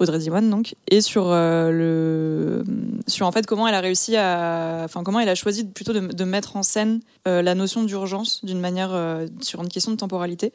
Audrey 0.00 0.18
Diwan 0.18 0.50
donc, 0.50 0.74
et 0.90 1.00
sur 1.00 1.30
euh, 1.30 1.70
le 1.70 2.64
sur 3.06 3.26
en 3.26 3.32
fait 3.32 3.46
comment 3.46 3.68
elle 3.68 3.74
a 3.74 3.80
réussi 3.80 4.16
à, 4.16 4.82
enfin 4.84 5.04
comment 5.04 5.20
elle 5.20 5.28
a 5.28 5.36
choisi 5.36 5.64
plutôt 5.64 5.92
de, 5.92 6.24
mettre 6.24 6.56
en 6.56 6.64
scène 6.64 7.00
euh, 7.28 7.40
la 7.40 7.54
notion 7.54 7.84
d'urgence 7.84 8.44
d'une 8.44 8.60
manière 8.60 8.92
euh, 8.92 9.28
sur 9.40 9.62
une 9.62 9.68
question 9.68 9.92
de 9.92 9.96
temporalité. 9.96 10.52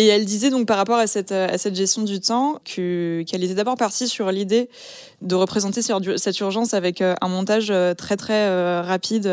Et 0.00 0.06
elle 0.06 0.24
disait 0.24 0.50
donc 0.50 0.66
par 0.68 0.76
rapport 0.76 0.96
à 0.96 1.08
cette, 1.08 1.32
à 1.32 1.58
cette 1.58 1.74
gestion 1.74 2.02
du 2.02 2.20
temps 2.20 2.60
que 2.64 3.24
qu'elle 3.26 3.42
était 3.42 3.54
d'abord 3.54 3.74
partie 3.74 4.06
sur 4.06 4.30
l'idée 4.30 4.70
de 5.22 5.34
représenter 5.34 5.82
cette 5.82 6.40
urgence 6.40 6.72
avec 6.72 7.02
euh, 7.02 7.16
un 7.20 7.26
montage 7.26 7.70
euh, 7.70 7.94
très 7.94 8.16
très 8.16 8.46
euh, 8.46 8.82
rapide, 8.82 9.24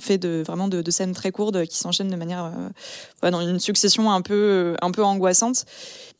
fait 0.00 0.18
de 0.18 0.42
vraiment 0.44 0.66
de, 0.66 0.90
scènes 0.90 1.12
très 1.12 1.30
courtes 1.30 1.64
qui 1.66 1.78
s'enchaînent 1.78 2.10
de 2.10 2.16
manière 2.16 2.50
dans 3.22 3.40
une 3.40 3.60
succession 3.60 4.10
un 4.10 4.22
peu 4.22 4.74
un 4.82 4.90
peu 4.90 5.04
angoissante. 5.04 5.64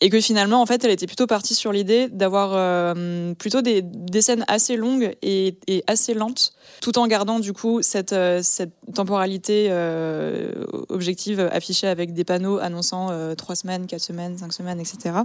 Et 0.00 0.08
que 0.08 0.20
finalement 0.20 0.62
en 0.62 0.66
fait 0.66 0.84
elle 0.84 0.92
était 0.92 1.08
plutôt 1.08 1.26
partie 1.26 1.54
sur 1.54 1.72
l'idée 1.72 2.08
d'avoir 2.08 2.94
plutôt 3.36 3.62
des, 3.62 3.82
des, 3.82 4.22
scènes 4.22 4.44
assez 4.46 4.76
longues 4.76 5.16
et, 5.22 5.56
assez 5.88 6.14
lentes 6.14 6.52
tout 6.80 6.98
en 6.98 7.06
gardant 7.06 7.40
du 7.40 7.52
coup 7.52 7.82
cette 7.82 8.14
cette 8.42 8.72
temporalité 8.94 9.70
objective 10.88 11.40
affichée 11.52 11.86
avec 11.86 12.12
des 12.12 12.24
panneaux 12.24 12.58
annonçant 12.58 13.34
trois 13.36 13.54
semaines, 13.54 13.86
quatre 13.86 14.02
semaines, 14.02 14.38
cinq 14.38 14.52
semaines, 14.52 14.80
etc 14.80 15.20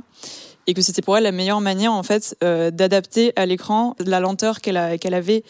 et 0.68 0.74
que 0.74 0.82
c'était 0.82 1.02
pour 1.02 1.18
elle 1.18 1.24
la 1.24 1.32
meilleure 1.32 1.62
manière 1.62 1.94
en 1.94 2.04
fait 2.04 2.36
euh, 2.44 2.72
d'adapter 2.72 3.34
à 3.36 3.46
l'écran 3.46 3.96
la 4.00 4.20
lenteur 4.20 4.62
qu'elle 4.62 4.78
avait 4.78 5.44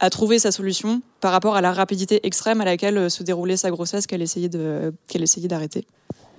à 0.00 0.10
trouver 0.10 0.38
sa 0.38 0.50
solution 0.50 1.02
par 1.20 1.32
rapport 1.32 1.56
à 1.56 1.60
la 1.60 1.72
rapidité 1.72 2.26
extrême 2.26 2.60
à 2.60 2.64
laquelle 2.64 2.98
euh, 2.98 3.08
se 3.08 3.22
déroulait 3.22 3.56
sa 3.56 3.70
grossesse 3.70 4.06
qu'elle 4.06 4.22
essayait 4.22 4.48
d'arrêter. 4.48 5.86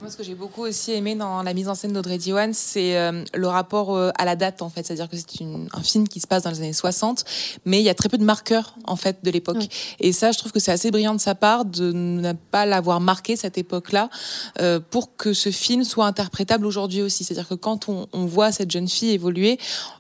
Moi, 0.01 0.11
ce 0.11 0.17
que 0.17 0.23
j'ai 0.23 0.35
beaucoup 0.35 0.63
aussi 0.63 0.91
aimé 0.91 1.15
dans 1.15 1.41
la 1.41 1.53
mise 1.53 1.69
en 1.69 1.75
scène 1.75 1.93
d'Audrey 1.93 2.17
Diwan, 2.17 2.53
c'est 2.53 2.97
euh, 2.97 3.23
le 3.33 3.47
rapport 3.47 3.95
euh, 3.95 4.11
à 4.17 4.25
la 4.25 4.35
date, 4.35 4.61
en 4.61 4.69
fait. 4.69 4.85
C'est-à-dire 4.85 5.09
que 5.09 5.15
c'est 5.15 5.25
un 5.43 5.81
film 5.83 6.05
qui 6.05 6.19
se 6.19 6.27
passe 6.27 6.43
dans 6.43 6.49
les 6.49 6.59
années 6.59 6.73
60, 6.73 7.23
mais 7.63 7.79
il 7.79 7.85
y 7.85 7.89
a 7.89 7.93
très 7.93 8.09
peu 8.09 8.17
de 8.17 8.25
marqueurs, 8.25 8.75
en 8.83 8.97
fait, 8.97 9.23
de 9.23 9.31
l'époque. 9.31 9.63
Et 10.01 10.11
ça, 10.11 10.33
je 10.33 10.37
trouve 10.37 10.51
que 10.51 10.59
c'est 10.59 10.73
assez 10.73 10.91
brillant 10.91 11.15
de 11.15 11.21
sa 11.21 11.33
part 11.33 11.63
de 11.63 11.93
ne 11.93 12.33
pas 12.33 12.65
l'avoir 12.65 12.99
marqué, 12.99 13.37
cette 13.37 13.57
époque-là, 13.57 14.09
euh, 14.59 14.81
pour 14.81 15.15
que 15.15 15.33
ce 15.33 15.49
film 15.49 15.85
soit 15.85 16.05
interprétable 16.05 16.65
aujourd'hui 16.65 17.01
aussi. 17.01 17.23
C'est-à-dire 17.23 17.47
que 17.47 17.55
quand 17.55 17.87
on, 17.87 18.07
on 18.11 18.25
voit 18.25 18.51
cette 18.51 18.71
jeune 18.71 18.89
fille 18.89 19.11
évoluer, 19.11 19.57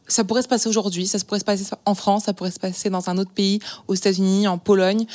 ça 0.07 0.23
pourrait 0.23 0.41
se 0.41 0.47
passer 0.47 0.69
aujourd'hui, 0.69 1.07
ça 1.07 1.17
pourrait 1.19 1.39
se 1.39 1.45
passer 1.45 1.65
en 1.85 1.95
France, 1.95 2.23
ça 2.25 2.33
pourrait 2.33 2.51
se 2.51 2.59
passer 2.59 2.89
dans 2.89 3.09
un 3.09 3.17
autre 3.17 3.31
pays, 3.31 3.59
aux 3.87 3.95
États-Unis, 3.95 4.47
en 4.47 4.57
Pologne. 4.57 5.05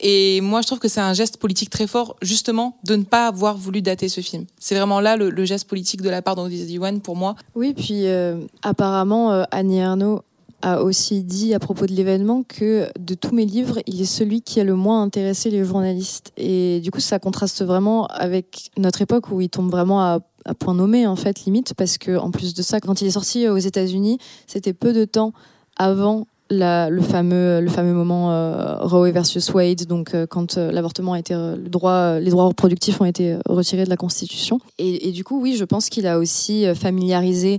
Et 0.00 0.40
moi, 0.40 0.62
je 0.62 0.66
trouve 0.66 0.78
que 0.78 0.88
c'est 0.88 1.00
un 1.00 1.14
geste 1.14 1.36
politique 1.36 1.70
très 1.70 1.86
fort, 1.86 2.16
justement, 2.22 2.76
de 2.84 2.96
ne 2.96 3.04
pas 3.04 3.26
avoir 3.26 3.56
voulu 3.56 3.82
dater 3.82 4.08
ce 4.08 4.20
film. 4.20 4.46
C'est 4.58 4.74
vraiment 4.74 5.00
là 5.00 5.16
le, 5.16 5.44
geste 5.44 5.68
politique 5.68 6.02
de 6.02 6.10
la 6.10 6.22
part 6.22 6.36
d'André 6.36 6.56
Diwan 6.56 7.00
pour 7.00 7.16
moi. 7.16 7.34
Oui, 7.54 7.74
puis 7.74 8.06
euh, 8.06 8.38
apparemment, 8.62 9.32
euh, 9.32 9.44
Annie 9.50 9.78
Ernaux 9.78 10.22
a 10.62 10.82
aussi 10.82 11.22
dit 11.22 11.54
à 11.54 11.58
propos 11.58 11.86
de 11.86 11.92
l'événement 11.92 12.42
que 12.42 12.88
de 12.98 13.14
tous 13.14 13.34
mes 13.34 13.46
livres, 13.46 13.78
il 13.86 14.00
est 14.00 14.06
celui 14.06 14.42
qui 14.42 14.60
a 14.60 14.64
le 14.64 14.74
moins 14.74 15.02
intéressé 15.02 15.50
les 15.50 15.64
journalistes. 15.64 16.32
Et 16.36 16.80
du 16.80 16.90
coup, 16.90 17.00
ça 17.00 17.18
contraste 17.18 17.64
vraiment 17.64 18.06
avec 18.06 18.70
notre 18.76 19.02
époque 19.02 19.30
où 19.30 19.40
il 19.40 19.48
tombe 19.48 19.70
vraiment 19.70 20.02
à 20.02 20.20
à 20.44 20.54
point 20.54 20.74
nommé 20.74 21.06
en 21.06 21.16
fait 21.16 21.44
limite 21.44 21.74
parce 21.74 21.98
que 21.98 22.16
en 22.16 22.30
plus 22.30 22.54
de 22.54 22.62
ça 22.62 22.80
quand 22.80 23.00
il 23.00 23.06
est 23.06 23.12
sorti 23.12 23.48
aux 23.48 23.58
États-Unis 23.58 24.18
c'était 24.46 24.72
peu 24.72 24.92
de 24.92 25.04
temps 25.04 25.32
avant 25.76 26.26
le 26.50 27.00
fameux 27.00 27.60
le 27.60 27.68
fameux 27.68 27.92
moment 27.92 28.32
euh, 28.32 28.76
Roe 28.80 29.10
versus 29.12 29.52
Wade 29.54 29.86
donc 29.86 30.14
euh, 30.14 30.26
quand 30.26 30.58
euh, 30.58 30.72
l'avortement 30.72 31.12
a 31.12 31.18
été 31.18 31.34
le 31.34 31.68
droit 31.68 32.18
les 32.18 32.30
droits 32.30 32.46
reproductifs 32.46 33.00
ont 33.00 33.04
été 33.04 33.36
retirés 33.46 33.84
de 33.84 33.90
la 33.90 33.96
Constitution. 33.96 34.60
Et, 34.78 35.12
du 35.12 35.24
coup 35.24 35.40
oui 35.40 35.56
je 35.56 35.64
pense 35.64 35.88
qu'il 35.88 36.06
a 36.06 36.18
aussi 36.18 36.66
familiarisé 36.74 37.58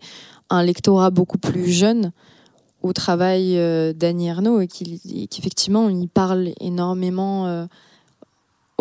un 0.50 0.64
lectorat 0.64 1.10
beaucoup 1.10 1.38
plus 1.38 1.72
jeune 1.72 2.12
au 2.82 2.94
travail 2.94 3.56
d'Annie 3.96 4.28
Ernaux 4.28 4.60
et 4.62 4.68
qu'effectivement 4.68 5.88
il 5.90 6.08
parle 6.08 6.50
énormément 6.60 7.68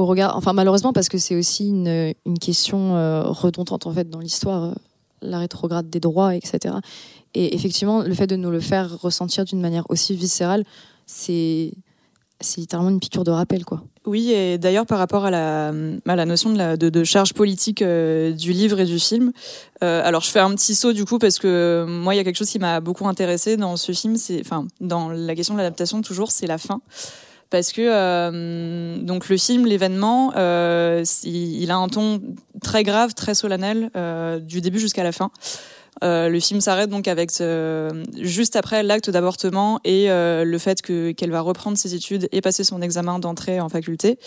au 0.00 0.20
enfin 0.20 0.52
malheureusement 0.52 0.92
parce 0.92 1.08
que 1.08 1.18
c'est 1.18 1.36
aussi 1.36 1.68
une, 1.68 2.14
question 2.40 2.96
euh, 2.96 3.22
redondante 3.22 3.86
en 3.86 3.92
fait 3.92 4.08
dans 4.08 4.20
l'histoire, 4.20 4.64
euh, 4.64 4.72
la 5.22 5.38
rétrograde 5.38 5.88
des 5.90 6.00
droits, 6.00 6.34
etc. 6.34 6.74
Et 7.34 7.54
effectivement, 7.54 8.02
le 8.02 8.14
fait 8.14 8.26
de 8.26 8.36
nous 8.36 8.50
le 8.50 8.60
faire 8.60 9.00
ressentir 9.00 9.44
d'une 9.44 9.60
manière 9.60 9.84
aussi 9.88 10.14
viscérale, 10.14 10.64
c'est 11.06 11.72
c'est 12.42 12.62
littéralement 12.62 12.90
une 12.90 13.00
piqûre 13.00 13.22
de 13.22 13.30
rappel, 13.30 13.66
quoi. 13.66 13.82
Oui, 14.06 14.32
et 14.32 14.56
d'ailleurs 14.56 14.86
par 14.86 14.96
rapport 14.96 15.26
à 15.26 15.30
la, 15.30 15.74
à 16.06 16.16
la 16.16 16.24
notion 16.24 16.54
de 16.54 17.04
charge 17.04 17.34
politique 17.34 17.82
euh, 17.82 18.32
du 18.32 18.52
livre 18.52 18.80
et 18.80 18.86
du 18.86 18.98
film, 18.98 19.30
alors 19.82 20.22
je 20.22 20.30
fais 20.30 20.38
un 20.38 20.54
petit 20.54 20.74
saut 20.74 20.94
du 20.94 21.04
coup 21.04 21.18
parce 21.18 21.38
que 21.38 21.84
moi 21.86 22.14
il 22.14 22.16
y 22.16 22.20
a 22.20 22.24
quelque 22.24 22.38
chose 22.38 22.48
qui 22.48 22.58
m'a 22.58 22.80
beaucoup 22.80 23.06
intéressé 23.06 23.58
dans 23.58 23.76
ce 23.76 23.92
film, 23.92 24.16
c'est, 24.16 24.40
enfin 24.40 24.66
dans 24.80 25.10
la 25.10 25.34
question 25.34 25.52
de 25.52 25.58
l'adaptation 25.58 26.00
toujours, 26.00 26.30
c'est 26.30 26.46
la 26.46 26.56
fin 26.56 26.80
parce 27.50 27.72
que 27.72 27.82
euh, 27.84 28.98
donc 28.98 29.28
le 29.28 29.36
film, 29.36 29.66
l'événement, 29.66 30.32
euh, 30.36 31.04
il 31.24 31.70
a 31.70 31.76
un 31.76 31.88
ton 31.88 32.22
très 32.62 32.84
grave, 32.84 33.14
très 33.14 33.34
solennel 33.34 33.90
euh, 33.96 34.38
du 34.38 34.60
début 34.60 34.78
jusqu'à 34.78 35.02
la 35.02 35.12
fin. 35.12 35.30
Euh, 36.02 36.28
le 36.28 36.40
film 36.40 36.60
s'arrête 36.60 36.88
donc 36.88 37.08
avec 37.08 37.30
ce, 37.30 38.04
juste 38.20 38.56
après 38.56 38.82
l'acte 38.82 39.10
d'avortement 39.10 39.80
et 39.84 40.10
euh, 40.10 40.44
le 40.44 40.58
fait 40.58 40.80
que 40.80 41.10
qu'elle 41.10 41.30
va 41.30 41.40
reprendre 41.40 41.76
ses 41.76 41.94
études 41.94 42.28
et 42.32 42.40
passer 42.40 42.64
son 42.64 42.80
examen 42.80 43.18
d'entrée 43.18 43.60
en 43.60 43.68
faculté. 43.68 44.18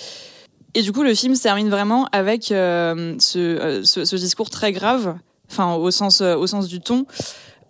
Et 0.76 0.82
du 0.82 0.91
coup, 0.91 1.03
le 1.03 1.15
film 1.15 1.36
se 1.36 1.43
termine 1.43 1.69
vraiment 1.69 2.07
avec 2.11 2.45
ce, 2.45 3.15
ce, 3.19 4.05
ce, 4.05 4.15
discours 4.15 4.49
très 4.49 4.71
grave, 4.71 5.15
enfin 5.49 5.76
au 5.76 5.91
sens 5.91 6.21
au 6.21 6.47
sens 6.47 6.67
du 6.67 6.82
ton. 6.82 7.05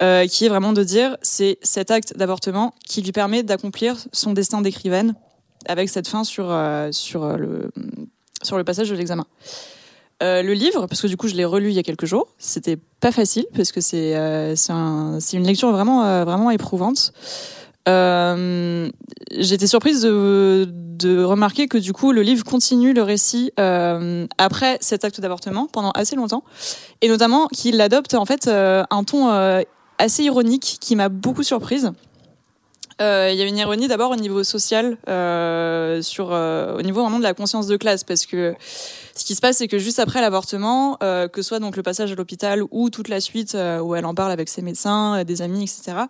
Euh, 0.02 0.26
qui 0.26 0.46
est 0.46 0.50
vraiment 0.50 0.74
de 0.74 0.84
dire 0.84 1.18
c'est 1.22 1.60
cet 1.62 1.92
acte 1.92 2.18
d'avortement 2.18 2.74
qui 2.86 3.02
lui 3.04 3.12
permet 3.12 3.44
d'accomplir 3.44 3.96
son 4.12 4.34
destin 4.34 4.62
d'écrivaine 4.62 5.14
avec 5.66 5.90
cette 5.90 6.08
fin 6.08 6.24
sur, 6.24 6.52
euh, 6.52 6.92
sur, 6.92 7.24
euh, 7.24 7.38
le, 7.38 7.72
sur 8.42 8.58
le 8.58 8.64
passage 8.64 8.90
de 8.90 8.96
l'examen. 8.96 9.26
Euh, 10.22 10.42
le 10.42 10.54
livre, 10.54 10.88
parce 10.88 11.02
que 11.02 11.08
du 11.08 11.18
coup 11.18 11.28
je 11.28 11.36
l'ai 11.36 11.44
relu 11.44 11.70
il 11.70 11.74
y 11.74 11.80
a 11.80 11.84
quelques 11.84 12.06
jours, 12.06 12.28
c'était 12.38 12.78
pas 13.00 13.12
facile 13.12 13.46
parce 13.56 13.72
que 13.72 13.82
c'est 13.82 14.16
euh, 14.16 14.56
une 15.34 15.44
lecture 15.46 15.72
vraiment 15.72 16.24
vraiment 16.24 16.52
éprouvante. 16.52 17.12
J'étais 17.86 19.68
surprise 19.68 20.02
de, 20.02 20.66
de 20.70 21.24
remarquer 21.24 21.68
que 21.68 21.78
du 21.78 21.92
coup 21.92 22.14
le 22.14 22.22
livre 22.22 22.46
continue 22.46 22.94
le 22.94 23.02
récit 23.02 23.52
après 23.58 24.78
cet 24.80 25.04
acte 25.04 25.20
d'avortement 25.20 25.68
pendant 25.68 25.92
assez 25.92 26.16
longtemps, 26.16 26.44
et 27.02 27.10
notamment 27.10 27.48
qu'il 27.48 27.82
adopte 27.82 28.14
en 28.14 28.26
fait 28.26 28.48
un 28.48 29.04
ton 29.04 29.30
assez 29.98 30.24
ironique 30.24 30.78
qui 30.80 30.96
m'a 30.96 31.10
beaucoup 31.10 31.44
surprise. 31.44 31.92
Euh, 33.02 33.30
il 33.32 33.38
y 33.38 33.42
a 33.42 33.46
une 33.46 33.58
ironie 33.58 33.88
d'abord 33.88 34.12
au 34.12 34.16
niveau 34.16 34.44
social, 34.44 34.98
euh, 35.08 36.02
sur 36.02 36.32
euh, 36.32 36.78
au 36.78 36.82
niveau 36.82 37.02
vraiment 37.02 37.18
de 37.18 37.24
la 37.24 37.34
conscience 37.34 37.68
de 37.68 37.78
classe, 37.78 38.04
parce 38.04 38.26
que 38.26 38.56
ce 39.16 39.26
qui 39.26 39.36
se 39.36 39.42
passe, 39.42 39.58
c'est 39.58 39.68
que 39.68 39.80
juste 39.80 40.00
après 40.00 40.22
l'avortement, 40.22 40.98
euh, 41.02 41.28
que 41.28 41.42
soit 41.42 41.60
donc 41.60 41.76
le 41.76 41.84
passage 41.84 42.12
à 42.12 42.16
l'hôpital 42.16 42.62
ou 42.72 42.90
toute 42.90 43.08
la 43.08 43.20
suite 43.20 43.58
où 43.82 43.96
elle 43.96 44.06
en 44.06 44.16
parle 44.16 44.32
avec 44.32 44.50
ses 44.50 44.62
médecins, 44.62 45.24
des 45.24 45.42
amis, 45.42 45.64
etc. 45.64 46.06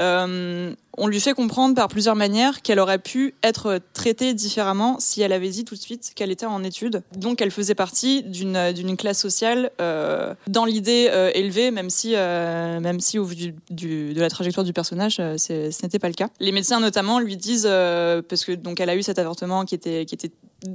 Euh, 0.00 0.74
on 0.96 1.06
lui 1.06 1.20
fait 1.20 1.34
comprendre 1.34 1.74
par 1.74 1.88
plusieurs 1.88 2.16
manières 2.16 2.62
qu'elle 2.62 2.78
aurait 2.78 2.98
pu 2.98 3.34
être 3.42 3.80
traitée 3.94 4.34
différemment 4.34 4.96
si 5.00 5.22
elle 5.22 5.32
avait 5.32 5.48
dit 5.48 5.64
tout 5.64 5.74
de 5.74 5.80
suite 5.80 6.12
qu'elle 6.14 6.30
était 6.30 6.46
en 6.46 6.62
études. 6.64 7.02
Donc 7.16 7.40
elle 7.40 7.50
faisait 7.50 7.74
partie 7.74 8.22
d'une 8.22 8.96
classe 8.96 9.18
sociale 9.18 9.70
euh, 9.80 10.34
dans 10.48 10.64
l'idée 10.64 11.08
euh, 11.10 11.30
élevée, 11.34 11.70
même 11.70 11.90
si 11.90 12.12
même 12.12 13.00
si 13.00 13.18
au 13.18 13.24
vu 13.24 13.54
de 13.70 14.20
la 14.20 14.28
trajectoire 14.28 14.64
du 14.64 14.72
personnage, 14.72 15.16
ce 15.16 15.82
n'était 15.82 15.98
pas 15.98 16.08
le 16.08 16.14
cas. 16.14 16.28
Les 16.40 16.52
médecins 16.52 16.80
notamment 16.80 17.18
lui 17.18 17.36
disent 17.36 17.68
parce 18.28 18.44
que 18.44 18.52
donc 18.52 18.80
elle 18.80 18.90
a 18.90 18.96
eu 18.96 19.02
cet 19.02 19.18
avortement 19.18 19.64
qui 19.64 19.74
était 19.74 20.06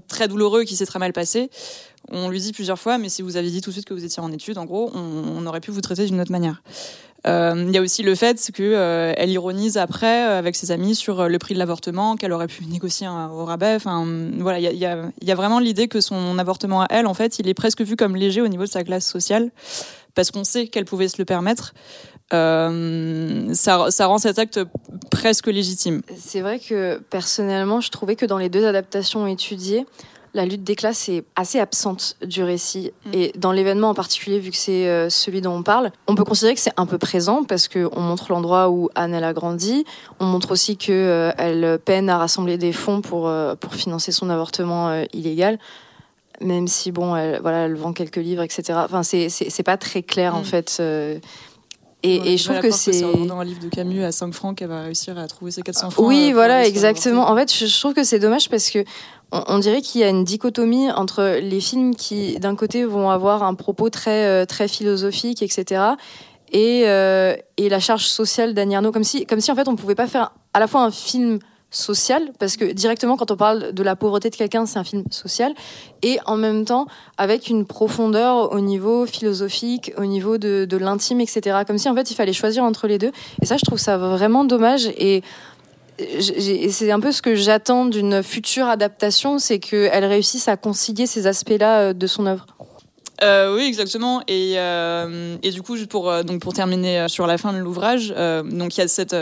très 0.08 0.28
douloureux, 0.28 0.64
qui 0.64 0.76
s'est 0.76 0.86
très 0.86 1.00
mal 1.00 1.14
passé. 1.14 1.50
On 2.10 2.30
lui 2.30 2.40
dit 2.40 2.54
plusieurs 2.54 2.80
fois, 2.80 2.98
mais 2.98 3.10
si 3.10 3.22
vous 3.22 3.38
avez 3.38 3.50
dit 3.50 3.62
tout 3.62 3.70
de 3.70 3.74
suite 3.74 3.86
que 3.86 3.94
vous 3.94 4.06
étiez 4.06 4.22
en 4.22 4.32
études, 4.32 4.58
en 4.58 4.66
gros, 4.66 4.92
on 4.94 5.46
aurait 5.46 5.60
pu 5.60 5.72
vous 5.72 5.82
traiter 5.82 6.06
d'une 6.06 6.22
autre 6.22 6.32
manière. 6.32 6.62
Euh, 7.26 7.66
Il 7.68 7.74
y 7.74 7.78
a 7.78 7.82
aussi 7.82 8.04
le 8.04 8.16
fait 8.16 8.52
que 8.54 8.64
euh, 8.64 9.14
ironise 9.26 9.78
après 9.78 10.28
euh, 10.28 10.38
avec 10.40 10.56
ses 10.56 10.72
amis 10.72 10.96
sur 10.96 11.28
le 11.28 11.38
prix 11.40 11.54
de 11.54 11.60
l'avortement 11.60 12.16
qu'elle 12.16 12.32
aurait 12.32 12.48
pu 12.48 12.66
négocier 12.66 13.08
un- 13.08 13.30
au 13.30 13.44
rabais. 13.46 13.76
Enfin, 13.76 14.06
voilà, 14.40 14.60
il 14.60 14.78
y 14.78 14.86
a, 14.86 15.36
vraiment 15.36 15.60
l'idée 15.60 15.88
que 15.88 16.00
son 16.00 16.38
avortement 16.38 16.82
à 16.82 16.88
elle, 16.90 17.08
en 17.08 17.14
fait, 17.14 17.40
il 17.40 17.48
est 17.48 17.54
presque 17.54 17.82
vu 17.82 17.96
comme 17.96 18.16
léger 18.16 18.42
au 18.42 18.48
niveau 18.48 18.64
de 18.64 18.70
sa 18.70 18.84
classe 18.84 19.08
sociale 19.08 19.50
parce 20.16 20.32
qu'on 20.32 20.44
sait 20.44 20.68
qu'elle 20.68 20.86
pouvait 20.86 21.08
se 21.08 21.18
le 21.18 21.26
permettre. 21.26 21.74
Ça 22.32 22.68
rend 24.08 24.18
cet 24.18 24.40
acte 24.40 24.60
presque 25.12 25.48
légitime. 25.48 26.02
C'est 26.18 26.42
vrai 26.42 26.60
que 26.60 27.00
personnellement, 27.10 27.82
je 27.82 27.90
trouvais 27.90 28.16
que 28.16 28.26
dans 28.26 28.38
les 28.38 28.50
deux 28.50 28.66
adaptations 28.66 29.28
étudiées, 29.28 29.86
la 30.38 30.46
lutte 30.46 30.64
des 30.64 30.76
classes 30.76 31.10
est 31.10 31.26
assez 31.36 31.60
absente 31.60 32.16
du 32.26 32.44
récit. 32.44 32.92
Et 33.12 33.34
dans 33.38 33.52
l'événement 33.52 33.90
en 33.90 33.94
particulier, 33.94 34.40
vu 34.40 34.52
que 34.52 34.56
c'est 34.58 34.88
euh, 34.88 35.10
celui 35.10 35.42
dont 35.42 35.52
on 35.56 35.64
parle, 35.64 35.92
on 36.08 36.16
peut 36.16 36.24
considérer 36.24 36.54
que 36.56 36.62
c'est 36.62 36.72
un 36.78 36.86
peu 36.86 36.98
présent 36.98 37.44
parce 37.44 37.68
qu'on 37.68 38.00
montre 38.00 38.32
l'endroit 38.32 38.70
où 38.70 38.90
Anne 38.96 39.14
elle 39.14 39.24
a 39.26 39.34
grandi. 39.34 39.84
On 40.22 40.26
montre 40.26 40.52
aussi 40.52 40.78
qu'elle 40.78 41.34
elle 41.38 41.80
peine 41.84 42.10
à 42.10 42.18
rassembler 42.18 42.58
des 42.58 42.72
fonds 42.72 43.02
pour, 43.02 43.28
euh, 43.28 43.56
pour 43.56 43.74
financer 43.76 44.12
son 44.14 44.30
avortement 44.30 44.88
euh, 44.90 45.04
illégal. 45.12 45.60
Même 46.40 46.68
si, 46.68 46.92
bon, 46.92 47.16
elle, 47.16 47.40
voilà, 47.42 47.66
elle 47.66 47.74
vend 47.76 47.94
quelques 47.94 48.18
livres, 48.18 48.44
etc. 48.44 48.80
Enfin, 48.86 49.02
c'est- 49.04 49.64
pas 49.64 49.76
très 49.78 50.04
clair, 50.04 50.36
en 50.36 50.42
Mm. 50.42 50.46
fait. 50.46 50.78
euh, 50.80 51.18
et, 52.04 52.38
je 52.38 52.44
trouve 52.44 52.60
que 52.60 52.70
c'est. 52.72 53.04
en 53.04 53.12
vendant 53.12 53.40
un 53.40 53.44
livre 53.44 53.60
de 53.62 53.70
Camus 53.70 54.04
à 54.04 54.12
5 54.12 54.32
francs 54.32 54.56
qu'elle 54.56 54.68
va 54.70 54.84
réussir 54.84 55.18
à 55.18 55.28
trouver 55.28 55.50
ses 55.52 55.64
400 55.64 55.90
francs. 55.90 56.06
euh, 56.06 56.08
Oui, 56.08 56.32
voilà, 56.32 56.66
exactement. 56.66 57.28
En 57.30 57.36
fait, 57.36 57.52
je, 57.52 57.66
je 57.66 57.80
trouve 57.80 57.94
que 57.96 58.04
c'est 58.04 58.20
dommage 58.20 58.50
parce 58.50 58.70
que 58.70 58.86
on, 59.32 59.60
dirait 59.60 59.82
qu'il 59.82 60.02
y 60.02 60.04
a 60.04 60.10
une 60.10 60.24
dichotomie 60.24 60.92
entre 60.92 61.40
les 61.42 61.60
films 61.60 61.96
qui, 61.96 62.40
d'un 62.40 62.56
côté, 62.56 62.86
vont 62.86 63.10
avoir 63.10 63.44
un 63.44 63.54
propos 63.56 63.90
très, 63.90 64.26
euh, 64.26 64.46
très 64.46 64.68
philosophique, 64.68 65.42
etc., 65.42 65.82
et, 66.54 66.84
euh, 66.86 67.36
et 67.58 67.68
la 67.68 67.82
charge 67.82 68.06
sociale 68.06 68.54
d'Annie 68.54 68.76
Ernaux, 68.76 68.94
comme 68.94 69.04
si, 69.04 69.26
comme 69.26 69.42
si, 69.42 69.52
en 69.52 69.56
fait, 69.56 69.68
on 69.68 69.76
pouvait 69.76 69.96
pas 69.96 70.08
faire 70.08 70.32
à 70.54 70.62
la 70.62 70.68
fois 70.68 70.82
un 70.82 70.92
film 70.92 71.40
social, 71.70 72.32
parce 72.40 72.56
que 72.56 72.72
directement, 72.72 73.18
quand 73.18 73.30
on 73.32 73.36
parle 73.36 73.74
de 73.74 73.84
la 73.84 73.98
pauvreté 73.98 74.30
de 74.30 74.36
quelqu'un, 74.38 74.66
c'est 74.66 74.80
un 74.80 74.86
film 74.86 75.04
social, 75.12 75.54
et 76.02 76.20
en 76.26 76.38
même 76.38 76.64
temps, 76.64 76.88
avec 77.18 77.50
une 77.50 77.66
profondeur 77.66 78.54
au 78.54 78.62
niveau 78.62 79.06
philosophique, 79.06 79.92
au 79.98 80.06
niveau 80.06 80.38
de, 80.38 80.64
de 80.64 80.78
l'intime, 80.78 81.20
etc. 81.20 81.64
Comme 81.68 81.78
si, 81.78 81.90
en 81.90 81.96
fait, 81.96 82.10
il 82.10 82.16
fallait 82.16 82.32
choisir 82.32 82.64
entre 82.64 82.88
les 82.88 82.98
deux. 82.98 83.12
Et 83.42 83.46
ça, 83.46 83.58
je 83.58 83.66
trouve 83.66 83.80
ça 83.80 83.98
vraiment 83.98 84.46
dommage. 84.46 84.88
Et 84.98 85.24
c'est 86.00 86.92
un 86.92 87.00
peu 87.00 87.12
ce 87.12 87.22
que 87.22 87.36
j'attends 87.36 87.86
d'une 87.86 88.22
future 88.22 88.68
adaptation, 88.68 89.40
c'est 89.40 89.60
qu'elle 89.60 90.06
réussisse 90.06 90.48
à 90.48 90.58
concilier 90.58 91.08
ces 91.08 91.28
aspects-là 91.28 91.80
euh, 91.80 91.94
de 91.94 92.08
son 92.08 92.26
œuvre. 92.26 92.46
Euh, 93.24 93.56
oui, 93.56 93.64
exactement. 93.64 94.22
Et, 94.28 94.54
euh, 94.58 95.38
du 95.38 95.62
coup, 95.64 95.76
pour, 95.90 96.24
donc 96.24 96.40
pour 96.40 96.54
terminer 96.54 97.08
sur 97.10 97.26
la 97.26 97.40
fin 97.40 97.52
de 97.52 97.58
l'ouvrage, 97.58 98.10
donc 98.10 98.78
il 98.78 98.82
y 98.82 98.84
a 98.84 98.88
cette, 98.88 99.16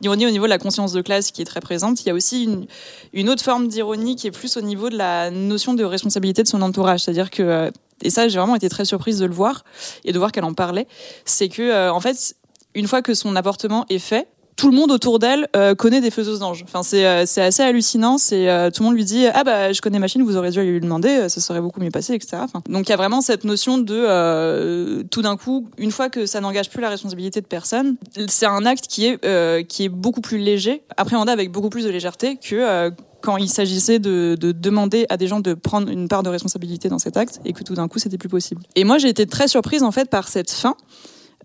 ironie 0.00 0.26
au 0.26 0.30
niveau 0.30 0.46
de 0.46 0.50
la 0.50 0.56
conscience 0.56 0.92
de 0.92 1.02
classe 1.02 1.32
qui 1.32 1.42
est 1.42 1.44
très 1.44 1.60
présente. 1.60 2.00
Il 2.00 2.06
y 2.06 2.10
a 2.10 2.14
aussi 2.14 2.48
une, 3.12 3.28
autre 3.28 3.42
forme 3.42 3.68
d'ironie 3.68 4.16
qui 4.16 4.26
est 4.26 4.30
plus 4.30 4.56
au 4.56 4.62
niveau 4.62 4.88
de 4.88 4.96
la 4.96 5.30
notion 5.30 5.74
de 5.74 5.84
responsabilité 5.84 6.42
de 6.44 6.48
son 6.48 6.62
entourage. 6.62 7.00
C'est-à-dire 7.00 7.28
que, 7.28 7.70
et 8.00 8.08
ça, 8.08 8.26
j'ai 8.26 8.38
vraiment 8.38 8.56
été 8.56 8.70
très 8.70 8.86
surprise 8.86 9.18
de 9.18 9.26
le 9.26 9.34
voir 9.34 9.64
et 10.04 10.12
de 10.12 10.18
voir 10.18 10.32
qu'elle 10.32 10.44
en 10.44 10.54
parlait, 10.54 10.86
c'est 11.26 11.50
que, 11.50 11.90
en 11.90 12.00
fait, 12.00 12.36
une 12.74 12.88
fois 12.88 13.02
que 13.02 13.12
son 13.12 13.36
avortement 13.36 13.84
est 13.90 13.98
fait, 13.98 14.28
tout 14.56 14.70
le 14.70 14.76
monde 14.76 14.90
autour 14.90 15.18
d'elle 15.18 15.48
euh, 15.54 15.74
connaît 15.74 16.00
des 16.00 16.10
faiseuses 16.10 16.40
d'anges. 16.40 16.64
Enfin, 16.64 16.82
c'est 16.82 17.06
euh, 17.06 17.24
c'est 17.26 17.42
assez 17.42 17.62
hallucinant. 17.62 18.18
C'est 18.18 18.48
euh, 18.48 18.70
tout 18.70 18.82
le 18.82 18.88
monde 18.88 18.96
lui 18.96 19.04
dit 19.04 19.26
ah 19.26 19.44
bah 19.44 19.72
je 19.72 19.80
connais 19.82 19.98
machine, 19.98 20.22
vous 20.22 20.36
aurez 20.36 20.50
dû 20.50 20.58
aller 20.58 20.72
lui 20.72 20.80
demander, 20.80 21.08
euh, 21.08 21.28
ça 21.28 21.40
serait 21.40 21.60
beaucoup 21.60 21.80
mieux 21.80 21.90
passé, 21.90 22.14
etc. 22.14 22.38
Enfin, 22.42 22.62
donc 22.68 22.88
il 22.88 22.90
y 22.90 22.92
a 22.94 22.96
vraiment 22.96 23.20
cette 23.20 23.44
notion 23.44 23.78
de 23.78 23.94
euh, 23.94 25.02
tout 25.10 25.22
d'un 25.22 25.36
coup, 25.36 25.68
une 25.76 25.90
fois 25.90 26.08
que 26.08 26.24
ça 26.24 26.40
n'engage 26.40 26.70
plus 26.70 26.80
la 26.80 26.88
responsabilité 26.88 27.40
de 27.40 27.46
personne, 27.46 27.96
c'est 28.28 28.46
un 28.46 28.64
acte 28.64 28.86
qui 28.86 29.06
est 29.06 29.24
euh, 29.26 29.62
qui 29.62 29.84
est 29.84 29.88
beaucoup 29.90 30.22
plus 30.22 30.38
léger, 30.38 30.82
appréhendé 30.96 31.30
avec 31.30 31.52
beaucoup 31.52 31.68
plus 31.68 31.84
de 31.84 31.90
légèreté 31.90 32.36
que 32.36 32.90
quand 33.20 33.36
il 33.36 33.48
s'agissait 33.48 33.98
de, 33.98 34.36
de 34.38 34.52
demander 34.52 35.06
à 35.08 35.16
des 35.16 35.26
gens 35.26 35.40
de 35.40 35.54
prendre 35.54 35.90
une 35.90 36.08
part 36.08 36.22
de 36.22 36.28
responsabilité 36.28 36.88
dans 36.88 36.98
cet 36.98 37.16
acte 37.16 37.40
et 37.44 37.52
que 37.52 37.62
tout 37.62 37.74
d'un 37.74 37.88
coup 37.88 37.98
c'était 37.98 38.18
plus 38.18 38.28
possible. 38.28 38.62
Et 38.74 38.84
moi 38.84 38.98
j'ai 38.98 39.08
été 39.08 39.26
très 39.26 39.48
surprise 39.48 39.82
en 39.82 39.90
fait 39.90 40.08
par 40.08 40.28
cette 40.28 40.50
fin 40.50 40.76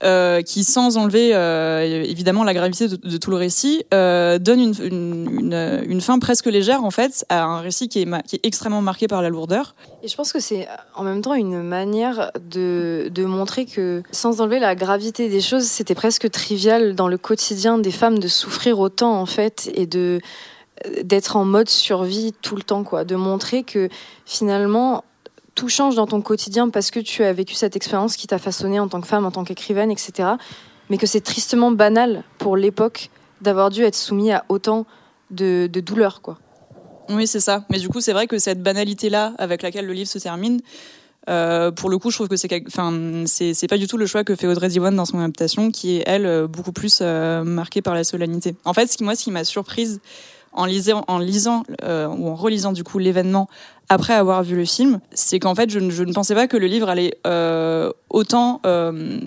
euh, 0.04 0.41
qui, 0.41 0.64
sans 0.64 0.97
enlever 0.97 1.36
euh, 1.36 2.04
évidemment 2.04 2.43
la 2.43 2.54
gravité 2.54 2.88
de, 2.88 3.18
tout 3.18 3.30
le 3.30 3.38
récit, 3.38 3.86
euh, 3.93 4.39
donne 4.39 4.60
une, 4.60 4.74
une, 4.82 5.84
une, 5.88 6.02
fin 6.02 6.18
presque 6.18 6.47
légère 6.47 6.84
en 6.84 6.89
fait 6.89 7.24
à 7.30 7.43
un 7.43 7.62
récit 7.62 7.88
qui 7.88 8.02
est, 8.02 8.24
qui 8.26 8.38
est 8.38 8.45
extrêmement 8.45 8.82
marqué 8.82 9.08
par 9.08 9.22
la 9.22 9.30
lourdeur. 9.30 9.76
Et 10.02 10.08
je 10.08 10.16
pense 10.16 10.34
que 10.34 10.39
c'est 10.39 10.68
en 10.95 11.04
même 11.04 11.22
temps 11.22 11.36
une 11.36 11.62
manière 11.62 12.32
de, 12.49 13.10
de 13.14 13.26
montrer 13.26 13.68
que, 13.68 14.02
sans 14.12 14.41
enlever 14.41 14.60
la 14.60 14.74
gravité 14.74 15.30
des 15.30 15.41
choses, 15.41 15.66
c'était 15.66 15.95
presque 15.95 16.32
trivial 16.32 16.95
dans 16.95 17.08
le 17.08 17.20
quotidien 17.20 17.78
des 17.78 17.91
femmes 17.91 18.18
de 18.18 18.28
souffrir 18.28 18.80
autant 18.80 19.20
en 19.20 19.28
fait 19.28 19.70
et 19.76 19.86
de 19.86 20.20
d'être 21.04 21.36
en 21.36 21.45
mode 21.45 21.70
survie 21.70 22.34
tout 22.41 22.56
le 22.56 22.64
temps 22.64 22.84
quoi, 22.84 23.04
de 23.04 23.16
montrer 23.16 23.62
que 23.62 23.88
finalement 24.26 25.04
tout 25.56 25.70
change 25.70 25.95
dans 25.95 26.08
ton 26.08 26.22
quotidien 26.22 26.70
parce 26.70 26.91
que 26.91 26.99
tu 26.99 27.24
as 27.24 27.34
vécu 27.34 27.56
cette 27.56 27.76
expérience 27.76 28.16
qui 28.16 28.28
t'a 28.28 28.39
façonné 28.39 28.80
en 28.80 28.88
tant 28.88 29.02
que 29.02 29.08
femme, 29.08 29.26
en 29.26 29.32
tant 29.32 29.43
qu'écrivaine, 29.43 29.91
etc. 29.91 30.30
Mais 30.89 30.97
que 30.97 31.08
c'est 31.08 31.22
tristement 31.22 31.72
banal 31.72 32.24
pour 32.38 32.58
l'époque 32.58 33.10
d'avoir 33.41 33.70
dû 33.70 33.84
être 33.84 33.95
soumis 33.95 34.32
à 34.32 34.45
autant 34.49 34.86
de, 35.30 35.68
douleurs 35.68 36.22
quoi. 36.22 36.38
Oui, 37.10 37.28
c'est 37.28 37.39
ça. 37.39 37.66
Mais 37.70 37.80
du 37.80 37.89
coup, 37.89 37.99
c'est 37.99 38.14
vrai 38.14 38.28
que 38.28 38.38
cette 38.38 38.62
banalité-là 38.62 39.34
avec 39.38 39.62
laquelle 39.64 39.86
le 39.86 39.93
livre 39.93 40.10
se 40.10 40.20
termine, 40.20 40.62
euh, 41.30 41.72
pour 41.72 41.89
le 41.89 41.97
coup, 41.97 42.10
je 42.10 42.18
trouve 42.18 42.30
que 42.30 42.38
c'est, 42.38 42.64
enfin, 42.68 43.24
c'est, 43.26 43.68
pas 43.68 43.78
du 43.78 43.88
tout 43.88 43.97
le 43.97 44.06
choix 44.06 44.24
que 44.24 44.36
fait 44.36 44.47
Audrey 44.47 44.70
Diwan 44.70 44.95
dans 44.95 45.06
son 45.06 45.20
adaptation, 45.20 45.72
qui 45.72 45.97
est 45.97 46.04
elle 46.08 46.47
beaucoup 46.47 46.72
plus 46.72 46.99
euh, 47.02 47.43
marquée 47.43 47.82
par 47.82 47.95
la 47.95 48.04
solennité. 48.04 48.56
En 48.66 48.74
fait, 48.74 48.99
moi, 49.02 49.16
ce 49.16 49.24
qui 49.24 49.32
m'a 49.32 49.43
surprise 49.43 49.99
en 50.54 50.66
lisant, 50.66 51.04
euh, 51.84 52.08
ou 52.08 52.30
en 52.30 52.36
relisant 52.36 52.74
du 52.74 52.84
coup 52.84 52.99
l'événement 52.99 53.47
après 53.89 54.14
avoir 54.14 54.43
vu 54.43 54.56
le 54.56 54.66
film, 54.66 54.99
c'est 55.14 55.39
qu'en 55.39 55.56
fait, 55.56 55.70
je, 55.70 55.80
ne- 55.80 56.14
pensais 56.14 56.36
pas 56.36 56.47
que 56.47 56.58
le 56.58 56.68
livre 56.68 56.88
allait 56.89 57.14
euh, 57.28 57.91
autant 58.10 58.62
euh, 58.66 59.20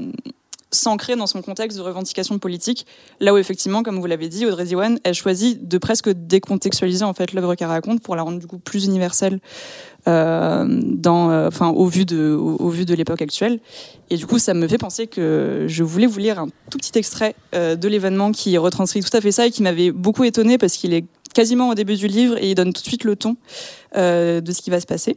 s'ancrer 0.71 1.17
dans 1.17 1.27
son 1.27 1.43
contexte 1.43 1.77
de 1.79 1.83
revendication 1.83 2.39
politique, 2.39 2.87
là 3.21 3.33
où 3.35 3.37
effectivement, 3.37 3.83
comme 3.83 3.99
vous 4.01 4.07
l'avez 4.07 4.29
dit, 4.29 4.47
Audrey 4.47 4.65
Diwan, 4.65 4.99
elle 5.05 5.15
choisit 5.15 5.69
de 5.69 5.79
presque 5.79 6.09
décontextualiser 6.11 7.05
en 7.05 7.15
fait 7.15 7.33
l'œuvre 7.33 7.55
qu'elle 7.55 7.69
raconte 7.69 8.03
pour 8.03 8.17
la 8.17 8.23
rendre 8.23 8.39
du 8.39 8.47
coup 8.47 8.59
plus 8.59 8.87
universelle, 8.87 9.41
euh, 10.07 11.49
enfin 11.49 11.69
au 11.69 11.87
vu 11.87 12.05
de, 12.05 12.95
l'époque 12.95 13.23
actuelle. 13.23 13.61
Et 14.11 14.17
du 14.17 14.27
coup, 14.27 14.39
ça 14.39 14.55
me 14.55 14.69
fait 14.69 14.79
penser 14.79 15.07
que 15.07 15.67
je 15.69 15.83
voulais 15.83 16.07
vous 16.07 16.19
lire 16.19 16.39
un 16.39 16.49
tout 16.71 16.79
petit 16.79 16.97
extrait 16.99 17.35
euh, 17.55 17.77
de 17.77 17.89
l'événement 17.89 18.33
qui 18.33 18.57
retranscrit 18.59 19.01
tout 19.01 19.17
à 19.17 19.21
fait 19.21 19.33
ça 19.33 19.47
et 19.47 19.51
qui 19.51 19.63
m'avait 19.63 19.91
beaucoup 19.91 20.25
étonné 20.25 20.59
parce 20.59 20.75
qu'il 20.75 20.93
est 20.95 21.05
quasiment 21.35 21.69
au 21.69 21.75
début 21.75 21.97
du 21.97 22.07
livre 22.07 22.37
et 22.39 22.51
il 22.51 22.55
donne 22.55 22.73
tout 22.73 22.83
de 22.83 22.87
suite 22.87 23.05
le 23.05 23.17
ton 23.17 23.37
euh, 23.97 24.41
de 24.41 24.53
ce 24.53 24.63
qui 24.63 24.71
va 24.71 24.81
se 24.81 24.87
passer. 24.87 25.17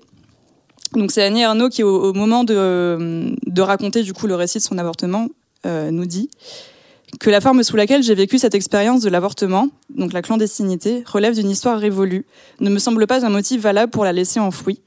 Donc 0.93 1.11
c'est 1.11 1.21
Annie 1.21 1.41
Ernaux 1.41 1.69
qui, 1.69 1.83
au, 1.83 2.13
moment 2.13 2.43
de, 2.43 3.61
raconter 3.61 4.03
du 4.03 4.13
coup 4.13 4.27
le 4.27 4.35
récit 4.35 4.57
de 4.57 4.63
son 4.63 4.77
avortement, 4.77 5.27
euh, 5.65 5.91
nous 5.91 6.05
dit 6.05 6.29
que 7.19 7.29
la 7.29 7.41
forme 7.41 7.63
sous 7.63 7.75
laquelle 7.75 8.03
j'ai 8.03 8.15
vécu 8.15 8.37
cette 8.37 8.53
expérience 8.53 9.01
de 9.01 9.09
l'avortement, 9.09 9.69
donc 9.89 10.13
la 10.13 10.21
clandestinité, 10.21 11.03
relève 11.05 11.33
d'une 11.33 11.49
histoire 11.49 11.79
révolue, 11.79 12.25
ne 12.59 12.69
me 12.69 12.79
semble 12.79 13.07
pas 13.07 13.25
un 13.25 13.29
motif 13.29 13.61
valable 13.61 13.91
pour 13.91 14.03
la 14.03 14.13
laisser 14.13 14.39
enfouie, 14.39 14.81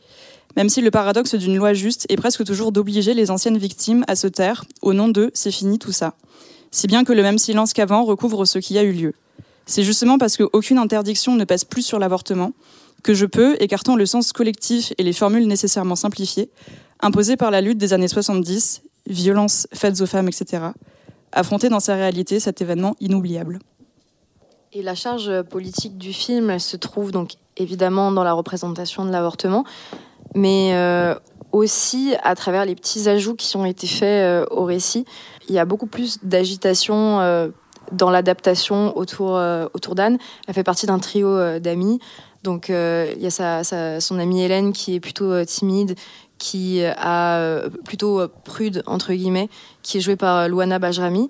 même 0.56 0.68
si 0.68 0.80
le 0.80 0.90
paradoxe 0.90 1.34
d'une 1.34 1.56
loi 1.56 1.72
juste 1.72 2.06
est 2.08 2.16
presque 2.16 2.44
toujours 2.44 2.72
d'obliger 2.72 3.14
les 3.14 3.30
anciennes 3.30 3.58
victimes 3.58 4.04
à 4.06 4.16
se 4.16 4.26
taire 4.26 4.64
au 4.82 4.92
nom 4.92 5.08
de 5.08 5.30
c'est 5.34 5.50
fini 5.50 5.78
tout 5.78 5.92
ça, 5.92 6.14
si 6.70 6.86
bien 6.86 7.04
que 7.04 7.12
le 7.12 7.22
même 7.22 7.38
silence 7.38 7.72
qu'avant 7.72 8.04
recouvre 8.04 8.44
ce 8.44 8.58
qui 8.58 8.78
a 8.78 8.82
eu 8.82 8.92
lieu. 8.92 9.14
C'est 9.66 9.84
justement 9.84 10.18
parce 10.18 10.36
qu'aucune 10.36 10.78
interdiction 10.78 11.36
ne 11.36 11.44
pèse 11.44 11.64
plus 11.64 11.82
sur 11.82 11.98
l'avortement 11.98 12.52
que 13.02 13.14
je 13.14 13.24
peux, 13.24 13.56
écartant 13.60 13.96
le 13.96 14.04
sens 14.04 14.32
collectif 14.32 14.92
et 14.98 15.02
les 15.02 15.12
formules 15.12 15.46
nécessairement 15.46 15.96
simplifiées, 15.96 16.50
imposées 17.00 17.36
par 17.36 17.50
la 17.50 17.60
lutte 17.60 17.78
des 17.78 17.92
années 17.92 18.08
70, 18.08 18.82
violences 19.06 19.66
faites 19.72 20.00
aux 20.00 20.06
femmes, 20.06 20.28
etc., 20.28 20.72
affronter 21.32 21.68
dans 21.68 21.80
sa 21.80 21.94
réalité 21.94 22.40
cet 22.40 22.60
événement 22.60 22.96
inoubliable. 23.00 23.58
Et 24.72 24.82
la 24.82 24.94
charge 24.94 25.42
politique 25.42 25.98
du 25.98 26.12
film, 26.12 26.58
se 26.58 26.76
trouve 26.76 27.10
donc 27.10 27.32
évidemment 27.56 28.12
dans 28.12 28.22
la 28.22 28.32
représentation 28.32 29.04
de 29.04 29.10
l'avortement, 29.10 29.64
mais 30.34 30.70
euh, 30.74 31.14
aussi 31.50 32.14
à 32.22 32.36
travers 32.36 32.64
les 32.64 32.76
petits 32.76 33.08
ajouts 33.08 33.34
qui 33.34 33.56
ont 33.56 33.64
été 33.64 33.88
faits 33.88 34.04
euh, 34.24 34.46
au 34.50 34.64
récit. 34.64 35.04
Il 35.48 35.54
y 35.54 35.58
a 35.58 35.64
beaucoup 35.64 35.86
plus 35.88 36.18
d'agitation 36.22 37.20
euh, 37.20 37.48
dans 37.90 38.10
l'adaptation 38.10 38.96
autour, 38.96 39.32
autour 39.74 39.96
d'Anne. 39.96 40.18
Elle 40.46 40.54
fait 40.54 40.62
partie 40.62 40.86
d'un 40.86 41.00
trio 41.00 41.58
d'amis. 41.58 41.98
Donc 42.44 42.68
il 42.68 43.20
y 43.20 43.26
a 43.26 43.30
sa, 43.30 43.64
sa- 43.64 44.00
son 44.00 44.20
amie 44.20 44.42
Hélène 44.42 44.72
qui 44.72 44.94
est 44.94 45.00
plutôt 45.00 45.44
timide, 45.44 45.96
qui 46.40 46.82
a 46.82 47.36
euh, 47.36 47.68
plutôt 47.84 48.18
euh, 48.18 48.28
prude 48.44 48.82
entre 48.86 49.12
guillemets, 49.12 49.50
qui 49.82 49.98
est 49.98 50.00
jouée 50.00 50.16
par 50.16 50.36
euh, 50.38 50.48
Luana 50.48 50.78
Bajrami, 50.80 51.28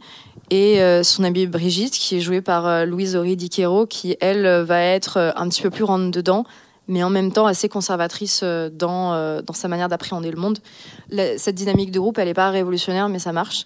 et 0.51 0.81
euh, 0.81 1.03
son 1.03 1.25
amie 1.25 1.47
Brigitte 1.47 1.93
qui 1.93 2.17
est 2.17 2.21
jouée 2.21 2.41
par 2.41 2.67
euh, 2.67 2.85
Louise 2.87 3.17
Ori 3.17 3.37
Diquero, 3.37 3.87
qui 3.87 4.17
elle 4.21 4.47
euh, 4.47 4.65
va 4.65 4.81
être 4.81 5.17
euh, 5.19 5.33
un 5.35 5.49
petit 5.49 5.63
peu 5.63 5.71
plus 5.71 5.85
rentre 5.85 6.11
dedans, 6.13 6.45
mais 6.87 7.03
en 7.03 7.11
même 7.11 7.33
temps 7.33 7.47
assez 7.47 7.69
conservatrice 7.69 8.41
euh, 8.45 8.71
dans 8.73 9.43
dans 9.43 9.53
sa 9.53 9.67
manière 9.69 9.89
d'appréhender 9.89 10.31
le 10.31 10.39
monde. 10.39 10.59
Cette 11.37 11.57
dynamique 11.57 11.91
de 11.91 11.99
groupe, 11.99 12.19
elle 12.19 12.29
n'est 12.29 12.35
pas 12.35 12.51
révolutionnaire, 12.51 13.09
mais 13.09 13.19
ça 13.19 13.33
marche. 13.33 13.65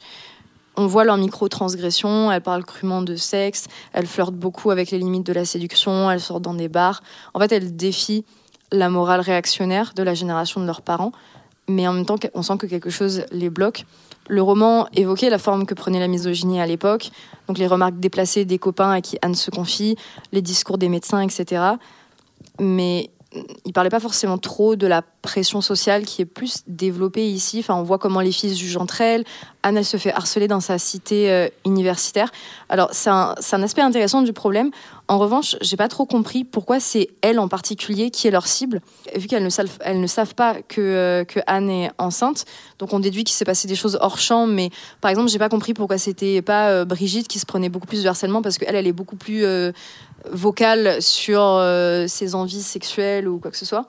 on 0.76 0.86
voit 0.86 1.05
leurs 1.05 1.16
micro-transgressions, 1.16 2.32
elles 2.32 2.40
parlent 2.40 2.64
crûment 2.64 3.03
de 3.03 3.16
sexe, 3.16 3.66
elles 3.92 4.07
flirtent 4.07 4.34
beaucoup 4.34 4.70
avec 4.70 4.90
les 4.90 4.99
limites 4.99 5.26
de 5.26 5.32
la 5.32 5.45
séduction, 5.45 6.11
elles 6.11 6.20
sortent 6.20 6.42
dans 6.42 6.55
des 6.55 6.68
bars. 6.68 7.03
En 7.32 7.40
fait, 7.40 7.53
elles 7.53 7.76
défient 7.76 8.24
la 8.75 8.89
morale 8.89 9.20
réactionnaire 9.20 9.93
de 9.95 10.03
la 10.03 10.14
génération 10.14 10.61
de 10.61 10.66
leurs 10.66 10.83
parents, 10.83 11.12
mais 11.68 11.89
en 11.89 11.93
même 11.93 12.05
temps, 12.05 12.16
on 12.35 12.43
sent 12.43 12.59
que 12.59 12.66
quelque 12.66 12.91
chose 12.91 13.25
les 13.30 13.51
bloque. 13.51 13.84
Le 14.29 14.42
roman 14.42 14.87
évoquait 14.95 15.30
la 15.30 15.38
forme 15.38 15.67
que 15.67 15.75
prenait 15.75 16.01
la 16.01 16.09
misogynie 16.09 16.61
à 16.61 16.67
l'époque, 16.67 17.11
donc 17.46 17.59
les 17.59 17.67
remarques 17.67 17.99
déplacées 17.99 18.45
des 18.45 18.59
copains 18.59 18.91
à 18.91 19.01
qui 19.01 19.18
Anne 19.22 19.34
se 19.34 19.51
confie, 19.51 19.96
les 20.33 20.42
discours 20.42 20.79
des 20.79 20.88
médecins, 20.88 21.21
etc. 21.21 21.63
Mais 22.59 23.11
il 23.65 23.73
parlait 23.73 23.91
pas 23.91 24.01
forcément 24.01 24.39
trop 24.39 24.77
de 24.77 24.87
la 24.87 25.03
pression 25.23 25.61
sociale 25.61 26.05
qui 26.05 26.23
est 26.23 26.27
plus 26.27 26.63
développée 26.67 27.27
ici. 27.27 27.59
Enfin, 27.61 27.75
on 27.75 27.83
voit 27.83 27.99
comment 27.99 28.21
les 28.21 28.33
filles 28.33 28.55
jugent 28.55 28.77
entre 28.77 29.01
elles. 29.01 29.25
Anne, 29.63 29.79
elle 29.79 29.85
se 29.85 29.97
fait 29.97 30.13
harceler 30.13 30.47
dans 30.47 30.61
sa 30.61 30.79
cité 30.79 31.31
euh, 31.31 31.49
universitaire. 31.65 32.31
Alors, 32.69 32.91
c'est 32.93 33.11
un, 33.11 33.35
un, 33.53 33.63
aspect 33.63 33.81
intéressant 33.81 34.23
du 34.23 34.35
problème. 34.35 34.71
En 35.09 35.19
revanche, 35.19 35.57
j'ai 35.63 35.77
pas 35.77 35.89
trop 35.89 36.05
compris 36.05 36.45
pourquoi 36.45 36.81
c'est 36.81 37.09
elle 37.23 37.39
en 37.39 37.49
particulier 37.49 38.11
qui 38.11 38.29
est 38.29 38.31
leur 38.31 38.47
cible, 38.47 38.81
vu 39.17 39.27
qu'elles 39.27 39.43
ne 39.43 39.49
savent, 39.49 39.79
elles 39.81 40.01
ne 40.01 40.07
savent 40.07 40.35
pas 40.35 40.57
que, 40.63 40.81
euh, 40.81 41.25
que 41.25 41.41
Anne 41.47 41.71
est 41.71 41.91
enceinte. 41.99 42.45
Donc, 42.79 42.93
on 42.93 43.01
déduit 43.01 43.25
qu'il 43.25 43.35
s'est 43.35 43.47
passé 43.47 43.67
des 43.67 43.75
choses 43.75 43.99
hors 44.01 44.19
champ. 44.19 44.47
Mais 44.47 44.71
par 45.01 45.11
exemple, 45.11 45.31
j'ai 45.31 45.39
pas 45.39 45.49
compris 45.49 45.73
pourquoi 45.73 45.97
c'était 45.97 46.43
pas 46.43 46.69
euh, 46.69 46.85
Brigitte 46.85 47.29
qui 47.29 47.39
se 47.39 47.47
prenait 47.47 47.71
beaucoup 47.71 47.87
plus 47.87 48.03
de 48.03 48.09
harcèlement, 48.09 48.43
parce 48.43 48.59
qu'elle, 48.59 48.77
elle 48.77 48.87
est 48.87 48.93
beaucoup 48.93 49.17
plus 49.17 49.45
vocale 50.30 51.01
sur 51.03 51.63
ses 52.09 52.34
envies 52.34 52.63
sexuelles 52.63 53.29
ou 53.29 53.38
quoi 53.38 53.51
que 53.51 53.57
ce 53.57 53.67
soit. 53.67 53.88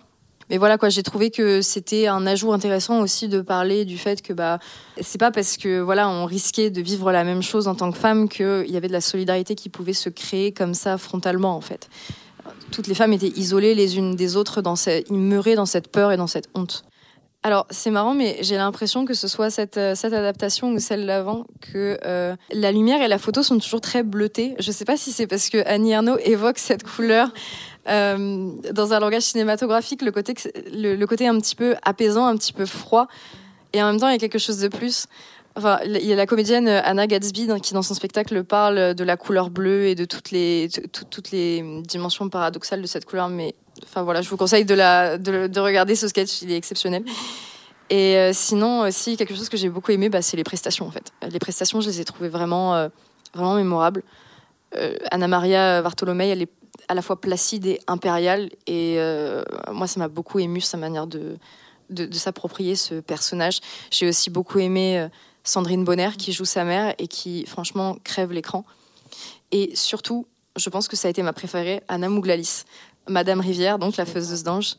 Mais 0.50 0.60
voilà 0.60 0.78
quoi, 0.78 0.90
j'ai 0.90 1.02
trouvé 1.02 1.32
que 1.32 1.62
c'était 1.62 2.06
un 2.06 2.28
ajout 2.28 2.54
intéressant 2.54 3.02
aussi 3.02 3.28
de 3.28 3.42
parler 3.42 3.84
du 3.84 3.98
fait 3.98 4.22
que 4.22 4.32
bah 4.32 4.60
c'est 5.02 5.18
pas 5.18 5.32
parce 5.32 5.58
que 5.58 5.80
voilà 5.80 6.08
on 6.08 6.26
risquait 6.26 6.70
de 6.70 6.82
vivre 6.82 7.12
la 7.12 7.24
même 7.24 7.42
chose 7.42 7.68
en 7.68 7.74
tant 7.74 7.92
que 7.92 7.98
femme 7.98 8.30
qu'il 8.30 8.70
y 8.70 8.78
avait 8.78 8.88
de 8.88 8.94
la 8.94 9.02
solidarité 9.02 9.56
qui 9.56 9.70
pouvait 9.70 9.94
se 9.94 10.10
créer 10.10 10.52
comme 10.52 10.76
ça 10.76 11.00
frontalement 11.00 11.56
en 11.56 11.62
fait. 11.62 11.90
Toutes 12.72 12.88
les 12.88 12.94
femmes 12.94 13.14
étaient 13.14 13.34
isolées 13.36 13.74
les 13.74 13.98
unes 13.98 14.16
des 14.16 14.36
autres, 14.36 14.62
dans 14.62 14.76
cette, 14.76 15.10
immurées 15.10 15.56
dans 15.56 15.66
cette 15.66 15.88
peur 15.88 16.12
et 16.12 16.18
dans 16.18 16.28
cette 16.28 16.50
honte. 16.54 16.84
Alors 17.46 17.68
c'est 17.70 17.92
marrant, 17.92 18.16
mais 18.16 18.38
j'ai 18.42 18.58
l'impression 18.58 19.06
que 19.06 19.14
ce 19.14 19.28
soit 19.28 19.52
cette, 19.52 19.80
cette 19.94 20.14
adaptation 20.14 20.72
ou 20.72 20.80
celle 20.80 21.06
d'avant, 21.06 21.46
que 21.62 22.00
euh, 22.04 22.36
la 22.52 22.72
lumière 22.72 23.04
et 23.04 23.08
la 23.08 23.20
photo 23.20 23.44
sont 23.44 23.60
toujours 23.60 23.82
très 23.82 24.02
bleutées. 24.02 24.56
Je 24.58 24.72
sais 24.72 24.84
pas 24.84 24.98
si 24.98 25.12
c'est 25.12 25.28
parce 25.28 25.50
que 25.50 25.64
Annie 25.68 25.92
Ernaux 25.92 26.18
évoque 26.24 26.58
cette 26.58 26.84
couleur 26.84 27.32
euh, 27.88 28.50
dans 28.74 28.94
un 28.94 29.00
langage 29.00 29.22
cinématographique, 29.22 30.02
le 30.02 30.12
côté, 30.12 30.34
le, 30.74 31.06
côté 31.06 31.28
un 31.28 31.40
petit 31.40 31.56
peu 31.56 31.76
apaisant, 31.84 32.26
un 32.26 32.36
petit 32.36 32.52
peu 32.52 32.66
froid, 32.66 33.08
et 33.74 33.84
en 33.84 33.92
même 33.92 34.00
temps 34.00 34.10
il 34.10 34.14
y 34.14 34.16
a 34.16 34.20
quelque 34.20 34.40
chose 34.40 34.58
de 34.58 34.68
plus. 34.68 35.06
Enfin, 35.56 35.78
il 35.86 36.04
y 36.04 36.14
a 36.14 36.16
la 36.16 36.26
comédienne 36.26 36.68
Anna 36.68 37.06
Gatsby 37.06 37.48
qui, 37.62 37.76
dans 37.76 37.84
son 37.84 37.94
spectacle, 37.94 38.44
parle 38.44 38.96
de 38.96 39.04
la 39.04 39.18
couleur 39.18 39.52
bleue 39.52 39.86
et 39.86 39.94
de 39.94 40.06
toutes 40.06 40.32
les, 40.32 40.68
toutes 40.92 41.30
les 41.30 41.64
dimensions 41.84 42.28
paradoxales 42.28 42.82
de 42.82 42.88
cette 42.88 43.06
couleur. 43.06 43.30
Mais 43.30 43.54
enfin 43.84 44.04
voilà, 44.04 44.22
je 44.22 44.30
vous 44.30 44.38
conseille 44.38 44.66
de, 44.66 44.74
la, 44.74 45.18
de, 45.18 45.60
regarder 45.60 45.96
ce 45.96 46.08
sketch, 46.08 46.42
il 46.42 46.52
est 46.52 46.58
exceptionnel. 46.58 47.04
Et 47.90 48.16
euh, 48.18 48.32
sinon, 48.34 48.82
aussi, 48.82 49.16
quelque 49.16 49.36
chose 49.36 49.50
que 49.50 49.58
j'ai 49.58 49.70
beaucoup 49.70 49.92
aimé, 49.92 50.10
bah, 50.10 50.22
c'est 50.22 50.38
les 50.38 50.44
prestations 50.44 50.88
en 50.88 50.92
fait. 50.92 51.12
Les 51.30 51.40
prestations, 51.40 51.82
je 51.82 51.90
les 51.90 52.02
ai 52.02 52.06
trouvées 52.06 52.30
vraiment, 52.30 52.76
euh, 52.76 52.90
vraiment 53.34 53.56
mémorables. 53.56 54.04
Anna 55.10 55.30
Maria 55.30 55.82
Bartolomei, 55.82 56.28
elle 56.28 56.42
est 56.42 56.50
à 56.88 56.94
la 56.94 57.02
fois 57.02 57.20
placide 57.20 57.66
et 57.66 57.80
impériale. 57.88 58.50
Et 58.68 58.96
euh, 58.98 59.44
moi, 59.72 59.88
ça 59.88 60.00
m'a 60.00 60.08
beaucoup 60.08 60.40
ému 60.40 60.62
sa 60.62 60.78
manière 60.78 61.08
de, 61.08 61.38
de, 61.90 62.14
s'approprier 62.14 62.76
ce 62.76 62.96
personnage. 62.96 63.60
J'ai 63.92 64.08
aussi 64.08 64.30
beaucoup 64.30 64.60
aimé 64.60 65.00
euh, 65.00 65.08
Sandrine 65.44 65.84
Bonner 65.84 66.12
qui 66.18 66.34
joue 66.34 66.46
sa 66.46 66.64
mère 66.64 66.94
et 66.98 67.08
qui, 67.08 67.46
franchement, 67.46 67.98
crève 68.04 68.32
l'écran. 68.32 68.66
Et 69.52 69.76
surtout, 69.76 70.28
je 70.56 70.70
pense 70.70 70.88
que 70.88 70.96
ça 70.96 71.08
a 71.08 71.12
été 71.12 71.22
ma 71.22 71.34
préférée, 71.34 71.84
Anna 71.88 72.10
Mouglalis, 72.10 72.64
Madame 73.08 73.40
Rivière, 73.40 73.80
donc 73.80 73.98
la 73.98 74.06
faiseuse 74.06 74.44
d'ange. 74.44 74.76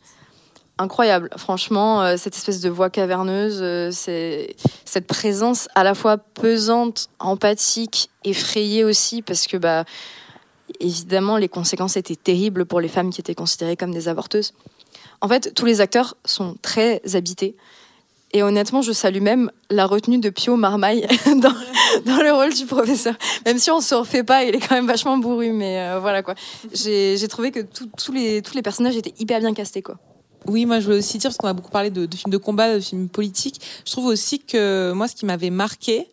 Incroyable, 0.78 1.30
franchement, 1.36 2.02
euh, 2.02 2.16
cette 2.18 2.36
espèce 2.36 2.60
de 2.60 2.68
voix 2.68 2.90
caverneuse, 2.90 3.62
c'est 3.94 4.56
cette 4.84 5.06
présence 5.06 5.68
à 5.74 5.84
la 5.84 5.94
fois 5.94 6.18
pesante, 6.18 7.08
empathique, 7.18 8.10
effrayée 8.24 8.84
aussi, 8.84 9.22
parce 9.22 9.46
que 9.46 9.56
bah, 9.56 9.84
évidemment, 10.80 11.36
les 11.38 11.48
conséquences 11.48 11.96
étaient 11.96 12.16
terribles 12.16 12.66
pour 12.66 12.80
les 12.80 12.88
femmes 12.88 13.10
qui 13.10 13.20
étaient 13.20 13.34
considérées 13.34 13.76
comme 13.76 13.92
des 13.92 14.08
avorteuses. 14.08 14.52
En 15.20 15.28
fait, 15.28 15.54
tous 15.54 15.64
les 15.64 15.80
acteurs 15.80 16.16
sont 16.24 16.56
très 16.62 17.00
habités. 17.14 17.56
Et 18.32 18.42
honnêtement, 18.42 18.82
je 18.82 18.92
salue 18.92 19.20
même 19.20 19.50
la 19.70 19.86
retenue 19.86 20.18
de 20.18 20.30
Pio 20.30 20.56
Marmaille 20.56 21.06
dans, 21.26 21.54
dans, 22.04 22.22
le 22.22 22.32
rôle 22.32 22.52
du 22.52 22.66
professeur. 22.66 23.14
Même 23.44 23.58
si 23.58 23.70
on 23.70 23.80
se 23.80 23.94
refait 23.94 24.24
pas, 24.24 24.44
il 24.44 24.54
est 24.54 24.60
quand 24.60 24.74
même 24.74 24.86
vachement 24.86 25.16
bourru, 25.16 25.52
mais 25.52 25.80
euh, 25.80 26.00
voilà 26.00 26.22
quoi. 26.22 26.34
J'ai 26.72 27.28
trouvé 27.28 27.52
que 27.52 27.60
tous 27.60 28.12
les, 28.12 28.42
tous 28.42 28.54
les 28.54 28.62
personnages 28.62 28.96
étaient 28.96 29.14
hyper 29.18 29.40
bien 29.40 29.54
castés 29.54 29.82
quoi. 29.82 29.96
Oui, 30.48 30.64
moi 30.64 30.78
je 30.78 30.84
voulais 30.84 30.98
aussi 30.98 31.18
dire, 31.18 31.30
parce 31.30 31.38
qu'on 31.38 31.48
a 31.48 31.52
beaucoup 31.52 31.70
parlé 31.70 31.90
de, 31.90 32.06
de, 32.06 32.16
films 32.16 32.30
de 32.30 32.36
combat, 32.36 32.74
de 32.74 32.80
films 32.80 33.08
politiques, 33.08 33.60
je 33.84 33.90
trouve 33.90 34.06
aussi 34.06 34.38
que 34.38 34.92
moi 34.92 35.08
ce 35.08 35.16
qui 35.16 35.26
m'avait 35.26 35.50
marqué 35.50 36.08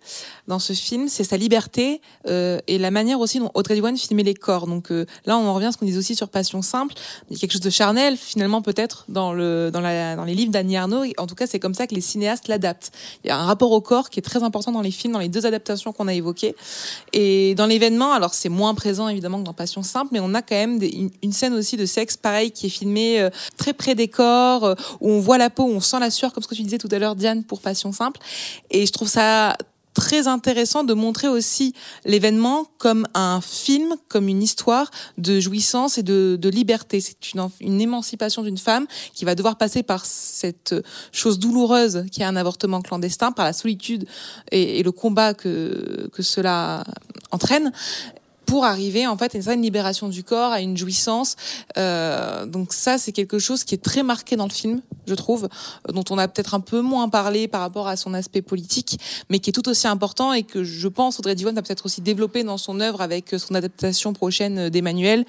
dans 0.48 0.60
ce 0.60 0.74
film, 0.74 1.08
c'est 1.08 1.24
sa 1.24 1.38
liberté 1.38 2.02
euh, 2.28 2.60
et 2.68 2.78
la 2.78 2.92
manière 2.92 3.20
aussi 3.20 3.40
dont 3.40 3.52
Audrey 3.54 3.76
Diwan 3.76 3.96
filmait 3.98 4.24
les 4.24 4.34
corps. 4.34 4.68
Donc 4.68 4.92
euh, 4.92 5.06
là, 5.26 5.38
on 5.38 5.48
en 5.48 5.54
revient 5.54 5.68
à 5.68 5.72
ce 5.72 5.78
qu'on 5.78 5.86
disait 5.86 6.00
aussi 6.00 6.16
sur 6.16 6.28
Passion 6.30 6.62
simple. 6.62 6.96
Il 7.30 7.36
y 7.36 7.38
a 7.38 7.40
quelque 7.40 7.54
chose 7.54 7.62
de 7.62 7.70
charnel 7.70 8.18
finalement 8.18 8.62
peut-être 8.62 9.06
dans 9.08 9.32
le 9.34 9.72
dans 9.72 9.82
dans 9.82 10.26
les 10.26 10.34
livres 10.34 10.52
d'Annie 10.52 10.76
Arnaud. 10.76 11.06
En 11.18 11.28
tout 11.28 11.36
cas, 11.36 11.48
c'est 11.48 11.60
comme 11.60 11.74
ça 11.74 11.88
que 11.88 11.96
les 11.96 12.02
cinéastes 12.02 12.48
l'adaptent. 12.48 12.92
Il 13.24 13.28
y 13.28 13.32
a 13.32 13.38
un 13.38 13.46
rapport 13.46 13.72
au 13.72 13.82
corps 13.82 14.10
qui 14.10 14.20
est 14.20 14.24
très 14.24 14.44
important 14.44 14.72
dans 14.72 14.82
les 14.82 14.92
films, 14.92 15.14
dans 15.14 15.20
les 15.20 15.30
deux 15.30 15.46
adaptations 15.46 15.94
qu'on 15.94 16.08
a 16.08 16.14
évoquées. 16.14 16.56
Et 17.14 17.56
dans 17.56 17.66
l'événement, 17.66 18.12
alors 18.12 18.34
c'est 18.34 18.50
moins 18.50 18.74
présent 18.74 19.08
évidemment 19.08 19.40
que 19.40 19.46
dans 19.46 19.54
Passion 19.54 19.84
simple, 19.84 20.10
mais 20.12 20.20
on 20.20 20.34
a 20.34 20.42
quand 20.42 20.56
même 20.56 20.78
des, 20.78 21.10
une, 21.22 21.32
scène 21.32 21.54
aussi 21.54 21.78
de 21.78 21.86
sexe 21.86 22.18
pareil 22.18 22.52
qui 22.52 22.68
est 22.68 22.70
filmée 22.70 23.22
euh, 23.22 23.30
très 23.58 23.74
près 23.74 23.96
des 23.96 24.08
corps, 24.08 24.64
euh, 24.66 24.76
où 25.00 25.10
on 25.10 25.20
voit 25.20 25.38
la 25.38 25.50
peau, 25.50 25.64
où 25.64 25.72
on 25.72 25.80
sent 25.80 26.00
la 26.00 26.12
sueur, 26.12 26.34
comme 26.34 26.44
ce 26.44 26.48
que 26.48 26.56
tu 26.56 26.64
disais 26.64 26.78
tout 26.78 26.90
à 26.92 27.00
l'heure, 27.00 27.16
Diane, 27.16 27.44
pour 27.44 27.62
Passion 27.62 27.92
simple. 27.92 28.20
Et 28.72 28.86
je 28.86 28.92
trouve 28.92 29.08
ça 29.08 29.56
très 29.94 30.28
intéressant 30.28 30.84
de 30.84 30.94
montrer 30.94 31.28
aussi 31.28 31.74
l'événement 32.06 32.66
comme 32.78 33.08
un 33.14 33.42
film, 33.42 33.96
comme 34.08 34.28
une 34.28 34.42
histoire 34.42 34.90
de 35.18 35.40
jouissance 35.40 35.98
et 35.98 36.04
de, 36.04 36.50
liberté. 36.50 37.00
C'est 37.00 37.34
une, 37.34 37.48
une 37.62 37.82
émancipation 37.82 38.44
d'une 38.44 38.58
femme 38.58 38.86
qui 39.14 39.26
va 39.26 39.36
devoir 39.36 39.58
passer 39.58 39.82
par 39.84 40.06
cette 40.06 40.76
chose 41.12 41.40
douloureuse 41.40 42.06
qui 42.12 42.22
est 42.22 42.26
un 42.26 42.36
avortement 42.36 42.82
clandestin, 42.82 43.32
par 43.32 43.46
la 43.46 43.54
solitude 43.54 44.06
et, 44.52 44.80
et 44.80 44.84
le 44.84 44.92
combat 44.92 45.34
que, 45.34 46.10
que 46.14 46.22
cela 46.22 46.84
entraîne 47.32 47.72
pour 48.46 48.66
arriver 48.66 49.08
en 49.08 49.18
fait 49.18 49.34
à 49.36 49.38
une 49.38 49.44
certaine 49.44 49.62
libération 49.62 50.10
du 50.10 50.24
corps, 50.24 50.52
à 50.52 50.62
une 50.62 50.78
jouissance. 50.78 51.36
Euh, 51.78 52.46
donc 52.46 52.74
ça, 52.74 52.98
c'est 52.98 53.12
quelque 53.12 53.40
chose 53.40 53.64
qui 53.64 53.76
est 53.76 53.84
très 53.84 54.04
marqué 54.04 54.36
dans 54.36 54.46
le 54.46 54.52
film, 54.52 54.82
je 55.08 55.16
trouve, 55.16 55.50
dont 55.90 56.04
on 56.10 56.18
a 56.18 56.28
peut-être 56.28 56.54
un 56.54 56.60
peu 56.60 56.82
moins 56.82 57.10
parlé 57.10 57.48
par 57.48 57.62
rapport 57.62 57.88
à 57.88 57.96
son 57.96 58.14
aspect 58.14 58.42
politique, 58.42 59.00
mais 59.30 59.40
qui 59.40 59.50
est 59.50 59.54
tout 59.54 59.68
aussi 59.70 59.88
important 59.88 60.34
et 60.34 60.44
que 60.44 60.64
je 60.64 60.88
pense 60.88 61.20
Audrey 61.20 61.36
Diwan 61.36 61.56
va 61.56 61.62
peut-être 61.62 61.86
aussi 61.86 62.02
développer 62.02 62.44
dans 62.44 62.58
son 62.58 62.80
œuvre 62.80 63.02
avec 63.02 63.36
son 63.38 63.56
adaptation 63.56 64.14
prochaine 64.14 64.70
d'Emmanuel, 64.70 65.26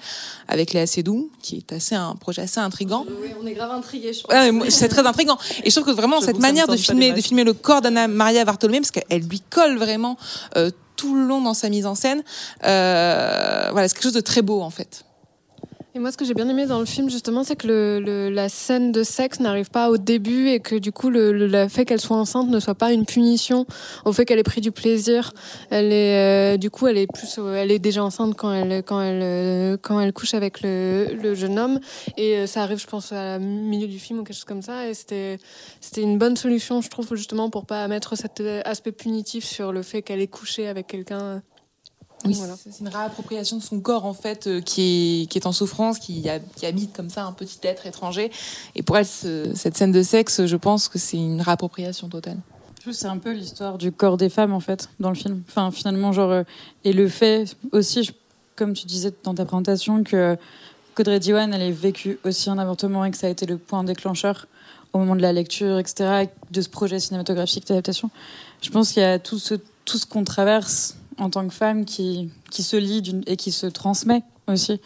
avec 0.47 0.73
Léa 0.73 0.87
Seydoux, 0.87 1.29
qui 1.41 1.57
est 1.57 1.73
assez 1.73 1.95
un 1.95 2.15
projet 2.15 2.43
assez 2.43 2.59
intrigant. 2.59 3.05
Oui, 3.21 3.29
on 3.41 3.45
est 3.45 3.53
grave 3.53 3.71
intrigués, 3.71 4.13
je 4.13 4.21
pense. 4.23 4.69
c'est 4.69 4.87
très 4.87 5.05
intrigant. 5.05 5.37
Et 5.63 5.69
je 5.69 5.75
trouve 5.75 5.93
que 5.93 5.97
vraiment 5.97 6.21
cette 6.21 6.39
manière 6.39 6.67
de 6.67 6.77
filmer, 6.77 7.11
de 7.11 7.21
filmer 7.21 7.43
le 7.43 7.53
corps 7.53 7.81
d'Anna 7.81 8.07
Maria 8.07 8.45
Bartolomé, 8.45 8.79
parce 8.79 8.91
qu'elle 8.91 9.23
lui 9.23 9.41
colle 9.49 9.77
vraiment 9.77 10.17
euh, 10.57 10.69
tout 10.95 11.15
le 11.15 11.25
long 11.25 11.41
dans 11.41 11.53
sa 11.53 11.69
mise 11.69 11.85
en 11.85 11.95
scène. 11.95 12.23
Euh, 12.63 13.69
voilà, 13.71 13.87
c'est 13.87 13.93
quelque 13.93 14.03
chose 14.03 14.13
de 14.13 14.21
très 14.21 14.41
beau 14.41 14.61
en 14.61 14.69
fait. 14.69 15.04
Et 15.95 15.99
moi, 15.99 16.11
ce 16.11 16.17
que 16.17 16.25
j'ai 16.25 16.33
bien 16.33 16.49
aimé 16.49 16.65
dans 16.65 16.79
le 16.79 16.85
film, 16.85 17.09
justement, 17.09 17.45
c'est 17.45 17.55
que 17.55 18.29
la 18.29 18.49
scène 18.49 18.91
de 18.91 19.01
sexe 19.01 19.39
n'arrive 19.39 19.69
pas 19.69 19.89
au 19.89 19.97
début 19.97 20.49
et 20.49 20.59
que 20.59 20.75
du 20.75 20.91
coup, 20.91 21.09
le, 21.09 21.67
fait 21.69 21.85
qu'elle 21.85 22.01
soit 22.01 22.17
enceinte 22.17 22.49
ne 22.49 22.59
soit 22.59 22.75
pas 22.75 22.91
une 22.91 23.05
punition 23.05 23.65
au 24.03 24.11
fait 24.11 24.25
qu'elle 24.25 24.37
ait 24.39 24.43
pris 24.43 24.59
du 24.59 24.73
plaisir. 24.73 25.31
Elle 25.69 25.93
est, 25.93 26.55
euh, 26.55 26.57
du 26.57 26.69
coup, 26.69 26.87
elle 26.87 26.97
est 26.97 27.07
plus, 27.07 27.37
euh, 27.37 27.55
elle 27.55 27.71
est 27.71 27.79
déjà 27.79 28.03
enceinte 28.03 28.35
quand 28.35 28.51
elle, 28.51 28.83
quand 28.83 28.99
elle, 28.99 29.21
euh, 29.23 29.77
quand 29.81 30.01
elle 30.01 30.11
couche 30.11 30.33
avec 30.33 30.59
le, 30.63 31.33
jeune 31.33 31.57
homme. 31.57 31.79
Et 32.17 32.45
ça 32.45 32.63
arrive, 32.63 32.79
je 32.81 32.87
pense, 32.87 33.13
à 33.13 33.39
milieu 33.39 33.87
du 33.87 33.97
film 33.97 34.19
ou 34.19 34.23
quelque 34.25 34.35
chose 34.35 34.43
comme 34.43 34.61
ça. 34.61 34.89
Et 34.89 34.93
c'était, 34.93 35.37
c'était 35.79 36.01
une 36.01 36.17
bonne 36.17 36.35
solution, 36.35 36.81
je 36.81 36.89
trouve, 36.89 37.15
justement, 37.15 37.49
pour 37.49 37.65
pas 37.65 37.87
mettre 37.87 38.17
cet 38.17 38.43
aspect 38.65 38.91
punitif 38.91 39.45
sur 39.45 39.71
le 39.71 39.81
fait 39.81 40.01
qu'elle 40.01 40.19
ait 40.19 40.27
couché 40.27 40.67
avec 40.67 40.87
quelqu'un 40.87 41.41
oui, 42.25 42.37
c'est 42.57 42.79
une 42.79 42.87
réappropriation 42.87 43.57
de 43.57 43.61
son 43.63 43.79
corps 43.79 44.05
en 44.05 44.13
fait 44.13 44.47
euh, 44.47 44.61
qui, 44.61 45.23
est, 45.23 45.25
qui 45.27 45.37
est 45.37 45.47
en 45.47 45.51
souffrance, 45.51 45.99
qui, 45.99 46.27
qui, 46.55 46.65
habite 46.65 46.95
comme 46.95 47.09
ça 47.09 47.25
un 47.25 47.31
petit 47.31 47.59
être 47.63 47.85
étranger. 47.85 48.31
Et 48.75 48.83
pour 48.83 48.97
elle, 48.97 49.05
cette 49.05 49.77
scène 49.77 49.91
de 49.91 50.03
sexe, 50.03 50.45
je 50.45 50.55
pense 50.55 50.87
que 50.87 50.99
c'est 50.99 51.17
une 51.17 51.41
réappropriation 51.41 52.09
totale. 52.09 52.37
C'est 52.91 53.07
un 53.07 53.17
peu 53.17 53.31
l'histoire 53.31 53.77
du 53.77 53.91
corps 53.91 54.17
des 54.17 54.29
femmes 54.29 54.53
en 54.53 54.59
fait 54.59 54.89
dans 54.99 55.09
le 55.09 55.15
film. 55.15 55.41
Enfin, 55.49 55.71
finalement, 55.71 56.11
genre 56.11 56.31
euh, 56.31 56.43
et 56.83 56.93
le 56.93 57.07
fait 57.07 57.45
aussi, 57.71 58.11
comme 58.55 58.73
tu 58.73 58.85
disais 58.85 59.11
dans 59.23 59.33
ta 59.33 59.45
présentation, 59.45 60.03
que 60.03 60.37
qu'Audrey 60.93 61.19
Diwan 61.19 61.53
elle 61.53 61.61
ait 61.61 61.71
vécu 61.71 62.19
aussi 62.23 62.49
un 62.49 62.57
avortement 62.57 63.03
et 63.03 63.11
que 63.11 63.17
ça 63.17 63.27
a 63.27 63.29
été 63.29 63.45
le 63.45 63.57
point 63.57 63.83
déclencheur 63.83 64.47
au 64.93 64.99
moment 64.99 65.15
de 65.15 65.21
la 65.21 65.33
lecture, 65.33 65.77
etc., 65.77 66.29
de 66.51 66.61
ce 66.61 66.69
projet 66.69 66.99
cinématographique 66.99 67.67
d'adaptation. 67.67 68.09
Je 68.61 68.69
pense 68.69 68.93
qu'il 68.93 69.01
y 69.01 69.05
a 69.05 69.19
tout 69.19 69.39
ce 69.39 69.55
tout 69.85 69.97
ce 69.97 70.05
qu'on 70.05 70.23
traverse 70.23 70.97
en 71.17 71.29
tant 71.29 71.47
que 71.47 71.53
femme 71.53 71.85
qui, 71.85 72.29
qui 72.51 72.63
se 72.63 72.77
lie 72.77 73.01
et 73.27 73.35
qui 73.35 73.51
se 73.51 73.67
transmet 73.67 74.23
aussi 74.47 74.79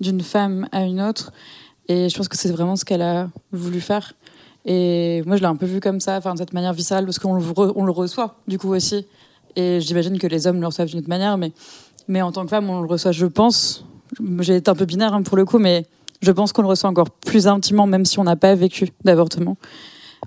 d'une 0.00 0.20
femme 0.20 0.68
à 0.72 0.82
une 0.82 1.00
autre. 1.00 1.32
Et 1.88 2.08
je 2.08 2.16
pense 2.16 2.28
que 2.28 2.36
c'est 2.36 2.50
vraiment 2.50 2.76
ce 2.76 2.84
qu'elle 2.84 3.02
a 3.02 3.30
voulu 3.52 3.80
faire. 3.80 4.12
Et 4.64 5.22
moi, 5.24 5.36
je 5.36 5.40
l'ai 5.40 5.46
un 5.46 5.56
peu 5.56 5.66
vu 5.66 5.80
comme 5.80 6.00
ça, 6.00 6.18
enfin, 6.18 6.34
de 6.34 6.38
cette 6.38 6.52
manière 6.52 6.74
viscérale, 6.74 7.06
parce 7.06 7.18
qu'on 7.18 7.34
le 7.34 7.90
reçoit, 7.90 8.36
du 8.46 8.58
coup, 8.58 8.74
aussi. 8.74 9.06
Et 9.56 9.80
j'imagine 9.80 10.18
que 10.18 10.26
les 10.26 10.46
hommes 10.46 10.60
le 10.60 10.66
reçoivent 10.66 10.88
d'une 10.88 10.98
autre 10.98 11.08
manière, 11.08 11.38
mais, 11.38 11.52
mais 12.06 12.20
en 12.20 12.32
tant 12.32 12.42
que 12.42 12.50
femme, 12.50 12.68
on 12.68 12.82
le 12.82 12.86
reçoit, 12.86 13.12
je 13.12 13.26
pense. 13.26 13.84
J'ai 14.40 14.56
été 14.56 14.70
un 14.70 14.74
peu 14.74 14.84
binaire 14.84 15.14
hein, 15.14 15.22
pour 15.22 15.36
le 15.36 15.44
coup, 15.44 15.58
mais 15.58 15.86
je 16.20 16.30
pense 16.32 16.52
qu'on 16.52 16.62
le 16.62 16.68
reçoit 16.68 16.90
encore 16.90 17.10
plus 17.10 17.46
intimement, 17.46 17.86
même 17.86 18.04
si 18.04 18.18
on 18.18 18.24
n'a 18.24 18.36
pas 18.36 18.54
vécu 18.54 18.90
d'avortement. 19.04 19.56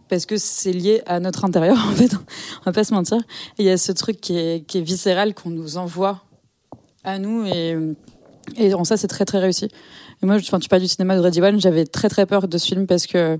Parce 0.10 0.26
que 0.26 0.38
c'est 0.38 0.74
lié 0.74 1.02
à 1.06 1.20
notre 1.20 1.46
intérieur, 1.46 1.78
en 1.90 1.96
fait. 1.96 2.14
On 2.14 2.64
va 2.66 2.72
pas 2.72 2.84
se 2.84 2.94
mentir. 2.94 3.18
Il 3.58 3.66
y 3.66 3.70
a 3.70 3.78
ce 3.78 3.92
truc 3.92 4.20
qui 4.20 4.38
est, 4.38 4.66
qui 4.66 4.80
est 4.80 4.82
viscéral 4.82 5.34
qu'on 5.34 5.50
nous 5.50 5.78
envoie 5.78 6.24
à 7.04 7.18
nous, 7.18 7.46
et, 7.48 7.76
et 8.58 8.74
en 8.74 8.84
ça, 8.84 8.98
c'est 8.98 9.08
très, 9.08 9.26
très 9.26 9.40
réussi. 9.40 9.70
Et 10.22 10.26
moi, 10.26 10.36
enfin, 10.36 10.60
tu 10.60 10.70
parles 10.70 10.82
du 10.82 10.88
cinéma 10.88 11.16
de 11.16 11.22
Reddy 11.22 11.42
One, 11.42 11.60
j'avais 11.60 11.86
très 11.86 12.10
très 12.10 12.26
peur 12.26 12.48
de 12.48 12.58
ce 12.58 12.68
film 12.68 12.86
parce 12.86 13.08
que 13.08 13.40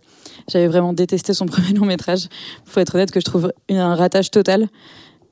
j'avais 0.50 0.68
vraiment 0.68 0.94
détesté 0.94 1.34
son 1.34 1.46
premier 1.48 1.74
long 1.74 1.86
métrage. 1.86 2.28
Faut 2.66 2.80
être 2.80 2.96
honnête 2.96 3.12
que 3.12 3.20
je 3.20 3.26
trouve 3.26 3.54
un 3.70 3.96
ratage 3.96 4.32
total. 4.32 4.68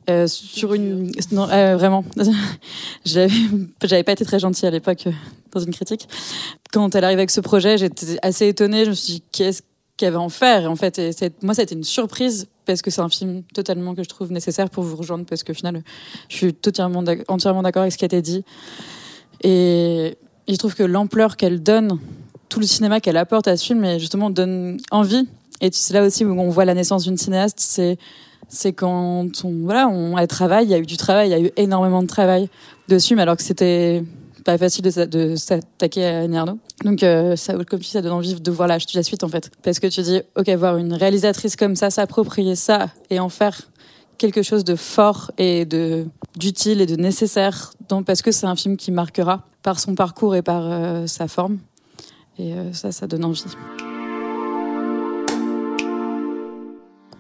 Euh, 0.09 0.27
sur 0.27 0.73
une 0.73 1.11
euh, 1.33 1.77
vraiment 1.77 2.03
j'avais 3.05 3.29
j'avais 3.83 4.03
pas 4.03 4.13
été 4.13 4.25
très 4.25 4.39
gentille 4.39 4.67
à 4.67 4.71
l'époque 4.71 5.05
euh, 5.05 5.11
dans 5.51 5.59
une 5.59 5.71
critique 5.71 6.07
quand 6.73 6.95
elle 6.95 7.03
arrive 7.03 7.19
avec 7.19 7.29
ce 7.29 7.41
projet 7.41 7.77
j'étais 7.77 8.17
assez 8.23 8.47
étonnée 8.47 8.85
je 8.85 8.89
me 8.89 8.95
suis 8.95 9.13
dit 9.15 9.23
qu'est-ce 9.31 9.61
qu'elle 9.99 10.13
va 10.13 10.19
en 10.19 10.29
faire 10.29 10.71
en 10.71 10.75
fait 10.75 10.97
et 10.97 11.11
moi 11.43 11.53
ça 11.53 11.61
a 11.61 11.63
été 11.63 11.75
une 11.75 11.83
surprise 11.83 12.47
parce 12.65 12.81
que 12.81 12.89
c'est 12.89 13.01
un 13.01 13.09
film 13.09 13.43
totalement 13.53 13.93
que 13.93 14.03
je 14.03 14.09
trouve 14.09 14.31
nécessaire 14.31 14.69
pour 14.69 14.83
vous 14.83 14.95
rejoindre 14.95 15.25
parce 15.25 15.43
qu'au 15.43 15.53
final 15.53 15.83
je 16.29 16.35
suis 16.35 16.53
totalement 16.53 17.03
entièrement 17.27 17.61
d'accord 17.61 17.81
avec 17.81 17.93
ce 17.93 17.97
qui 17.97 18.05
a 18.05 18.07
été 18.07 18.21
dit 18.21 18.43
et, 19.43 20.17
et 20.47 20.53
je 20.53 20.57
trouve 20.57 20.75
que 20.75 20.83
l'ampleur 20.83 21.37
qu'elle 21.37 21.61
donne, 21.61 21.99
tout 22.49 22.59
le 22.59 22.65
cinéma 22.65 22.99
qu'elle 22.99 23.17
apporte 23.17 23.47
à 23.47 23.55
ce 23.55 23.65
film, 23.65 23.83
et 23.85 23.99
justement 23.99 24.29
donne 24.29 24.79
envie. 24.91 25.27
Et 25.61 25.69
c'est 25.71 25.93
là 25.93 26.03
aussi 26.03 26.25
où 26.25 26.39
on 26.39 26.49
voit 26.49 26.65
la 26.65 26.73
naissance 26.73 27.03
d'une 27.03 27.17
cinéaste, 27.17 27.59
c'est 27.59 27.97
c'est 28.51 28.73
quand 28.73 29.29
on 29.43 29.51
voilà, 29.63 29.87
on 29.87 30.17
elle 30.17 30.27
travaille, 30.27 30.65
il 30.65 30.71
y 30.71 30.73
a 30.73 30.79
eu 30.79 30.85
du 30.85 30.97
travail, 30.97 31.29
il 31.29 31.31
y 31.31 31.35
a 31.35 31.39
eu 31.39 31.51
énormément 31.55 32.01
de 32.01 32.07
travail 32.07 32.49
dessus, 32.87 33.15
mais 33.15 33.21
alors 33.21 33.37
que 33.37 33.43
c'était 33.43 34.03
pas 34.43 34.57
facile 34.57 34.83
de, 34.83 34.89
s'a- 34.89 35.05
de 35.05 35.35
s'attaquer 35.35 36.05
à 36.05 36.19
Annie 36.19 36.37
Arnaud. 36.37 36.59
Donc 36.83 37.03
euh, 37.03 37.35
ça, 37.35 37.53
comme 37.53 37.79
tu 37.79 37.85
dis, 37.85 37.91
ça 37.91 38.01
donne 38.01 38.13
envie 38.13 38.35
de 38.35 38.51
voir 38.51 38.67
la, 38.67 38.79
suite 38.79 39.23
en 39.23 39.29
fait, 39.29 39.51
parce 39.63 39.79
que 39.79 39.87
tu 39.87 40.01
dis 40.01 40.21
ok, 40.35 40.49
voir 40.49 40.77
une 40.77 40.93
réalisatrice 40.93 41.55
comme 41.55 41.75
ça 41.75 41.89
s'approprier 41.89 42.55
ça 42.55 42.89
et 43.09 43.19
en 43.19 43.29
faire 43.29 43.61
quelque 44.17 44.41
chose 44.41 44.63
de 44.63 44.75
fort 44.75 45.31
et 45.37 45.65
de 45.65 46.05
d'utile 46.37 46.81
et 46.81 46.85
de 46.85 46.95
nécessaire 46.95 47.71
donc 47.87 48.05
parce 48.05 48.21
que 48.21 48.31
c'est 48.31 48.45
un 48.45 48.55
film 48.55 48.77
qui 48.77 48.91
marquera 48.91 49.43
par 49.63 49.79
son 49.79 49.95
parcours 49.95 50.35
et 50.35 50.41
par 50.41 50.63
euh, 50.65 51.07
sa 51.07 51.27
forme. 51.27 51.57
Et 52.37 52.53
euh, 52.53 52.71
ça 52.73 52.91
ça 52.91 53.07
donne 53.07 53.25
envie 53.25 53.43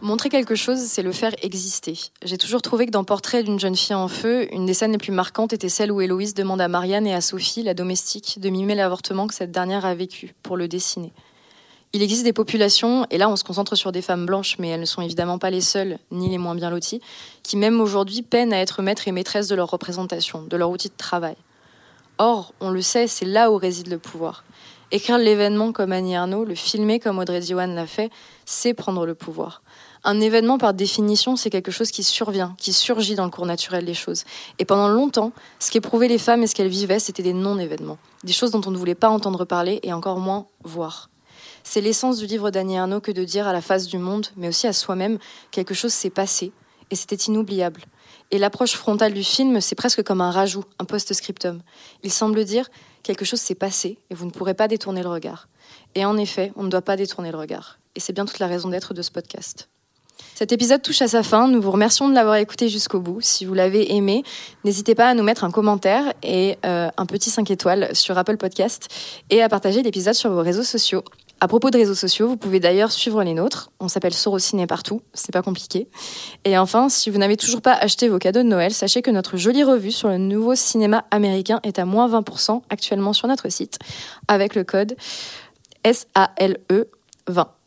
Montrer 0.09 0.29
quelque 0.29 0.55
chose, 0.55 0.79
c'est 0.79 1.03
le 1.03 1.11
faire 1.11 1.35
exister. 1.43 1.93
J'ai 2.25 2.39
toujours 2.39 2.63
trouvé 2.63 2.87
que 2.87 2.91
dans 2.91 3.03
Portrait 3.03 3.43
d'une 3.43 3.59
jeune 3.59 3.75
fille 3.75 3.93
en 3.93 4.07
feu, 4.07 4.51
une 4.51 4.65
des 4.65 4.73
scènes 4.73 4.93
les 4.93 4.97
plus 4.97 5.11
marquantes 5.11 5.53
était 5.53 5.69
celle 5.69 5.91
où 5.91 6.01
Héloïse 6.01 6.33
demande 6.33 6.61
à 6.61 6.67
Marianne 6.67 7.05
et 7.05 7.13
à 7.13 7.21
Sophie, 7.21 7.61
la 7.61 7.75
domestique, 7.75 8.39
de 8.39 8.49
mimer 8.49 8.73
l'avortement 8.73 9.27
que 9.27 9.35
cette 9.35 9.51
dernière 9.51 9.85
a 9.85 9.93
vécu, 9.93 10.33
pour 10.41 10.57
le 10.57 10.67
dessiner. 10.67 11.13
Il 11.93 12.01
existe 12.01 12.23
des 12.23 12.33
populations, 12.33 13.05
et 13.11 13.19
là 13.19 13.29
on 13.29 13.35
se 13.35 13.43
concentre 13.43 13.75
sur 13.75 13.91
des 13.91 14.01
femmes 14.01 14.25
blanches, 14.25 14.55
mais 14.57 14.69
elles 14.69 14.79
ne 14.79 14.85
sont 14.87 15.03
évidemment 15.03 15.37
pas 15.37 15.51
les 15.51 15.61
seules, 15.61 15.99
ni 16.09 16.27
les 16.27 16.39
moins 16.39 16.55
bien 16.55 16.71
loties, 16.71 17.01
qui 17.43 17.55
même 17.55 17.79
aujourd'hui 17.79 18.23
peinent 18.23 18.51
à 18.51 18.57
être 18.57 18.81
maîtres 18.81 19.07
et 19.07 19.11
maîtresses 19.11 19.47
de 19.47 19.53
leur 19.53 19.69
représentation, 19.69 20.41
de 20.41 20.57
leur 20.57 20.71
outil 20.71 20.89
de 20.89 20.97
travail. 20.97 21.35
Or, 22.17 22.55
on 22.61 22.71
le 22.71 22.81
sait, 22.81 23.05
c'est 23.05 23.25
là 23.25 23.51
où 23.51 23.57
réside 23.57 23.91
le 23.91 23.99
pouvoir. 23.99 24.43
Écrire 24.91 25.19
l'événement 25.19 25.71
comme 25.71 25.91
Annie 25.91 26.15
Arnaud, 26.15 26.45
le 26.45 26.55
filmer 26.55 26.99
comme 26.99 27.19
Audrey 27.19 27.41
Diwan 27.41 27.75
l'a 27.75 27.85
fait, 27.85 28.09
c'est 28.45 28.73
prendre 28.73 29.05
le 29.05 29.13
pouvoir. 29.13 29.61
Un 30.03 30.21
événement, 30.21 30.57
par 30.57 30.73
définition, 30.73 31.35
c'est 31.35 31.49
quelque 31.49 31.71
chose 31.71 31.91
qui 31.91 32.03
survient, 32.03 32.55
qui 32.57 32.71
surgit 32.71 33.15
dans 33.15 33.25
le 33.25 33.31
cours 33.31 33.45
naturel 33.45 33.83
des 33.83 33.93
choses. 33.93 34.23
Et 34.57 34.65
pendant 34.65 34.87
longtemps, 34.87 35.33
ce 35.59 35.71
qu'éprouvaient 35.71 36.07
les 36.07 36.17
femmes 36.17 36.43
et 36.43 36.47
ce 36.47 36.55
qu'elles 36.55 36.69
vivaient, 36.69 36.99
c'était 36.99 37.23
des 37.23 37.33
non-événements. 37.33 37.97
Des 38.23 38.31
choses 38.31 38.51
dont 38.51 38.61
on 38.65 38.71
ne 38.71 38.77
voulait 38.77 38.95
pas 38.95 39.09
entendre 39.09 39.43
parler 39.43 39.79
et 39.83 39.91
encore 39.91 40.19
moins 40.19 40.47
voir. 40.63 41.09
C'est 41.63 41.81
l'essence 41.81 42.17
du 42.17 42.27
livre 42.27 42.49
d'Annie 42.49 42.77
Arnaud 42.77 43.01
que 43.01 43.11
de 43.11 43.23
dire 43.23 43.47
à 43.47 43.53
la 43.53 43.61
face 43.61 43.87
du 43.87 43.97
monde, 43.97 44.27
mais 44.37 44.47
aussi 44.47 44.67
à 44.67 44.73
soi-même, 44.73 45.19
quelque 45.51 45.73
chose 45.73 45.93
s'est 45.93 46.09
passé 46.09 46.53
et 46.91 46.95
c'était 46.95 47.15
inoubliable. 47.15 47.81
Et 48.31 48.37
l'approche 48.37 48.75
frontale 48.75 49.13
du 49.13 49.23
film, 49.23 49.59
c'est 49.59 49.75
presque 49.75 50.03
comme 50.03 50.21
un 50.21 50.31
rajout, 50.31 50.63
un 50.79 50.85
post-scriptum. 50.85 51.61
Il 52.03 52.11
semble 52.11 52.45
dire 52.45 52.69
quelque 53.03 53.25
chose 53.25 53.41
s'est 53.41 53.55
passé 53.55 53.97
et 54.09 54.15
vous 54.15 54.25
ne 54.25 54.31
pourrez 54.31 54.53
pas 54.53 54.67
détourner 54.67 55.03
le 55.03 55.09
regard. 55.09 55.47
Et 55.95 56.05
en 56.05 56.15
effet, 56.17 56.53
on 56.55 56.63
ne 56.63 56.69
doit 56.69 56.81
pas 56.81 56.95
détourner 56.95 57.31
le 57.31 57.37
regard. 57.37 57.79
Et 57.95 57.99
c'est 57.99 58.13
bien 58.13 58.25
toute 58.25 58.39
la 58.39 58.47
raison 58.47 58.69
d'être 58.69 58.93
de 58.93 59.01
ce 59.01 59.11
podcast. 59.11 59.67
Cet 60.35 60.51
épisode 60.51 60.81
touche 60.81 61.01
à 61.01 61.07
sa 61.07 61.21
fin. 61.21 61.47
Nous 61.47 61.61
vous 61.61 61.71
remercions 61.71 62.07
de 62.07 62.13
l'avoir 62.13 62.35
écouté 62.35 62.69
jusqu'au 62.69 62.99
bout. 62.99 63.19
Si 63.19 63.43
vous 63.45 63.53
l'avez 63.53 63.93
aimé, 63.93 64.23
n'hésitez 64.63 64.95
pas 64.95 65.09
à 65.09 65.13
nous 65.13 65.23
mettre 65.23 65.43
un 65.43 65.51
commentaire 65.51 66.13
et 66.23 66.57
euh, 66.65 66.89
un 66.95 67.05
petit 67.05 67.29
5 67.29 67.51
étoiles 67.51 67.93
sur 67.93 68.17
Apple 68.17 68.37
Podcast 68.37 68.87
et 69.29 69.41
à 69.41 69.49
partager 69.49 69.83
l'épisode 69.83 70.13
sur 70.13 70.31
vos 70.31 70.41
réseaux 70.41 70.63
sociaux. 70.63 71.03
À 71.41 71.47
propos 71.47 71.69
de 71.71 71.77
réseaux 71.77 71.95
sociaux, 71.95 72.27
vous 72.27 72.37
pouvez 72.37 72.59
d'ailleurs 72.59 72.91
suivre 72.91 73.23
les 73.23 73.33
nôtres. 73.33 73.71
On 73.79 73.87
s'appelle 73.87 74.13
Sorociné 74.13 74.67
partout, 74.67 75.01
c'est 75.13 75.31
pas 75.31 75.41
compliqué. 75.41 75.87
Et 76.43 76.57
enfin, 76.57 76.89
si 76.89 77.09
vous 77.09 77.17
n'avez 77.17 77.37
toujours 77.37 77.61
pas 77.61 77.73
acheté 77.73 78.09
vos 78.09 78.17
cadeaux 78.17 78.43
de 78.43 78.47
Noël, 78.47 78.73
sachez 78.73 79.01
que 79.01 79.11
notre 79.11 79.37
jolie 79.37 79.63
revue 79.63 79.91
sur 79.91 80.09
le 80.09 80.17
nouveau 80.17 80.55
cinéma 80.55 81.05
américain 81.11 81.61
est 81.63 81.79
à 81.79 81.85
moins 81.85 82.09
20% 82.09 82.61
actuellement 82.69 83.13
sur 83.13 83.27
notre 83.27 83.49
site 83.49 83.79
avec 84.27 84.55
le 84.55 84.65
code 84.65 84.95
SALE 85.85 86.57
20. 87.27 87.58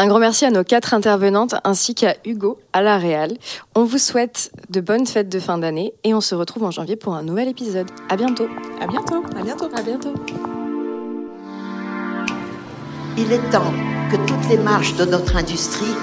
Un 0.00 0.06
grand 0.06 0.20
merci 0.20 0.44
à 0.44 0.52
nos 0.52 0.62
quatre 0.62 0.94
intervenantes 0.94 1.56
ainsi 1.64 1.92
qu'à 1.92 2.14
Hugo 2.24 2.60
à 2.72 2.82
la 2.82 2.98
Réal. 2.98 3.32
On 3.74 3.82
vous 3.82 3.98
souhaite 3.98 4.52
de 4.70 4.80
bonnes 4.80 5.08
fêtes 5.08 5.28
de 5.28 5.40
fin 5.40 5.58
d'année 5.58 5.92
et 6.04 6.14
on 6.14 6.20
se 6.20 6.36
retrouve 6.36 6.62
en 6.62 6.70
janvier 6.70 6.94
pour 6.94 7.16
un 7.16 7.24
nouvel 7.24 7.48
épisode. 7.48 7.90
À 8.08 8.16
bientôt. 8.16 8.46
À 8.80 8.86
bientôt. 8.86 9.24
À 9.36 9.42
bientôt. 9.42 9.68
À 9.74 9.82
bientôt. 9.82 10.14
Il 13.16 13.32
est 13.32 13.50
temps 13.50 13.74
que 14.12 14.16
toutes 14.24 14.48
les 14.48 14.58
marches 14.58 14.94
de 14.94 15.04
notre 15.04 15.36
industrie 15.36 15.96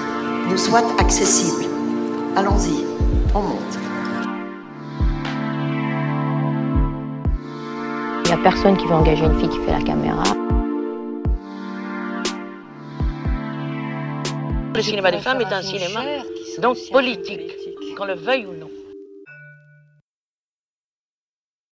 nous 0.50 0.58
soient 0.58 0.84
accessibles. 0.98 1.64
Allons-y, 2.36 2.84
on 3.34 3.40
monte. 3.40 3.78
Il 8.24 8.28
n'y 8.28 8.32
a 8.32 8.42
personne 8.42 8.76
qui 8.76 8.84
veut 8.84 8.92
engager 8.92 9.24
une 9.24 9.40
fille 9.40 9.48
qui 9.48 9.58
fait 9.60 9.72
la 9.72 9.80
caméra. 9.80 10.22
Le 14.76 14.82
cinéma 14.82 15.10
des 15.10 15.20
femmes 15.20 15.40
est 15.40 15.52
un 15.52 15.62
cinéma 15.62 16.02
donc 16.58 16.76
politique, 16.92 17.50
qu'on 17.96 18.04
le 18.04 18.14
veuille 18.14 18.44
ou 18.44 18.52
non. 18.52 18.68